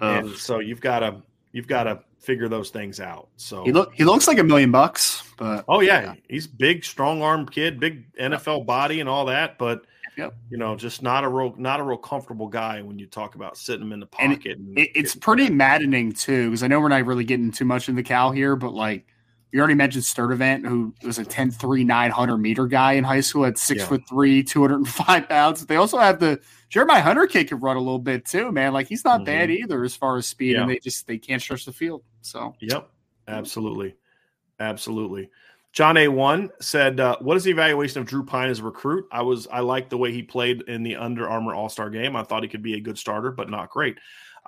And 0.00 0.30
so 0.36 0.60
you've 0.60 0.80
got 0.80 1.00
to 1.00 1.22
you've 1.52 1.66
got 1.66 1.84
to 1.84 2.00
figure 2.18 2.48
those 2.48 2.70
things 2.70 3.00
out. 3.00 3.28
So 3.36 3.64
he 3.64 3.72
look 3.72 3.94
he 3.94 4.04
looks 4.04 4.28
like 4.28 4.38
a 4.38 4.44
million 4.44 4.70
bucks, 4.70 5.22
but 5.36 5.64
oh 5.68 5.80
yeah, 5.80 6.02
yeah. 6.02 6.14
he's 6.28 6.46
big, 6.46 6.84
strong 6.84 7.22
arm 7.22 7.46
kid, 7.46 7.80
big 7.80 8.12
NFL 8.14 8.66
body 8.66 9.00
and 9.00 9.08
all 9.08 9.24
that, 9.26 9.58
but 9.58 9.84
Yep. 10.18 10.34
You 10.50 10.58
know, 10.58 10.74
just 10.74 11.00
not 11.00 11.22
a 11.22 11.28
real 11.28 11.54
not 11.56 11.78
a 11.78 11.82
real 11.84 11.96
comfortable 11.96 12.48
guy 12.48 12.82
when 12.82 12.98
you 12.98 13.06
talk 13.06 13.36
about 13.36 13.56
sitting 13.56 13.86
him 13.86 13.92
in 13.92 14.00
the 14.00 14.06
pocket. 14.06 14.26
And 14.26 14.42
it, 14.42 14.48
and 14.56 14.78
it's 14.94 15.14
pretty 15.14 15.48
maddening 15.48 16.10
too, 16.10 16.46
because 16.46 16.64
I 16.64 16.66
know 16.66 16.80
we're 16.80 16.88
not 16.88 17.06
really 17.06 17.22
getting 17.22 17.52
too 17.52 17.64
much 17.64 17.88
in 17.88 17.94
the 17.94 18.02
Cal 18.02 18.32
here, 18.32 18.56
but 18.56 18.74
like 18.74 19.06
you 19.50 19.58
already 19.58 19.74
mentioned 19.74 20.04
Sturdivant, 20.04 20.66
who 20.66 20.94
was 21.02 21.18
a 21.18 21.24
10 21.24 21.50
3 21.50 21.84
900 21.84 22.36
meter 22.36 22.66
guy 22.66 22.92
in 22.92 23.04
high 23.04 23.20
school 23.20 23.46
at 23.46 23.56
six 23.56 23.80
yeah. 23.80 23.86
foot 23.86 24.02
three, 24.08 24.42
205 24.42 25.28
pounds. 25.28 25.64
They 25.64 25.76
also 25.76 25.98
have 25.98 26.20
the 26.20 26.40
Jeremiah 26.68 27.00
Hunter 27.00 27.26
kid 27.26 27.48
can 27.48 27.60
run 27.60 27.76
a 27.76 27.80
little 27.80 27.98
bit 27.98 28.26
too, 28.26 28.52
man. 28.52 28.72
Like 28.72 28.88
he's 28.88 29.04
not 29.04 29.20
mm-hmm. 29.20 29.24
bad 29.24 29.50
either 29.50 29.84
as 29.84 29.96
far 29.96 30.16
as 30.16 30.26
speed, 30.26 30.52
yeah. 30.52 30.62
and 30.62 30.70
they 30.70 30.78
just 30.78 31.06
they 31.06 31.18
can't 31.18 31.40
stretch 31.40 31.64
the 31.64 31.72
field. 31.72 32.02
So, 32.20 32.54
yep, 32.60 32.90
absolutely. 33.26 33.94
Absolutely. 34.60 35.30
John 35.72 35.94
A1 35.94 36.50
said, 36.60 36.98
uh, 36.98 37.16
"What 37.20 37.36
is 37.36 37.44
the 37.44 37.50
evaluation 37.50 38.00
of 38.00 38.06
Drew 38.06 38.24
Pyne 38.24 38.50
as 38.50 38.58
a 38.58 38.64
recruit? 38.64 39.06
I 39.12 39.22
was 39.22 39.46
I 39.46 39.60
liked 39.60 39.90
the 39.90 39.98
way 39.98 40.12
he 40.12 40.22
played 40.22 40.62
in 40.62 40.82
the 40.82 40.96
Under 40.96 41.28
Armour 41.28 41.54
All 41.54 41.68
Star 41.68 41.88
game. 41.88 42.16
I 42.16 42.22
thought 42.22 42.42
he 42.42 42.48
could 42.48 42.62
be 42.62 42.74
a 42.74 42.80
good 42.80 42.98
starter, 42.98 43.30
but 43.30 43.48
not 43.48 43.70
great. 43.70 43.98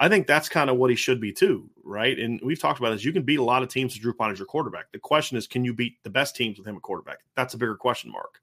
I 0.00 0.08
think 0.08 0.26
that's 0.26 0.48
kind 0.48 0.70
of 0.70 0.78
what 0.78 0.90
he 0.90 0.96
should 0.96 1.20
be 1.20 1.32
too, 1.32 1.68
right? 1.84 2.18
And 2.18 2.40
we've 2.42 2.58
talked 2.58 2.80
about 2.80 2.90
this. 2.90 3.04
You 3.04 3.12
can 3.12 3.22
beat 3.22 3.38
a 3.38 3.44
lot 3.44 3.62
of 3.62 3.68
teams 3.68 3.94
with 3.94 4.02
Drew 4.02 4.14
Pyne 4.14 4.32
as 4.32 4.38
your 4.38 4.46
quarterback. 4.46 4.90
The 4.92 4.98
question 4.98 5.36
is, 5.36 5.46
can 5.46 5.64
you 5.64 5.74
beat 5.74 6.02
the 6.02 6.10
best 6.10 6.34
teams 6.34 6.58
with 6.58 6.66
him 6.66 6.76
at 6.76 6.82
quarterback? 6.82 7.18
That's 7.36 7.54
a 7.54 7.58
bigger 7.58 7.76
question 7.76 8.10
mark. 8.10 8.40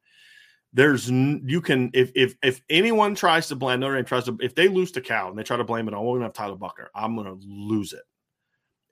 There's 0.72 1.10
you 1.10 1.60
can 1.62 1.90
if 1.94 2.12
if 2.14 2.36
if 2.44 2.62
anyone 2.70 3.16
tries 3.16 3.48
to 3.48 3.56
blame 3.56 3.80
Notre 3.80 3.96
Dame 3.96 4.06
tries 4.06 4.26
to 4.26 4.38
if 4.40 4.54
they 4.54 4.68
lose 4.68 4.92
to 4.92 5.02
Cal 5.02 5.30
and 5.30 5.38
they 5.38 5.44
try 5.44 5.58
to 5.58 5.64
blame 5.64 5.88
it 5.88 5.94
on, 5.94 6.06
we're 6.06 6.16
gonna 6.16 6.26
have 6.26 6.34
Tyler 6.34 6.56
Buchner. 6.56 6.90
I'm 6.94 7.16
gonna 7.16 7.38
lose 7.42 7.94
it. 7.94 8.04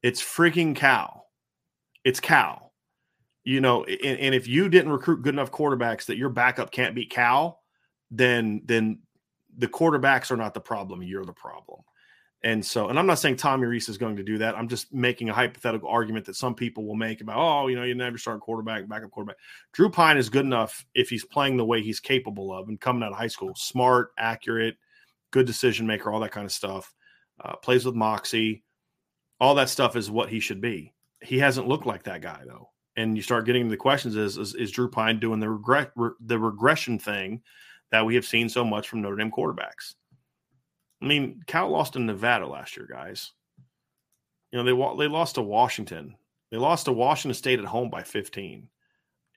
It's 0.02 0.22
freaking 0.22 0.76
Cal. 0.76 1.28
It's 2.04 2.20
Cal 2.20 2.66
you 3.46 3.62
know, 3.62 3.84
and, 3.84 4.20
and, 4.20 4.36
if 4.36 4.48
you 4.48 4.68
didn't 4.70 4.92
recruit 4.92 5.22
good 5.22 5.36
enough 5.36 5.52
quarterbacks 5.52 6.06
that 6.06 6.18
your 6.18 6.30
backup 6.30 6.72
can't 6.72 6.96
beat 6.96 7.12
Cal, 7.12 7.62
then 8.10 8.62
then 8.66 9.00
the 9.58 9.68
quarterbacks 9.68 10.32
are 10.32 10.38
not 10.38 10.54
the 10.56 10.60
problem. 10.60 11.04
You're 11.04 11.26
the 11.26 11.32
problem. 11.34 11.82
And 12.44 12.64
so, 12.64 12.90
and 12.90 13.00
I'm 13.00 13.08
not 13.08 13.18
saying 13.18 13.38
Tommy 13.38 13.66
Rees 13.66 13.90
is 13.90 13.98
going 13.98 14.16
to 14.18 14.24
do 14.24 14.38
that. 14.38 14.56
I'm 14.56 14.68
just 14.68 14.94
making 14.94 15.30
a 15.30 15.34
hypothetical 15.34 15.90
argument 15.90 16.26
that 16.26 16.36
some 16.36 16.54
people 16.54 16.86
will 16.86 16.96
make 16.96 17.22
about, 17.22 17.38
oh, 17.38 17.68
you 17.68 17.76
know, 17.76 17.84
you 17.84 17.96
never 17.96 18.20
start 18.20 18.42
quarterback, 18.42 18.88
backup 18.88 19.10
quarterback. 19.10 19.38
Drew 19.74 19.90
Pyne 19.90 20.18
is 20.18 20.30
good 20.30 20.46
enough 20.46 20.86
if 20.94 21.10
he's 21.10 21.26
playing 21.26 21.58
the 21.58 21.66
way 21.66 21.82
he's 21.82 22.00
capable 22.00 22.54
of 22.54 22.70
and 22.70 22.80
coming 22.80 23.02
out 23.02 23.12
of 23.12 23.18
high 23.18 23.28
school, 23.28 23.54
smart, 23.56 24.12
accurate, 24.20 24.76
good 25.32 25.48
decision 25.48 25.88
maker, 25.88 26.12
all 26.12 26.20
that 26.20 26.32
kind 26.32 26.46
of 26.46 26.52
stuff. 26.52 26.94
Uh, 27.44 27.56
plays 27.56 27.84
with 27.84 27.96
moxie, 27.96 28.64
all 29.40 29.56
that 29.56 29.70
stuff 29.70 29.96
is 29.96 30.12
what 30.12 30.30
he 30.30 30.40
should 30.40 30.62
be. 30.62 30.94
He 31.22 31.40
hasn't 31.40 31.68
looked 31.68 31.88
like 31.88 32.04
that 32.04 32.22
guy 32.22 32.42
though 32.46 32.70
and 32.96 33.16
you 33.16 33.24
start 33.24 33.46
getting 33.46 33.64
into 33.64 33.72
the 33.72 33.78
questions 33.78 34.16
is, 34.16 34.38
is, 34.38 34.56
is 34.56 34.72
Drew 34.72 34.90
Pyne 34.90 35.20
doing 35.20 35.40
the 35.40 35.50
regret 35.50 35.92
re, 35.96 36.12
the 36.26 36.40
regression 36.40 36.98
thing 36.98 37.42
that 37.92 38.06
we 38.06 38.16
have 38.16 38.26
seen 38.26 38.50
so 38.50 38.64
much 38.64 38.88
from 38.88 39.02
Notre 39.02 39.18
Dame 39.18 39.32
quarterbacks? 39.32 39.96
I 41.06 41.08
mean, 41.08 41.44
Cal 41.46 41.70
lost 41.70 41.96
in 41.96 42.08
Nevada 42.08 42.48
last 42.48 42.76
year, 42.76 42.88
guys. 42.90 43.32
You 44.52 44.58
know 44.58 44.64
they 44.64 45.04
they 45.04 45.08
lost 45.08 45.36
to 45.36 45.44
Washington. 45.44 46.16
They 46.50 46.58
lost 46.58 46.86
to 46.86 46.92
Washington 46.92 47.36
State 47.36 47.60
at 47.60 47.66
home 47.66 47.92
by 47.92 48.02
15. 48.02 48.68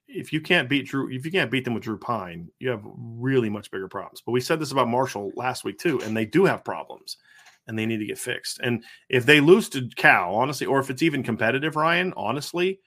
If 0.07 0.33
you 0.33 0.41
can't 0.41 0.69
beat 0.69 0.87
Drew, 0.87 1.11
if 1.13 1.27
you 1.27 1.31
can't 1.31 1.51
beat 1.51 1.65
them 1.65 1.75
with 1.75 1.83
Drew 1.83 1.99
Pyne, 1.99 2.49
you 2.59 2.71
have 2.71 2.83
really 2.85 3.51
much 3.51 3.71
bigger 3.71 3.89
problems. 3.89 4.23
But 4.25 4.33
we 4.33 4.41
said 4.41 4.59
this 4.59 4.73
about 4.73 4.89
Marshall 4.89 5.31
last 5.37 5.65
week 5.65 5.79
too, 5.79 6.01
and 6.01 6.17
they 6.17 6.25
do 6.25 6.47
have 6.47 6.65
problems, 6.65 7.19
and 7.67 7.79
they 7.79 7.85
need 7.85 7.99
to 7.99 8.07
get 8.07 8.19
fixed. 8.19 8.61
And 8.61 8.83
if 9.11 9.27
they 9.27 9.41
lose 9.41 9.69
to 9.71 9.91
Cal, 9.97 10.35
honestly, 10.35 10.67
or 10.67 10.79
if 10.79 10.89
it's 10.89 11.03
even 11.03 11.23
competitive, 11.23 11.77
Ryan, 11.77 12.15
honestly, 12.17 12.81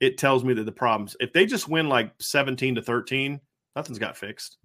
it 0.00 0.18
tells 0.18 0.44
me 0.44 0.52
that 0.52 0.64
the 0.64 0.72
problems, 0.72 1.16
if 1.20 1.32
they 1.32 1.46
just 1.46 1.68
win 1.68 1.88
like 1.88 2.12
17 2.20 2.74
to 2.74 2.82
13, 2.82 3.40
nothing's 3.74 3.98
got 3.98 4.14
fixed. 4.14 4.58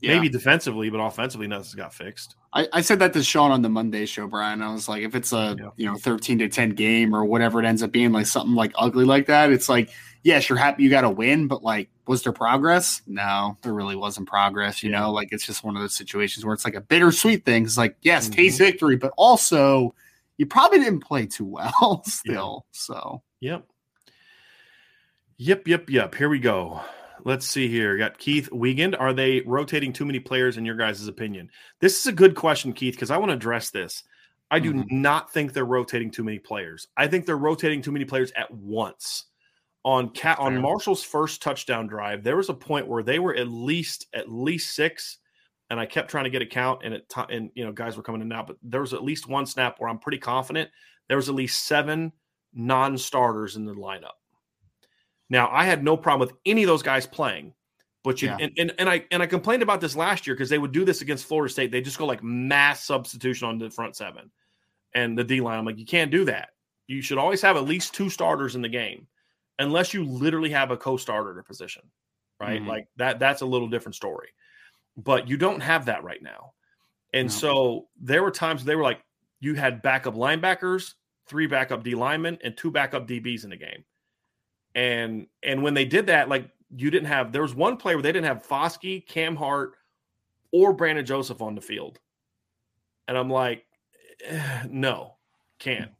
Yeah. 0.00 0.14
Maybe 0.14 0.28
defensively, 0.28 0.90
but 0.90 0.98
offensively, 0.98 1.48
nothing's 1.48 1.74
got 1.74 1.92
fixed. 1.92 2.36
I, 2.52 2.68
I, 2.72 2.80
said 2.80 2.98
that 2.98 3.12
to 3.12 3.22
Sean 3.22 3.52
on 3.52 3.62
the 3.62 3.68
Monday 3.68 4.06
show, 4.06 4.26
Brian. 4.26 4.60
I 4.60 4.72
was 4.72 4.88
like, 4.88 5.02
if 5.02 5.14
it's 5.14 5.32
a 5.32 5.56
yeah. 5.58 5.70
you 5.76 5.86
know 5.86 5.96
13 5.96 6.40
to 6.40 6.48
10 6.48 6.70
game 6.70 7.14
or 7.14 7.24
whatever 7.24 7.60
it 7.60 7.66
ends 7.66 7.82
up 7.82 7.92
being, 7.92 8.12
like 8.12 8.26
something 8.26 8.54
like 8.54 8.72
ugly 8.76 9.04
like 9.04 9.26
that, 9.26 9.52
it's 9.52 9.68
like, 9.68 9.90
yes, 10.24 10.48
you're 10.48 10.58
happy 10.58 10.82
you 10.82 10.90
got 10.90 11.04
a 11.04 11.10
win, 11.10 11.46
but 11.46 11.62
like, 11.62 11.88
was 12.08 12.24
there 12.24 12.32
progress? 12.32 13.02
No, 13.06 13.56
there 13.62 13.72
really 13.72 13.94
wasn't 13.94 14.28
progress. 14.28 14.82
You 14.82 14.90
yeah. 14.90 15.00
know, 15.00 15.12
like 15.12 15.28
it's 15.30 15.46
just 15.46 15.62
one 15.62 15.76
of 15.76 15.82
those 15.82 15.94
situations 15.94 16.44
where 16.44 16.52
it's 16.52 16.64
like 16.64 16.74
a 16.74 16.80
bittersweet 16.80 17.44
thing. 17.44 17.64
It's 17.64 17.78
like, 17.78 17.96
yes, 18.02 18.24
mm-hmm. 18.24 18.34
taste 18.34 18.58
victory, 18.58 18.96
but 18.96 19.12
also 19.16 19.94
you 20.36 20.46
probably 20.46 20.78
didn't 20.80 21.00
play 21.00 21.26
too 21.26 21.44
well 21.44 22.02
still. 22.06 22.66
So, 22.72 23.22
yep. 23.40 23.64
Yep, 25.36 25.68
yep, 25.68 25.88
yep. 25.88 26.14
Here 26.14 26.28
we 26.28 26.38
go. 26.38 26.80
Let's 27.24 27.46
see 27.46 27.68
here. 27.68 27.96
Got 27.96 28.18
Keith 28.18 28.50
Wiegand. 28.52 28.96
Are 28.96 29.12
they 29.12 29.40
rotating 29.42 29.92
too 29.92 30.04
many 30.04 30.20
players 30.20 30.56
in 30.56 30.64
your 30.64 30.76
guys' 30.76 31.06
opinion? 31.06 31.50
This 31.80 31.98
is 32.00 32.06
a 32.06 32.12
good 32.12 32.34
question, 32.34 32.72
Keith, 32.72 32.94
because 32.94 33.10
I 33.10 33.16
want 33.16 33.30
to 33.30 33.36
address 33.36 33.70
this. 33.70 34.04
I 34.50 34.58
do 34.58 34.72
mm-hmm. 34.72 35.00
not 35.00 35.32
think 35.32 35.52
they're 35.52 35.64
rotating 35.64 36.10
too 36.10 36.24
many 36.24 36.38
players. 36.38 36.88
I 36.96 37.06
think 37.06 37.26
they're 37.26 37.36
rotating 37.36 37.82
too 37.82 37.92
many 37.92 38.04
players 38.04 38.32
at 38.36 38.50
once. 38.52 39.26
On 39.82 40.10
cat 40.10 40.38
on 40.38 40.60
Marshall's 40.60 41.02
first 41.02 41.40
touchdown 41.42 41.86
drive, 41.86 42.22
there 42.22 42.36
was 42.36 42.50
a 42.50 42.54
point 42.54 42.86
where 42.86 43.02
they 43.02 43.18
were 43.18 43.34
at 43.34 43.48
least 43.48 44.08
at 44.12 44.30
least 44.30 44.74
six, 44.74 45.18
and 45.70 45.80
I 45.80 45.86
kept 45.86 46.10
trying 46.10 46.24
to 46.24 46.30
get 46.30 46.42
a 46.42 46.46
count, 46.46 46.82
and 46.84 46.92
it 46.92 47.10
and 47.30 47.50
you 47.54 47.64
know 47.64 47.72
guys 47.72 47.96
were 47.96 48.02
coming 48.02 48.20
in 48.20 48.26
and 48.26 48.32
out, 48.34 48.46
but 48.46 48.56
there 48.62 48.82
was 48.82 48.92
at 48.92 49.02
least 49.02 49.26
one 49.26 49.46
snap 49.46 49.76
where 49.78 49.88
I'm 49.88 49.98
pretty 49.98 50.18
confident 50.18 50.68
there 51.10 51.16
was 51.16 51.28
at 51.28 51.34
least 51.34 51.66
seven 51.66 52.12
non-starters 52.54 53.56
in 53.56 53.64
the 53.64 53.74
lineup. 53.74 54.19
Now, 55.30 55.48
I 55.50 55.64
had 55.64 55.84
no 55.84 55.96
problem 55.96 56.28
with 56.28 56.36
any 56.44 56.64
of 56.64 56.66
those 56.66 56.82
guys 56.82 57.06
playing, 57.06 57.54
but 58.02 58.20
you 58.20 58.28
yeah. 58.28 58.38
and, 58.40 58.52
and, 58.58 58.74
and 58.78 58.90
I 58.90 59.04
and 59.12 59.22
I 59.22 59.26
complained 59.26 59.62
about 59.62 59.80
this 59.80 59.94
last 59.94 60.26
year 60.26 60.34
because 60.34 60.50
they 60.50 60.58
would 60.58 60.72
do 60.72 60.84
this 60.84 61.00
against 61.00 61.24
Florida 61.24 61.50
State. 61.50 61.70
They 61.70 61.80
just 61.80 61.98
go 61.98 62.04
like 62.06 62.22
mass 62.22 62.84
substitution 62.84 63.48
on 63.48 63.58
the 63.58 63.70
front 63.70 63.94
seven 63.94 64.30
and 64.94 65.16
the 65.16 65.22
D 65.24 65.40
line. 65.40 65.58
I'm 65.58 65.64
like, 65.64 65.78
you 65.78 65.86
can't 65.86 66.10
do 66.10 66.24
that. 66.24 66.50
You 66.88 67.00
should 67.00 67.18
always 67.18 67.40
have 67.42 67.56
at 67.56 67.64
least 67.64 67.94
two 67.94 68.10
starters 68.10 68.56
in 68.56 68.62
the 68.62 68.68
game, 68.68 69.06
unless 69.60 69.94
you 69.94 70.04
literally 70.04 70.50
have 70.50 70.72
a 70.72 70.76
co-starter 70.76 71.36
to 71.36 71.42
position, 71.44 71.82
right? 72.40 72.60
Mm-hmm. 72.60 72.68
Like 72.68 72.88
that. 72.96 73.20
That's 73.20 73.42
a 73.42 73.46
little 73.46 73.68
different 73.68 73.94
story. 73.94 74.30
But 74.96 75.28
you 75.28 75.36
don't 75.36 75.60
have 75.60 75.86
that 75.86 76.02
right 76.02 76.20
now, 76.20 76.54
and 77.14 77.28
no. 77.28 77.32
so 77.32 77.88
there 78.00 78.24
were 78.24 78.32
times 78.32 78.64
they 78.64 78.74
were 78.74 78.82
like, 78.82 79.00
you 79.38 79.54
had 79.54 79.80
backup 79.80 80.16
linebackers, 80.16 80.94
three 81.28 81.46
backup 81.46 81.84
D 81.84 81.94
linemen, 81.94 82.38
and 82.42 82.56
two 82.56 82.72
backup 82.72 83.06
DBs 83.06 83.44
in 83.44 83.50
the 83.50 83.56
game 83.56 83.84
and 84.74 85.26
and 85.42 85.62
when 85.62 85.74
they 85.74 85.84
did 85.84 86.06
that, 86.06 86.28
like 86.28 86.48
you 86.74 86.90
didn't 86.90 87.08
have 87.08 87.32
there 87.32 87.42
was 87.42 87.54
one 87.54 87.76
player 87.76 87.96
where 87.96 88.02
they 88.02 88.12
didn't 88.12 88.26
have 88.26 88.46
Foskey, 88.46 89.06
Cam 89.06 89.36
Hart, 89.36 89.72
or 90.52 90.72
Brandon 90.72 91.04
Joseph 91.04 91.42
on 91.42 91.54
the 91.54 91.60
field. 91.60 91.98
And 93.08 93.18
I'm 93.18 93.30
like, 93.30 93.64
eh, 94.24 94.64
no, 94.70 95.14
can't. 95.58 95.90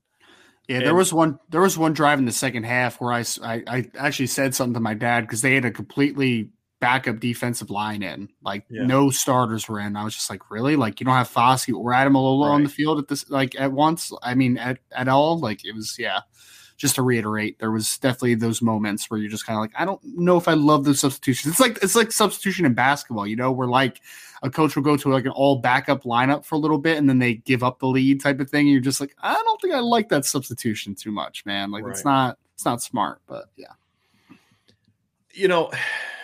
Yeah, 0.68 0.77
and, 0.77 0.87
there 0.87 0.95
was 0.95 1.12
one. 1.12 1.39
There 1.49 1.62
was 1.62 1.77
one 1.77 1.93
drive 1.93 2.18
in 2.21 2.27
the 2.27 2.33
second 2.33 2.62
half 2.62 3.01
where 3.01 3.12
I, 3.12 3.25
I, 3.43 3.62
I 3.66 3.91
actually 3.99 4.29
said 4.29 4.55
something 4.55 4.75
to 4.75 4.81
my 4.81 4.95
dad 4.95 5.23
because 5.23 5.43
they 5.43 5.55
had 5.55 5.64
a 5.64 5.71
completely 5.73 6.51
backup 6.79 7.18
defensive 7.18 7.71
line 7.71 8.03
in, 8.03 8.29
like 8.43 8.64
yeah. 8.71 8.87
no 8.87 9.11
starters 9.11 9.68
were 9.68 9.81
in. 9.81 9.97
I 9.97 10.05
was 10.05 10.14
just 10.14 10.31
like, 10.31 10.49
really? 10.49 10.77
Like 10.77 11.01
you 11.01 11.07
don't 11.07 11.16
have 11.16 11.29
Foskey 11.29 11.75
or 11.75 11.91
Ademilola 11.91 12.47
right. 12.47 12.55
on 12.55 12.62
the 12.62 12.68
field 12.68 13.01
at 13.01 13.09
this, 13.09 13.29
like 13.29 13.59
at 13.59 13.73
once? 13.73 14.12
I 14.23 14.35
mean, 14.35 14.59
at 14.59 14.79
at 14.93 15.09
all? 15.09 15.41
Like 15.41 15.64
it 15.64 15.75
was, 15.75 15.97
yeah 15.99 16.21
just 16.81 16.95
to 16.95 17.03
reiterate, 17.03 17.59
there 17.59 17.70
was 17.70 17.99
definitely 17.99 18.35
those 18.35 18.62
moments 18.62 19.11
where 19.11 19.20
you're 19.20 19.28
just 19.28 19.47
kind 19.47 19.55
of 19.55 19.61
like, 19.61 19.72
I 19.76 19.85
don't 19.85 20.03
know 20.03 20.39
if 20.39 20.49
I 20.49 20.55
love 20.55 20.85
those 20.85 20.99
substitutions. 20.99 21.53
It's 21.53 21.61
like 21.61 21.78
it's 21.83 21.95
like 21.95 22.11
substitution 22.11 22.64
in 22.64 22.72
basketball, 22.72 23.26
you 23.26 23.37
know, 23.37 23.53
where 23.53 23.68
like 23.68 24.01
a 24.43 24.49
coach 24.49 24.76
will 24.76 24.83
go 24.83 24.97
to 24.97 25.11
like 25.11 25.26
an 25.26 25.33
all 25.33 25.57
backup 25.57 26.05
lineup 26.05 26.43
for 26.43 26.55
a 26.55 26.59
little 26.59 26.78
bit 26.78 26.97
and 26.97 27.07
then 27.07 27.18
they 27.18 27.35
give 27.35 27.62
up 27.62 27.81
the 27.81 27.87
lead 27.87 28.22
type 28.22 28.41
of 28.41 28.49
thing. 28.49 28.61
And 28.61 28.70
you're 28.70 28.81
just 28.81 28.99
like, 28.99 29.14
I 29.22 29.35
don't 29.35 29.61
think 29.61 29.74
I 29.74 29.81
like 29.81 30.09
that 30.09 30.24
substitution 30.24 30.95
too 30.95 31.12
much, 31.12 31.45
man. 31.45 31.70
Like 31.70 31.85
right. 31.85 31.91
it's 31.91 32.03
not 32.03 32.39
it's 32.55 32.64
not 32.64 32.81
smart, 32.81 33.20
but 33.26 33.51
yeah. 33.57 33.72
You 35.35 35.49
know, 35.49 35.70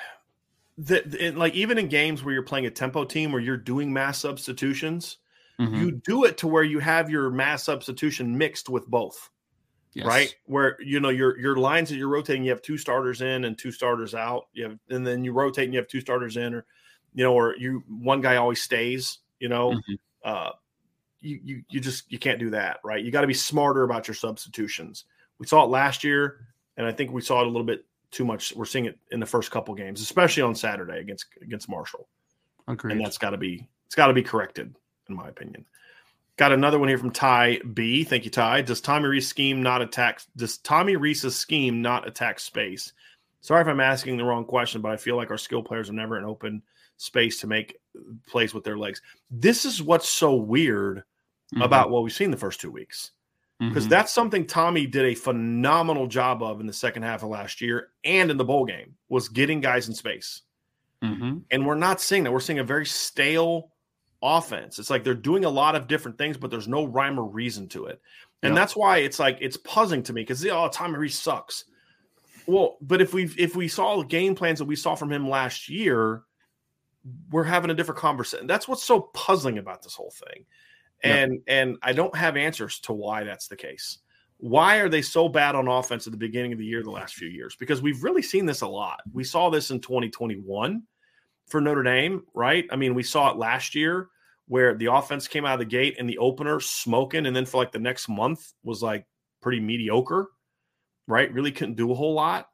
the, 0.78 1.34
like 1.36 1.52
even 1.52 1.76
in 1.76 1.88
games 1.88 2.24
where 2.24 2.32
you're 2.32 2.42
playing 2.42 2.64
a 2.64 2.70
tempo 2.70 3.04
team 3.04 3.30
where 3.30 3.42
you're 3.42 3.58
doing 3.58 3.92
mass 3.92 4.16
substitutions, 4.16 5.18
mm-hmm. 5.60 5.74
you 5.74 5.90
do 5.90 6.24
it 6.24 6.38
to 6.38 6.48
where 6.48 6.64
you 6.64 6.78
have 6.78 7.10
your 7.10 7.28
mass 7.28 7.62
substitution 7.62 8.38
mixed 8.38 8.70
with 8.70 8.86
both 8.86 9.28
yes. 9.96 10.06
right? 10.06 10.34
Where 10.44 10.76
you 10.80 11.00
know 11.00 11.08
your 11.08 11.38
your 11.38 11.56
lines 11.56 11.88
that 11.88 11.96
you're 11.96 12.08
rotating, 12.08 12.44
you 12.44 12.50
have 12.50 12.62
two 12.62 12.78
starters 12.78 13.22
in 13.22 13.44
and 13.44 13.56
two 13.56 13.72
starters 13.72 14.14
out. 14.14 14.48
You 14.52 14.64
have, 14.64 14.78
and 14.90 15.06
then 15.06 15.24
you 15.24 15.32
rotate 15.32 15.64
and 15.64 15.74
you 15.74 15.78
have 15.78 15.88
two 15.88 16.00
starters 16.00 16.36
in, 16.36 16.54
or 16.54 16.66
you 17.14 17.24
know, 17.24 17.32
or 17.32 17.56
you 17.56 17.82
one 17.88 18.20
guy 18.20 18.36
always 18.36 18.62
stays. 18.62 19.18
You 19.40 19.48
know, 19.48 19.70
mm-hmm. 19.70 19.94
uh, 20.24 20.50
you 21.20 21.40
you 21.42 21.62
you 21.70 21.80
just 21.80 22.10
you 22.12 22.18
can't 22.18 22.38
do 22.38 22.50
that, 22.50 22.78
right? 22.84 23.02
You 23.02 23.10
got 23.10 23.22
to 23.22 23.26
be 23.26 23.34
smarter 23.34 23.84
about 23.84 24.06
your 24.06 24.14
substitutions. 24.14 25.04
We 25.38 25.46
saw 25.46 25.64
it 25.64 25.70
last 25.70 26.04
year, 26.04 26.46
and 26.76 26.86
I 26.86 26.92
think 26.92 27.10
we 27.10 27.22
saw 27.22 27.40
it 27.40 27.46
a 27.46 27.50
little 27.50 27.64
bit 27.64 27.84
too 28.10 28.24
much. 28.24 28.54
We're 28.54 28.66
seeing 28.66 28.84
it 28.84 28.98
in 29.10 29.20
the 29.20 29.26
first 29.26 29.50
couple 29.50 29.74
games, 29.74 30.00
especially 30.00 30.42
on 30.42 30.54
Saturday 30.54 30.98
against 31.00 31.26
against 31.40 31.68
Marshall. 31.68 32.08
Agreed. 32.68 32.92
And 32.92 33.00
that's 33.00 33.18
got 33.18 33.30
to 33.30 33.38
be 33.38 33.66
it's 33.86 33.94
got 33.94 34.08
to 34.08 34.14
be 34.14 34.22
corrected, 34.22 34.74
in 35.08 35.16
my 35.16 35.28
opinion. 35.28 35.64
Got 36.36 36.52
another 36.52 36.78
one 36.78 36.88
here 36.88 36.98
from 36.98 37.12
Ty 37.12 37.60
B. 37.72 38.04
Thank 38.04 38.24
you, 38.24 38.30
Ty. 38.30 38.62
Does 38.62 38.80
Tommy 38.82 39.08
Rees 39.08 39.26
scheme 39.26 39.62
not 39.62 39.80
attack? 39.80 40.20
Does 40.36 40.58
Tommy 40.58 40.96
Rees's 40.96 41.34
scheme 41.34 41.80
not 41.80 42.06
attack 42.06 42.38
space? 42.40 42.92
Sorry 43.40 43.62
if 43.62 43.68
I'm 43.68 43.80
asking 43.80 44.16
the 44.16 44.24
wrong 44.24 44.44
question, 44.44 44.80
but 44.82 44.92
I 44.92 44.96
feel 44.96 45.16
like 45.16 45.30
our 45.30 45.38
skill 45.38 45.62
players 45.62 45.88
are 45.88 45.94
never 45.94 46.18
in 46.18 46.24
open 46.24 46.62
space 46.98 47.40
to 47.40 47.46
make 47.46 47.78
plays 48.26 48.52
with 48.52 48.64
their 48.64 48.76
legs. 48.76 49.00
This 49.30 49.64
is 49.64 49.82
what's 49.82 50.08
so 50.08 50.34
weird 50.34 50.98
mm-hmm. 51.54 51.62
about 51.62 51.90
what 51.90 52.02
we've 52.02 52.12
seen 52.12 52.30
the 52.30 52.36
first 52.36 52.60
two 52.60 52.70
weeks. 52.70 53.12
because 53.58 53.86
Mhm. 53.86 53.88
that's 53.88 54.12
something 54.12 54.46
Tommy 54.46 54.86
did 54.86 55.06
a 55.06 55.14
phenomenal 55.14 56.06
job 56.06 56.42
of 56.42 56.60
in 56.60 56.66
the 56.66 56.72
second 56.74 57.04
half 57.04 57.22
of 57.22 57.30
last 57.30 57.62
year 57.62 57.88
and 58.04 58.30
in 58.30 58.36
the 58.36 58.44
bowl 58.44 58.66
game 58.66 58.94
was 59.08 59.30
getting 59.30 59.62
guys 59.62 59.88
in 59.88 59.94
space. 59.94 60.42
Mhm. 61.02 61.42
And 61.50 61.66
we're 61.66 61.74
not 61.74 62.02
seeing 62.02 62.24
that. 62.24 62.32
We're 62.32 62.40
seeing 62.40 62.58
a 62.58 62.64
very 62.64 62.84
stale 62.84 63.70
offense. 64.22 64.78
It's 64.78 64.90
like 64.90 65.04
they're 65.04 65.14
doing 65.14 65.44
a 65.44 65.50
lot 65.50 65.74
of 65.74 65.88
different 65.88 66.18
things, 66.18 66.36
but 66.36 66.50
there's 66.50 66.68
no 66.68 66.84
rhyme 66.84 67.18
or 67.18 67.24
reason 67.24 67.68
to 67.68 67.86
it. 67.86 68.00
And 68.42 68.54
Yeah. 68.54 68.60
that's 68.60 68.76
why 68.76 68.98
it's 68.98 69.18
like 69.18 69.38
it's 69.40 69.56
puzzling 69.58 70.02
to 70.04 70.12
me 70.12 70.22
because 70.22 70.44
oh, 70.46 70.68
Tommy 70.68 70.98
Rees 70.98 71.18
sucks. 71.18 71.64
Well, 72.46 72.76
but 72.80 73.00
if 73.00 73.12
we 73.12 73.24
if 73.38 73.56
we 73.56 73.68
saw 73.68 73.96
the 73.98 74.04
game 74.06 74.34
plans 74.34 74.58
that 74.58 74.66
we 74.66 74.76
saw 74.76 74.94
from 74.94 75.12
him 75.12 75.28
last 75.28 75.68
year, 75.68 76.22
we're 77.30 77.44
having 77.44 77.70
a 77.70 77.74
different 77.74 78.00
conversation. 78.00 78.46
That's 78.46 78.68
what's 78.68 78.84
so 78.84 79.00
puzzling 79.14 79.58
about 79.58 79.82
this 79.82 79.94
whole 79.94 80.12
thing. 80.12 80.44
Yeah. 81.04 81.14
And 81.16 81.40
and 81.46 81.76
I 81.82 81.92
don't 81.92 82.14
have 82.16 82.36
answers 82.36 82.80
to 82.80 82.92
why 82.92 83.24
that's 83.24 83.48
the 83.48 83.56
case. 83.56 83.98
Why 84.38 84.76
are 84.76 84.88
they 84.88 85.02
so 85.02 85.28
bad 85.28 85.54
on 85.54 85.66
offense 85.66 86.06
at 86.06 86.12
the 86.12 86.18
beginning 86.18 86.52
of 86.52 86.58
the 86.58 86.64
year 86.66 86.82
the 86.82 86.90
last 86.90 87.14
few 87.14 87.28
years? 87.28 87.56
Because 87.56 87.80
we've 87.80 88.02
really 88.02 88.22
seen 88.22 88.44
this 88.44 88.60
a 88.60 88.66
lot. 88.66 89.00
We 89.12 89.24
saw 89.24 89.48
this 89.48 89.70
in 89.70 89.80
2021 89.80 90.82
for 91.46 91.60
Notre 91.60 91.82
Dame, 91.82 92.22
right? 92.34 92.66
I 92.70 92.76
mean, 92.76 92.94
we 92.94 93.02
saw 93.02 93.30
it 93.30 93.36
last 93.36 93.74
year 93.74 94.08
where 94.48 94.74
the 94.74 94.92
offense 94.92 95.26
came 95.26 95.44
out 95.44 95.54
of 95.54 95.58
the 95.58 95.64
gate 95.64 95.96
in 95.98 96.06
the 96.06 96.18
opener 96.18 96.60
smoking, 96.60 97.26
and 97.26 97.34
then 97.34 97.46
for 97.46 97.58
like 97.58 97.72
the 97.72 97.78
next 97.78 98.08
month 98.08 98.52
was 98.62 98.82
like 98.82 99.06
pretty 99.42 99.60
mediocre, 99.60 100.28
right? 101.08 101.32
Really 101.32 101.52
couldn't 101.52 101.76
do 101.76 101.90
a 101.90 101.94
whole 101.94 102.14
lot. 102.14 102.48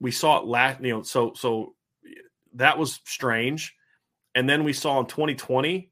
We 0.00 0.10
saw 0.10 0.38
it 0.38 0.46
last, 0.46 0.82
you 0.82 0.94
know, 0.94 1.02
so 1.02 1.34
so 1.34 1.74
that 2.54 2.78
was 2.78 3.00
strange. 3.04 3.74
And 4.34 4.48
then 4.48 4.64
we 4.64 4.72
saw 4.72 5.00
in 5.00 5.06
2020, 5.06 5.90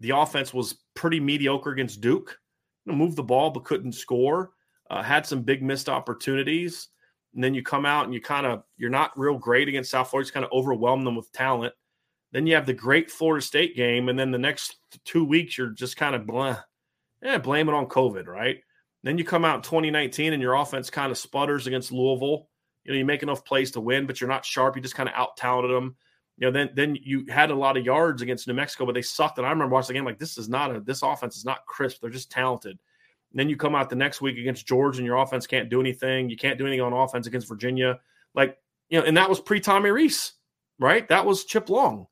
the 0.00 0.10
offense 0.10 0.52
was 0.52 0.78
pretty 0.94 1.20
mediocre 1.20 1.70
against 1.70 2.00
Duke. 2.00 2.38
You 2.84 2.92
know, 2.92 2.98
moved 2.98 3.16
the 3.16 3.22
ball 3.22 3.50
but 3.50 3.64
couldn't 3.64 3.92
score. 3.92 4.50
Uh, 4.90 5.02
had 5.02 5.26
some 5.26 5.42
big 5.42 5.62
missed 5.62 5.88
opportunities. 5.88 6.88
And 7.34 7.42
then 7.42 7.54
you 7.54 7.62
come 7.62 7.84
out 7.84 8.04
and 8.04 8.14
you 8.14 8.20
kind 8.20 8.46
of 8.46 8.62
you're 8.76 8.90
not 8.90 9.18
real 9.18 9.38
great 9.38 9.68
against 9.68 9.90
South 9.90 10.10
Florida. 10.10 10.28
You 10.28 10.32
kind 10.32 10.46
of 10.46 10.52
overwhelm 10.52 11.04
them 11.04 11.16
with 11.16 11.32
talent. 11.32 11.74
Then 12.32 12.46
you 12.46 12.54
have 12.54 12.66
the 12.66 12.72
great 12.72 13.10
Florida 13.10 13.44
State 13.44 13.76
game, 13.76 14.08
and 14.08 14.18
then 14.18 14.30
the 14.30 14.38
next 14.38 14.76
two 15.04 15.24
weeks 15.24 15.56
you're 15.56 15.70
just 15.70 15.96
kind 15.96 16.14
of 16.14 16.26
blah, 16.26 16.58
yeah, 17.22 17.38
blame 17.38 17.68
it 17.68 17.74
on 17.74 17.86
COVID, 17.86 18.26
right? 18.26 18.58
Then 19.04 19.18
you 19.18 19.24
come 19.24 19.44
out 19.44 19.56
in 19.56 19.62
2019 19.62 20.32
and 20.32 20.42
your 20.42 20.54
offense 20.54 20.90
kind 20.90 21.12
of 21.12 21.18
sputters 21.18 21.66
against 21.66 21.92
Louisville. 21.92 22.48
You 22.84 22.92
know, 22.92 22.98
you 22.98 23.04
make 23.04 23.22
enough 23.22 23.44
plays 23.44 23.70
to 23.72 23.80
win, 23.80 24.06
but 24.06 24.20
you're 24.20 24.28
not 24.28 24.44
sharp. 24.44 24.76
You 24.76 24.82
just 24.82 24.94
kind 24.94 25.08
of 25.08 25.14
out 25.14 25.36
talented 25.36 25.70
them. 25.70 25.96
You 26.38 26.46
know, 26.46 26.50
then 26.50 26.70
then 26.74 26.98
you 27.00 27.26
had 27.28 27.50
a 27.50 27.54
lot 27.54 27.76
of 27.76 27.84
yards 27.84 28.22
against 28.22 28.48
New 28.48 28.54
Mexico, 28.54 28.86
but 28.86 28.94
they 28.94 29.02
sucked. 29.02 29.38
And 29.38 29.46
I 29.46 29.50
remember 29.50 29.72
watching 29.72 29.94
the 29.94 29.98
game 29.98 30.04
like 30.04 30.18
this 30.18 30.38
is 30.38 30.48
not 30.48 30.74
a 30.74 30.80
this 30.80 31.02
offense 31.02 31.36
is 31.36 31.44
not 31.44 31.66
crisp. 31.66 32.00
They're 32.00 32.10
just 32.10 32.30
talented. 32.30 32.78
And 33.34 33.40
then 33.40 33.48
you 33.48 33.56
come 33.56 33.74
out 33.74 33.90
the 33.90 33.96
next 33.96 34.20
week 34.20 34.38
against 34.38 34.64
George 34.64 34.98
and 34.98 35.04
your 35.04 35.16
offense 35.16 35.44
can't 35.44 35.68
do 35.68 35.80
anything. 35.80 36.30
You 36.30 36.36
can't 36.36 36.56
do 36.56 36.64
anything 36.68 36.80
on 36.80 36.92
offense 36.92 37.26
against 37.26 37.48
Virginia. 37.48 37.98
Like, 38.32 38.56
you 38.90 39.00
know, 39.00 39.04
and 39.04 39.16
that 39.16 39.28
was 39.28 39.40
pre 39.40 39.58
Tommy 39.58 39.90
Rees, 39.90 40.34
right? 40.78 41.08
That 41.08 41.26
was 41.26 41.44
Chip 41.44 41.68
Long. 41.68 42.06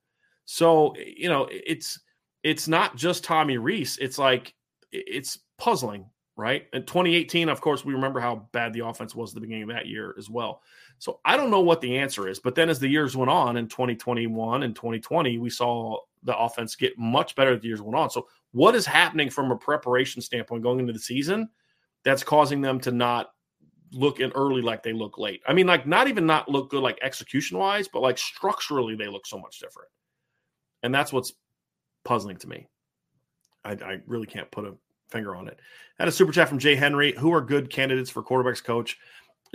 So, 0.47 0.97
you 0.97 1.29
know, 1.29 1.49
it's 1.49 2.01
it's 2.43 2.67
not 2.67 2.97
just 2.97 3.23
Tommy 3.23 3.57
Rees. 3.57 3.99
It's 4.01 4.19
like 4.19 4.53
it's 4.91 5.39
puzzling, 5.59 6.07
right? 6.37 6.67
In 6.73 6.85
2018, 6.85 7.49
of 7.49 7.61
course, 7.61 7.85
we 7.85 7.95
remember 7.95 8.19
how 8.19 8.49
bad 8.51 8.73
the 8.73 8.85
offense 8.85 9.15
was 9.15 9.31
at 9.31 9.37
the 9.37 9.43
beginning 9.43 9.63
of 9.63 9.69
that 9.69 9.87
year 9.87 10.17
as 10.19 10.29
well. 10.29 10.61
So 10.99 11.21
I 11.25 11.37
don't 11.37 11.53
know 11.53 11.61
what 11.61 11.81
the 11.81 11.99
answer 11.99 12.27
is, 12.27 12.41
but 12.41 12.57
then 12.57 12.69
as 12.69 12.81
the 12.81 12.89
years 12.89 13.17
went 13.17 13.31
on 13.31 13.57
in 13.57 13.69
2021 13.69 14.65
and 14.65 14.75
2020, 14.75 15.39
we 15.39 15.51
saw 15.51 15.99
the 16.25 16.37
offense 16.37 16.75
get 16.75 16.99
much 16.99 17.37
better 17.37 17.55
as 17.55 17.61
the 17.61 17.69
years 17.69 17.81
went 17.81 17.97
on. 17.97 18.11
So 18.11 18.27
what 18.53 18.75
is 18.75 18.87
happening 18.87 19.31
from 19.31 19.51
a 19.51 19.57
preparation 19.57 20.23
standpoint 20.23 20.63
going 20.63 20.81
into 20.81 20.93
the 20.93 20.99
season 20.99 21.49
that's 22.05 22.23
causing 22.23 22.61
them 22.61 22.81
to 22.81 22.91
not 22.91 23.31
look 23.93 24.21
in 24.21 24.31
early 24.33 24.63
like 24.63 24.83
they 24.83 24.93
look 24.93 25.19
late? 25.19 25.43
I 25.47 25.53
mean, 25.53 25.67
like 25.67 25.87
not 25.87 26.09
even 26.09 26.27
not 26.27 26.49
look 26.49 26.71
good 26.71 26.83
like 26.83 26.99
execution 27.03 27.59
wise, 27.59 27.89
but 27.89 28.03
like 28.03 28.19
structurally 28.19 28.95
they 28.95 29.09
look 29.09 29.27
so 29.27 29.39
much 29.39 29.59
different. 29.59 29.89
And 30.83 30.95
that's 30.95 31.13
what's 31.13 31.33
puzzling 32.05 32.37
to 32.39 32.49
me. 32.49 32.69
I, 33.65 33.73
I 33.73 34.01
really 34.07 34.27
can't 34.27 34.51
put 34.51 34.67
a 34.67 34.75
finger 35.09 35.37
on 35.37 35.49
it. 35.49 35.61
I 35.99 36.03
Had 36.03 36.09
a 36.09 36.13
super 36.13 36.33
chat 36.33 36.49
from 36.49 36.59
Jay 36.59 36.75
Henry. 36.75 37.15
Who 37.19 37.33
are 37.33 37.41
good 37.41 37.71
candidates 37.71 38.11
for 38.11 38.23
quarterbacks 38.23 38.63
coach? 38.63 38.99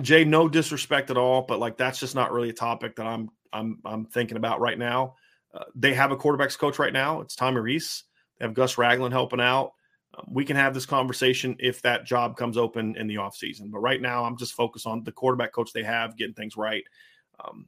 Jay, 0.01 0.23
no 0.23 0.47
disrespect 0.47 1.09
at 1.09 1.17
all, 1.17 1.41
but 1.41 1.59
like 1.59 1.77
that's 1.77 1.99
just 1.99 2.15
not 2.15 2.31
really 2.31 2.49
a 2.49 2.53
topic 2.53 2.95
that 2.95 3.07
I'm 3.07 3.29
I'm 3.51 3.79
I'm 3.83 4.05
thinking 4.05 4.37
about 4.37 4.61
right 4.61 4.77
now. 4.77 5.15
Uh, 5.53 5.63
they 5.75 5.93
have 5.93 6.11
a 6.11 6.17
quarterbacks 6.17 6.57
coach 6.57 6.77
right 6.77 6.93
now. 6.93 7.21
It's 7.21 7.35
Tommy 7.35 7.59
Rees. 7.59 8.03
They 8.39 8.45
have 8.45 8.53
Gus 8.53 8.77
Ragland 8.77 9.13
helping 9.13 9.41
out. 9.41 9.73
Um, 10.17 10.25
we 10.31 10.45
can 10.45 10.55
have 10.55 10.73
this 10.73 10.85
conversation 10.85 11.55
if 11.59 11.81
that 11.81 12.05
job 12.05 12.37
comes 12.37 12.57
open 12.57 12.95
in 12.95 13.07
the 13.07 13.15
offseason. 13.15 13.71
But 13.71 13.79
right 13.79 14.01
now, 14.01 14.23
I'm 14.23 14.37
just 14.37 14.53
focused 14.53 14.87
on 14.87 15.03
the 15.03 15.11
quarterback 15.11 15.51
coach 15.53 15.73
they 15.73 15.83
have, 15.83 16.17
getting 16.17 16.33
things 16.33 16.57
right. 16.57 16.83
Um, 17.43 17.67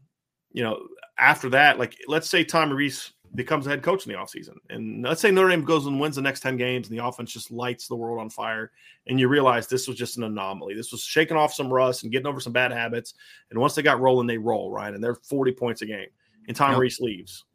you 0.52 0.64
know, 0.64 0.88
after 1.18 1.50
that, 1.50 1.78
like 1.78 1.96
let's 2.08 2.30
say 2.30 2.44
Tommy 2.44 2.74
Rees 2.74 3.14
becomes 3.36 3.68
a 3.68 3.70
head 3.70 3.84
coach 3.84 4.06
in 4.06 4.12
the 4.12 4.18
offseason. 4.18 4.56
And 4.70 5.04
let's 5.04 5.22
say 5.22 5.32
Notre 5.32 5.50
Dame 5.50 5.64
goes 5.64 5.86
and 5.86 6.00
wins 6.00 6.16
the 6.16 6.22
next 6.22 6.40
10 6.40 6.58
games 6.58 6.90
and 6.90 6.98
the 6.98 7.06
offense 7.06 7.32
just 7.32 7.52
lights 7.52 7.88
the 7.88 7.96
world 7.96 8.20
on 8.20 8.30
fire. 8.30 8.72
And 9.08 9.20
you 9.20 9.28
realize 9.28 9.68
this 9.68 9.88
was 9.88 9.98
just 9.98 10.18
an 10.18 10.24
anomaly. 10.24 10.74
This 10.74 10.92
was 10.92 11.04
shaking 11.04 11.38
off 11.38 11.54
some 11.54 11.72
rust 11.72 12.04
and 12.04 12.12
getting 12.12 12.28
over 12.28 12.40
some 12.40 12.54
bad 12.54 12.72
habits. 12.72 13.14
And 13.52 13.60
once 13.60 13.76
they 13.76 13.82
got 13.82 14.00
rolling, 14.00 14.28
they 14.28 14.38
roll, 14.38 14.72
right? 14.72 14.94
And 14.94 15.04
they're 15.04 15.16
40 15.16 15.52
points 15.52 15.82
a 15.82 15.86
game. 15.86 16.08
And 16.48 16.58
Tom 16.58 16.72
Yep. 16.72 16.80
Rees 16.80 17.00
leaves. 17.00 17.46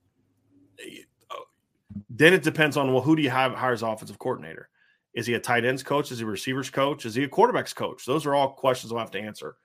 Then 2.11 2.32
it 2.32 2.42
depends 2.42 2.76
on 2.76 2.92
well, 2.92 3.03
who 3.03 3.16
do 3.16 3.22
you 3.22 3.30
have 3.30 3.53
hire 3.55 3.72
as 3.72 3.82
offensive 3.82 4.18
coordinator? 4.18 4.68
Is 5.14 5.26
he 5.26 5.34
a 5.34 5.40
tight 5.40 5.64
ends 5.64 5.82
coach? 5.82 6.11
Is 6.11 6.18
he 6.18 6.24
a 6.24 6.28
receivers 6.28 6.70
coach? 6.70 7.07
Is 7.07 7.14
he 7.14 7.24
a 7.24 7.28
quarterbacks 7.28 7.74
coach? 7.74 8.05
Those 8.05 8.26
are 8.26 8.34
all 8.34 8.51
questions 8.53 8.92
we'll 8.92 9.01
have 9.01 9.12
to 9.12 9.20
answer. 9.20 9.57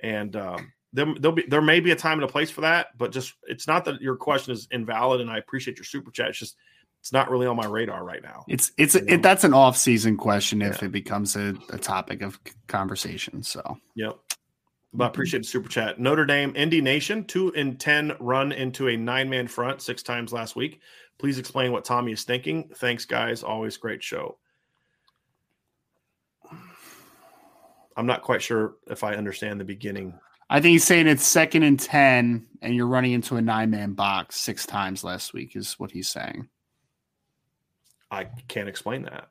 And 0.00 0.34
um, 0.34 0.72
there, 0.92 1.06
there'll 1.18 1.34
be 1.34 1.44
there 1.46 1.62
may 1.62 1.80
be 1.80 1.92
a 1.92 1.96
time 1.96 2.18
and 2.18 2.24
a 2.24 2.32
place 2.32 2.50
for 2.50 2.62
that, 2.62 2.88
but 2.98 3.12
just 3.12 3.34
it's 3.44 3.66
not 3.66 3.84
that 3.84 4.00
your 4.00 4.16
question 4.16 4.52
is 4.52 4.66
invalid, 4.70 5.20
and 5.20 5.30
I 5.30 5.38
appreciate 5.38 5.76
your 5.76 5.84
super 5.84 6.10
chat. 6.10 6.30
It's 6.30 6.38
just 6.38 6.56
it's 7.00 7.12
not 7.12 7.30
really 7.30 7.46
on 7.46 7.56
my 7.56 7.66
radar 7.66 8.04
right 8.04 8.22
now. 8.22 8.44
It's 8.48 8.72
it's 8.76 8.94
You 8.94 9.02
know? 9.02 9.14
it, 9.14 9.22
that's 9.22 9.44
an 9.44 9.54
off 9.54 9.76
season 9.76 10.16
question 10.16 10.60
if 10.60 10.82
Yeah. 10.82 10.86
it 10.86 10.92
becomes 10.92 11.36
a, 11.36 11.54
a 11.70 11.78
topic 11.78 12.22
of 12.22 12.40
conversation. 12.66 13.42
So 13.42 13.78
Yep. 13.94 14.18
But 14.92 15.04
I 15.04 15.08
appreciate 15.08 15.40
the 15.40 15.48
super 15.48 15.68
chat. 15.68 16.00
Notre 16.00 16.24
Dame, 16.24 16.52
Indy 16.56 16.80
Nation, 16.80 17.24
two 17.24 17.50
in 17.50 17.76
10 17.76 18.16
run 18.18 18.50
into 18.50 18.88
a 18.88 18.96
nine 18.96 19.28
man 19.28 19.46
front 19.46 19.82
six 19.82 20.02
times 20.02 20.32
last 20.32 20.56
week. 20.56 20.80
Please 21.18 21.38
explain 21.38 21.72
what 21.72 21.84
Tommy 21.84 22.12
is 22.12 22.24
thinking. 22.24 22.70
Thanks, 22.76 23.04
guys. 23.04 23.42
Always 23.42 23.76
great 23.76 24.02
show. 24.02 24.38
I'm 27.96 28.06
not 28.06 28.22
quite 28.22 28.42
sure 28.42 28.74
if 28.88 29.02
I 29.02 29.14
understand 29.14 29.58
the 29.58 29.64
beginning. 29.64 30.12
I 30.50 30.60
think 30.60 30.72
he's 30.72 30.84
saying 30.84 31.08
it's 31.08 31.26
second 31.26 31.62
and 31.62 31.80
ten, 31.80 32.46
and 32.60 32.74
you're 32.74 32.86
running 32.86 33.12
into 33.12 33.36
a 33.36 33.42
nine 33.42 33.70
man 33.70 33.94
box 33.94 34.36
six 34.36 34.66
times 34.66 35.02
last 35.02 35.32
week 35.32 35.56
is 35.56 35.74
what 35.78 35.90
he's 35.90 36.08
saying. 36.08 36.48
I 38.10 38.24
can't 38.46 38.68
explain 38.68 39.02
that. 39.02 39.28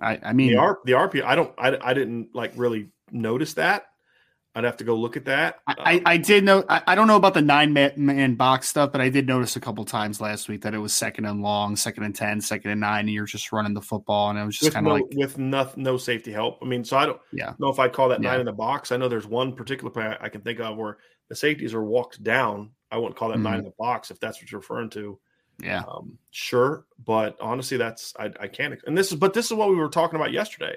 I, 0.00 0.18
I 0.22 0.32
mean, 0.32 0.50
The, 0.50 0.56
R, 0.56 0.78
the 0.84 0.92
RP, 0.92 1.22
I 1.22 1.36
don't, 1.36 1.54
I, 1.58 1.78
I 1.80 1.94
didn't 1.94 2.34
like 2.34 2.52
really 2.56 2.88
notice 3.12 3.54
that. 3.54 3.86
I'd 4.54 4.64
have 4.64 4.76
to 4.78 4.84
go 4.84 4.94
look 4.96 5.16
at 5.16 5.24
that. 5.24 5.60
I, 5.66 5.74
I, 5.78 6.02
I 6.04 6.16
did 6.18 6.44
know. 6.44 6.62
I, 6.68 6.82
I 6.88 6.94
don't 6.94 7.06
know 7.06 7.16
about 7.16 7.32
the 7.32 7.40
nine 7.40 7.72
man, 7.72 7.92
man 7.96 8.34
box 8.34 8.68
stuff, 8.68 8.92
but 8.92 9.00
I 9.00 9.08
did 9.08 9.26
notice 9.26 9.56
a 9.56 9.60
couple 9.60 9.82
times 9.86 10.20
last 10.20 10.48
week 10.48 10.60
that 10.62 10.74
it 10.74 10.78
was 10.78 10.92
second 10.92 11.24
and 11.24 11.40
long, 11.40 11.74
second 11.74 12.04
and 12.04 12.14
10, 12.14 12.42
second 12.42 12.70
and 12.70 12.80
nine, 12.80 13.00
and 13.06 13.10
you're 13.10 13.24
just 13.24 13.50
running 13.50 13.72
the 13.72 13.80
football, 13.80 14.28
and 14.28 14.38
it 14.38 14.44
was 14.44 14.58
just 14.58 14.72
kind 14.72 14.84
no, 14.84 14.96
of 14.96 15.00
like, 15.00 15.10
with 15.14 15.38
no, 15.38 15.70
no 15.76 15.96
safety 15.96 16.32
help. 16.32 16.58
I 16.60 16.66
mean, 16.66 16.84
so 16.84 16.98
I 16.98 17.06
don't 17.06 17.20
yeah, 17.32 17.54
know 17.58 17.70
if 17.70 17.78
I'd 17.78 17.94
call 17.94 18.10
that 18.10 18.20
nine 18.20 18.40
in 18.40 18.46
the 18.46 18.52
box. 18.52 18.92
I 18.92 18.98
know 18.98 19.08
there's 19.08 19.26
one 19.26 19.54
particular 19.54 19.90
play 19.90 20.04
I- 20.04 20.26
I 20.26 20.28
can 20.28 20.42
think 20.42 20.60
of 20.60 20.76
where 20.76 20.98
the 21.28 21.34
safeties 21.34 21.72
are 21.72 21.84
walked 21.84 22.22
down. 22.22 22.72
I 22.90 22.98
wouldn't 22.98 23.16
call 23.16 23.30
that 23.30 23.38
nine 23.38 23.54
Mhm. 23.54 23.58
in 23.60 23.64
the 23.64 23.74
box 23.78 24.10
if 24.10 24.20
that's 24.20 24.38
what 24.42 24.52
you're 24.52 24.60
referring 24.60 24.90
to. 24.90 25.18
yeah, 25.62 25.82
Um, 25.88 26.18
sure, 26.30 26.84
but 27.06 27.38
honestly, 27.40 27.78
that's 27.78 28.12
I, 28.18 28.30
I 28.38 28.48
can't. 28.48 28.78
And 28.86 28.98
this 28.98 29.12
is 29.12 29.18
but 29.18 29.32
this 29.32 29.46
is 29.46 29.52
what 29.54 29.70
we 29.70 29.76
were 29.76 29.88
talking 29.88 30.16
about 30.16 30.32
yesterday. 30.32 30.76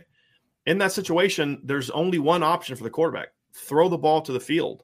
In 0.66 0.78
that 0.80 0.94
situation, 0.94 1.62
there's 1.64 1.90
only 1.90 2.20
one 2.20 2.42
option 2.42 2.76
for 2.76 2.84
the 2.84 2.90
quarterback: 2.90 3.30
throw 3.56 3.90
the 3.90 3.98
ball 3.98 4.22
to 4.22 4.32
the 4.32 4.40
field, 4.40 4.84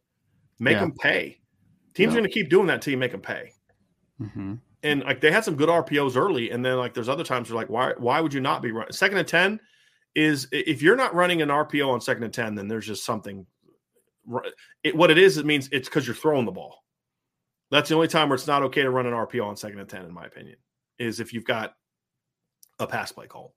make 0.60 0.74
Yeah. 0.74 0.82
them 0.82 0.94
pay. 0.94 1.40
Teams 1.94 2.14
Yeah. 2.14 2.20
are 2.20 2.22
going 2.22 2.30
to 2.30 2.34
keep 2.34 2.50
doing 2.50 2.68
that 2.68 2.76
until 2.76 2.92
you 2.92 2.98
make 2.98 3.12
them 3.12 3.22
pay. 3.22 3.54
hmm 4.18 4.56
And 4.84 5.04
like 5.04 5.20
they 5.22 5.32
had 5.32 5.44
some 5.44 5.56
good 5.56 5.70
RPOs 5.70 6.16
early, 6.16 6.52
and 6.52 6.64
then 6.66 6.78
like 6.78 6.94
there's 6.94 7.10
other 7.10 7.24
times 7.24 7.50
you're 7.50 7.58
like, 7.58 7.70
why 7.70 7.94
why 7.98 8.20
would 8.22 8.34
you 8.34 8.42
not 8.42 8.62
be 8.62 8.72
running 8.72 8.92
second 8.94 9.18
and 9.18 9.28
ten? 9.28 9.60
Is 10.16 10.48
if 10.52 10.82
you're 10.82 10.96
not 10.96 11.14
running 11.14 11.42
an 11.42 11.50
RPO 11.50 11.90
on 11.90 12.02
second 12.02 12.24
and 12.24 12.34
ten, 12.34 12.56
then 12.56 12.68
there's 12.68 12.88
just 12.88 13.06
something. 13.06 13.46
It, 14.84 14.96
what 14.96 15.10
it 15.10 15.18
is, 15.18 15.38
it 15.38 15.46
means 15.46 15.70
it's 15.72 15.88
because 15.90 16.06
you're 16.06 16.16
throwing 16.16 16.46
the 16.46 16.52
ball. 16.52 16.84
That's 17.72 17.90
the 17.90 17.96
only 17.96 18.08
time 18.08 18.30
where 18.30 18.36
it's 18.36 18.48
not 18.48 18.64
okay 18.64 18.82
to 18.82 18.90
run 18.92 19.06
an 19.06 19.14
RPO 19.14 19.46
on 19.46 19.56
second 19.56 19.80
and 19.80 19.90
ten, 19.90 20.06
in 20.06 20.14
my 20.14 20.26
opinion, 20.26 20.58
is 21.00 21.20
if 21.20 21.34
you've 21.34 21.46
got 21.46 21.76
a 22.80 22.86
pass 22.88 23.12
play 23.12 23.28
called. 23.28 23.54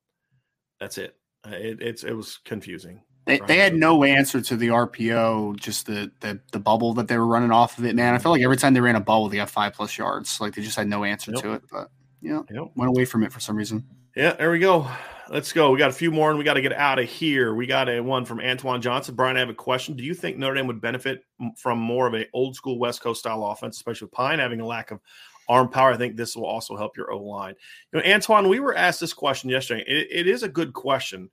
That's 0.81 0.99
it. 0.99 1.17
Uh, 1.47 1.51
It 1.57 1.83
it's 1.83 2.05
it 2.05 2.13
was 2.13 2.39
confusing. 2.45 3.03
They, 3.27 3.41
they 3.47 3.57
had 3.57 3.75
no 3.75 4.05
answer 4.05 4.41
to 4.43 4.57
the 4.57 4.69
RPO, 4.69 5.57
just 5.57 5.87
the, 5.87 6.11
the 6.21 6.39
the 6.53 6.59
bubble 6.61 6.93
that 6.95 7.09
they 7.09 7.17
were 7.17 7.27
running 7.27 7.51
off 7.51 7.79
of 7.79 7.87
it. 7.87 7.95
Man, 7.97 8.15
I 8.15 8.19
felt 8.19 8.35
like 8.35 8.43
every 8.43 8.59
time 8.59 8.75
they 8.75 8.81
ran 8.81 8.97
a 8.97 9.01
bubble, 9.01 9.29
they 9.31 9.37
got 9.39 9.49
five 9.49 9.73
plus 9.73 9.97
yards. 9.97 10.41
Like 10.41 10.55
they 10.55 10.63
just 10.63 10.77
had 10.77 10.89
no 10.89 11.05
answer 11.05 11.33
Yep. 11.33 11.43
to 11.43 11.53
it. 11.55 11.63
But 11.73 11.89
yeah, 12.21 12.43
Yep. 12.51 12.65
went 12.77 12.89
away 12.91 13.07
from 13.07 13.23
it 13.23 13.33
for 13.33 13.41
some 13.41 13.57
reason. 13.57 13.85
Yeah, 14.15 14.33
there 14.35 14.51
we 14.51 14.59
go. 14.59 14.87
let's 15.31 15.53
go. 15.55 15.71
We 15.71 15.79
got 15.79 15.89
a 15.89 15.95
few 15.95 16.11
more 16.11 16.29
and 16.29 16.39
we 16.39 16.45
got 16.45 16.55
to 16.55 16.61
get 16.61 16.75
out 16.75 16.99
of 16.99 17.09
here. 17.09 17.55
We 17.55 17.67
got 17.67 17.89
a 17.89 17.99
one 18.01 18.27
from 18.27 18.41
Antoine 18.41 18.83
Johnson. 18.83 19.15
Brian, 19.15 19.37
I 19.37 19.41
have 19.41 19.49
a 19.49 19.55
question. 19.55 19.97
Do 19.97 20.05
you 20.05 20.13
think 20.13 20.37
Notre 20.37 20.55
Dame 20.55 20.67
would 20.67 20.83
benefit 20.83 21.25
from 21.57 21.79
more 21.79 22.07
of 22.07 22.15
a 22.15 22.27
old 22.35 22.55
school 22.55 22.79
West 22.79 23.01
Coast 23.01 23.21
style 23.21 23.43
offense, 23.47 23.77
especially 23.77 24.05
with 24.05 24.13
Pyne 24.13 24.39
having 24.39 24.61
a 24.61 24.67
lack 24.67 24.91
of 24.91 25.01
arm 25.49 25.71
power? 25.71 25.93
I 25.93 25.97
think 25.97 26.17
this 26.17 26.37
will 26.37 26.45
also 26.45 26.77
help 26.77 26.95
your 26.99 27.11
O 27.11 27.23
line. 27.23 27.55
You 27.93 28.01
know, 28.01 28.07
Antoine, 28.07 28.49
we 28.51 28.61
were 28.61 28.77
asked 28.77 29.01
this 29.01 29.15
question 29.15 29.49
yesterday. 29.49 29.83
It, 29.87 30.09
it 30.11 30.27
is 30.29 30.43
a 30.43 30.49
good 30.49 30.75
question. 30.75 31.31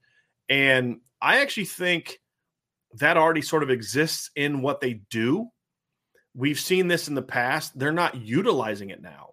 And 0.47 1.01
I 1.21 1.41
actually 1.41 1.65
think 1.65 2.19
that 2.95 3.17
already 3.17 3.41
sort 3.41 3.63
of 3.63 3.69
exists 3.69 4.31
in 4.35 4.61
what 4.61 4.81
they 4.81 5.01
do. 5.09 5.47
We've 6.33 6.59
seen 6.59 6.87
this 6.87 7.07
in 7.07 7.15
the 7.15 7.21
past. 7.21 7.77
They're 7.77 7.91
not 7.91 8.15
utilizing 8.15 8.89
it 8.89 9.01
now. 9.01 9.31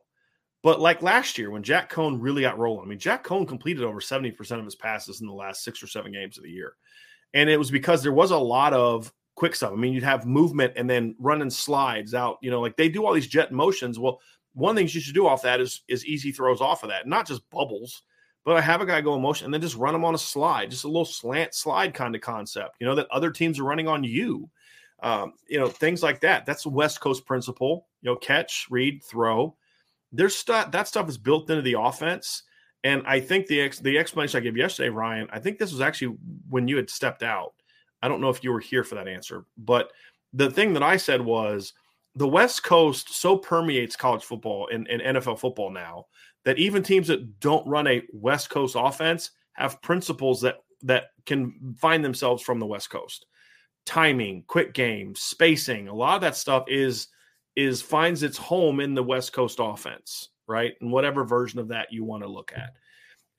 But 0.62 0.80
like 0.80 1.02
last 1.02 1.38
year 1.38 1.50
when 1.50 1.62
Jack 1.62 1.90
Coan 1.90 2.18
really 2.20 2.42
got 2.42 2.58
rolling, 2.58 2.84
I 2.84 2.88
mean, 2.88 2.98
Jack 2.98 3.24
Coan 3.24 3.46
completed 3.46 3.84
over 3.84 4.00
70% 4.00 4.58
of 4.58 4.64
his 4.64 4.74
passes 4.74 5.20
in 5.20 5.26
the 5.26 5.32
last 5.32 5.62
six 5.62 5.82
or 5.82 5.86
seven 5.86 6.12
games 6.12 6.36
of 6.36 6.44
the 6.44 6.50
year. 6.50 6.74
And 7.34 7.48
it 7.48 7.58
was 7.58 7.70
because 7.70 8.02
there 8.02 8.12
was 8.12 8.32
a 8.32 8.38
lot 8.38 8.72
of 8.72 9.12
quick 9.36 9.54
stuff. 9.54 9.72
I 9.72 9.76
mean, 9.76 9.92
you'd 9.92 10.02
have 10.02 10.26
movement 10.26 10.72
and 10.76 10.90
then 10.90 11.14
running 11.20 11.50
slides 11.50 12.12
out, 12.12 12.38
you 12.42 12.50
know, 12.50 12.60
like 12.60 12.76
they 12.76 12.88
do 12.88 13.06
all 13.06 13.14
these 13.14 13.28
jet 13.28 13.52
motions. 13.52 13.98
Well, 13.98 14.20
one 14.54 14.74
thing 14.74 14.88
you 14.88 15.00
should 15.00 15.14
do 15.14 15.28
off 15.28 15.42
that 15.42 15.60
is 15.60 15.82
is 15.86 16.04
easy 16.04 16.32
throws 16.32 16.60
off 16.60 16.82
of 16.82 16.88
that, 16.88 17.06
not 17.06 17.28
just 17.28 17.48
bubbles, 17.50 18.02
but 18.48 18.56
I 18.56 18.60
have 18.60 18.80
a 18.80 18.86
guy 18.86 19.00
go 19.00 19.14
in 19.14 19.22
motion 19.22 19.44
and 19.44 19.54
then 19.54 19.60
just 19.60 19.76
run 19.76 19.94
him 19.94 20.04
on 20.04 20.14
a 20.14 20.18
slide, 20.18 20.70
just 20.70 20.84
a 20.84 20.88
little 20.88 21.04
slant 21.04 21.54
slide 21.54 21.94
kind 21.94 22.14
of 22.14 22.20
concept, 22.20 22.76
you 22.80 22.86
know, 22.86 22.94
that 22.94 23.08
other 23.10 23.30
teams 23.30 23.58
are 23.58 23.64
running 23.64 23.88
on 23.88 24.02
you. 24.02 24.48
Um, 25.00 25.34
you 25.46 25.60
know, 25.60 25.68
things 25.68 26.02
like 26.02 26.20
that. 26.22 26.44
That's 26.44 26.64
the 26.64 26.70
West 26.70 27.00
Coast 27.00 27.24
principle, 27.24 27.86
you 28.02 28.10
know, 28.10 28.16
catch, 28.16 28.66
read, 28.68 29.04
throw 29.04 29.54
there's 30.12 30.34
stuff 30.34 30.70
that 30.70 30.88
stuff 30.88 31.08
is 31.08 31.18
built 31.18 31.50
into 31.50 31.62
the 31.62 31.78
offense. 31.78 32.44
And 32.84 33.02
I 33.06 33.20
think 33.20 33.46
the 33.46 33.60
ex, 33.60 33.78
the 33.80 33.98
explanation 33.98 34.38
I 34.38 34.42
gave 34.42 34.56
yesterday, 34.56 34.88
Ryan, 34.88 35.28
I 35.32 35.40
think 35.40 35.58
this 35.58 35.72
was 35.72 35.80
actually 35.80 36.16
when 36.48 36.68
you 36.68 36.76
had 36.76 36.88
stepped 36.88 37.22
out. 37.22 37.54
I 38.02 38.08
don't 38.08 38.20
know 38.20 38.30
if 38.30 38.44
you 38.44 38.52
were 38.52 38.60
here 38.60 38.84
for 38.84 38.94
that 38.94 39.08
answer, 39.08 39.44
but 39.56 39.92
the 40.32 40.50
thing 40.50 40.72
that 40.74 40.82
I 40.82 40.96
said 40.96 41.20
was 41.20 41.72
the 42.14 42.28
West 42.28 42.62
Coast 42.62 43.12
so 43.12 43.36
permeates 43.36 43.96
college 43.96 44.22
football 44.22 44.68
and, 44.72 44.86
and 44.88 45.16
NFL 45.16 45.40
football 45.40 45.70
now 45.70 46.06
that 46.48 46.58
even 46.58 46.82
teams 46.82 47.08
that 47.08 47.40
don't 47.40 47.66
run 47.66 47.86
a 47.86 48.00
West 48.10 48.48
Coast 48.48 48.74
offense 48.78 49.32
have 49.52 49.82
principles 49.82 50.40
that 50.40 50.56
that 50.82 51.08
can 51.26 51.76
find 51.78 52.02
themselves 52.02 52.42
from 52.42 52.58
the 52.58 52.64
West 52.64 52.88
Coast. 52.88 53.26
Timing, 53.84 54.44
quick 54.46 54.72
game, 54.72 55.14
spacing, 55.14 55.88
a 55.88 55.94
lot 55.94 56.14
of 56.14 56.22
that 56.22 56.36
stuff 56.36 56.64
is 56.66 57.08
is 57.54 57.82
finds 57.82 58.22
its 58.22 58.38
home 58.38 58.80
in 58.80 58.94
the 58.94 59.02
West 59.02 59.34
Coast 59.34 59.58
offense, 59.60 60.30
right? 60.46 60.72
And 60.80 60.90
whatever 60.90 61.22
version 61.22 61.58
of 61.58 61.68
that 61.68 61.92
you 61.92 62.02
want 62.02 62.22
to 62.22 62.28
look 62.30 62.50
at. 62.56 62.70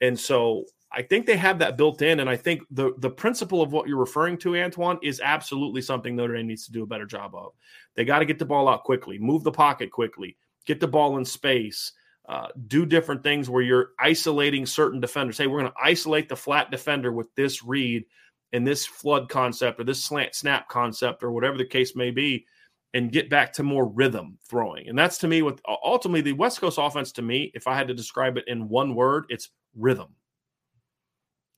And 0.00 0.16
so 0.16 0.66
I 0.92 1.02
think 1.02 1.26
they 1.26 1.36
have 1.36 1.58
that 1.58 1.76
built 1.76 2.02
in. 2.02 2.20
And 2.20 2.30
I 2.30 2.36
think 2.36 2.62
the 2.70 2.92
the 2.98 3.10
principle 3.10 3.60
of 3.60 3.72
what 3.72 3.88
you're 3.88 3.98
referring 3.98 4.38
to, 4.38 4.56
Antoine, 4.56 5.00
is 5.02 5.20
absolutely 5.20 5.82
something 5.82 6.14
Notre 6.14 6.36
Dame 6.36 6.46
needs 6.46 6.64
to 6.66 6.72
do 6.72 6.84
a 6.84 6.86
better 6.86 7.06
job 7.06 7.34
of. 7.34 7.54
They 7.96 8.04
got 8.04 8.20
to 8.20 8.24
get 8.24 8.38
the 8.38 8.44
ball 8.44 8.68
out 8.68 8.84
quickly, 8.84 9.18
move 9.18 9.42
the 9.42 9.50
pocket 9.50 9.90
quickly, 9.90 10.36
get 10.64 10.78
the 10.78 10.86
ball 10.86 11.18
in 11.18 11.24
space, 11.24 11.92
uh, 12.28 12.48
do 12.66 12.86
different 12.86 13.22
things 13.22 13.50
where 13.50 13.62
you're 13.62 13.90
isolating 13.98 14.66
certain 14.66 15.00
defenders. 15.00 15.38
Hey, 15.38 15.46
we're 15.46 15.60
going 15.60 15.72
to 15.72 15.82
isolate 15.82 16.28
the 16.28 16.36
flat 16.36 16.70
defender 16.70 17.12
with 17.12 17.26
this 17.34 17.64
read 17.64 18.04
and 18.52 18.66
this 18.66 18.86
flood 18.86 19.28
concept 19.28 19.80
or 19.80 19.84
this 19.84 20.02
slant 20.02 20.34
snap 20.34 20.68
concept 20.68 21.22
or 21.22 21.32
whatever 21.32 21.56
the 21.56 21.64
case 21.64 21.96
may 21.96 22.10
be 22.10 22.46
and 22.92 23.12
get 23.12 23.30
back 23.30 23.52
to 23.54 23.62
more 23.62 23.86
rhythm 23.86 24.38
throwing. 24.48 24.88
And 24.88 24.98
that's 24.98 25.18
to 25.18 25.28
me 25.28 25.42
what 25.42 25.60
ultimately 25.66 26.20
the 26.20 26.32
West 26.32 26.60
Coast 26.60 26.78
offense 26.80 27.12
to 27.12 27.22
me, 27.22 27.50
if 27.54 27.66
I 27.66 27.74
had 27.74 27.88
to 27.88 27.94
describe 27.94 28.36
it 28.36 28.44
in 28.46 28.68
one 28.68 28.94
word, 28.94 29.26
it's 29.28 29.50
rhythm. 29.76 30.08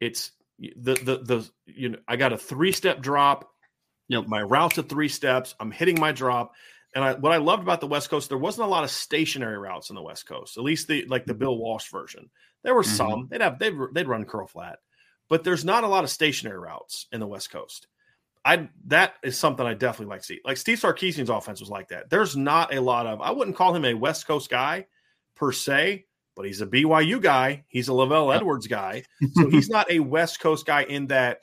It's 0.00 0.32
the 0.58 0.94
the 0.94 1.18
the 1.18 1.50
you 1.66 1.90
know, 1.90 1.98
I 2.06 2.16
got 2.16 2.32
a 2.32 2.38
three-step 2.38 3.00
drop. 3.00 3.50
You 4.08 4.20
know, 4.20 4.28
my 4.28 4.42
route's 4.42 4.78
at 4.78 4.88
three 4.88 5.08
steps. 5.08 5.54
I'm 5.58 5.70
hitting 5.70 5.98
my 5.98 6.12
drop. 6.12 6.52
And 6.94 7.04
I, 7.04 7.14
what 7.14 7.32
I 7.32 7.38
loved 7.38 7.62
about 7.62 7.80
the 7.80 7.86
West 7.86 8.10
Coast, 8.10 8.28
there 8.28 8.38
wasn't 8.38 8.66
a 8.66 8.70
lot 8.70 8.84
of 8.84 8.90
stationary 8.90 9.58
routes 9.58 9.88
in 9.88 9.96
the 9.96 10.02
West 10.02 10.26
Coast. 10.26 10.58
At 10.58 10.64
least 10.64 10.88
the 10.88 11.06
like 11.06 11.24
the 11.24 11.34
Bill 11.34 11.56
Walsh 11.56 11.90
version. 11.90 12.28
There 12.62 12.74
were 12.74 12.82
mm-hmm. 12.82 12.96
some. 12.96 13.28
They'd 13.30 13.40
have 13.40 13.58
they'd 13.58 13.74
they'd 13.92 14.08
run 14.08 14.24
curl 14.24 14.46
flat, 14.46 14.78
but 15.28 15.44
there's 15.44 15.64
not 15.64 15.84
a 15.84 15.88
lot 15.88 16.04
of 16.04 16.10
stationary 16.10 16.58
routes 16.58 17.06
in 17.12 17.20
the 17.20 17.26
West 17.26 17.50
Coast. 17.50 17.86
I 18.44 18.68
that 18.86 19.14
is 19.22 19.38
something 19.38 19.64
I 19.64 19.74
definitely 19.74 20.12
like 20.12 20.20
to 20.20 20.26
see. 20.26 20.40
Like 20.44 20.56
Steve 20.56 20.78
Sarkisian's 20.78 21.30
offense 21.30 21.60
was 21.60 21.70
like 21.70 21.88
that. 21.88 22.10
There's 22.10 22.36
not 22.36 22.74
a 22.74 22.80
lot 22.80 23.06
of 23.06 23.20
I 23.20 23.30
wouldn't 23.30 23.56
call 23.56 23.74
him 23.74 23.84
a 23.84 23.94
West 23.94 24.26
Coast 24.26 24.50
guy 24.50 24.86
per 25.34 25.52
se, 25.52 26.06
but 26.34 26.46
he's 26.46 26.60
a 26.60 26.66
BYU 26.66 27.20
guy. 27.20 27.64
He's 27.68 27.88
a 27.88 27.92
LaVell 27.92 28.34
Edwards 28.34 28.66
guy. 28.66 29.04
So 29.34 29.48
he's 29.48 29.68
not 29.68 29.90
a 29.90 30.00
West 30.00 30.40
Coast 30.40 30.66
guy 30.66 30.82
in 30.82 31.06
that, 31.08 31.40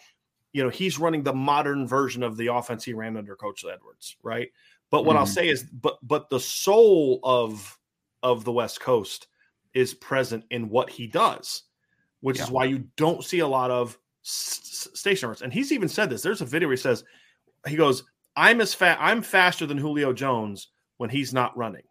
you 0.51 0.63
know, 0.63 0.69
he's 0.69 0.99
running 0.99 1.23
the 1.23 1.33
modern 1.33 1.87
version 1.87 2.21
of 2.23 2.37
the 2.37 2.47
offense 2.47 2.83
he 2.83 2.93
ran 2.93 3.17
under 3.17 3.35
Coach 3.35 3.63
Edwards, 3.63 4.15
right? 4.21 4.49
But 4.91 5.05
what 5.05 5.13
mm-hmm. 5.13 5.19
I'll 5.19 5.27
say 5.27 5.49
is, 5.49 5.63
but 5.63 5.97
but 6.01 6.29
the 6.29 6.39
soul 6.39 7.19
of 7.23 7.77
of 8.23 8.43
the 8.43 8.51
West 8.51 8.79
Coast 8.79 9.27
is 9.73 9.93
present 9.93 10.43
in 10.49 10.69
what 10.69 10.89
he 10.89 11.07
does, 11.07 11.63
which 12.21 12.37
yeah. 12.37 12.43
is 12.43 12.51
why 12.51 12.65
you 12.65 12.83
don't 12.97 13.23
see 13.23 13.39
a 13.39 13.47
lot 13.47 13.71
of 13.71 13.97
stationers. 14.23 15.41
And 15.41 15.53
he's 15.53 15.71
even 15.71 15.87
said 15.87 16.09
this. 16.09 16.21
There's 16.21 16.41
a 16.41 16.45
video 16.45 16.67
where 16.67 16.75
he 16.75 16.81
says, 16.81 17.03
he 17.67 17.75
goes, 17.75 18.03
I'm 18.35 18.61
as 18.61 18.73
fast, 18.73 18.99
I'm 19.01 19.21
faster 19.21 19.65
than 19.65 19.77
Julio 19.77 20.11
Jones 20.13 20.69
when 20.97 21.09
he's 21.09 21.33
not 21.33 21.55
running. 21.57 21.83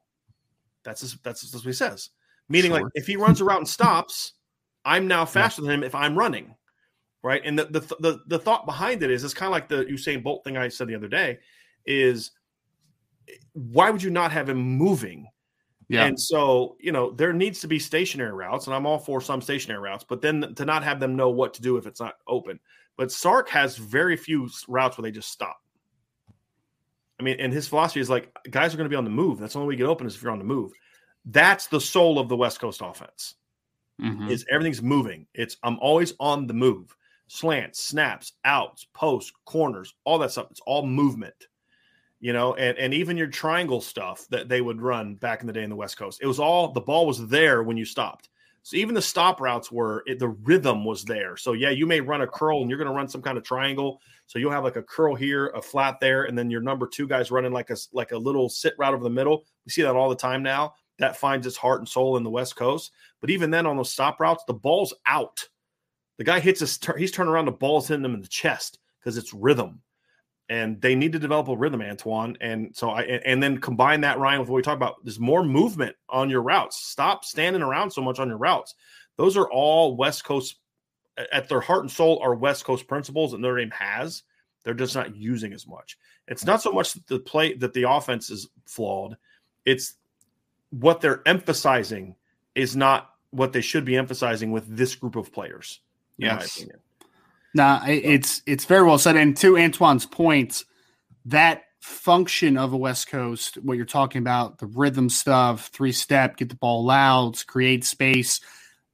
That's 0.85 1.01
his, 1.01 1.19
that's, 1.23 1.43
that's 1.43 1.55
what 1.55 1.71
he 1.71 1.73
says. 1.73 2.11
Meaning, 2.49 2.73
sure. 2.73 2.83
like, 2.83 2.93
if 2.95 3.07
he 3.07 3.17
runs 3.17 3.41
around 3.41 3.59
and 3.59 3.69
stops, 3.69 4.33
I'm 4.85 5.07
now 5.07 5.25
faster 5.25 5.63
yeah. 5.63 5.69
than 5.69 5.79
him 5.81 5.85
if 5.85 5.95
I'm 5.95 6.19
running. 6.19 6.55
Right. 7.23 7.43
And 7.45 7.59
the, 7.59 7.65
the, 7.65 7.81
the, 8.01 8.21
the 8.27 8.39
thought 8.39 8.67
behind 8.67 9.03
it 9.03 9.11
is 9.11 9.25
it's 9.25 9.35
kind 9.35 9.49
of 9.49 9.53
like 9.53 9.69
the 9.69 9.85
Usain 9.85 10.23
Bolt 10.23 10.45
thing 10.45 10.57
I 10.57 10.69
said 10.69 10.89
the 10.89 10.95
other 10.95 11.09
day 11.09 11.39
is 11.85 12.31
why 13.53 13.91
would 13.91 14.03
you 14.03 14.11
not 14.11 14.33
have 14.33 14.49
him 14.49 14.59
moving 14.59 15.29
yeah. 15.89 16.05
And 16.05 16.21
so, 16.21 16.77
you 16.79 16.93
know, 16.93 17.13
there 17.13 17.33
needs 17.33 17.61
to 17.61 17.69
be 17.69 17.79
stationary 17.79 18.33
routes, 18.33 18.67
and 18.67 18.77
I'm 18.77 18.87
all 18.87 18.99
for 18.99 19.21
some 19.21 19.41
stationary 19.41 19.81
routes, 19.81 20.05
but 20.07 20.21
then 20.21 20.55
to 20.55 20.65
not 20.67 20.85
have 20.85 21.01
them 21.01 21.17
know 21.17 21.31
what 21.31 21.55
to 21.55 21.63
do 21.63 21.79
if 21.79 21.87
it's 21.87 22.01
not 22.01 22.17
open. 22.27 22.61
But 22.97 23.11
Sark 23.11 23.49
has 23.49 23.77
very 23.77 24.17
few 24.17 24.51
routes 24.69 24.99
where 24.99 25.03
they 25.03 25.11
just 25.11 25.31
stop. 25.31 25.57
I 27.19 27.23
mean, 27.23 27.37
and 27.41 27.53
his 27.53 27.67
philosophy 27.67 28.01
is 28.01 28.11
like 28.11 28.31
guys 28.51 28.75
are 28.75 28.77
going 28.77 28.85
to 28.85 28.93
be 28.93 28.97
on 28.97 29.05
the 29.05 29.11
move. 29.11 29.39
That's 29.39 29.55
the 29.55 29.61
only 29.61 29.69
way 29.69 29.75
you 29.75 29.85
get 29.85 29.91
open 29.91 30.07
is 30.07 30.15
if 30.15 30.23
you're 30.23 30.31
on 30.31 30.39
the 30.39 30.45
move. 30.45 30.73
That's 31.25 31.67
the 31.67 31.81
soul 31.81 32.19
of 32.19 32.29
the 32.29 32.37
West 32.37 32.61
Coast 32.61 32.81
offense. 32.83 33.35
Mm-hmm. 34.01 34.29
Is 34.29 34.45
everything's 34.51 34.83
moving. 34.83 35.27
It's 35.35 35.57
I'm 35.63 35.79
always 35.81 36.13
on 36.21 36.47
the 36.47 36.55
move. 36.55 36.95
Slants, 37.29 37.83
snaps, 37.83 38.35
outs, 38.45 38.87
posts, 38.95 39.33
corners, 39.47 39.95
all 40.05 40.19
that 40.19 40.33
stuff. 40.33 40.49
It's 40.51 40.61
all 40.67 40.87
movement 40.87 41.48
you 42.21 42.33
know, 42.33 42.55
and, 42.55 42.77
and 42.79 42.93
even 42.93 43.17
your 43.17 43.29
triangle 43.29 43.81
stuff 43.81 44.27
that 44.31 44.49
they 44.49 44.61
would 44.61 44.81
run 44.81 45.15
back 45.15 45.41
in 45.41 45.47
the 45.47 45.53
day 45.53 45.63
in 45.63 45.71
the 45.71 45.77
West 45.77 45.97
Coast. 45.97 46.21
It 46.23 46.27
was 46.27 46.41
all 46.41 46.73
the 46.73 46.81
ball 46.81 47.07
was 47.07 47.27
there 47.29 47.63
when 47.63 47.77
you 47.77 47.85
stopped. 47.85 48.29
So 48.63 48.77
even 48.77 48.95
the 48.95 49.01
stop 49.01 49.41
routes 49.41 49.73
were 49.73 50.03
it, 50.07 50.19
the 50.19 50.29
rhythm 50.29 50.85
was 50.85 51.05
there. 51.05 51.37
So 51.37 51.53
yeah, 51.53 51.71
you 51.71 51.87
may 51.87 52.01
run 52.01 52.21
a 52.21 52.27
curl 52.27 52.61
and 52.61 52.69
you're 52.69 52.79
going 52.79 52.91
to 52.91 52.95
run 52.95 53.09
some 53.09 53.23
kind 53.23 53.39
of 53.39 53.45
triangle. 53.45 54.01
So 54.27 54.39
you'll 54.39 54.51
have 54.51 54.65
like 54.65 54.77
a 54.77 54.83
curl 54.83 55.15
here, 55.15 55.47
a 55.49 55.63
flat 55.63 56.01
there, 56.01 56.25
and 56.25 56.37
then 56.37 56.51
your 56.51 56.61
number 56.61 56.87
two 56.87 57.07
guys 57.07 57.31
running 57.31 57.53
like 57.53 57.71
a 57.71 57.77
like 57.93 58.13
a 58.13 58.19
little 58.19 58.49
sit 58.49 58.75
route 58.79 58.95
over 58.95 59.05
the 59.05 59.11
middle. 59.11 59.45
We 59.65 59.71
see 59.71 59.83
that 59.83 59.97
all 59.97 60.11
the 60.11 60.17
time 60.17 60.43
now. 60.43 60.75
That 60.99 61.17
finds 61.17 61.47
its 61.47 61.57
heart 61.57 61.81
and 61.81 61.89
soul 61.89 62.17
in 62.17 62.25
the 62.25 62.31
West 62.31 62.57
Coast. 62.57 62.91
But 63.21 63.31
even 63.31 63.51
then, 63.51 63.67
on 63.67 63.77
those 63.77 63.93
stop 63.93 64.21
routes, 64.21 64.45
the 64.47 64.53
ball's 64.55 64.93
out. 65.07 65.49
The 66.19 66.25
guy 66.25 66.41
hits 66.41 66.61
his 66.61 66.79
he's 66.99 67.13
turning 67.13 67.33
around, 67.33 67.47
the 67.47 67.53
ball's 67.53 67.87
hitting 67.87 68.05
him 68.05 68.15
in 68.15 68.21
the 68.21 68.29
chest 68.29 68.81
because 68.99 69.17
it's 69.17 69.33
rhythm 69.33 69.81
and 70.49 70.81
they 70.81 70.95
need 70.95 71.13
to 71.13 71.19
develop 71.19 71.49
a 71.49 71.57
rhythm, 71.57 71.83
Antoine. 71.83 72.37
And 72.41 72.75
so 72.75 72.91
I 72.91 73.03
and 73.03 73.43
then 73.43 73.59
combine 73.59 74.01
that 74.03 74.19
Ryan 74.19 74.41
with 74.41 74.49
what 74.49 74.57
we 74.57 74.63
talk 74.63 74.77
about. 74.77 75.05
There's 75.05 75.21
more 75.21 75.45
movement 75.45 75.97
on 76.09 76.31
your 76.31 76.43
routes. 76.43 76.81
Stop 76.81 77.25
standing 77.25 77.63
around 77.63 77.91
so 77.91 78.03
much 78.03 78.19
on 78.19 78.29
your 78.29 78.39
routes. 78.39 78.75
Those 79.17 79.37
are 79.37 79.51
all 79.51 79.97
West 79.97 80.25
Coast 80.25 80.57
at 81.33 81.49
their 81.49 81.61
heart 81.61 81.83
and 81.83 81.91
soul 81.91 82.21
are 82.23 82.35
West 82.35 82.65
Coast 82.65 82.87
principles 82.87 83.33
that 83.33 83.41
Notre 83.41 83.59
Dame 83.59 83.71
has. 83.71 84.23
They're 84.65 84.75
just 84.75 84.95
not 84.95 85.17
using 85.17 85.53
as 85.53 85.67
much. 85.67 85.99
It's 86.27 86.45
not 86.45 86.63
so 86.63 86.73
much 86.73 86.95
that 86.95 87.07
the 87.07 87.19
play 87.19 87.55
that 87.55 87.73
the 87.73 87.91
offense 87.91 88.31
is 88.31 88.49
flawed. 88.67 89.17
It's 89.65 89.95
what 90.71 91.01
they're 91.01 91.23
emphasizing 91.27 92.17
is 92.55 92.77
not 92.77 93.11
what 93.31 93.53
they 93.53 93.61
should 93.61 93.85
be 93.85 93.97
emphasizing 93.97 94.53
with 94.53 94.65
this 94.69 94.95
group 94.95 95.17
of 95.17 95.33
players. 95.33 95.81
yes. 96.17 96.65
Nah, 97.59 97.83
it's 97.89 98.41
it's 98.47 98.67
very 98.67 98.87
well 98.87 98.99
said. 98.99 99.17
And 99.17 99.37
to 99.39 99.57
Antoine's 99.57 100.07
points, 100.07 100.65
that 101.25 101.65
function 101.81 102.57
of 102.57 102.73
a 102.73 102.77
West 102.77 103.09
Coast, 103.09 103.57
what 103.57 103.77
you're 103.77 103.85
talking 103.85 104.21
about, 104.21 104.59
the 104.59 104.67
rhythm 104.67 105.09
stuff, 105.09 105.67
three 105.73 105.91
step, 105.91 106.37
get 106.37 106.51
the 106.51 106.55
ball 106.55 106.85
loud, 106.85 107.45
create 107.49 107.85
space, 107.85 108.41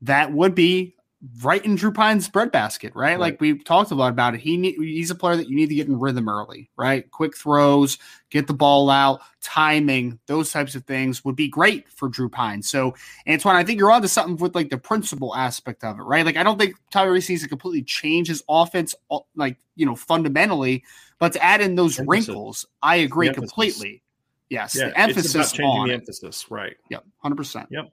that 0.01 0.33
would 0.33 0.55
be 0.55 0.97
right 1.43 1.65
in 1.65 1.75
Drew 1.75 1.93
Pyne's 1.93 2.29
breadbasket, 2.29 2.95
right? 2.95 3.13
right? 3.13 3.21
Like 3.21 3.41
we 3.41 3.59
talked 3.59 3.91
a 3.91 3.95
lot 3.95 4.13
about 4.13 4.35
it. 4.35 4.41
He 4.41 4.57
need, 4.57 4.75
he's 4.77 5.11
a 5.11 5.15
player 5.15 5.37
that 5.37 5.49
you 5.49 5.57
need 5.57 5.69
to 5.69 5.75
get 5.75 5.89
in 5.89 5.99
rhythm 5.99 6.29
early, 6.29 6.71
right? 6.77 7.11
Quick 7.11 7.37
throws, 7.37 7.99
get 8.31 8.47
the 8.47 8.55
ball 8.55 8.91
out, 8.91 9.21
timing, 9.41 10.19
those 10.27 10.53
types 10.53 10.75
of 10.75 10.85
things 10.85 11.25
would 11.25 11.37
be 11.37 11.49
great 11.49 11.89
for 11.89 12.09
Drew 12.09 12.29
Pyne. 12.29 12.63
So, 12.63 12.95
Antoine, 13.29 13.57
I 13.57 13.65
think 13.65 13.79
you're 13.79 13.93
onto 13.93 14.09
something 14.09 14.37
with 14.37 14.55
like 14.55 14.71
the 14.71 14.79
principal 14.79 15.35
aspect 15.35 15.85
of 15.85 15.99
it, 15.99 16.03
right? 16.03 16.27
Like 16.27 16.37
I 16.37 16.43
don't 16.43 16.59
think 16.59 16.75
Tyrese 16.93 17.29
needs 17.29 17.43
to 17.43 17.49
completely 17.49 17.83
change 17.83 18.29
his 18.29 18.43
offense, 18.49 18.95
uh, 19.11 19.21
like 19.37 19.57
you 19.77 19.87
know, 19.87 19.97
fundamentally, 19.97 20.85
but 21.19 21.33
to 21.33 21.43
add 21.43 21.61
in 21.61 21.75
those 21.75 21.99
emphasis. 21.99 22.29
wrinkles, 22.29 22.67
I 22.83 22.97
agree 22.97 23.33
completely. 23.33 24.03
Yes, 24.51 24.77
yeah, 24.77 24.89
the 24.89 24.99
emphasis 24.99 25.53
changing 25.53 25.67
on 25.67 25.89
the 25.89 25.95
emphasis, 25.95 26.51
right? 26.51 26.77
Yep, 26.91 27.05
hundred 27.19 27.37
percent. 27.37 27.69
Yep. 27.71 27.93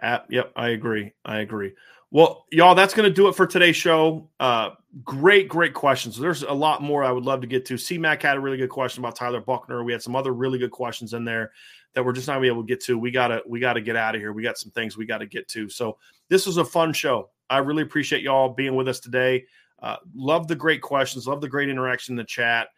At, 0.00 0.26
yep, 0.28 0.52
I 0.56 0.70
agree. 0.70 1.12
I 1.24 1.38
agree. 1.38 1.72
Well, 2.14 2.46
y'all, 2.52 2.76
that's 2.76 2.94
going 2.94 3.08
to 3.08 3.12
do 3.12 3.26
it 3.26 3.34
for 3.34 3.44
today's 3.44 3.74
show. 3.74 4.30
Uh, 4.38 4.70
great, 5.02 5.48
great 5.48 5.74
questions. 5.74 6.16
There's 6.16 6.44
a 6.44 6.52
lot 6.52 6.80
more 6.80 7.02
I 7.02 7.10
would 7.10 7.24
love 7.24 7.40
to 7.40 7.48
get 7.48 7.66
to. 7.66 7.76
C 7.76 7.98
Mac 7.98 8.22
had 8.22 8.36
a 8.36 8.40
really 8.40 8.56
good 8.56 8.70
question 8.70 9.02
about 9.02 9.16
Tyler 9.16 9.40
Buchner. 9.40 9.82
We 9.82 9.90
had 9.90 10.00
some 10.00 10.14
other 10.14 10.32
really 10.32 10.60
good 10.60 10.70
questions 10.70 11.12
in 11.12 11.24
there 11.24 11.50
that 11.92 12.04
we're 12.04 12.12
just 12.12 12.28
not 12.28 12.40
be 12.40 12.46
able 12.46 12.62
to 12.62 12.68
get 12.68 12.80
to. 12.84 12.96
We 12.96 13.10
gotta, 13.10 13.42
we 13.48 13.58
gotta 13.58 13.80
get 13.80 13.96
out 13.96 14.14
of 14.14 14.20
here. 14.20 14.32
We 14.32 14.44
got 14.44 14.58
some 14.58 14.70
things 14.70 14.96
we 14.96 15.06
got 15.06 15.18
to 15.18 15.26
get 15.26 15.48
to. 15.48 15.68
So 15.68 15.98
this 16.28 16.46
was 16.46 16.56
a 16.56 16.64
fun 16.64 16.92
show. 16.92 17.30
I 17.50 17.58
really 17.58 17.82
appreciate 17.82 18.22
y'all 18.22 18.50
being 18.50 18.76
with 18.76 18.86
us 18.86 19.00
today. 19.00 19.44
Uh, 19.82 19.96
love 20.14 20.46
the 20.46 20.54
great 20.54 20.82
questions. 20.82 21.26
Love 21.26 21.40
the 21.40 21.48
great 21.48 21.68
interaction 21.68 22.12
in 22.12 22.16
the 22.16 22.22
chat 22.22 22.68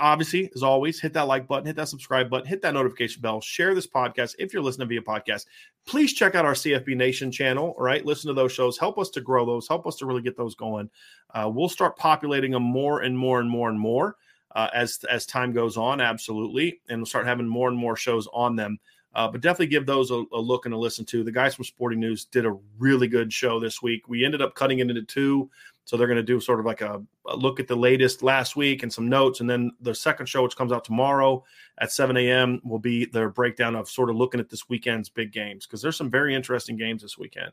obviously, 0.00 0.50
as 0.54 0.62
always, 0.62 1.00
hit 1.00 1.12
that 1.14 1.26
like 1.28 1.46
button, 1.46 1.66
hit 1.66 1.76
that 1.76 1.88
subscribe 1.88 2.30
button, 2.30 2.46
hit 2.46 2.62
that 2.62 2.74
notification 2.74 3.22
bell, 3.22 3.40
share 3.40 3.74
this 3.74 3.86
podcast. 3.86 4.34
If 4.38 4.52
you're 4.52 4.62
listening 4.62 4.88
via 4.88 5.02
podcast, 5.02 5.46
please 5.86 6.12
check 6.12 6.34
out 6.34 6.44
our 6.44 6.54
CFB 6.54 6.96
Nation 6.96 7.30
channel. 7.30 7.74
All 7.76 7.84
right, 7.84 8.04
listen 8.04 8.28
to 8.28 8.34
those 8.34 8.52
shows. 8.52 8.78
Help 8.78 8.98
us 8.98 9.10
to 9.10 9.20
grow 9.20 9.46
those. 9.46 9.68
Help 9.68 9.86
us 9.86 9.96
to 9.96 10.06
really 10.06 10.22
get 10.22 10.36
those 10.36 10.54
going. 10.54 10.90
Uh, 11.34 11.50
we'll 11.52 11.68
start 11.68 11.96
populating 11.96 12.52
them 12.52 12.62
more 12.62 13.02
and 13.02 13.16
more 13.16 13.40
and 13.40 13.50
more 13.50 13.68
and 13.68 13.78
more 13.78 14.16
uh, 14.54 14.68
as 14.74 15.04
as 15.10 15.26
time 15.26 15.52
goes 15.52 15.76
on. 15.76 16.00
Absolutely, 16.00 16.80
and 16.88 17.00
we'll 17.00 17.06
start 17.06 17.26
having 17.26 17.46
more 17.46 17.68
and 17.68 17.76
more 17.76 17.96
shows 17.96 18.28
on 18.32 18.56
them. 18.56 18.78
Uh, 19.14 19.26
but 19.26 19.40
definitely 19.40 19.66
give 19.66 19.86
those 19.86 20.10
a, 20.10 20.22
a, 20.32 20.38
look 20.38 20.66
and 20.66 20.74
a 20.74 20.78
listen 20.78 21.04
to. 21.04 21.24
The 21.24 21.32
guys 21.32 21.54
from 21.54 21.64
Sporting 21.64 21.98
News 21.98 22.26
did 22.26 22.44
a 22.44 22.56
really 22.78 23.08
good 23.08 23.32
show 23.32 23.58
this 23.58 23.82
week. 23.82 24.06
We 24.06 24.24
ended 24.24 24.42
up 24.42 24.54
cutting 24.54 24.80
it 24.80 24.90
into 24.90 25.02
two. 25.02 25.50
So 25.88 25.96
they're 25.96 26.06
going 26.06 26.18
to 26.18 26.22
do 26.22 26.38
sort 26.38 26.60
of 26.60 26.66
like 26.66 26.82
a, 26.82 27.02
a, 27.26 27.34
look 27.34 27.58
at 27.60 27.66
the 27.66 27.74
latest 27.74 28.22
last 28.22 28.56
week 28.56 28.82
and 28.82 28.92
some 28.92 29.08
notes. 29.08 29.40
And 29.40 29.48
then 29.48 29.72
the 29.80 29.94
second 29.94 30.26
show, 30.26 30.42
which 30.42 30.54
comes 30.54 30.70
out 30.70 30.84
tomorrow 30.84 31.42
at 31.80 31.90
7 31.90 32.14
a.m., 32.14 32.60
will 32.62 32.78
be 32.78 33.06
their 33.06 33.30
breakdown 33.30 33.74
of 33.74 33.88
sort 33.88 34.10
of 34.10 34.16
looking 34.16 34.38
at 34.38 34.50
this 34.50 34.68
weekend's 34.68 35.08
big 35.08 35.32
games 35.32 35.66
because 35.66 35.80
there's 35.80 35.96
some 35.96 36.10
very 36.10 36.34
interesting 36.34 36.76
games 36.76 37.00
this 37.00 37.16
weekend. 37.16 37.52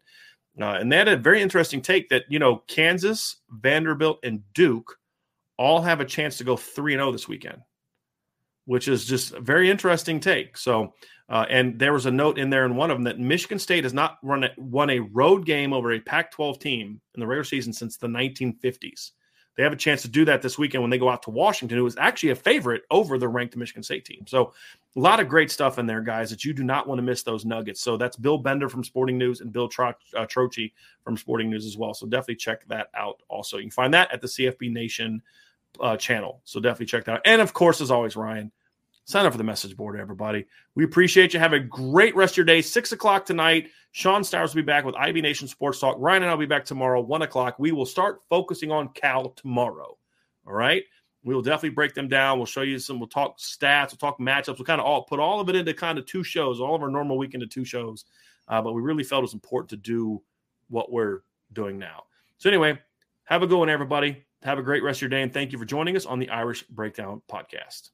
Uh, 0.60 0.72
and 0.72 0.92
they 0.92 0.98
had 0.98 1.08
a 1.08 1.16
very 1.16 1.42
interesting 1.42 1.82
take 1.82 2.10
that, 2.10 2.26
you 2.28 2.38
know, 2.38 2.62
Kansas, 2.68 3.38
Vanderbilt, 3.52 4.20
and 4.22 4.42
Duke 4.54 5.00
all 5.58 5.82
have 5.82 6.02
a 6.02 6.06
chance 6.06 6.38
to 6.38 6.44
go 6.44 6.58
3 6.58 6.96
0 6.96 7.14
this 7.14 7.30
weekend, 7.30 7.62
which 8.66 8.88
is 8.88 9.06
just 9.06 9.34
a 9.34 9.40
very 9.40 9.70
interesting 9.70 10.20
take. 10.20 10.58
So, 10.58 10.94
uh, 11.30 11.46
and 11.50 11.80
there 11.80 11.94
was 11.94 12.06
a 12.06 12.12
note 12.12 12.38
in 12.38 12.50
there 12.50 12.66
in 12.66 12.76
one 12.76 12.92
of 12.92 12.98
them 12.98 13.04
that 13.06 13.20
Michigan 13.20 13.60
State 13.60 13.84
has 13.84 13.94
not 13.94 14.18
run 14.22 14.44
a, 14.44 14.50
won 14.58 14.90
a 14.90 15.00
road 15.00 15.46
game 15.46 15.74
over 15.74 15.94
a 15.94 16.00
Pac 16.00 16.32
12 16.32 16.60
team 16.60 17.02
in 17.14 17.20
the 17.20 17.28
regular 17.28 17.44
season 17.44 17.74
since 17.74 17.98
the 17.98 18.08
1950s. 18.08 19.12
They 19.56 19.64
have 19.64 19.74
a 19.74 19.78
chance 19.78 20.02
to 20.02 20.10
do 20.10 20.26
that 20.26 20.42
this 20.42 20.58
weekend 20.58 20.84
when 20.84 20.92
they 20.92 20.98
go 20.98 21.10
out 21.10 21.24
to 21.24 21.30
Washington, 21.30 21.78
who 21.78 21.86
is 21.86 21.96
actually 21.98 22.32
a 22.32 22.36
favorite 22.36 22.84
over 22.92 23.18
the 23.18 23.28
ranked 23.28 23.56
Michigan 23.56 23.84
State 23.84 24.06
team. 24.06 24.26
So, 24.28 24.54
a 24.98 25.00
lot 25.00 25.20
of 25.20 25.28
great 25.28 25.52
stuff 25.52 25.80
in 25.80 25.86
there, 25.86 26.02
guys, 26.02 26.30
that 26.30 26.44
you 26.44 26.54
do 26.54 26.64
not 26.64 26.88
want 26.88 27.00
to 27.00 27.04
miss 27.04 27.24
those 27.24 27.46
nuggets. 27.46 27.82
So, 27.82 27.96
that's 27.96 28.18
Bill 28.18 28.38
Bender 28.38 28.68
from 28.68 28.84
Sporting 28.84 29.18
News 29.18 29.40
and 29.40 29.54
Bill 29.54 29.70
Tro- 29.70 29.94
uh, 30.16 30.26
Trocchi 30.26 30.74
from 31.04 31.16
Sporting 31.16 31.50
News 31.50 31.66
as 31.66 31.78
well. 31.78 31.94
So, 31.94 32.06
definitely 32.06 32.36
check 32.36 32.68
that 32.68 32.88
out 32.96 33.22
also. 33.30 33.58
You 33.58 33.64
can 33.64 33.72
find 33.72 33.94
that 33.94 34.12
at 34.14 34.20
the 34.20 34.28
CFB 34.28 34.74
Nation 34.74 35.22
uh, 35.80 35.98
channel. 35.98 36.42
So, 36.46 36.60
definitely 36.60 36.88
check 36.88 37.06
that 37.06 37.16
out. 37.16 37.22
And, 37.26 37.42
of 37.42 37.54
course, 37.54 37.82
as 37.82 37.92
always, 37.92 38.16
Ryan, 38.16 38.52
Sign 39.08 39.28
up 39.28 39.34
for 39.34 39.38
the 39.38 39.44
message 39.44 39.78
board, 39.78 40.00
everybody. 40.00 40.46
We 40.74 40.84
appreciate 40.84 41.36
you. 41.36 41.40
Have 41.40 41.54
a 41.54 41.60
great 41.60 42.16
rest 42.16 42.34
of 42.34 42.38
your 42.38 42.46
day. 42.46 42.64
Six 42.64 42.92
o'clock 42.92 43.24
tonight. 43.24 43.70
Sean 43.92 44.24
Stowers 44.24 44.48
will 44.48 44.64
be 44.64 44.66
back 44.66 44.84
with 44.84 44.96
IB 44.96 45.22
Nation 45.22 45.48
Sports 45.48 45.80
Talk. 45.80 45.98
Ryan 46.00 46.24
and 46.24 46.32
I 46.32 46.34
will 46.34 46.40
be 46.40 46.48
back 46.48 46.66
tomorrow, 46.66 47.00
one 47.02 47.22
o'clock. 47.22 47.60
We 47.60 47.72
will 47.72 47.86
start 47.86 48.22
focusing 48.30 48.72
on 48.72 48.90
Cal 48.90 49.30
tomorrow. 49.30 49.96
All 50.48 50.54
right. 50.54 50.84
We 51.24 51.36
will 51.36 51.44
definitely 51.44 51.70
break 51.70 51.94
them 51.94 52.08
down. 52.08 52.40
We'll 52.40 52.48
show 52.48 52.62
you 52.64 52.80
some, 52.80 53.00
we'll 53.00 53.08
talk 53.08 53.38
stats, 53.38 53.92
we'll 53.92 53.98
talk 53.98 54.20
matchups. 54.20 54.58
We'll 54.58 54.66
kind 54.66 54.82
of 54.82 54.88
all 54.88 55.04
put 55.04 55.20
all 55.20 55.40
of 55.40 55.50
it 55.50 55.56
into 55.56 55.76
kind 55.76 56.00
of 56.00 56.08
two 56.08 56.24
shows, 56.24 56.60
all 56.60 56.74
of 56.74 56.82
our 56.82 56.90
normal 56.90 57.20
week 57.20 57.36
into 57.36 57.48
two 57.48 57.64
shows. 57.64 58.06
Uh, 58.48 58.62
but 58.64 58.74
we 58.74 58.82
really 58.82 59.04
felt 59.04 59.20
it 59.20 59.22
was 59.22 59.34
important 59.36 59.70
to 59.70 59.78
do 59.78 60.22
what 60.68 60.92
we're 60.92 61.20
doing 61.54 61.78
now. 61.78 62.06
So, 62.38 62.50
anyway, 62.50 62.80
have 63.26 63.44
a 63.44 63.48
good 63.48 63.58
one, 63.58 63.70
everybody. 63.70 64.26
Have 64.46 64.60
a 64.60 64.62
great 64.62 64.84
rest 64.84 65.00
of 65.00 65.02
your 65.02 65.10
day. 65.10 65.24
And 65.24 65.34
thank 65.34 65.52
you 65.52 65.58
for 65.58 65.66
joining 65.66 65.98
us 65.98 66.06
on 66.06 66.20
the 66.20 66.30
Irish 66.30 66.64
Breakdown 66.68 67.24
Podcast. 67.28 67.90